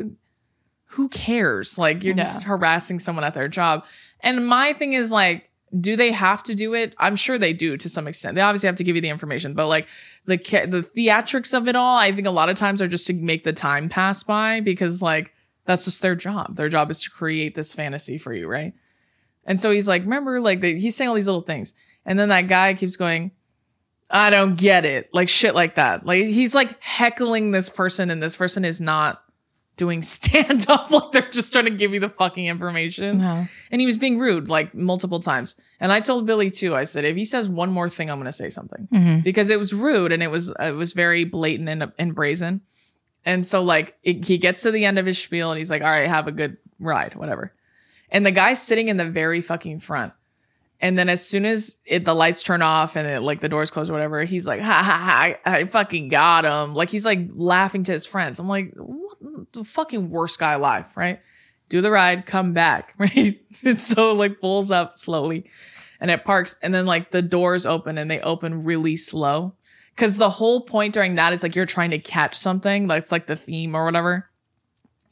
who 0.92 1.10
cares? 1.10 1.78
Like, 1.78 2.04
you're 2.04 2.16
just 2.16 2.44
harassing 2.44 3.00
someone 3.00 3.24
at 3.24 3.36
their 3.36 3.48
job. 3.48 3.86
And 4.22 4.48
my 4.48 4.74
thing 4.74 4.94
is 4.94 5.12
like, 5.12 5.50
do 5.80 5.96
they 5.96 6.12
have 6.12 6.42
to 6.44 6.56
do 6.56 6.74
it? 6.74 6.96
I'm 6.98 7.16
sure 7.16 7.38
they 7.38 7.54
do 7.54 7.78
to 7.78 7.90
some 7.90 8.08
extent. 8.08 8.36
They 8.36 8.42
obviously 8.42 8.68
have 8.68 8.76
to 8.78 8.84
give 8.84 8.96
you 8.96 9.02
the 9.02 9.10
information, 9.10 9.54
but 9.54 9.68
like 9.68 9.88
the 10.26 10.38
the 10.38 10.82
theatrics 10.82 11.56
of 11.56 11.68
it 11.68 11.76
all, 11.76 11.98
I 11.98 12.12
think 12.12 12.26
a 12.26 12.32
lot 12.32 12.50
of 12.50 12.58
times 12.58 12.82
are 12.82 12.88
just 12.88 13.06
to 13.08 13.14
make 13.14 13.44
the 13.44 13.54
time 13.54 13.88
pass 13.88 14.24
by 14.24 14.62
because 14.62 15.02
like 15.02 15.32
that's 15.66 15.86
just 15.86 16.02
their 16.02 16.16
job. 16.16 16.56
Their 16.56 16.70
job 16.70 16.90
is 16.90 17.04
to 17.04 17.12
create 17.12 17.54
this 17.54 17.74
fantasy 17.74 18.18
for 18.18 18.34
you, 18.34 18.48
right? 18.48 18.74
And 19.46 19.62
so 19.62 19.72
he's 19.72 19.88
like, 19.88 20.02
remember, 20.02 20.40
like 20.42 20.64
he's 20.64 20.96
saying 20.96 21.10
all 21.10 21.16
these 21.16 21.28
little 21.28 21.42
things, 21.42 21.76
and 22.06 22.18
then 22.20 22.30
that 22.30 22.48
guy 22.48 22.74
keeps 22.74 22.96
going, 22.96 23.32
I 24.12 24.30
don't 24.32 24.58
get 24.58 24.86
it. 24.86 25.10
Like 25.14 25.30
shit 25.30 25.54
like 25.56 25.76
that. 25.76 26.06
Like 26.06 26.26
he's 26.26 26.56
like 26.56 26.82
heckling 26.82 27.52
this 27.52 27.70
person 27.70 28.10
and 28.10 28.22
this 28.24 28.36
person 28.36 28.66
is 28.66 28.82
not 28.82 29.22
doing 29.76 30.02
stand 30.02 30.66
up. 30.70 30.90
Like 30.92 31.12
they're 31.12 31.30
just 31.30 31.54
trying 31.54 31.66
to 31.66 31.72
give 31.72 31.94
you 31.94 32.00
the 32.00 32.10
fucking 32.10 32.46
information. 32.48 33.20
No. 33.20 33.46
And 33.72 33.80
he 33.80 33.86
was 33.86 33.98
being 33.98 34.18
rude 34.18 34.50
like 34.50 34.74
multiple 34.74 35.20
times. 35.20 35.56
And 35.80 35.92
I 35.92 36.00
told 36.00 36.26
Billy 36.26 36.50
too, 36.50 36.76
I 36.76 36.84
said, 36.86 37.06
if 37.06 37.16
he 37.16 37.24
says 37.24 37.48
one 37.48 37.70
more 37.72 37.88
thing, 37.88 38.10
I'm 38.10 38.18
going 38.18 38.26
to 38.26 38.32
say 38.32 38.50
something 38.50 38.88
Mhm. 38.92 39.24
because 39.24 39.50
it 39.50 39.60
was 39.60 39.74
rude 39.74 40.12
and 40.12 40.24
it 40.24 40.32
was, 40.32 40.54
it 40.60 40.76
was 40.76 40.94
very 40.94 41.24
blatant 41.24 41.70
and, 41.70 41.92
and 42.00 42.16
brazen. 42.16 42.62
And 43.26 43.46
so 43.46 43.62
like 43.62 43.96
it, 44.04 44.26
he 44.26 44.38
gets 44.38 44.62
to 44.64 44.72
the 44.72 44.86
end 44.86 44.98
of 44.98 45.06
his 45.06 45.22
spiel 45.22 45.52
and 45.52 45.58
he's 45.60 45.70
like, 45.70 45.82
all 45.84 45.88
right, 45.90 46.08
have 46.08 46.28
a 46.28 46.32
good 46.32 46.58
ride, 46.80 47.16
whatever. 47.16 47.54
And 48.10 48.26
the 48.26 48.32
guy's 48.32 48.62
sitting 48.62 48.88
in 48.88 48.98
the 48.98 49.10
very 49.10 49.40
fucking 49.40 49.80
front. 49.80 50.14
And 50.82 50.98
then 50.98 51.10
as 51.10 51.26
soon 51.28 51.46
as 51.46 51.78
it, 51.86 52.06
the 52.06 52.14
lights 52.14 52.42
turn 52.42 52.62
off 52.62 52.96
and 52.96 53.08
it, 53.08 53.22
like 53.22 53.42
the 53.42 53.50
doors 53.50 53.70
close 53.70 53.90
or 53.90 53.94
whatever, 53.94 54.24
he's 54.24 54.48
like, 54.48 54.62
ha 54.62 54.82
ha 54.82 54.98
ha, 54.98 55.20
I, 55.20 55.38
I 55.46 55.66
fucking 55.66 56.08
got 56.08 56.46
him. 56.46 56.74
Like 56.74 56.90
he's 56.90 57.06
like 57.06 57.20
laughing 57.34 57.84
to 57.84 57.92
his 57.92 58.06
friends. 58.06 58.40
I'm 58.40 58.48
like, 58.48 58.74
what 58.76 59.18
the 59.52 59.66
fucking 59.66 60.10
worst 60.10 60.40
guy 60.40 60.54
alive, 60.54 60.88
right? 60.96 61.20
Do 61.68 61.82
the 61.82 61.92
ride, 61.92 62.26
come 62.26 62.54
back, 62.54 62.94
right? 62.98 63.40
It's 63.64 63.84
so 63.84 64.14
like 64.14 64.40
pulls 64.40 64.72
up 64.72 64.96
slowly 64.96 65.50
and 66.00 66.10
it 66.10 66.24
parks. 66.24 66.58
And 66.64 66.74
then 66.74 66.86
like 66.86 67.12
the 67.12 67.22
doors 67.22 67.66
open 67.66 67.98
and 67.98 68.10
they 68.10 68.22
open 68.22 68.64
really 68.64 68.96
slow. 68.96 69.56
Cause 69.98 70.16
the 70.16 70.30
whole 70.30 70.62
point 70.62 70.94
during 70.94 71.16
that 71.16 71.34
is 71.34 71.44
like 71.44 71.58
you're 71.58 71.66
trying 71.66 71.92
to 71.92 72.00
catch 72.00 72.34
something. 72.34 72.88
That's 72.88 73.12
like 73.12 73.28
the 73.28 73.36
theme 73.36 73.76
or 73.76 73.84
whatever 73.84 74.29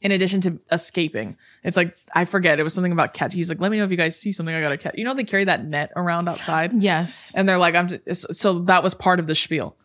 in 0.00 0.12
addition 0.12 0.40
to 0.42 0.60
escaping. 0.70 1.36
It's 1.64 1.76
like 1.76 1.94
I 2.14 2.24
forget. 2.24 2.60
It 2.60 2.62
was 2.62 2.74
something 2.74 2.92
about 2.92 3.14
catch. 3.14 3.34
He's 3.34 3.48
like, 3.48 3.60
let 3.60 3.70
me 3.70 3.78
know 3.78 3.84
if 3.84 3.90
you 3.90 3.96
guys 3.96 4.18
see 4.18 4.32
something 4.32 4.54
I 4.54 4.60
gotta 4.60 4.78
catch. 4.78 4.94
You 4.96 5.04
know 5.04 5.14
they 5.14 5.24
carry 5.24 5.44
that 5.44 5.64
net 5.64 5.92
around 5.96 6.28
outside, 6.28 6.72
Yes. 6.82 7.32
and 7.34 7.48
they're 7.48 7.58
like, 7.58 7.74
I'm. 7.74 7.88
Just, 7.88 8.34
so 8.34 8.60
that 8.60 8.82
was 8.82 8.94
part 8.94 9.18
of 9.20 9.26
the 9.26 9.34
spiel. 9.34 9.76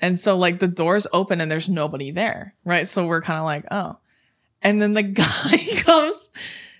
And 0.00 0.18
so 0.18 0.36
like 0.36 0.58
the 0.58 0.68
doors 0.68 1.06
open 1.12 1.40
and 1.40 1.50
there's 1.50 1.68
nobody 1.70 2.10
there, 2.10 2.54
right? 2.64 2.86
So 2.86 3.06
we're 3.06 3.22
kind 3.22 3.38
of 3.38 3.44
like, 3.44 3.64
oh, 3.70 3.96
and 4.60 4.82
then 4.82 4.92
the 4.94 5.02
guy 5.02 5.58
comes 5.78 6.28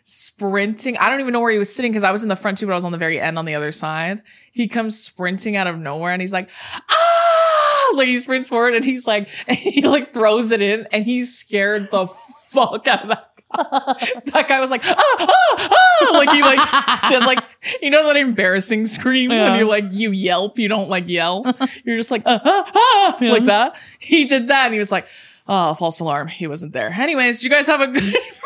sprinting. 0.03 0.97
I 0.99 1.09
don't 1.09 1.21
even 1.21 1.33
know 1.33 1.41
where 1.41 1.53
he 1.53 1.59
was 1.59 1.75
sitting 1.75 1.91
because 1.91 2.05
I 2.05 2.13
was 2.13 2.23
in 2.23 2.29
the 2.29 2.37
front 2.37 2.59
too, 2.59 2.67
but 2.67 2.73
I 2.73 2.77
was 2.77 2.85
on 2.85 2.93
the 2.93 2.99
very 2.99 3.19
end 3.21 3.39
on 3.39 3.47
the 3.47 3.55
other 3.55 3.73
side. 3.73 4.23
He 4.53 4.69
comes 4.69 4.99
sprinting 4.99 5.57
out 5.57 5.67
of 5.67 5.79
nowhere 5.79 6.13
and 6.13 6.21
he's 6.21 6.33
like, 6.33 6.51
ah, 6.91 7.93
like 7.97 8.09
he 8.09 8.19
sprints 8.19 8.49
forward 8.49 8.75
and 8.75 8.85
he's 8.85 9.07
like, 9.07 9.29
and 9.49 9.57
he 9.59 9.83
like 9.87 10.13
throws 10.13 10.53
it 10.53 10.61
in 10.61 10.87
and 10.93 11.05
he's 11.05 11.35
scared 11.37 11.91
the 11.91 12.07
fuck 12.55 12.87
out 12.89 13.03
of 13.03 13.09
that 13.11 13.31
guy. 13.37 14.21
that 14.33 14.49
guy 14.49 14.61
was 14.61 14.71
like, 14.71 14.83
ah, 14.85 14.95
ah, 14.97 15.69
ah, 15.71 16.11
like 16.15 16.31
he 16.31 16.43
like 16.43 17.09
did 17.09 17.21
like, 17.27 17.39
you 17.83 17.91
know 17.91 18.07
that 18.07 18.17
embarrassing 18.17 18.87
scream 18.87 19.29
when 19.31 19.39
Yeah. 19.39 19.59
you 19.59 19.69
like, 19.69 19.85
you 19.93 20.11
yelp, 20.11 20.59
you 20.59 20.69
don't 20.69 20.89
like 20.89 21.09
yell. 21.09 21.45
You're 21.85 21.97
just 21.97 22.11
like, 22.11 22.23
ah, 22.27 22.41
ah, 22.45 22.73
ah, 22.75 23.17
like 23.21 23.45
that. 23.45 23.77
He 23.99 24.25
did 24.25 24.49
that 24.49 24.65
and 24.67 24.73
he 24.73 24.79
was 24.79 24.91
like, 24.93 25.09
oh, 25.47 25.75
false 25.75 26.01
alarm. 26.01 26.29
He 26.29 26.47
wasn't 26.47 26.73
there. 26.73 26.89
Anyways, 26.91 27.45
you 27.45 27.51
guys 27.51 27.67
have 27.67 27.81
a 27.81 27.87
good. 27.89 28.03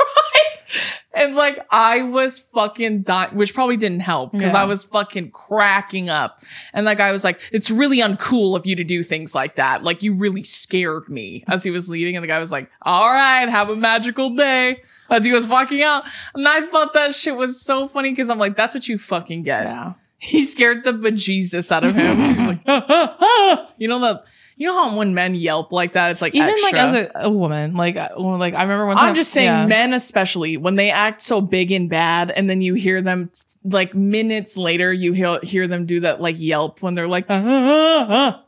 And 1.14 1.34
like 1.34 1.58
I 1.70 2.02
was 2.02 2.38
fucking 2.38 3.02
dying, 3.02 3.34
which 3.34 3.54
probably 3.54 3.76
didn't 3.76 4.00
help 4.00 4.32
because 4.32 4.52
Yeah. 4.52 4.62
I 4.62 4.64
was 4.64 4.84
fucking 4.84 5.30
cracking 5.30 6.08
up. 6.08 6.42
And 6.72 6.84
like 6.84 7.00
I 7.00 7.10
was 7.12 7.24
like, 7.24 7.40
it's 7.52 7.70
really 7.70 7.98
uncool 7.98 8.56
of 8.56 8.66
you 8.66 8.76
to 8.76 8.84
do 8.84 9.02
things 9.02 9.34
like 9.34 9.56
that. 9.56 9.82
Like 9.82 10.02
you 10.02 10.14
really 10.14 10.42
scared 10.42 11.08
me 11.08 11.44
as 11.48 11.64
he 11.64 11.70
was 11.70 11.88
leaving. 11.88 12.16
And 12.16 12.22
the 12.22 12.28
guy 12.28 12.38
was 12.38 12.52
like, 12.52 12.70
all 12.82 13.08
right, 13.10 13.48
have 13.48 13.70
a 13.70 13.76
magical 13.76 14.34
day. 14.34 14.82
As 15.10 15.24
he 15.24 15.32
was 15.32 15.46
walking 15.46 15.80
out. 15.82 16.04
And 16.34 16.46
I 16.46 16.60
thought 16.66 16.92
that 16.92 17.14
shit 17.14 17.34
was 17.34 17.58
so 17.60 17.88
funny 17.88 18.10
because 18.10 18.28
I'm 18.28 18.38
like, 18.38 18.56
that's 18.56 18.74
what 18.74 18.88
you 18.88 18.98
fucking 18.98 19.42
get. 19.42 19.64
Yeah. 19.64 19.94
He 20.18 20.42
scared 20.42 20.84
the 20.84 20.92
bejesus 20.92 21.72
out 21.72 21.84
of 21.84 21.94
him. 21.94 22.16
He's 22.34 22.46
like, 22.46 22.60
"Ah, 22.66 22.84
ah, 22.88 23.16
ah." 23.20 23.72
you 23.78 23.86
know 23.88 24.00
the, 24.00 24.22
you 24.58 24.66
know 24.66 24.74
how 24.74 24.96
when 24.96 25.14
men 25.14 25.34
yelp 25.34 25.72
like 25.72 25.92
that, 25.92 26.10
it's 26.10 26.20
like 26.20 26.34
Even 26.34 26.50
extra. 26.50 26.72
like 26.72 26.82
as 26.82 26.92
a, 26.92 27.10
a 27.14 27.30
woman, 27.30 27.74
like 27.74 27.96
uh, 27.96 28.10
well, 28.18 28.36
like 28.36 28.54
I 28.54 28.62
remember 28.62 28.86
one 28.86 28.98
I'm 28.98 29.14
just 29.14 29.30
saying, 29.30 29.46
yeah. 29.46 29.66
men 29.66 29.94
especially 29.94 30.56
when 30.56 30.76
they 30.76 30.90
act 30.90 31.22
so 31.22 31.40
big 31.40 31.70
and 31.72 31.88
bad, 31.88 32.30
and 32.30 32.50
then 32.50 32.60
you 32.60 32.74
hear 32.74 33.00
them 33.00 33.30
like 33.64 33.94
minutes 33.94 34.56
later, 34.56 34.92
you 34.92 35.12
hear 35.12 35.38
hear 35.42 35.66
them 35.66 35.86
do 35.86 36.00
that 36.00 36.20
like 36.20 36.38
yelp 36.38 36.82
when 36.82 36.94
they're 36.94 37.08
like, 37.08 37.26
"Ah, 37.30 37.42
ah, 37.46 38.06
ah." 38.10 38.44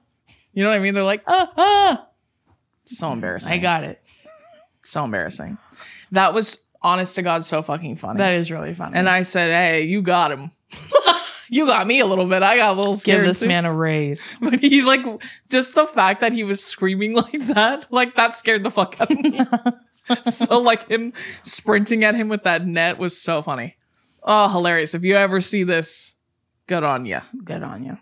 you 0.52 0.64
know 0.64 0.70
what 0.70 0.76
I 0.76 0.80
mean? 0.80 0.94
They're 0.94 1.04
like, 1.04 1.22
ah, 1.26 1.52
ah. 1.56 2.06
so 2.84 3.12
embarrassing. 3.12 3.52
I 3.52 3.58
got 3.58 3.84
it. 3.84 4.00
so 4.82 5.04
embarrassing. 5.04 5.58
That 6.12 6.34
was 6.34 6.66
honest 6.82 7.14
to 7.16 7.22
God, 7.22 7.44
so 7.44 7.62
fucking 7.62 7.96
funny. 7.96 8.18
That 8.18 8.34
is 8.34 8.50
really 8.50 8.74
funny. 8.74 8.96
and 8.96 9.08
I 9.08 9.22
said, 9.22 9.50
hey, 9.50 9.82
you 9.84 10.02
got 10.02 10.32
him. 10.32 10.50
you 11.50 11.66
got 11.66 11.86
me 11.86 12.00
a 12.00 12.06
little 12.06 12.26
bit. 12.26 12.42
I 12.42 12.56
got 12.56 12.74
a 12.74 12.78
little 12.78 12.94
scared. 12.94 13.18
give 13.18 13.26
this 13.26 13.40
too. 13.40 13.48
man 13.48 13.64
a 13.64 13.72
raise. 13.72 14.36
But 14.40 14.60
he 14.60 14.82
like 14.82 15.04
just 15.50 15.74
the 15.74 15.86
fact 15.86 16.20
that 16.20 16.32
he 16.32 16.44
was 16.44 16.62
screaming 16.62 17.14
like 17.16 17.46
that, 17.48 17.92
like 17.92 18.14
that 18.16 18.36
scared 18.36 18.62
the 18.62 18.70
fuck 18.70 19.00
out 19.00 19.10
of 19.10 19.18
me. 19.18 19.40
so 20.30 20.58
like 20.58 20.88
him 20.88 21.12
sprinting 21.42 22.04
at 22.04 22.14
him 22.14 22.28
with 22.28 22.44
that 22.44 22.66
net 22.66 22.98
was 22.98 23.20
so 23.20 23.42
funny. 23.42 23.76
Oh, 24.22 24.48
hilarious. 24.48 24.94
If 24.94 25.02
you 25.02 25.16
ever 25.16 25.40
see 25.40 25.64
this, 25.64 26.16
good 26.66 26.84
on 26.84 27.04
you. 27.04 27.20
Good 27.44 27.62
on 27.62 27.84
you. 27.84 27.98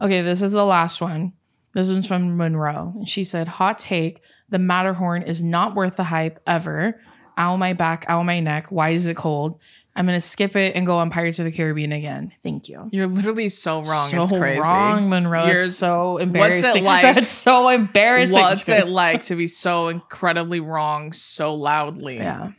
okay, 0.00 0.22
this 0.22 0.42
is 0.42 0.52
the 0.52 0.64
last 0.64 1.00
one. 1.00 1.32
This 1.72 1.90
one's 1.90 2.06
from 2.06 2.36
Monroe. 2.36 2.92
And 2.96 3.08
she 3.08 3.24
said, 3.24 3.48
Hot 3.48 3.78
take 3.78 4.22
the 4.48 4.58
Matterhorn 4.58 5.22
is 5.22 5.42
not 5.42 5.74
worth 5.74 5.96
the 5.96 6.04
hype 6.04 6.40
ever. 6.46 7.00
Ow 7.38 7.56
my 7.56 7.72
back, 7.72 8.04
ow 8.08 8.22
my 8.22 8.40
neck. 8.40 8.70
Why 8.70 8.90
is 8.90 9.06
it 9.06 9.16
cold? 9.16 9.60
I'm 9.96 10.06
going 10.06 10.16
to 10.16 10.20
skip 10.20 10.54
it 10.56 10.76
and 10.76 10.86
go 10.86 10.96
on 10.96 11.10
Pirates 11.10 11.38
of 11.40 11.44
the 11.44 11.52
Caribbean 11.52 11.92
again. 11.92 12.32
Thank 12.42 12.68
you. 12.68 12.88
You're 12.92 13.06
literally 13.08 13.48
so 13.48 13.82
wrong. 13.82 14.08
So 14.08 14.22
it's 14.22 14.30
crazy. 14.32 14.60
wrong, 14.60 15.08
Monroe. 15.08 15.46
You're- 15.46 15.56
It's 15.58 15.74
so 15.76 16.18
embarrassing. 16.18 16.62
What's 16.62 16.76
it 16.76 16.82
like? 16.84 17.02
That's 17.14 17.30
so 17.30 17.68
embarrassing. 17.68 18.40
What's 18.40 18.68
it 18.68 18.88
like 18.88 19.22
to 19.24 19.36
be 19.36 19.46
so 19.48 19.88
incredibly 19.88 20.60
wrong 20.60 21.12
so 21.12 21.54
loudly? 21.54 22.16
Yeah. 22.18 22.52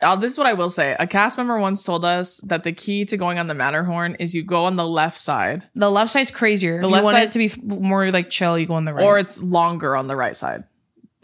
Uh, 0.00 0.14
this 0.14 0.30
is 0.30 0.38
what 0.38 0.46
I 0.46 0.52
will 0.52 0.70
say. 0.70 0.94
A 1.00 1.08
cast 1.08 1.36
member 1.38 1.58
once 1.58 1.82
told 1.82 2.04
us 2.04 2.36
that 2.46 2.62
the 2.62 2.70
key 2.72 3.04
to 3.06 3.16
going 3.16 3.40
on 3.40 3.48
the 3.48 3.54
Matterhorn 3.54 4.14
is 4.20 4.32
you 4.32 4.44
go 4.44 4.66
on 4.66 4.76
the 4.76 4.86
left 4.86 5.18
side, 5.18 5.66
The 5.74 5.90
left 5.90 6.10
side's 6.10 6.30
crazier. 6.30 6.80
The 6.80 6.86
if 6.86 6.92
left 6.92 7.02
you 7.02 7.12
want 7.12 7.18
it 7.18 7.30
to 7.32 7.38
be 7.58 7.76
more 7.80 8.10
like 8.12 8.30
chill, 8.30 8.56
you 8.56 8.66
go 8.66 8.74
on 8.74 8.84
the 8.84 8.94
right. 8.94 9.04
or 9.04 9.18
it's 9.18 9.42
longer 9.42 9.96
on 9.96 10.06
the 10.06 10.14
right 10.14 10.36
side. 10.36 10.62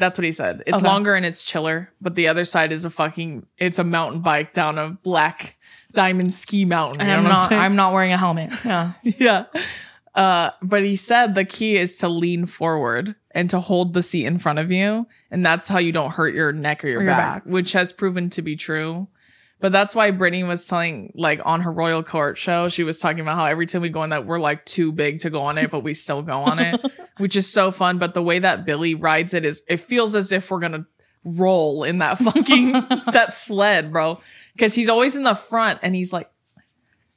That's 0.00 0.18
what 0.18 0.24
he 0.24 0.32
said. 0.32 0.62
It's 0.66 0.78
Okay. 0.78 0.86
longer 0.86 1.14
and 1.14 1.24
it's 1.24 1.44
chiller, 1.44 1.92
but 2.00 2.16
the 2.16 2.26
other 2.26 2.44
side 2.44 2.72
is 2.72 2.84
a 2.84 2.90
fucking 2.90 3.46
it's 3.58 3.78
a 3.78 3.84
mountain 3.84 4.20
bike 4.22 4.52
down 4.54 4.78
a 4.78 4.90
black 5.02 5.56
diamond 5.92 6.32
ski 6.32 6.64
mountain. 6.64 7.02
and 7.02 7.12
I'm 7.12 7.22
not 7.24 7.48
saying? 7.48 7.60
I'm 7.60 7.76
not 7.76 7.92
wearing 7.92 8.12
a 8.12 8.16
helmet. 8.16 8.50
Yeah. 8.64 8.92
yeah. 9.04 9.44
Uh, 10.14 10.50
but 10.62 10.82
he 10.82 10.96
said 10.96 11.34
the 11.36 11.44
key 11.44 11.76
is 11.76 11.94
to 11.96 12.08
lean 12.08 12.44
forward 12.46 13.14
and 13.30 13.48
to 13.50 13.60
hold 13.60 13.94
the 13.94 14.02
seat 14.02 14.26
in 14.26 14.38
front 14.38 14.58
of 14.58 14.72
you, 14.72 15.06
and 15.30 15.46
that's 15.46 15.68
how 15.68 15.78
you 15.78 15.92
don't 15.92 16.10
hurt 16.14 16.34
your 16.34 16.50
neck 16.52 16.84
or 16.84 16.88
your, 16.88 16.98
Or 17.00 17.04
your 17.04 17.12
back, 17.12 17.44
back. 17.44 17.52
which 17.52 17.72
has 17.74 17.92
proven 17.92 18.28
to 18.30 18.42
be 18.42 18.56
true. 18.56 19.06
But 19.60 19.72
that's 19.72 19.94
why 19.94 20.10
Brittany 20.10 20.42
was 20.42 20.66
telling, 20.66 21.12
like 21.14 21.40
on 21.44 21.60
her 21.60 21.72
Royal 21.72 22.02
Court 22.02 22.38
show, 22.38 22.70
she 22.70 22.82
was 22.82 22.98
talking 22.98 23.20
about 23.20 23.36
how 23.36 23.44
every 23.44 23.66
time 23.66 23.82
we 23.82 23.90
go 23.90 24.00
on 24.00 24.08
that, 24.08 24.24
we're 24.24 24.38
like 24.38 24.64
too 24.64 24.90
big 24.90 25.18
to 25.20 25.30
go 25.30 25.42
on 25.42 25.58
it, 25.58 25.70
but 25.70 25.80
we 25.80 25.92
still 25.92 26.22
go 26.22 26.40
on 26.40 26.58
it, 26.58 26.80
which 27.18 27.36
is 27.36 27.46
so 27.50 27.70
fun. 27.70 27.98
But 27.98 28.14
the 28.14 28.22
way 28.22 28.38
that 28.38 28.64
Billy 28.64 28.94
rides 28.94 29.34
it 29.34 29.44
is, 29.44 29.62
it 29.68 29.78
feels 29.78 30.14
as 30.14 30.32
if 30.32 30.50
we're 30.50 30.60
gonna 30.60 30.86
roll 31.24 31.84
in 31.84 31.98
that 31.98 32.16
fucking 32.18 32.72
that 33.12 33.34
sled, 33.34 33.92
bro. 33.92 34.18
Because 34.54 34.74
he's 34.74 34.88
always 34.88 35.14
in 35.14 35.24
the 35.24 35.34
front, 35.34 35.80
and 35.82 35.94
he's 35.94 36.12
like, 36.12 36.30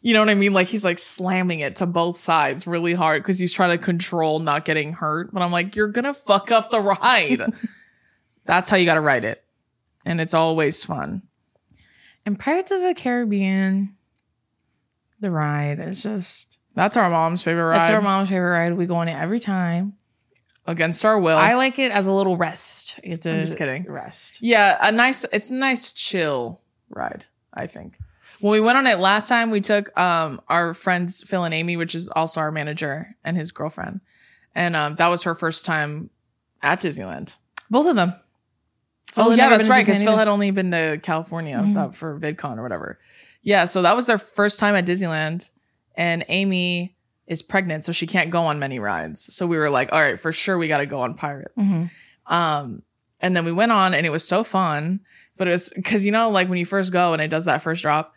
you 0.04 0.14
know 0.14 0.20
what 0.20 0.30
I 0.30 0.36
mean? 0.36 0.54
Like 0.54 0.68
he's 0.68 0.84
like 0.84 1.00
slamming 1.00 1.62
it 1.62 1.78
to 1.78 1.86
both 1.86 2.18
sides 2.18 2.68
really 2.68 2.94
hard 2.94 3.24
because 3.24 3.40
he's 3.40 3.54
trying 3.54 3.70
to 3.70 3.78
control 3.84 4.40
not 4.40 4.66
getting 4.66 4.92
hurt. 4.92 5.34
But 5.34 5.42
I'm 5.42 5.52
like, 5.52 5.78
you're 5.78 5.88
gonna 5.88 6.14
fuck 6.14 6.52
up 6.52 6.72
the 6.72 6.82
ride. 6.82 7.54
That's 8.46 8.70
how 8.70 8.76
you 8.76 8.86
gotta 8.86 9.02
ride 9.02 9.24
it. 9.24 9.42
And 10.06 10.20
it's 10.20 10.34
always 10.34 10.84
fun. 10.84 11.22
And 12.26 12.40
Pirates 12.40 12.72
of 12.72 12.82
the 12.82 12.94
Caribbean, 12.94 13.96
the 15.20 15.30
ride 15.32 15.80
is 15.80 16.04
just 16.04 16.60
That's 16.76 16.96
our 16.98 17.10
mom's 17.10 17.44
favorite 17.44 17.64
ride. 17.66 17.80
that's 17.80 17.90
our 17.90 18.02
mom's 18.02 18.30
favorite 18.30 18.52
ride. 18.52 18.74
We 18.78 18.86
go 18.86 18.96
on 18.96 19.08
it 19.08 19.14
every 19.20 19.40
time. 19.40 19.94
Against 20.66 21.04
our 21.04 21.20
will. 21.20 21.38
I 21.38 21.56
like 21.56 21.78
it 21.78 21.92
as 21.92 22.08
a 22.08 22.12
little 22.14 22.38
rest. 22.38 23.00
It's 23.04 23.26
a 23.26 23.34
I'm 23.34 23.42
just 23.42 23.58
kidding. 23.58 23.86
rest. 23.92 24.42
yeah, 24.42 24.78
a 24.82 24.94
nice 24.94 25.26
it's 25.34 25.52
a 25.52 25.56
nice 25.56 25.92
chill 25.92 26.62
ride, 26.90 27.26
I 27.54 27.68
think. 27.68 27.98
When 28.40 28.52
we 28.54 28.62
went 28.62 28.78
on 28.78 28.88
it 28.88 28.98
last 29.00 29.28
time, 29.28 29.52
we 29.52 29.60
took 29.60 29.98
um 30.00 30.40
our 30.48 30.74
friends 30.74 31.22
Phil 31.28 31.44
and 31.44 31.54
Amy, 31.54 31.76
which 31.76 31.94
is 31.94 32.08
also 32.08 32.40
our 32.40 32.50
manager, 32.52 33.16
and 33.26 33.36
his 33.36 33.52
girlfriend. 33.52 34.00
And 34.56 34.78
um 34.78 34.96
that 34.96 35.10
was 35.10 35.24
her 35.24 35.36
first 35.36 35.66
time 35.66 36.10
at 36.62 36.80
Disneyland. 36.80 37.36
Both 37.70 37.88
of 37.88 37.98
them. 37.98 38.14
Phil 39.14 39.26
oh 39.26 39.32
yeah, 39.32 39.50
that's 39.50 39.70
right. 39.70 39.86
Because 39.86 40.02
Phil 40.04 40.18
had 40.18 40.28
only 40.28 40.52
been 40.52 40.72
to 40.72 41.00
California 41.04 41.58
Mhm. 41.58 41.78
uh, 41.78 41.90
for 41.92 42.20
VidCon 42.20 42.58
or 42.58 42.64
whatever. 42.64 43.00
Yeah, 43.44 43.66
so 43.66 43.82
that 43.82 43.96
was 43.96 44.08
their 44.08 44.18
first 44.18 44.58
time 44.60 44.74
at 44.76 44.86
Disneyland, 44.86 45.52
and 45.96 46.26
Amy 46.30 46.96
is 47.28 47.42
pregnant, 47.42 47.84
so 47.84 47.92
she 47.92 48.08
can't 48.08 48.30
go 48.32 48.44
on 48.46 48.58
many 48.60 48.80
rides. 48.80 49.34
So 49.34 49.46
we 49.48 49.58
were 49.58 49.70
like, 49.70 49.92
all 49.94 50.02
right, 50.02 50.20
for 50.20 50.32
sure, 50.32 50.58
we 50.58 50.68
got 50.68 50.80
to 50.80 50.86
go 50.86 51.02
on 51.02 51.14
Pirates. 51.14 51.72
Mhm. 51.72 51.90
Um, 52.28 52.82
and 53.20 53.36
then 53.36 53.46
we 53.46 53.52
went 53.52 53.72
on, 53.72 53.94
and 53.94 54.06
it 54.06 54.10
was 54.12 54.28
so 54.28 54.44
fun. 54.44 55.00
But 55.38 55.48
it 55.48 55.52
was 55.52 55.70
because 55.76 56.06
you 56.06 56.12
know, 56.12 56.30
like 56.30 56.48
when 56.50 56.58
you 56.58 56.66
first 56.66 56.92
go 56.94 57.14
and 57.14 57.22
it 57.22 57.30
does 57.30 57.46
that 57.46 57.62
first 57.62 57.82
drop, 57.82 58.14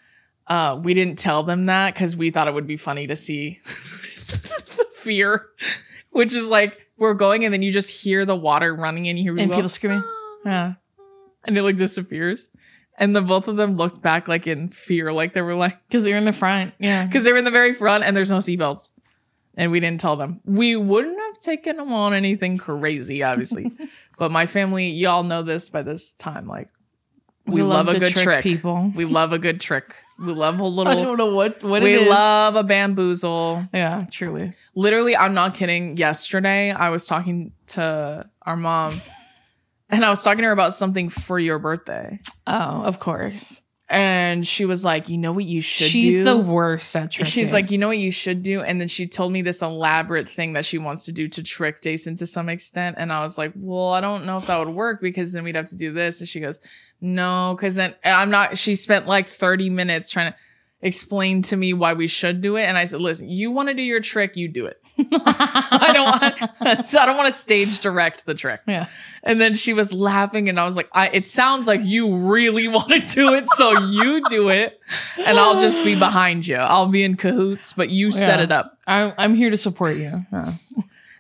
uh, 0.49 0.79
we 0.83 0.95
didn't 0.95 1.19
tell 1.19 1.43
them 1.43 1.67
that 1.67 1.95
because 1.95 2.17
we 2.17 2.31
thought 2.31 2.47
it 2.49 2.55
would 2.55 2.67
be 2.67 2.77
funny 2.77 3.07
to 3.07 3.17
see 3.17 3.59
the 3.65 4.87
fear, 4.95 5.47
which 6.11 6.33
is 6.35 6.49
like 6.49 6.79
we're 6.99 7.15
going 7.15 7.45
and 7.45 7.53
then 7.53 7.63
you 7.63 7.71
just 7.73 7.91
hear 7.91 8.25
the 8.25 8.37
water 8.37 8.75
running 8.75 9.09
and 9.09 9.19
you 9.19 9.25
hear 9.33 9.39
And 9.43 9.51
go, 9.51 9.57
people 9.57 9.69
screaming. 9.69 10.03
Yeah. 10.45 10.75
And 11.47 11.57
it 11.57 11.63
like 11.63 11.77
disappears. 11.77 12.49
And 12.99 13.15
the 13.15 13.21
both 13.21 13.47
of 13.47 13.57
them 13.57 13.77
looked 13.77 14.01
back 14.01 14.27
like 14.27 14.47
in 14.47 14.69
fear, 14.69 15.13
like 15.13 15.35
they 15.35 15.43
were 15.43 15.55
like, 15.55 15.77
Because 15.87 16.05
they're 16.05 16.17
in 16.17 16.25
the 16.25 16.33
front. 16.33 16.75
Yeah. 16.79 17.05
because 17.07 17.25
they 17.25 17.33
were 17.33 17.39
in 17.39 17.45
the 17.45 17.51
very 17.51 17.75
front 17.75 18.05
and 18.05 18.17
there's 18.17 18.31
no 18.31 18.39
seatbelts. 18.39 18.91
And 19.59 19.73
we 19.73 19.81
didn't 19.81 20.01
tell 20.01 20.17
them. 20.17 20.41
We 20.45 20.77
wouldn't 20.77 21.19
have 21.19 21.39
taken 21.39 21.77
them 21.79 21.93
on 21.93 22.13
anything 22.13 22.59
crazy, 22.59 23.23
obviously. 23.23 23.71
but 24.19 24.31
my 24.31 24.45
family, 24.45 24.89
y'all 24.91 25.23
know 25.23 25.43
this 25.43 25.71
by 25.71 25.81
this 25.83 26.13
time. 26.13 26.47
Like, 26.47 26.69
we, 27.47 27.63
love, 27.63 27.89
a 27.89 27.93
to 27.93 27.99
good 28.01 28.09
trick 28.09 28.43
people. 28.43 28.93
We 28.95 29.05
love 29.05 29.33
a 29.33 29.39
good 29.39 29.61
trick. 29.61 29.95
We 30.19 30.33
love 30.33 30.59
a 30.59 30.65
little. 30.67 30.93
I 30.93 31.03
don't 31.03 31.17
know 31.17 31.33
what 31.35 31.63
what 31.63 31.83
it 31.83 31.85
We 31.85 31.95
is. 31.95 32.09
love 32.09 32.57
a 32.57 32.65
bamboozle. 32.65 33.69
Yeah, 33.73 34.07
truly. 34.11 34.53
Literally, 34.75 35.17
I'm 35.17 35.33
not 35.33 35.55
kidding. 35.55 35.97
Yesterday, 35.97 36.73
I 36.73 36.91
was 36.91 37.07
talking 37.07 37.53
to 37.69 38.29
our 38.43 38.57
mom 38.57 38.95
and 39.89 40.05
I 40.05 40.11
was 40.11 40.23
talking 40.23 40.43
to 40.43 40.47
her 40.47 40.53
about 40.53 40.75
something 40.75 41.09
for 41.09 41.39
your 41.39 41.59
birthday. 41.59 42.21
Oh, 42.47 42.83
of 42.83 42.99
course. 42.99 43.63
And 43.89 44.45
she 44.45 44.65
was 44.65 44.85
like, 44.85 45.09
you 45.09 45.17
know 45.17 45.31
what 45.31 45.45
you 45.45 45.61
should 45.61 45.87
She's 45.87 46.15
do? 46.15 46.25
the 46.25 46.37
worst 46.37 46.97
at 46.97 47.13
tricking. 47.13 47.31
She's 47.31 47.53
like, 47.53 47.71
you 47.71 47.79
know 47.79 47.87
what 47.87 47.99
you 47.99 48.11
should 48.11 48.43
do? 48.43 48.61
And 48.61 48.81
then 48.81 48.89
she 48.89 49.07
told 49.07 49.31
me 49.31 49.43
this 49.43 49.63
elaborate 49.63 50.29
thing 50.29 50.55
that 50.55 50.65
she 50.65 50.77
wants 50.77 51.05
to 51.05 51.13
do 51.13 51.29
to 51.29 51.43
trick 51.43 51.83
Jason 51.83 52.17
to 52.17 52.27
some 52.27 52.49
extent. 52.49 52.97
And 52.99 53.13
I 53.13 53.21
was 53.21 53.39
like, 53.39 53.53
well, 53.55 53.91
I 53.91 54.01
don't 54.01 54.27
know 54.27 54.39
if 54.39 54.49
that 54.49 54.59
would 54.59 54.75
work 54.75 55.01
because 55.01 55.33
then 55.33 55.45
we'd 55.45 55.55
have 55.55 55.69
to 55.69 55.77
do 55.77 55.93
this. 55.93 56.21
And 56.21 56.29
she 56.29 56.41
goes, 56.41 56.59
no, 57.01 57.55
because 57.57 57.77
then 57.77 57.95
I'm 58.05 58.31
not, 58.31 58.59
she 58.59 58.75
spent 58.75 59.07
like 59.07 59.29
30 59.29 59.71
minutes 59.71 60.11
trying 60.11 60.33
to 60.33 60.39
explain 60.83 61.43
to 61.43 61.57
me 61.57 61.73
why 61.73 61.95
we 61.95 62.07
should 62.07 62.41
do 62.41 62.57
it. 62.57 62.65
And 62.65 62.77
I 62.77 62.85
said, 62.85 63.01
listen, 63.01 63.29
you 63.29 63.51
want 63.51 63.69
to 63.69 63.75
do 63.75 63.83
your 63.83 64.01
trick, 64.01 64.37
you 64.37 64.47
do 64.49 64.67
it. 64.67 64.81
I 64.99 65.91
don't 65.93 66.61
want, 66.61 66.87
so 66.87 66.99
I 66.99 67.07
don't 67.07 67.17
want 67.17 67.27
to 67.27 67.33
stage 67.33 67.81
direct 67.81 68.27
the 68.27 68.35
trick. 68.35 68.61
yeah. 68.67 68.87
And 69.23 69.41
then 69.41 69.55
she 69.55 69.73
was 69.73 69.93
laughing, 69.93 70.49
and 70.49 70.61
I 70.61 70.65
was 70.65 70.77
like, 70.77 70.89
I, 70.93 71.09
"It 71.09 71.25
sounds 71.25 71.67
like 71.67 71.81
you 71.85 72.17
really 72.17 72.69
want 72.77 72.89
to 72.89 73.01
do 73.01 73.35
it, 73.35 73.49
so 73.49 73.79
you 73.87 74.23
do 74.29 74.51
it, 74.51 74.79
and 75.19 75.39
I'll 75.39 75.59
just 75.59 75.83
be 75.83 75.97
behind 75.97 76.47
you. 76.47 76.57
I'll 76.57 76.87
be 76.87 77.03
in 77.03 77.17
cahoots, 77.17 77.73
but 77.73 77.91
you 77.91 78.13
set 78.13 78.39
it 78.39 78.53
up." 78.53 78.79
I'm 78.87 79.13
I'm 79.19 79.35
here 79.35 79.51
to 79.51 79.57
support 79.57 79.97
you. 79.97 80.25
Yeah. 80.33 80.53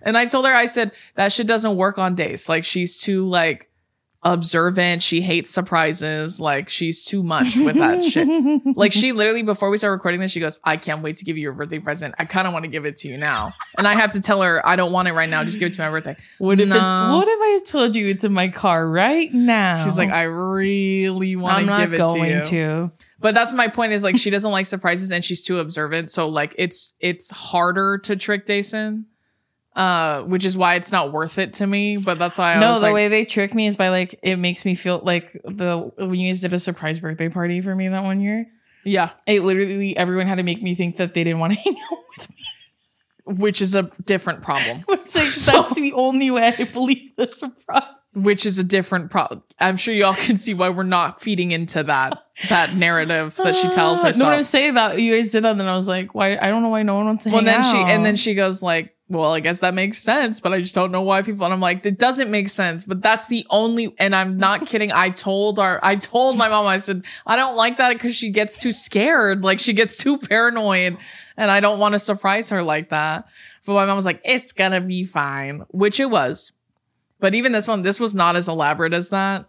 And 0.02 0.16
I 0.16 0.26
told 0.26 0.46
her, 0.46 0.54
I 0.54 0.66
said 0.66 0.92
that 1.16 1.32
shit 1.32 1.48
doesn't 1.48 1.76
work 1.76 1.98
on 1.98 2.14
days. 2.14 2.48
Like 2.48 2.62
she's 2.64 2.96
too 2.96 3.26
like 3.26 3.68
observant. 4.22 5.02
She 5.02 5.20
hates 5.20 5.50
surprises. 5.50 6.40
Like 6.40 6.68
she's 6.68 7.04
too 7.04 7.22
much 7.22 7.56
with 7.56 7.76
that 7.76 8.02
shit. 8.02 8.26
Like 8.76 8.92
she 8.92 9.12
literally 9.12 9.42
before 9.42 9.70
we 9.70 9.78
start 9.78 9.92
recording 9.92 10.20
this, 10.20 10.30
she 10.32 10.40
goes, 10.40 10.58
"I 10.64 10.76
can't 10.76 11.02
wait 11.02 11.16
to 11.16 11.24
give 11.24 11.36
you 11.36 11.42
your 11.42 11.52
birthday 11.52 11.78
present. 11.78 12.14
I 12.18 12.24
kind 12.24 12.46
of 12.46 12.52
want 12.52 12.64
to 12.64 12.68
give 12.70 12.84
it 12.84 12.96
to 12.98 13.08
you 13.08 13.16
now." 13.16 13.52
And 13.78 13.86
I 13.86 13.94
have 13.94 14.12
to 14.12 14.20
tell 14.20 14.42
her, 14.42 14.66
"I 14.66 14.76
don't 14.76 14.92
want 14.92 15.08
it 15.08 15.12
right 15.12 15.28
now. 15.28 15.44
Just 15.44 15.58
give 15.58 15.68
it 15.68 15.72
to 15.74 15.82
my 15.82 15.90
birthday." 15.90 16.16
What 16.38 16.60
if 16.60 16.68
it's 16.68 16.74
what 16.74 17.28
if 17.28 17.38
I 17.40 17.60
told 17.64 17.96
you 17.96 18.06
it's 18.06 18.24
in 18.24 18.32
my 18.32 18.48
car 18.48 18.86
right 18.86 19.32
now? 19.32 19.76
She's 19.82 19.96
like, 19.96 20.10
"I 20.10 20.22
really 20.22 21.36
want 21.36 21.66
to 21.66 21.76
give 21.78 21.94
it 21.94 21.96
to 21.96 22.26
you." 22.26 22.42
to. 22.44 22.92
But 23.18 23.34
that's 23.34 23.52
my 23.52 23.68
point 23.68 23.92
is 23.92 24.02
like 24.02 24.16
she 24.16 24.30
doesn't 24.30 24.50
like 24.50 24.66
surprises 24.66 25.10
and 25.10 25.24
she's 25.24 25.42
too 25.42 25.58
observant. 25.58 26.10
So 26.10 26.28
like 26.28 26.54
it's 26.58 26.94
it's 27.00 27.30
harder 27.30 27.98
to 27.98 28.16
trick 28.16 28.46
Deison. 28.46 29.04
Uh, 29.76 30.22
which 30.22 30.46
is 30.46 30.56
why 30.56 30.74
it's 30.76 30.90
not 30.90 31.12
worth 31.12 31.36
it 31.38 31.52
to 31.52 31.66
me. 31.66 31.98
But 31.98 32.18
that's 32.18 32.38
why 32.38 32.54
I 32.54 32.58
No, 32.60 32.72
the 32.74 32.80
like, 32.80 32.94
way 32.94 33.08
they 33.08 33.26
trick 33.26 33.54
me 33.54 33.66
is 33.66 33.76
by 33.76 33.90
like 33.90 34.18
it 34.22 34.36
makes 34.36 34.64
me 34.64 34.74
feel 34.74 35.00
like 35.04 35.32
the 35.44 35.92
when 35.98 36.14
you 36.14 36.30
guys 36.30 36.40
did 36.40 36.54
a 36.54 36.58
surprise 36.58 36.98
birthday 36.98 37.28
party 37.28 37.60
for 37.60 37.76
me 37.76 37.88
that 37.88 38.02
one 38.02 38.20
year. 38.20 38.46
yeah, 38.84 39.10
It 39.26 39.42
literally 39.42 39.94
everyone 39.94 40.28
had 40.28 40.36
to 40.36 40.42
make 40.44 40.62
me 40.62 40.74
think 40.74 40.96
that 40.96 41.12
they 41.12 41.24
didn't 41.24 41.40
want 41.40 41.52
to 41.52 41.58
hang 41.64 41.76
out 41.92 41.98
with 42.16 42.30
me. 42.30 42.36
which 43.42 43.60
is 43.60 43.74
a 43.74 43.82
different 44.04 44.40
problem. 44.42 44.80
Which 44.86 45.14
like 45.14 45.28
So- 45.28 45.52
that's 45.62 45.74
the 45.74 45.92
only 45.92 46.30
way 46.30 46.54
I 46.58 46.64
believe 46.64 47.14
the 47.16 47.28
surprise. 47.28 47.82
Which 48.24 48.46
is 48.46 48.58
a 48.58 48.64
different 48.64 49.10
problem. 49.10 49.42
I'm 49.60 49.76
sure 49.76 49.92
y'all 49.92 50.14
can 50.14 50.38
see 50.38 50.54
why 50.54 50.70
we're 50.70 50.84
not 50.84 51.20
feeding 51.20 51.50
into 51.50 51.82
that 51.82 52.16
that 52.48 52.74
narrative 52.74 53.36
that 53.36 53.54
she 53.54 53.68
tells 53.68 54.02
Ah, 54.02 54.12
No, 54.16 54.24
what 54.24 54.32
I'm 54.32 54.42
saying 54.42 54.72
that 54.74 54.98
you 54.98 55.14
guys 55.16 55.30
did 55.32 55.44
that, 55.44 55.50
and 55.50 55.60
then 55.60 55.68
I 55.68 55.76
was 55.76 55.86
like, 55.86 56.14
why? 56.14 56.38
I 56.38 56.48
don't 56.48 56.62
know 56.62 56.70
why 56.70 56.82
no 56.82 56.94
one 56.94 57.04
wants 57.04 57.24
to 57.24 57.28
Well, 57.28 57.40
hang 57.40 57.44
then 57.44 57.58
out. 57.58 57.70
she 57.70 57.76
and 57.76 58.06
then 58.06 58.16
she 58.16 58.32
goes 58.34 58.62
like, 58.62 58.95
"Well, 59.09 59.32
I 59.32 59.40
guess 59.40 59.61
that 59.61 59.74
makes 59.74 59.98
sense, 59.98 60.40
but 60.40 60.52
I 60.52 60.61
just 60.61 60.74
don't 60.74 60.90
know 60.90 61.02
why 61.02 61.22
people." 61.22 61.44
And 61.44 61.54
I'm 61.54 61.61
like, 61.61 61.84
"It 61.86 61.98
doesn't 61.98 62.30
make 62.30 62.48
sense." 62.48 62.84
But 62.84 63.02
that's 63.02 63.28
the 63.28 63.46
only. 63.50 63.94
And 63.98 64.14
I'm 64.14 64.36
not 64.36 64.66
kidding. 64.66 64.90
I 64.92 65.11
told 65.11 65.59
our, 65.59 65.78
I 65.82 65.96
told 65.96 66.36
my 66.36 66.48
mom, 66.48 66.66
I 66.66 66.78
said, 66.78 67.02
"I 67.26 67.36
don't 67.36 67.57
like 67.57 67.76
that 67.76 67.92
because 67.92 68.14
she 68.14 68.30
gets 68.30 68.57
too 68.57 68.72
scared, 68.72 69.42
like 69.42 69.59
she 69.59 69.72
gets 69.72 69.96
too 69.96 70.18
paranoid, 70.18 70.98
and 71.36 71.50
I 71.50 71.61
don't 71.61 71.78
want 71.78 71.94
to 71.94 71.98
surprise 71.98 72.50
her 72.50 72.62
like 72.62 72.88
that." 72.90 73.26
But 73.64 73.74
my 73.74 73.86
mom 73.86 73.96
was 73.96 74.07
like, 74.07 74.20
"It's 74.24 74.52
gonna 74.52 74.80
be 74.80 75.04
fine," 75.04 75.62
which 75.70 76.00
it 76.00 76.11
was. 76.11 76.52
But 77.20 77.34
even 77.34 77.52
this 77.52 77.66
one, 77.68 77.82
this 77.82 77.98
was 77.98 78.14
not 78.14 78.36
as 78.36 78.48
elaborate 78.48 78.92
as 78.92 79.09
that. 79.11 79.46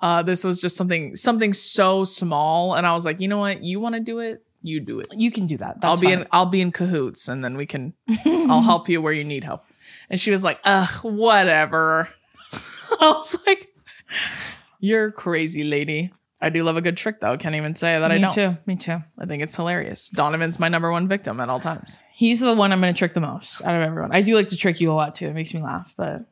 Uh, 0.00 0.22
this 0.22 0.44
was 0.44 0.60
just 0.60 0.76
something 0.76 1.14
something 1.14 1.52
so 1.52 2.04
small, 2.04 2.74
and 2.74 2.86
I 2.86 2.92
was 2.92 3.04
like, 3.04 3.20
you 3.20 3.28
know 3.28 3.38
what? 3.38 3.62
You 3.62 3.80
want 3.80 3.94
to 3.94 4.00
do 4.00 4.18
it? 4.20 4.42
You 4.62 4.80
do 4.80 5.00
it. 5.00 5.08
you 5.16 5.30
can 5.30 5.46
do 5.46 5.56
that. 5.58 5.80
That's 5.80 5.84
I'll 5.84 6.00
be 6.00 6.08
fine. 6.08 6.20
in 6.20 6.26
I'll 6.32 6.46
be 6.46 6.60
in 6.60 6.70
cahoots 6.72 7.28
and 7.28 7.42
then 7.44 7.56
we 7.56 7.66
can 7.66 7.94
I'll 8.26 8.62
help 8.62 8.88
you 8.88 9.00
where 9.00 9.12
you 9.12 9.24
need 9.24 9.44
help. 9.44 9.64
And 10.10 10.20
she 10.20 10.30
was 10.30 10.44
like, 10.44 10.58
ugh, 10.64 10.90
whatever. 11.02 12.08
I 13.00 13.12
was 13.12 13.36
like, 13.46 13.68
You're 14.80 15.10
crazy 15.12 15.64
lady. 15.64 16.12
I 16.42 16.48
do 16.48 16.62
love 16.64 16.76
a 16.76 16.80
good 16.80 16.96
trick 16.96 17.20
though. 17.20 17.36
Can't 17.36 17.54
even 17.54 17.74
say 17.74 17.98
that 17.98 18.10
I 18.10 18.14
me 18.16 18.20
don't. 18.22 18.32
too. 18.32 18.56
Me 18.66 18.76
too. 18.76 19.02
I 19.18 19.26
think 19.26 19.42
it's 19.42 19.54
hilarious. 19.56 20.08
Donovan's 20.10 20.58
my 20.58 20.68
number 20.68 20.90
one 20.90 21.06
victim 21.06 21.38
at 21.40 21.48
all 21.50 21.60
times. 21.60 21.98
He's 22.12 22.40
the 22.40 22.54
one 22.54 22.72
I'm 22.72 22.80
going 22.80 22.92
to 22.94 22.98
trick 22.98 23.12
the 23.12 23.20
most 23.20 23.62
out 23.64 23.74
of 23.74 23.82
everyone. 23.82 24.12
I 24.12 24.22
do 24.22 24.34
like 24.34 24.48
to 24.48 24.56
trick 24.56 24.80
you 24.80 24.90
a 24.90 24.94
lot 24.94 25.14
too. 25.14 25.26
It 25.28 25.34
makes 25.34 25.52
me 25.54 25.60
laugh, 25.62 25.94
but 25.96 26.22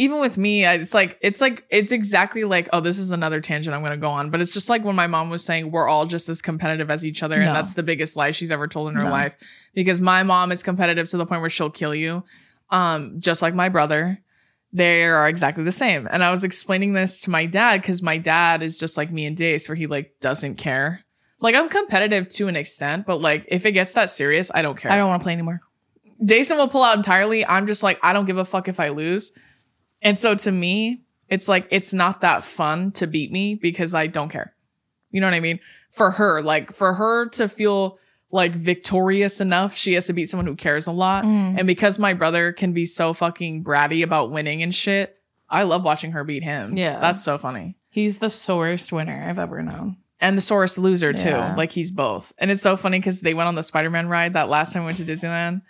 Even 0.00 0.20
with 0.20 0.38
me, 0.38 0.64
I- 0.64 0.74
it's 0.74 0.94
like 0.94 1.18
it's 1.20 1.40
like 1.40 1.66
it's 1.70 1.90
exactly 1.92 2.44
like 2.44 2.68
oh, 2.72 2.80
this 2.80 2.98
is 2.98 3.10
another 3.10 3.40
tangent 3.40 3.74
I'm 3.74 3.82
gonna 3.82 3.96
go 3.96 4.08
on, 4.10 4.30
but 4.30 4.40
it's 4.40 4.54
just 4.54 4.70
like 4.70 4.84
when 4.84 4.94
my 4.96 5.06
mom 5.08 5.28
was 5.28 5.44
saying 5.44 5.70
we're 5.72 5.88
all 5.88 6.06
just 6.06 6.28
as 6.28 6.40
competitive 6.40 6.90
as 6.90 7.04
each 7.04 7.22
other, 7.22 7.36
No. 7.40 7.48
and 7.48 7.56
that's 7.56 7.74
the 7.74 7.82
biggest 7.82 8.16
lie 8.16 8.30
she's 8.30 8.52
ever 8.52 8.68
told 8.68 8.88
in 8.90 8.94
her 8.94 9.04
No. 9.04 9.10
life. 9.10 9.36
Because 9.74 10.00
my 10.00 10.22
mom 10.22 10.52
is 10.52 10.62
competitive 10.62 11.08
to 11.08 11.16
the 11.16 11.26
point 11.26 11.40
where 11.40 11.50
she'll 11.50 11.68
kill 11.70 11.94
you, 11.94 12.22
um, 12.70 13.16
just 13.18 13.42
like 13.42 13.54
my 13.54 13.68
brother. 13.68 14.20
They 14.72 15.04
are 15.04 15.26
exactly 15.26 15.64
the 15.64 15.72
same. 15.72 16.06
And 16.10 16.22
I 16.22 16.30
was 16.30 16.44
explaining 16.44 16.92
this 16.92 17.22
to 17.22 17.30
my 17.30 17.46
dad 17.46 17.80
because 17.80 18.02
my 18.02 18.18
dad 18.18 18.62
is 18.62 18.78
just 18.78 18.96
like 18.98 19.10
me 19.10 19.24
and 19.24 19.34
Dace, 19.36 19.66
where 19.68 19.74
he 19.76 19.86
like 19.86 20.12
doesn't 20.20 20.56
care. 20.56 21.04
Like 21.40 21.54
I'm 21.54 21.68
competitive 21.70 22.28
to 22.28 22.48
an 22.48 22.54
extent, 22.56 23.06
but 23.06 23.20
like 23.22 23.46
if 23.48 23.64
it 23.64 23.72
gets 23.72 23.94
that 23.94 24.10
serious, 24.10 24.50
I 24.54 24.60
don't 24.62 24.76
care. 24.78 24.92
I 24.92 24.96
don't 24.96 25.08
want 25.08 25.22
to 25.22 25.24
play 25.24 25.32
anymore. 25.32 25.62
Deison 26.22 26.56
will 26.58 26.68
pull 26.68 26.82
out 26.82 26.96
entirely. 26.96 27.46
I'm 27.46 27.66
just 27.66 27.82
like, 27.82 27.98
I 28.02 28.12
don't 28.12 28.26
give 28.26 28.38
a 28.38 28.44
fuck 28.44 28.68
if 28.68 28.78
I 28.78 28.88
lose. 28.90 29.32
And 30.02 30.18
so 30.18 30.34
to 30.34 30.52
me, 30.52 31.02
it's 31.28 31.48
like, 31.48 31.66
it's 31.70 31.92
not 31.92 32.20
that 32.22 32.44
fun 32.44 32.92
to 32.92 33.06
beat 33.06 33.32
me 33.32 33.54
because 33.54 33.94
I 33.94 34.06
don't 34.06 34.30
care. 34.30 34.54
You 35.10 35.20
know 35.20 35.26
what 35.26 35.34
I 35.34 35.40
mean? 35.40 35.60
For 35.90 36.12
her, 36.12 36.42
like, 36.42 36.72
for 36.72 36.94
her 36.94 37.28
to 37.30 37.48
feel 37.48 37.98
like 38.30 38.52
victorious 38.52 39.40
enough, 39.40 39.74
she 39.74 39.94
has 39.94 40.06
to 40.06 40.12
beat 40.12 40.28
someone 40.28 40.46
who 40.46 40.54
cares 40.54 40.86
a 40.86 40.92
lot. 40.92 41.24
Mm. 41.24 41.58
And 41.58 41.66
because 41.66 41.98
my 41.98 42.12
brother 42.12 42.52
can 42.52 42.72
be 42.72 42.84
so 42.84 43.12
fucking 43.12 43.64
bratty 43.64 44.02
about 44.02 44.30
winning 44.30 44.62
and 44.62 44.74
shit, 44.74 45.16
I 45.48 45.62
love 45.62 45.84
watching 45.84 46.12
her 46.12 46.24
beat 46.24 46.42
him. 46.42 46.76
Yeah. 46.76 47.00
That's 47.00 47.22
so 47.22 47.38
funny. 47.38 47.76
He's 47.90 48.18
the 48.18 48.28
sorest 48.28 48.92
winner 48.92 49.24
I've 49.26 49.38
ever 49.38 49.62
known. 49.62 49.96
And 50.20 50.36
the 50.36 50.42
sorest 50.42 50.78
loser 50.78 51.12
too. 51.12 51.30
Yeah. 51.30 51.54
Like 51.56 51.72
he's 51.72 51.90
both. 51.90 52.32
And 52.38 52.50
it's 52.50 52.60
so 52.60 52.76
funny 52.76 52.98
because 52.98 53.22
they 53.22 53.34
went 53.34 53.48
on 53.48 53.54
the 53.54 53.62
Spider-Man 53.62 54.08
ride 54.08 54.34
that 54.34 54.50
last 54.50 54.72
time 54.72 54.82
we 54.82 54.86
went 54.86 54.98
to 54.98 55.04
Disneyland. 55.04 55.62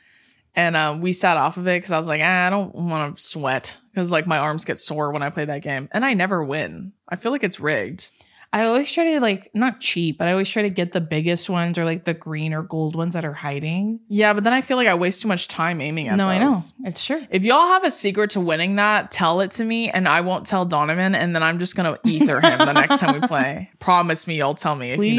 And 0.58 0.74
uh, 0.74 0.98
we 0.98 1.12
sat 1.12 1.36
off 1.36 1.56
of 1.56 1.68
it 1.68 1.76
because 1.76 1.92
I 1.92 1.98
was 1.98 2.08
like, 2.08 2.20
ah, 2.20 2.46
I 2.48 2.50
don't 2.50 2.74
want 2.74 3.14
to 3.14 3.22
sweat 3.22 3.78
because 3.92 4.10
like 4.10 4.26
my 4.26 4.38
arms 4.38 4.64
get 4.64 4.80
sore 4.80 5.12
when 5.12 5.22
I 5.22 5.30
play 5.30 5.44
that 5.44 5.62
game. 5.62 5.88
And 5.92 6.04
I 6.04 6.14
never 6.14 6.42
win. 6.42 6.94
I 7.08 7.14
feel 7.14 7.30
like 7.30 7.44
it's 7.44 7.60
rigged. 7.60 8.10
I 8.50 8.64
always 8.64 8.90
try 8.90 9.04
to 9.12 9.20
like 9.20 9.50
not 9.52 9.78
cheap, 9.80 10.16
but 10.18 10.26
I 10.26 10.32
always 10.32 10.48
try 10.48 10.62
to 10.62 10.70
get 10.70 10.92
the 10.92 11.02
biggest 11.02 11.50
ones 11.50 11.76
or 11.78 11.84
like 11.84 12.04
the 12.04 12.14
green 12.14 12.54
or 12.54 12.62
gold 12.62 12.96
ones 12.96 13.12
that 13.12 13.24
are 13.26 13.34
hiding. 13.34 14.00
Yeah, 14.08 14.32
but 14.32 14.42
then 14.42 14.54
I 14.54 14.62
feel 14.62 14.78
like 14.78 14.88
I 14.88 14.94
waste 14.94 15.20
too 15.20 15.28
much 15.28 15.48
time 15.48 15.82
aiming 15.82 16.08
at 16.08 16.16
them. 16.16 16.26
no, 16.26 16.28
those. 16.50 16.72
I 16.78 16.82
know. 16.82 16.88
It's 16.88 17.04
true. 17.04 17.26
If 17.30 17.44
y'all 17.44 17.66
have 17.66 17.84
a 17.84 17.90
secret 17.90 18.30
to 18.30 18.40
winning 18.40 18.76
that, 18.76 19.10
tell 19.10 19.40
it 19.42 19.50
to 19.52 19.64
me 19.64 19.90
and 19.90 20.08
I 20.08 20.22
won't 20.22 20.46
tell 20.46 20.64
Donovan 20.64 21.14
and 21.14 21.34
then 21.34 21.42
I'm 21.42 21.58
just 21.58 21.76
gonna 21.76 21.98
ether 22.06 22.40
him 22.40 22.58
the 22.58 22.72
next 22.72 23.00
time 23.00 23.20
we 23.20 23.26
play. 23.28 23.70
Promise 23.80 24.26
me 24.26 24.36
you'll 24.36 24.54
tell 24.54 24.76
me 24.76 24.92
if 24.92 24.96
Please, 24.96 25.10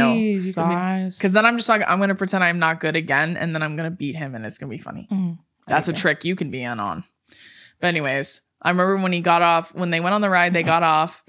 you 0.47 0.53
know. 0.53 0.67
you 0.67 0.73
guys. 0.73 1.17
Because 1.17 1.33
then 1.33 1.45
I'm 1.45 1.57
just 1.57 1.69
like, 1.69 1.83
I'm 1.87 1.99
gonna 1.99 2.15
pretend 2.15 2.43
I'm 2.43 2.57
not 2.59 2.79
good 2.79 2.95
again 2.95 3.37
and 3.37 3.53
then 3.53 3.61
I'm 3.61 3.75
gonna 3.75 3.91
beat 3.91 4.15
him 4.15 4.33
and 4.33 4.43
it's 4.43 4.57
gonna 4.57 4.71
be 4.71 4.79
funny. 4.79 5.07
Mm, 5.11 5.37
That's 5.67 5.87
a 5.87 5.93
trick 5.93 6.25
you 6.25 6.35
can 6.35 6.49
be 6.49 6.63
in 6.63 6.79
on. 6.79 7.03
But 7.79 7.87
anyways, 7.89 8.41
I 8.61 8.71
remember 8.71 8.97
when 8.97 9.13
he 9.13 9.21
got 9.21 9.41
off, 9.43 9.73
when 9.75 9.91
they 9.91 9.99
went 9.99 10.15
on 10.15 10.21
the 10.21 10.29
ride, 10.31 10.51
they 10.53 10.63
got 10.63 10.81
off 10.97 11.23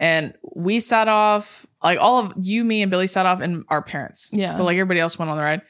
and 0.00 0.32
we 0.56 0.80
sat 0.80 1.08
off, 1.08 1.66
like 1.84 2.00
all 2.00 2.18
of 2.18 2.32
you, 2.36 2.64
me, 2.64 2.80
and 2.80 2.90
Billy 2.90 3.06
sat 3.06 3.26
off 3.26 3.40
and 3.40 3.64
our 3.68 3.82
parents. 3.82 4.30
Yeah. 4.32 4.56
But 4.56 4.64
like 4.64 4.74
everybody 4.74 4.98
else 4.98 5.18
went 5.18 5.30
on 5.30 5.36
the 5.36 5.42
ride. 5.42 5.60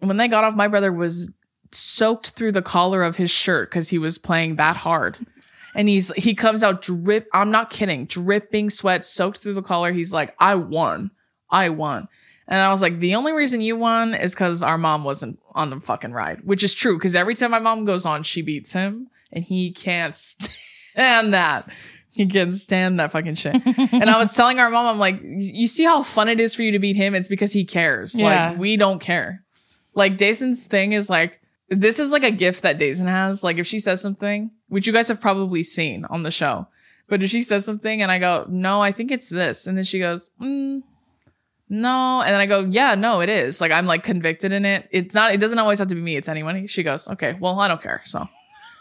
And 0.00 0.08
when 0.08 0.16
they 0.16 0.28
got 0.28 0.44
off, 0.44 0.54
my 0.54 0.68
brother 0.68 0.92
was 0.92 1.30
soaked 1.72 2.30
through 2.30 2.52
the 2.52 2.62
collar 2.62 3.02
of 3.02 3.16
his 3.16 3.30
shirt 3.30 3.68
because 3.68 3.90
he 3.90 3.98
was 3.98 4.18
playing 4.18 4.56
that 4.56 4.76
hard. 4.76 5.18
And 5.74 5.88
he's 5.88 6.12
he 6.14 6.34
comes 6.34 6.62
out 6.62 6.80
drip. 6.80 7.28
I'm 7.32 7.50
not 7.50 7.70
kidding, 7.70 8.06
dripping 8.06 8.70
sweat, 8.70 9.02
soaked 9.04 9.38
through 9.38 9.54
the 9.54 9.62
collar. 9.62 9.92
He's 9.92 10.14
like, 10.14 10.34
I 10.38 10.54
won. 10.54 11.10
I 11.50 11.70
won. 11.70 12.06
And 12.46 12.58
I 12.60 12.70
was 12.70 12.82
like, 12.82 13.00
the 13.00 13.16
only 13.16 13.32
reason 13.32 13.60
you 13.60 13.76
won 13.76 14.14
is 14.14 14.32
because 14.32 14.62
our 14.62 14.78
mom 14.78 15.02
wasn't 15.02 15.40
on 15.54 15.70
the 15.70 15.80
fucking 15.80 16.12
ride, 16.12 16.40
which 16.44 16.62
is 16.62 16.74
true. 16.74 16.96
Because 16.96 17.14
every 17.16 17.34
time 17.34 17.50
my 17.50 17.60
mom 17.60 17.84
goes 17.84 18.06
on, 18.06 18.22
she 18.22 18.42
beats 18.42 18.72
him, 18.72 19.08
and 19.32 19.44
he 19.44 19.72
can't 19.72 20.14
stand 20.94 21.34
that. 21.34 21.68
He 22.12 22.26
can't 22.26 22.52
stand 22.52 22.98
that 22.98 23.12
fucking 23.12 23.36
shit. 23.36 23.54
and 23.92 24.10
I 24.10 24.18
was 24.18 24.32
telling 24.34 24.58
our 24.58 24.68
mom, 24.68 24.86
I'm 24.86 24.98
like, 24.98 25.20
you 25.22 25.66
see 25.66 25.84
how 25.84 26.02
fun 26.02 26.28
it 26.28 26.40
is 26.40 26.54
for 26.54 26.62
you 26.62 26.72
to 26.72 26.78
beat 26.78 26.96
him? 26.96 27.14
It's 27.14 27.28
because 27.28 27.52
he 27.52 27.64
cares. 27.64 28.18
Yeah. 28.18 28.50
Like 28.50 28.58
we 28.58 28.76
don't 28.76 29.00
care. 29.00 29.44
Like 29.94 30.16
Deison's 30.16 30.66
thing 30.66 30.92
is 30.92 31.08
like, 31.08 31.40
this 31.68 32.00
is 32.00 32.10
like 32.10 32.24
a 32.24 32.32
gift 32.32 32.62
that 32.62 32.78
Deison 32.78 33.06
has. 33.06 33.44
Like 33.44 33.58
if 33.58 33.66
she 33.66 33.78
says 33.78 34.00
something, 34.00 34.50
which 34.68 34.86
you 34.86 34.92
guys 34.92 35.08
have 35.08 35.20
probably 35.20 35.62
seen 35.62 36.04
on 36.06 36.24
the 36.24 36.30
show, 36.30 36.66
but 37.08 37.22
if 37.22 37.30
she 37.30 37.42
says 37.42 37.64
something 37.64 38.02
and 38.02 38.10
I 38.10 38.18
go, 38.18 38.46
no, 38.48 38.80
I 38.80 38.92
think 38.92 39.10
it's 39.10 39.28
this, 39.28 39.66
and 39.66 39.76
then 39.76 39.84
she 39.84 39.98
goes, 39.98 40.30
mm, 40.40 40.82
no, 41.68 42.22
and 42.22 42.34
then 42.34 42.40
I 42.40 42.46
go, 42.46 42.64
yeah, 42.64 42.96
no, 42.96 43.20
it 43.20 43.28
is. 43.28 43.60
Like 43.60 43.70
I'm 43.70 43.86
like 43.86 44.02
convicted 44.02 44.52
in 44.52 44.64
it. 44.64 44.88
It's 44.90 45.14
not. 45.14 45.32
It 45.32 45.38
doesn't 45.38 45.58
always 45.58 45.78
have 45.78 45.88
to 45.88 45.94
be 45.94 46.00
me. 46.00 46.16
It's 46.16 46.28
anyone. 46.28 46.66
She 46.66 46.82
goes, 46.82 47.06
okay, 47.08 47.36
well, 47.38 47.58
I 47.60 47.68
don't 47.68 47.80
care. 47.80 48.02
So 48.04 48.28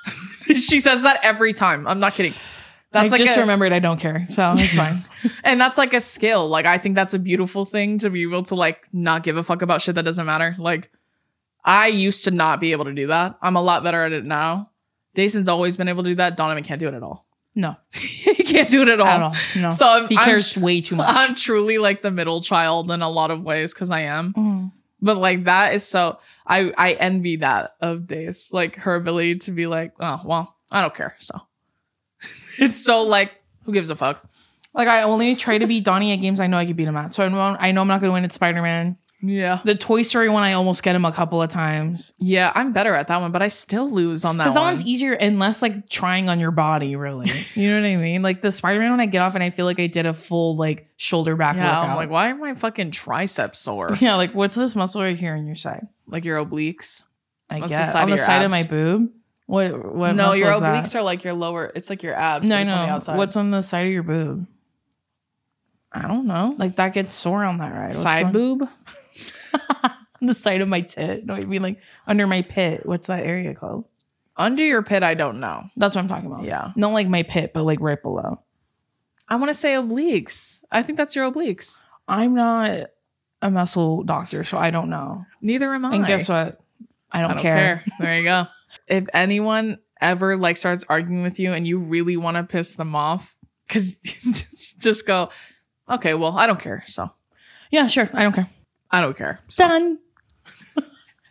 she 0.55 0.79
says 0.79 1.03
that 1.03 1.19
every 1.23 1.53
time. 1.53 1.87
I'm 1.87 1.99
not 1.99 2.15
kidding. 2.15 2.33
That's 2.91 3.13
I 3.13 3.17
like 3.17 3.21
just 3.25 3.37
a, 3.37 3.41
remembered 3.41 3.71
I 3.71 3.79
don't 3.79 3.99
care, 3.99 4.25
so 4.25 4.53
it's 4.57 4.75
fine. 4.75 4.97
and 5.43 5.61
that's 5.61 5.77
like 5.77 5.93
a 5.93 6.01
skill. 6.01 6.47
Like 6.49 6.65
I 6.65 6.77
think 6.79 6.95
that's 6.95 7.13
a 7.13 7.19
beautiful 7.19 7.63
thing 7.65 7.99
to 7.99 8.09
be 8.09 8.23
able 8.23 8.43
to 8.43 8.55
like 8.55 8.81
not 8.91 9.21
give 9.23 9.37
a 9.37 9.43
fuck 9.43 9.61
about 9.61 9.81
shit 9.81 9.95
that 9.95 10.05
doesn't 10.05 10.25
matter. 10.25 10.55
Like 10.57 10.89
I 11.63 11.87
used 11.87 12.23
to 12.23 12.31
not 12.31 12.59
be 12.59 12.71
able 12.71 12.85
to 12.85 12.93
do 12.93 13.07
that. 13.07 13.37
I'm 13.41 13.55
a 13.55 13.61
lot 13.61 13.83
better 13.83 14.03
at 14.03 14.11
it 14.11 14.25
now. 14.25 14.71
Deison's 15.13 15.47
always 15.49 15.77
been 15.77 15.87
able 15.87 16.03
to 16.03 16.09
do 16.09 16.15
that. 16.15 16.35
Donovan 16.37 16.63
can't 16.63 16.79
do 16.79 16.87
it 16.87 16.93
at 16.93 17.03
all. 17.03 17.27
No, 17.55 17.75
he 17.93 18.43
can't 18.43 18.69
do 18.69 18.81
it 18.83 18.89
at 18.89 18.99
all. 18.99 19.07
at 19.07 19.21
all. 19.21 19.35
No, 19.57 19.71
So 19.71 19.85
I'm- 19.87 20.07
he 20.07 20.15
I'm- 20.15 20.25
cares 20.25 20.57
way 20.57 20.81
too 20.81 20.95
much. 20.95 21.09
I'm 21.09 21.35
truly 21.35 21.77
like 21.77 22.01
the 22.01 22.11
middle 22.11 22.41
child 22.41 22.89
in 22.89 23.01
a 23.01 23.09
lot 23.09 23.29
of 23.31 23.43
ways 23.43 23.73
because 23.73 23.91
I 23.91 24.01
am. 24.01 24.33
Mm. 24.33 24.71
But 25.01 25.17
like 25.17 25.43
that 25.45 25.73
is 25.73 25.85
so 25.85 26.17
I 26.47 26.71
I 26.77 26.93
envy 26.93 27.37
that 27.37 27.75
of 27.81 28.07
Days. 28.07 28.49
Like 28.51 28.77
her 28.77 28.95
ability 28.95 29.35
to 29.39 29.51
be 29.51 29.67
like, 29.67 29.93
oh 29.99 30.21
well, 30.25 30.55
I 30.71 30.81
don't 30.81 30.93
care. 30.95 31.15
So 31.19 31.39
it's 32.59 32.75
so 32.75 33.03
like, 33.03 33.31
who 33.63 33.73
gives 33.73 33.89
a 33.89 33.95
fuck? 33.95 34.25
Like 34.73 34.87
I 34.87 35.01
only 35.03 35.35
try 35.35 35.57
to 35.57 35.65
beat 35.67 35.83
Donnie 35.83 36.13
at 36.13 36.17
games 36.17 36.39
I 36.39 36.47
know 36.47 36.57
I 36.57 36.65
can 36.65 36.75
beat 36.75 36.87
him 36.87 36.95
at. 36.95 37.13
So 37.13 37.25
I 37.25 37.29
know 37.29 37.57
I 37.59 37.71
know 37.71 37.81
I'm 37.81 37.87
not 37.87 38.01
going 38.01 38.09
to 38.09 38.13
win 38.13 38.23
at 38.23 38.31
Spider 38.31 38.61
Man. 38.61 38.95
Yeah. 39.21 39.59
The 39.65 39.75
Toy 39.75 40.03
Story 40.03 40.29
one, 40.29 40.43
I 40.43 40.53
almost 40.53 40.81
get 40.81 40.95
him 40.95 41.03
a 41.03 41.11
couple 41.11 41.41
of 41.41 41.49
times. 41.49 42.13
Yeah, 42.19 42.53
I'm 42.55 42.71
better 42.71 42.93
at 42.93 43.07
that 43.07 43.19
one, 43.19 43.33
but 43.33 43.41
I 43.41 43.49
still 43.49 43.89
lose 43.89 44.23
on 44.23 44.37
that 44.37 44.45
Because 44.45 44.53
that 44.53 44.61
one. 44.61 44.69
one's 44.69 44.85
easier 44.85 45.11
and 45.11 45.39
less 45.39 45.61
like 45.61 45.89
trying 45.89 46.29
on 46.29 46.39
your 46.39 46.51
body, 46.51 46.95
really. 46.95 47.29
You 47.55 47.69
know 47.69 47.81
what 47.81 47.89
I 47.89 47.95
mean? 47.97 48.21
Like 48.21 48.41
the 48.41 48.51
Spider 48.51 48.79
Man 48.79 48.91
one, 48.91 49.01
I 49.01 49.07
get 49.07 49.21
off 49.21 49.35
and 49.35 49.43
I 49.43 49.49
feel 49.49 49.65
like 49.65 49.79
I 49.79 49.87
did 49.87 50.05
a 50.05 50.13
full 50.13 50.55
like 50.55 50.87
shoulder 50.95 51.35
back 51.35 51.57
yeah, 51.57 51.65
workout. 51.65 51.89
I'm 51.89 51.95
like, 51.97 52.09
why 52.09 52.29
are 52.29 52.35
my 52.35 52.53
fucking 52.53 52.91
triceps 52.91 53.59
sore? 53.59 53.89
yeah, 53.99 54.15
like 54.15 54.33
what's 54.33 54.55
this 54.55 54.75
muscle 54.75 55.01
right 55.01 55.17
here 55.17 55.33
on 55.35 55.45
your 55.45 55.55
side? 55.55 55.87
like 56.07 56.25
your 56.25 56.43
obliques. 56.43 57.03
I 57.49 57.59
What's 57.59 57.71
guess 57.71 57.95
on 57.95 58.09
the 58.09 58.17
side 58.17 58.45
of 58.45 58.51
my 58.51 58.63
boob. 58.63 59.09
What? 59.49 59.95
What? 59.95 60.15
no, 60.15 60.33
your 60.35 60.53
obliques 60.53 60.93
are 60.93 61.01
like 61.01 61.23
your 61.23 61.33
lower. 61.33 61.71
It's 61.73 61.89
like 61.89 62.03
your 62.03 62.13
abs. 62.13 62.47
No, 62.47 62.59
it's 62.59 62.69
on 62.69 62.85
the 62.85 62.93
outside. 62.93 63.17
What's 63.17 63.35
on 63.35 63.49
the 63.49 63.63
side 63.63 63.87
of 63.87 63.91
your 63.91 64.03
boob? 64.03 64.45
I 65.91 66.07
don't 66.07 66.27
know. 66.27 66.53
Like 66.59 66.75
that 66.75 66.93
gets 66.93 67.15
sore 67.15 67.43
on 67.43 67.57
that 67.57 67.73
right 67.73 67.91
Side 67.91 68.31
boob. 68.31 68.69
the 70.21 70.35
side 70.35 70.61
of 70.61 70.67
my 70.67 70.81
tit. 70.81 71.25
No, 71.25 71.33
I 71.33 71.45
mean 71.45 71.63
like 71.63 71.79
under 72.05 72.27
my 72.27 72.43
pit. 72.43 72.85
What's 72.85 73.07
that 73.07 73.25
area 73.25 73.55
called? 73.55 73.85
Under 74.37 74.63
your 74.63 74.83
pit, 74.83 75.01
I 75.01 75.15
don't 75.15 75.39
know. 75.39 75.63
That's 75.75 75.95
what 75.95 76.03
I'm 76.03 76.07
talking 76.07 76.31
about. 76.31 76.43
Yeah. 76.43 76.71
Not 76.75 76.93
like 76.93 77.07
my 77.07 77.23
pit, 77.23 77.49
but 77.51 77.63
like 77.63 77.79
right 77.81 77.99
below. 77.99 78.43
I 79.27 79.37
want 79.37 79.49
to 79.49 79.55
say 79.55 79.73
obliques. 79.73 80.61
I 80.71 80.83
think 80.83 80.99
that's 80.99 81.15
your 81.15 81.29
obliques. 81.31 81.81
I'm 82.07 82.35
not 82.35 82.91
a 83.41 83.49
muscle 83.49 84.03
doctor, 84.03 84.43
so 84.43 84.59
I 84.59 84.69
don't 84.69 84.91
know. 84.91 85.25
Neither 85.41 85.73
am 85.73 85.85
I. 85.85 85.95
And 85.95 86.05
guess 86.05 86.29
what? 86.29 86.61
I 87.11 87.21
don't, 87.21 87.31
I 87.31 87.33
don't 87.33 87.41
care. 87.41 87.55
care. 87.77 87.83
There 87.99 88.17
you 88.19 88.23
go. 88.25 88.45
if 88.89 89.05
anyone 89.13 89.79
ever 90.01 90.35
like 90.37 90.57
starts 90.57 90.83
arguing 90.89 91.23
with 91.23 91.39
you 91.39 91.53
and 91.53 91.67
you 91.67 91.79
really 91.79 92.17
want 92.17 92.37
to 92.37 92.43
piss 92.43 92.75
them 92.75 92.95
off, 92.95 93.35
because 93.67 93.95
just 94.79 95.05
go, 95.05 95.29
okay, 95.89 96.13
well, 96.13 96.37
I 96.37 96.47
don't 96.47 96.59
care. 96.59 96.83
So 96.87 97.11
Yeah, 97.71 97.87
sure. 97.87 98.09
I 98.13 98.23
don't 98.23 98.33
care. 98.33 98.47
I 98.91 99.01
don't 99.01 99.15
care. 99.17 99.39
So 99.47 99.67
Done. 99.67 99.99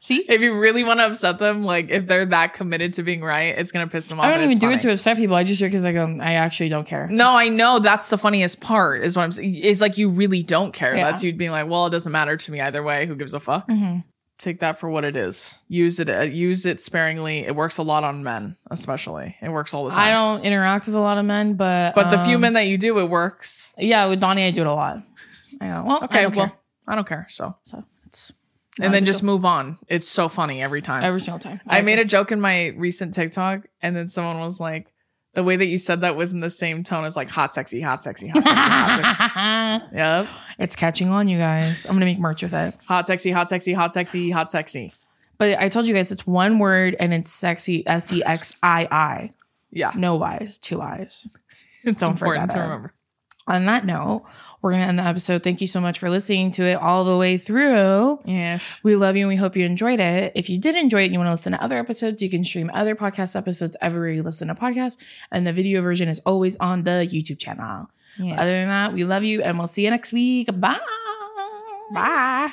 See? 0.00 0.24
if 0.28 0.40
you 0.40 0.58
really 0.58 0.84
want 0.84 1.00
to 1.00 1.06
upset 1.06 1.40
them, 1.40 1.64
like 1.64 1.90
if 1.90 2.06
they're 2.06 2.24
that 2.26 2.54
committed 2.54 2.94
to 2.94 3.02
being 3.02 3.20
right, 3.20 3.58
it's 3.58 3.72
gonna 3.72 3.88
piss 3.88 4.08
them 4.08 4.20
off. 4.20 4.26
I 4.26 4.30
don't 4.30 4.44
even 4.44 4.58
do 4.58 4.70
it 4.70 4.80
to 4.82 4.92
upset 4.92 5.16
people. 5.16 5.34
I 5.34 5.42
just 5.42 5.58
do 5.58 5.66
it 5.66 5.70
because 5.70 5.84
I 5.84 5.92
go, 5.92 6.06
I 6.20 6.34
actually 6.34 6.68
don't 6.68 6.86
care. 6.86 7.08
No, 7.08 7.36
I 7.36 7.48
know 7.48 7.80
that's 7.80 8.08
the 8.08 8.16
funniest 8.16 8.60
part. 8.60 9.04
Is 9.04 9.16
what 9.16 9.24
I'm 9.24 9.32
saying. 9.32 9.56
Is 9.56 9.80
like 9.80 9.98
you 9.98 10.08
really 10.08 10.44
don't 10.44 10.72
care. 10.72 10.96
Yeah. 10.96 11.06
That's 11.06 11.24
you 11.24 11.32
being 11.34 11.50
like, 11.50 11.68
well, 11.68 11.86
it 11.86 11.90
doesn't 11.90 12.12
matter 12.12 12.36
to 12.36 12.52
me 12.52 12.60
either 12.60 12.82
way. 12.82 13.06
Who 13.06 13.16
gives 13.16 13.34
a 13.34 13.40
fuck? 13.40 13.66
Mhm. 13.68 14.04
Take 14.38 14.60
that 14.60 14.78
for 14.78 14.88
what 14.88 15.04
it 15.04 15.16
is. 15.16 15.58
Use 15.68 15.98
it. 15.98 16.08
Uh, 16.08 16.20
use 16.22 16.64
it 16.64 16.80
sparingly. 16.80 17.38
It 17.40 17.56
works 17.56 17.76
a 17.78 17.82
lot 17.82 18.04
on 18.04 18.22
men, 18.22 18.56
especially. 18.70 19.36
It 19.42 19.48
works 19.50 19.74
all 19.74 19.84
the 19.86 19.90
time. 19.90 19.98
I 19.98 20.10
don't 20.10 20.44
interact 20.44 20.86
with 20.86 20.94
a 20.94 21.00
lot 21.00 21.18
of 21.18 21.24
men, 21.24 21.54
but 21.54 21.94
But 21.96 22.10
the 22.10 22.18
few 22.18 22.36
um, 22.36 22.42
men 22.42 22.52
that 22.52 22.66
you 22.68 22.78
do, 22.78 22.98
it 23.00 23.10
works. 23.10 23.74
yeah, 23.78 24.06
with 24.06 24.20
Donnie, 24.20 24.44
I 24.46 24.52
do 24.52 24.60
it 24.60 24.66
a 24.68 24.72
lot. 24.72 25.02
I 25.60 25.66
go, 25.66 25.84
well, 25.84 26.04
Okay, 26.04 26.20
I 26.20 26.22
don't 26.22 26.36
well, 26.36 26.46
care. 26.48 26.56
I 26.86 26.94
don't 26.94 27.08
care. 27.08 27.26
So, 27.28 27.56
So 27.64 27.82
it's 28.06 28.32
and 28.80 28.94
then 28.94 29.04
just 29.04 29.24
move 29.24 29.44
on. 29.44 29.76
It's 29.88 30.06
so 30.06 30.28
funny 30.28 30.62
every 30.62 30.82
time. 30.82 31.02
every 31.02 31.20
single 31.20 31.40
time. 31.40 31.60
I 31.66 31.80
made 31.82 31.98
a 31.98 32.04
joke 32.04 32.30
in 32.30 32.40
my 32.40 32.68
recent 32.76 33.14
TikTok, 33.14 33.66
and 33.82 33.96
then 33.96 34.06
someone 34.06 34.38
was 34.38 34.60
like, 34.60 34.86
"The 35.34 35.44
way 35.44 35.56
that 35.56 35.66
you 35.66 35.78
said 35.78 36.00
that 36.02 36.16
was 36.16 36.32
in 36.32 36.40
the 36.40 36.50
same 36.50 36.82
tone 36.84 37.04
as 37.04 37.16
like 37.16 37.28
hot, 37.30 37.54
sexy, 37.54 37.80
hot, 37.80 38.02
sexy, 38.02 38.28
hot, 38.28 38.44
sexy, 38.44 38.58
hot, 38.68 39.00
sexy." 39.02 39.24
Yep. 39.96 40.28
it's 40.58 40.76
catching 40.76 41.08
on, 41.10 41.28
you 41.28 41.38
guys. 41.38 41.86
I'm 41.86 41.92
gonna 41.94 42.04
make 42.06 42.18
merch 42.18 42.42
with 42.42 42.54
it. 42.54 42.74
Hot, 42.86 43.06
sexy, 43.06 43.30
hot, 43.30 43.48
sexy, 43.48 43.72
hot, 43.72 43.92
sexy, 43.92 44.30
hot, 44.30 44.50
sexy. 44.50 44.92
But 45.38 45.58
I 45.60 45.68
told 45.68 45.86
you 45.86 45.94
guys 45.94 46.10
it's 46.10 46.26
one 46.26 46.58
word 46.58 46.96
and 46.98 47.14
it's 47.14 47.30
sexy. 47.30 47.86
S 47.86 48.12
E 48.12 48.22
X 48.24 48.58
I 48.62 48.88
I. 48.90 49.30
Yeah, 49.70 49.92
No 49.94 50.22
eyes, 50.22 50.58
two 50.58 50.80
eyes. 50.80 51.28
it's 51.84 52.00
Don't 52.00 52.12
important 52.12 52.50
forget 52.50 52.56
to 52.56 52.58
it. 52.58 52.62
remember. 52.62 52.94
On 53.48 53.64
that 53.64 53.86
note, 53.86 54.24
we're 54.60 54.72
gonna 54.72 54.84
end 54.84 54.98
the 54.98 55.04
episode. 55.04 55.42
Thank 55.42 55.60
you 55.60 55.66
so 55.66 55.80
much 55.80 55.98
for 55.98 56.10
listening 56.10 56.50
to 56.52 56.64
it 56.64 56.74
all 56.74 57.04
the 57.04 57.16
way 57.16 57.38
through. 57.38 58.20
Yeah. 58.24 58.58
We 58.82 58.94
love 58.94 59.16
you 59.16 59.22
and 59.22 59.28
we 59.28 59.36
hope 59.36 59.56
you 59.56 59.64
enjoyed 59.64 60.00
it. 60.00 60.32
If 60.34 60.50
you 60.50 60.58
did 60.58 60.74
enjoy 60.76 61.02
it 61.02 61.06
and 61.06 61.14
you 61.14 61.18
want 61.18 61.28
to 61.28 61.32
listen 61.32 61.52
to 61.52 61.62
other 61.62 61.78
episodes, 61.78 62.22
you 62.22 62.28
can 62.28 62.44
stream 62.44 62.70
other 62.74 62.94
podcast 62.94 63.34
episodes 63.34 63.76
everywhere 63.80 64.10
you 64.10 64.22
listen 64.22 64.48
to 64.48 64.54
podcasts. 64.54 64.98
And 65.32 65.46
the 65.46 65.52
video 65.52 65.80
version 65.80 66.08
is 66.08 66.20
always 66.20 66.56
on 66.58 66.84
the 66.84 67.08
YouTube 67.10 67.38
channel. 67.38 67.88
Other 68.20 68.50
than 68.50 68.68
that, 68.68 68.92
we 68.92 69.04
love 69.04 69.24
you 69.24 69.42
and 69.42 69.58
we'll 69.58 69.66
see 69.68 69.84
you 69.84 69.90
next 69.90 70.12
week. 70.12 70.48
Bye. 70.60 70.78
Bye. 71.94 72.52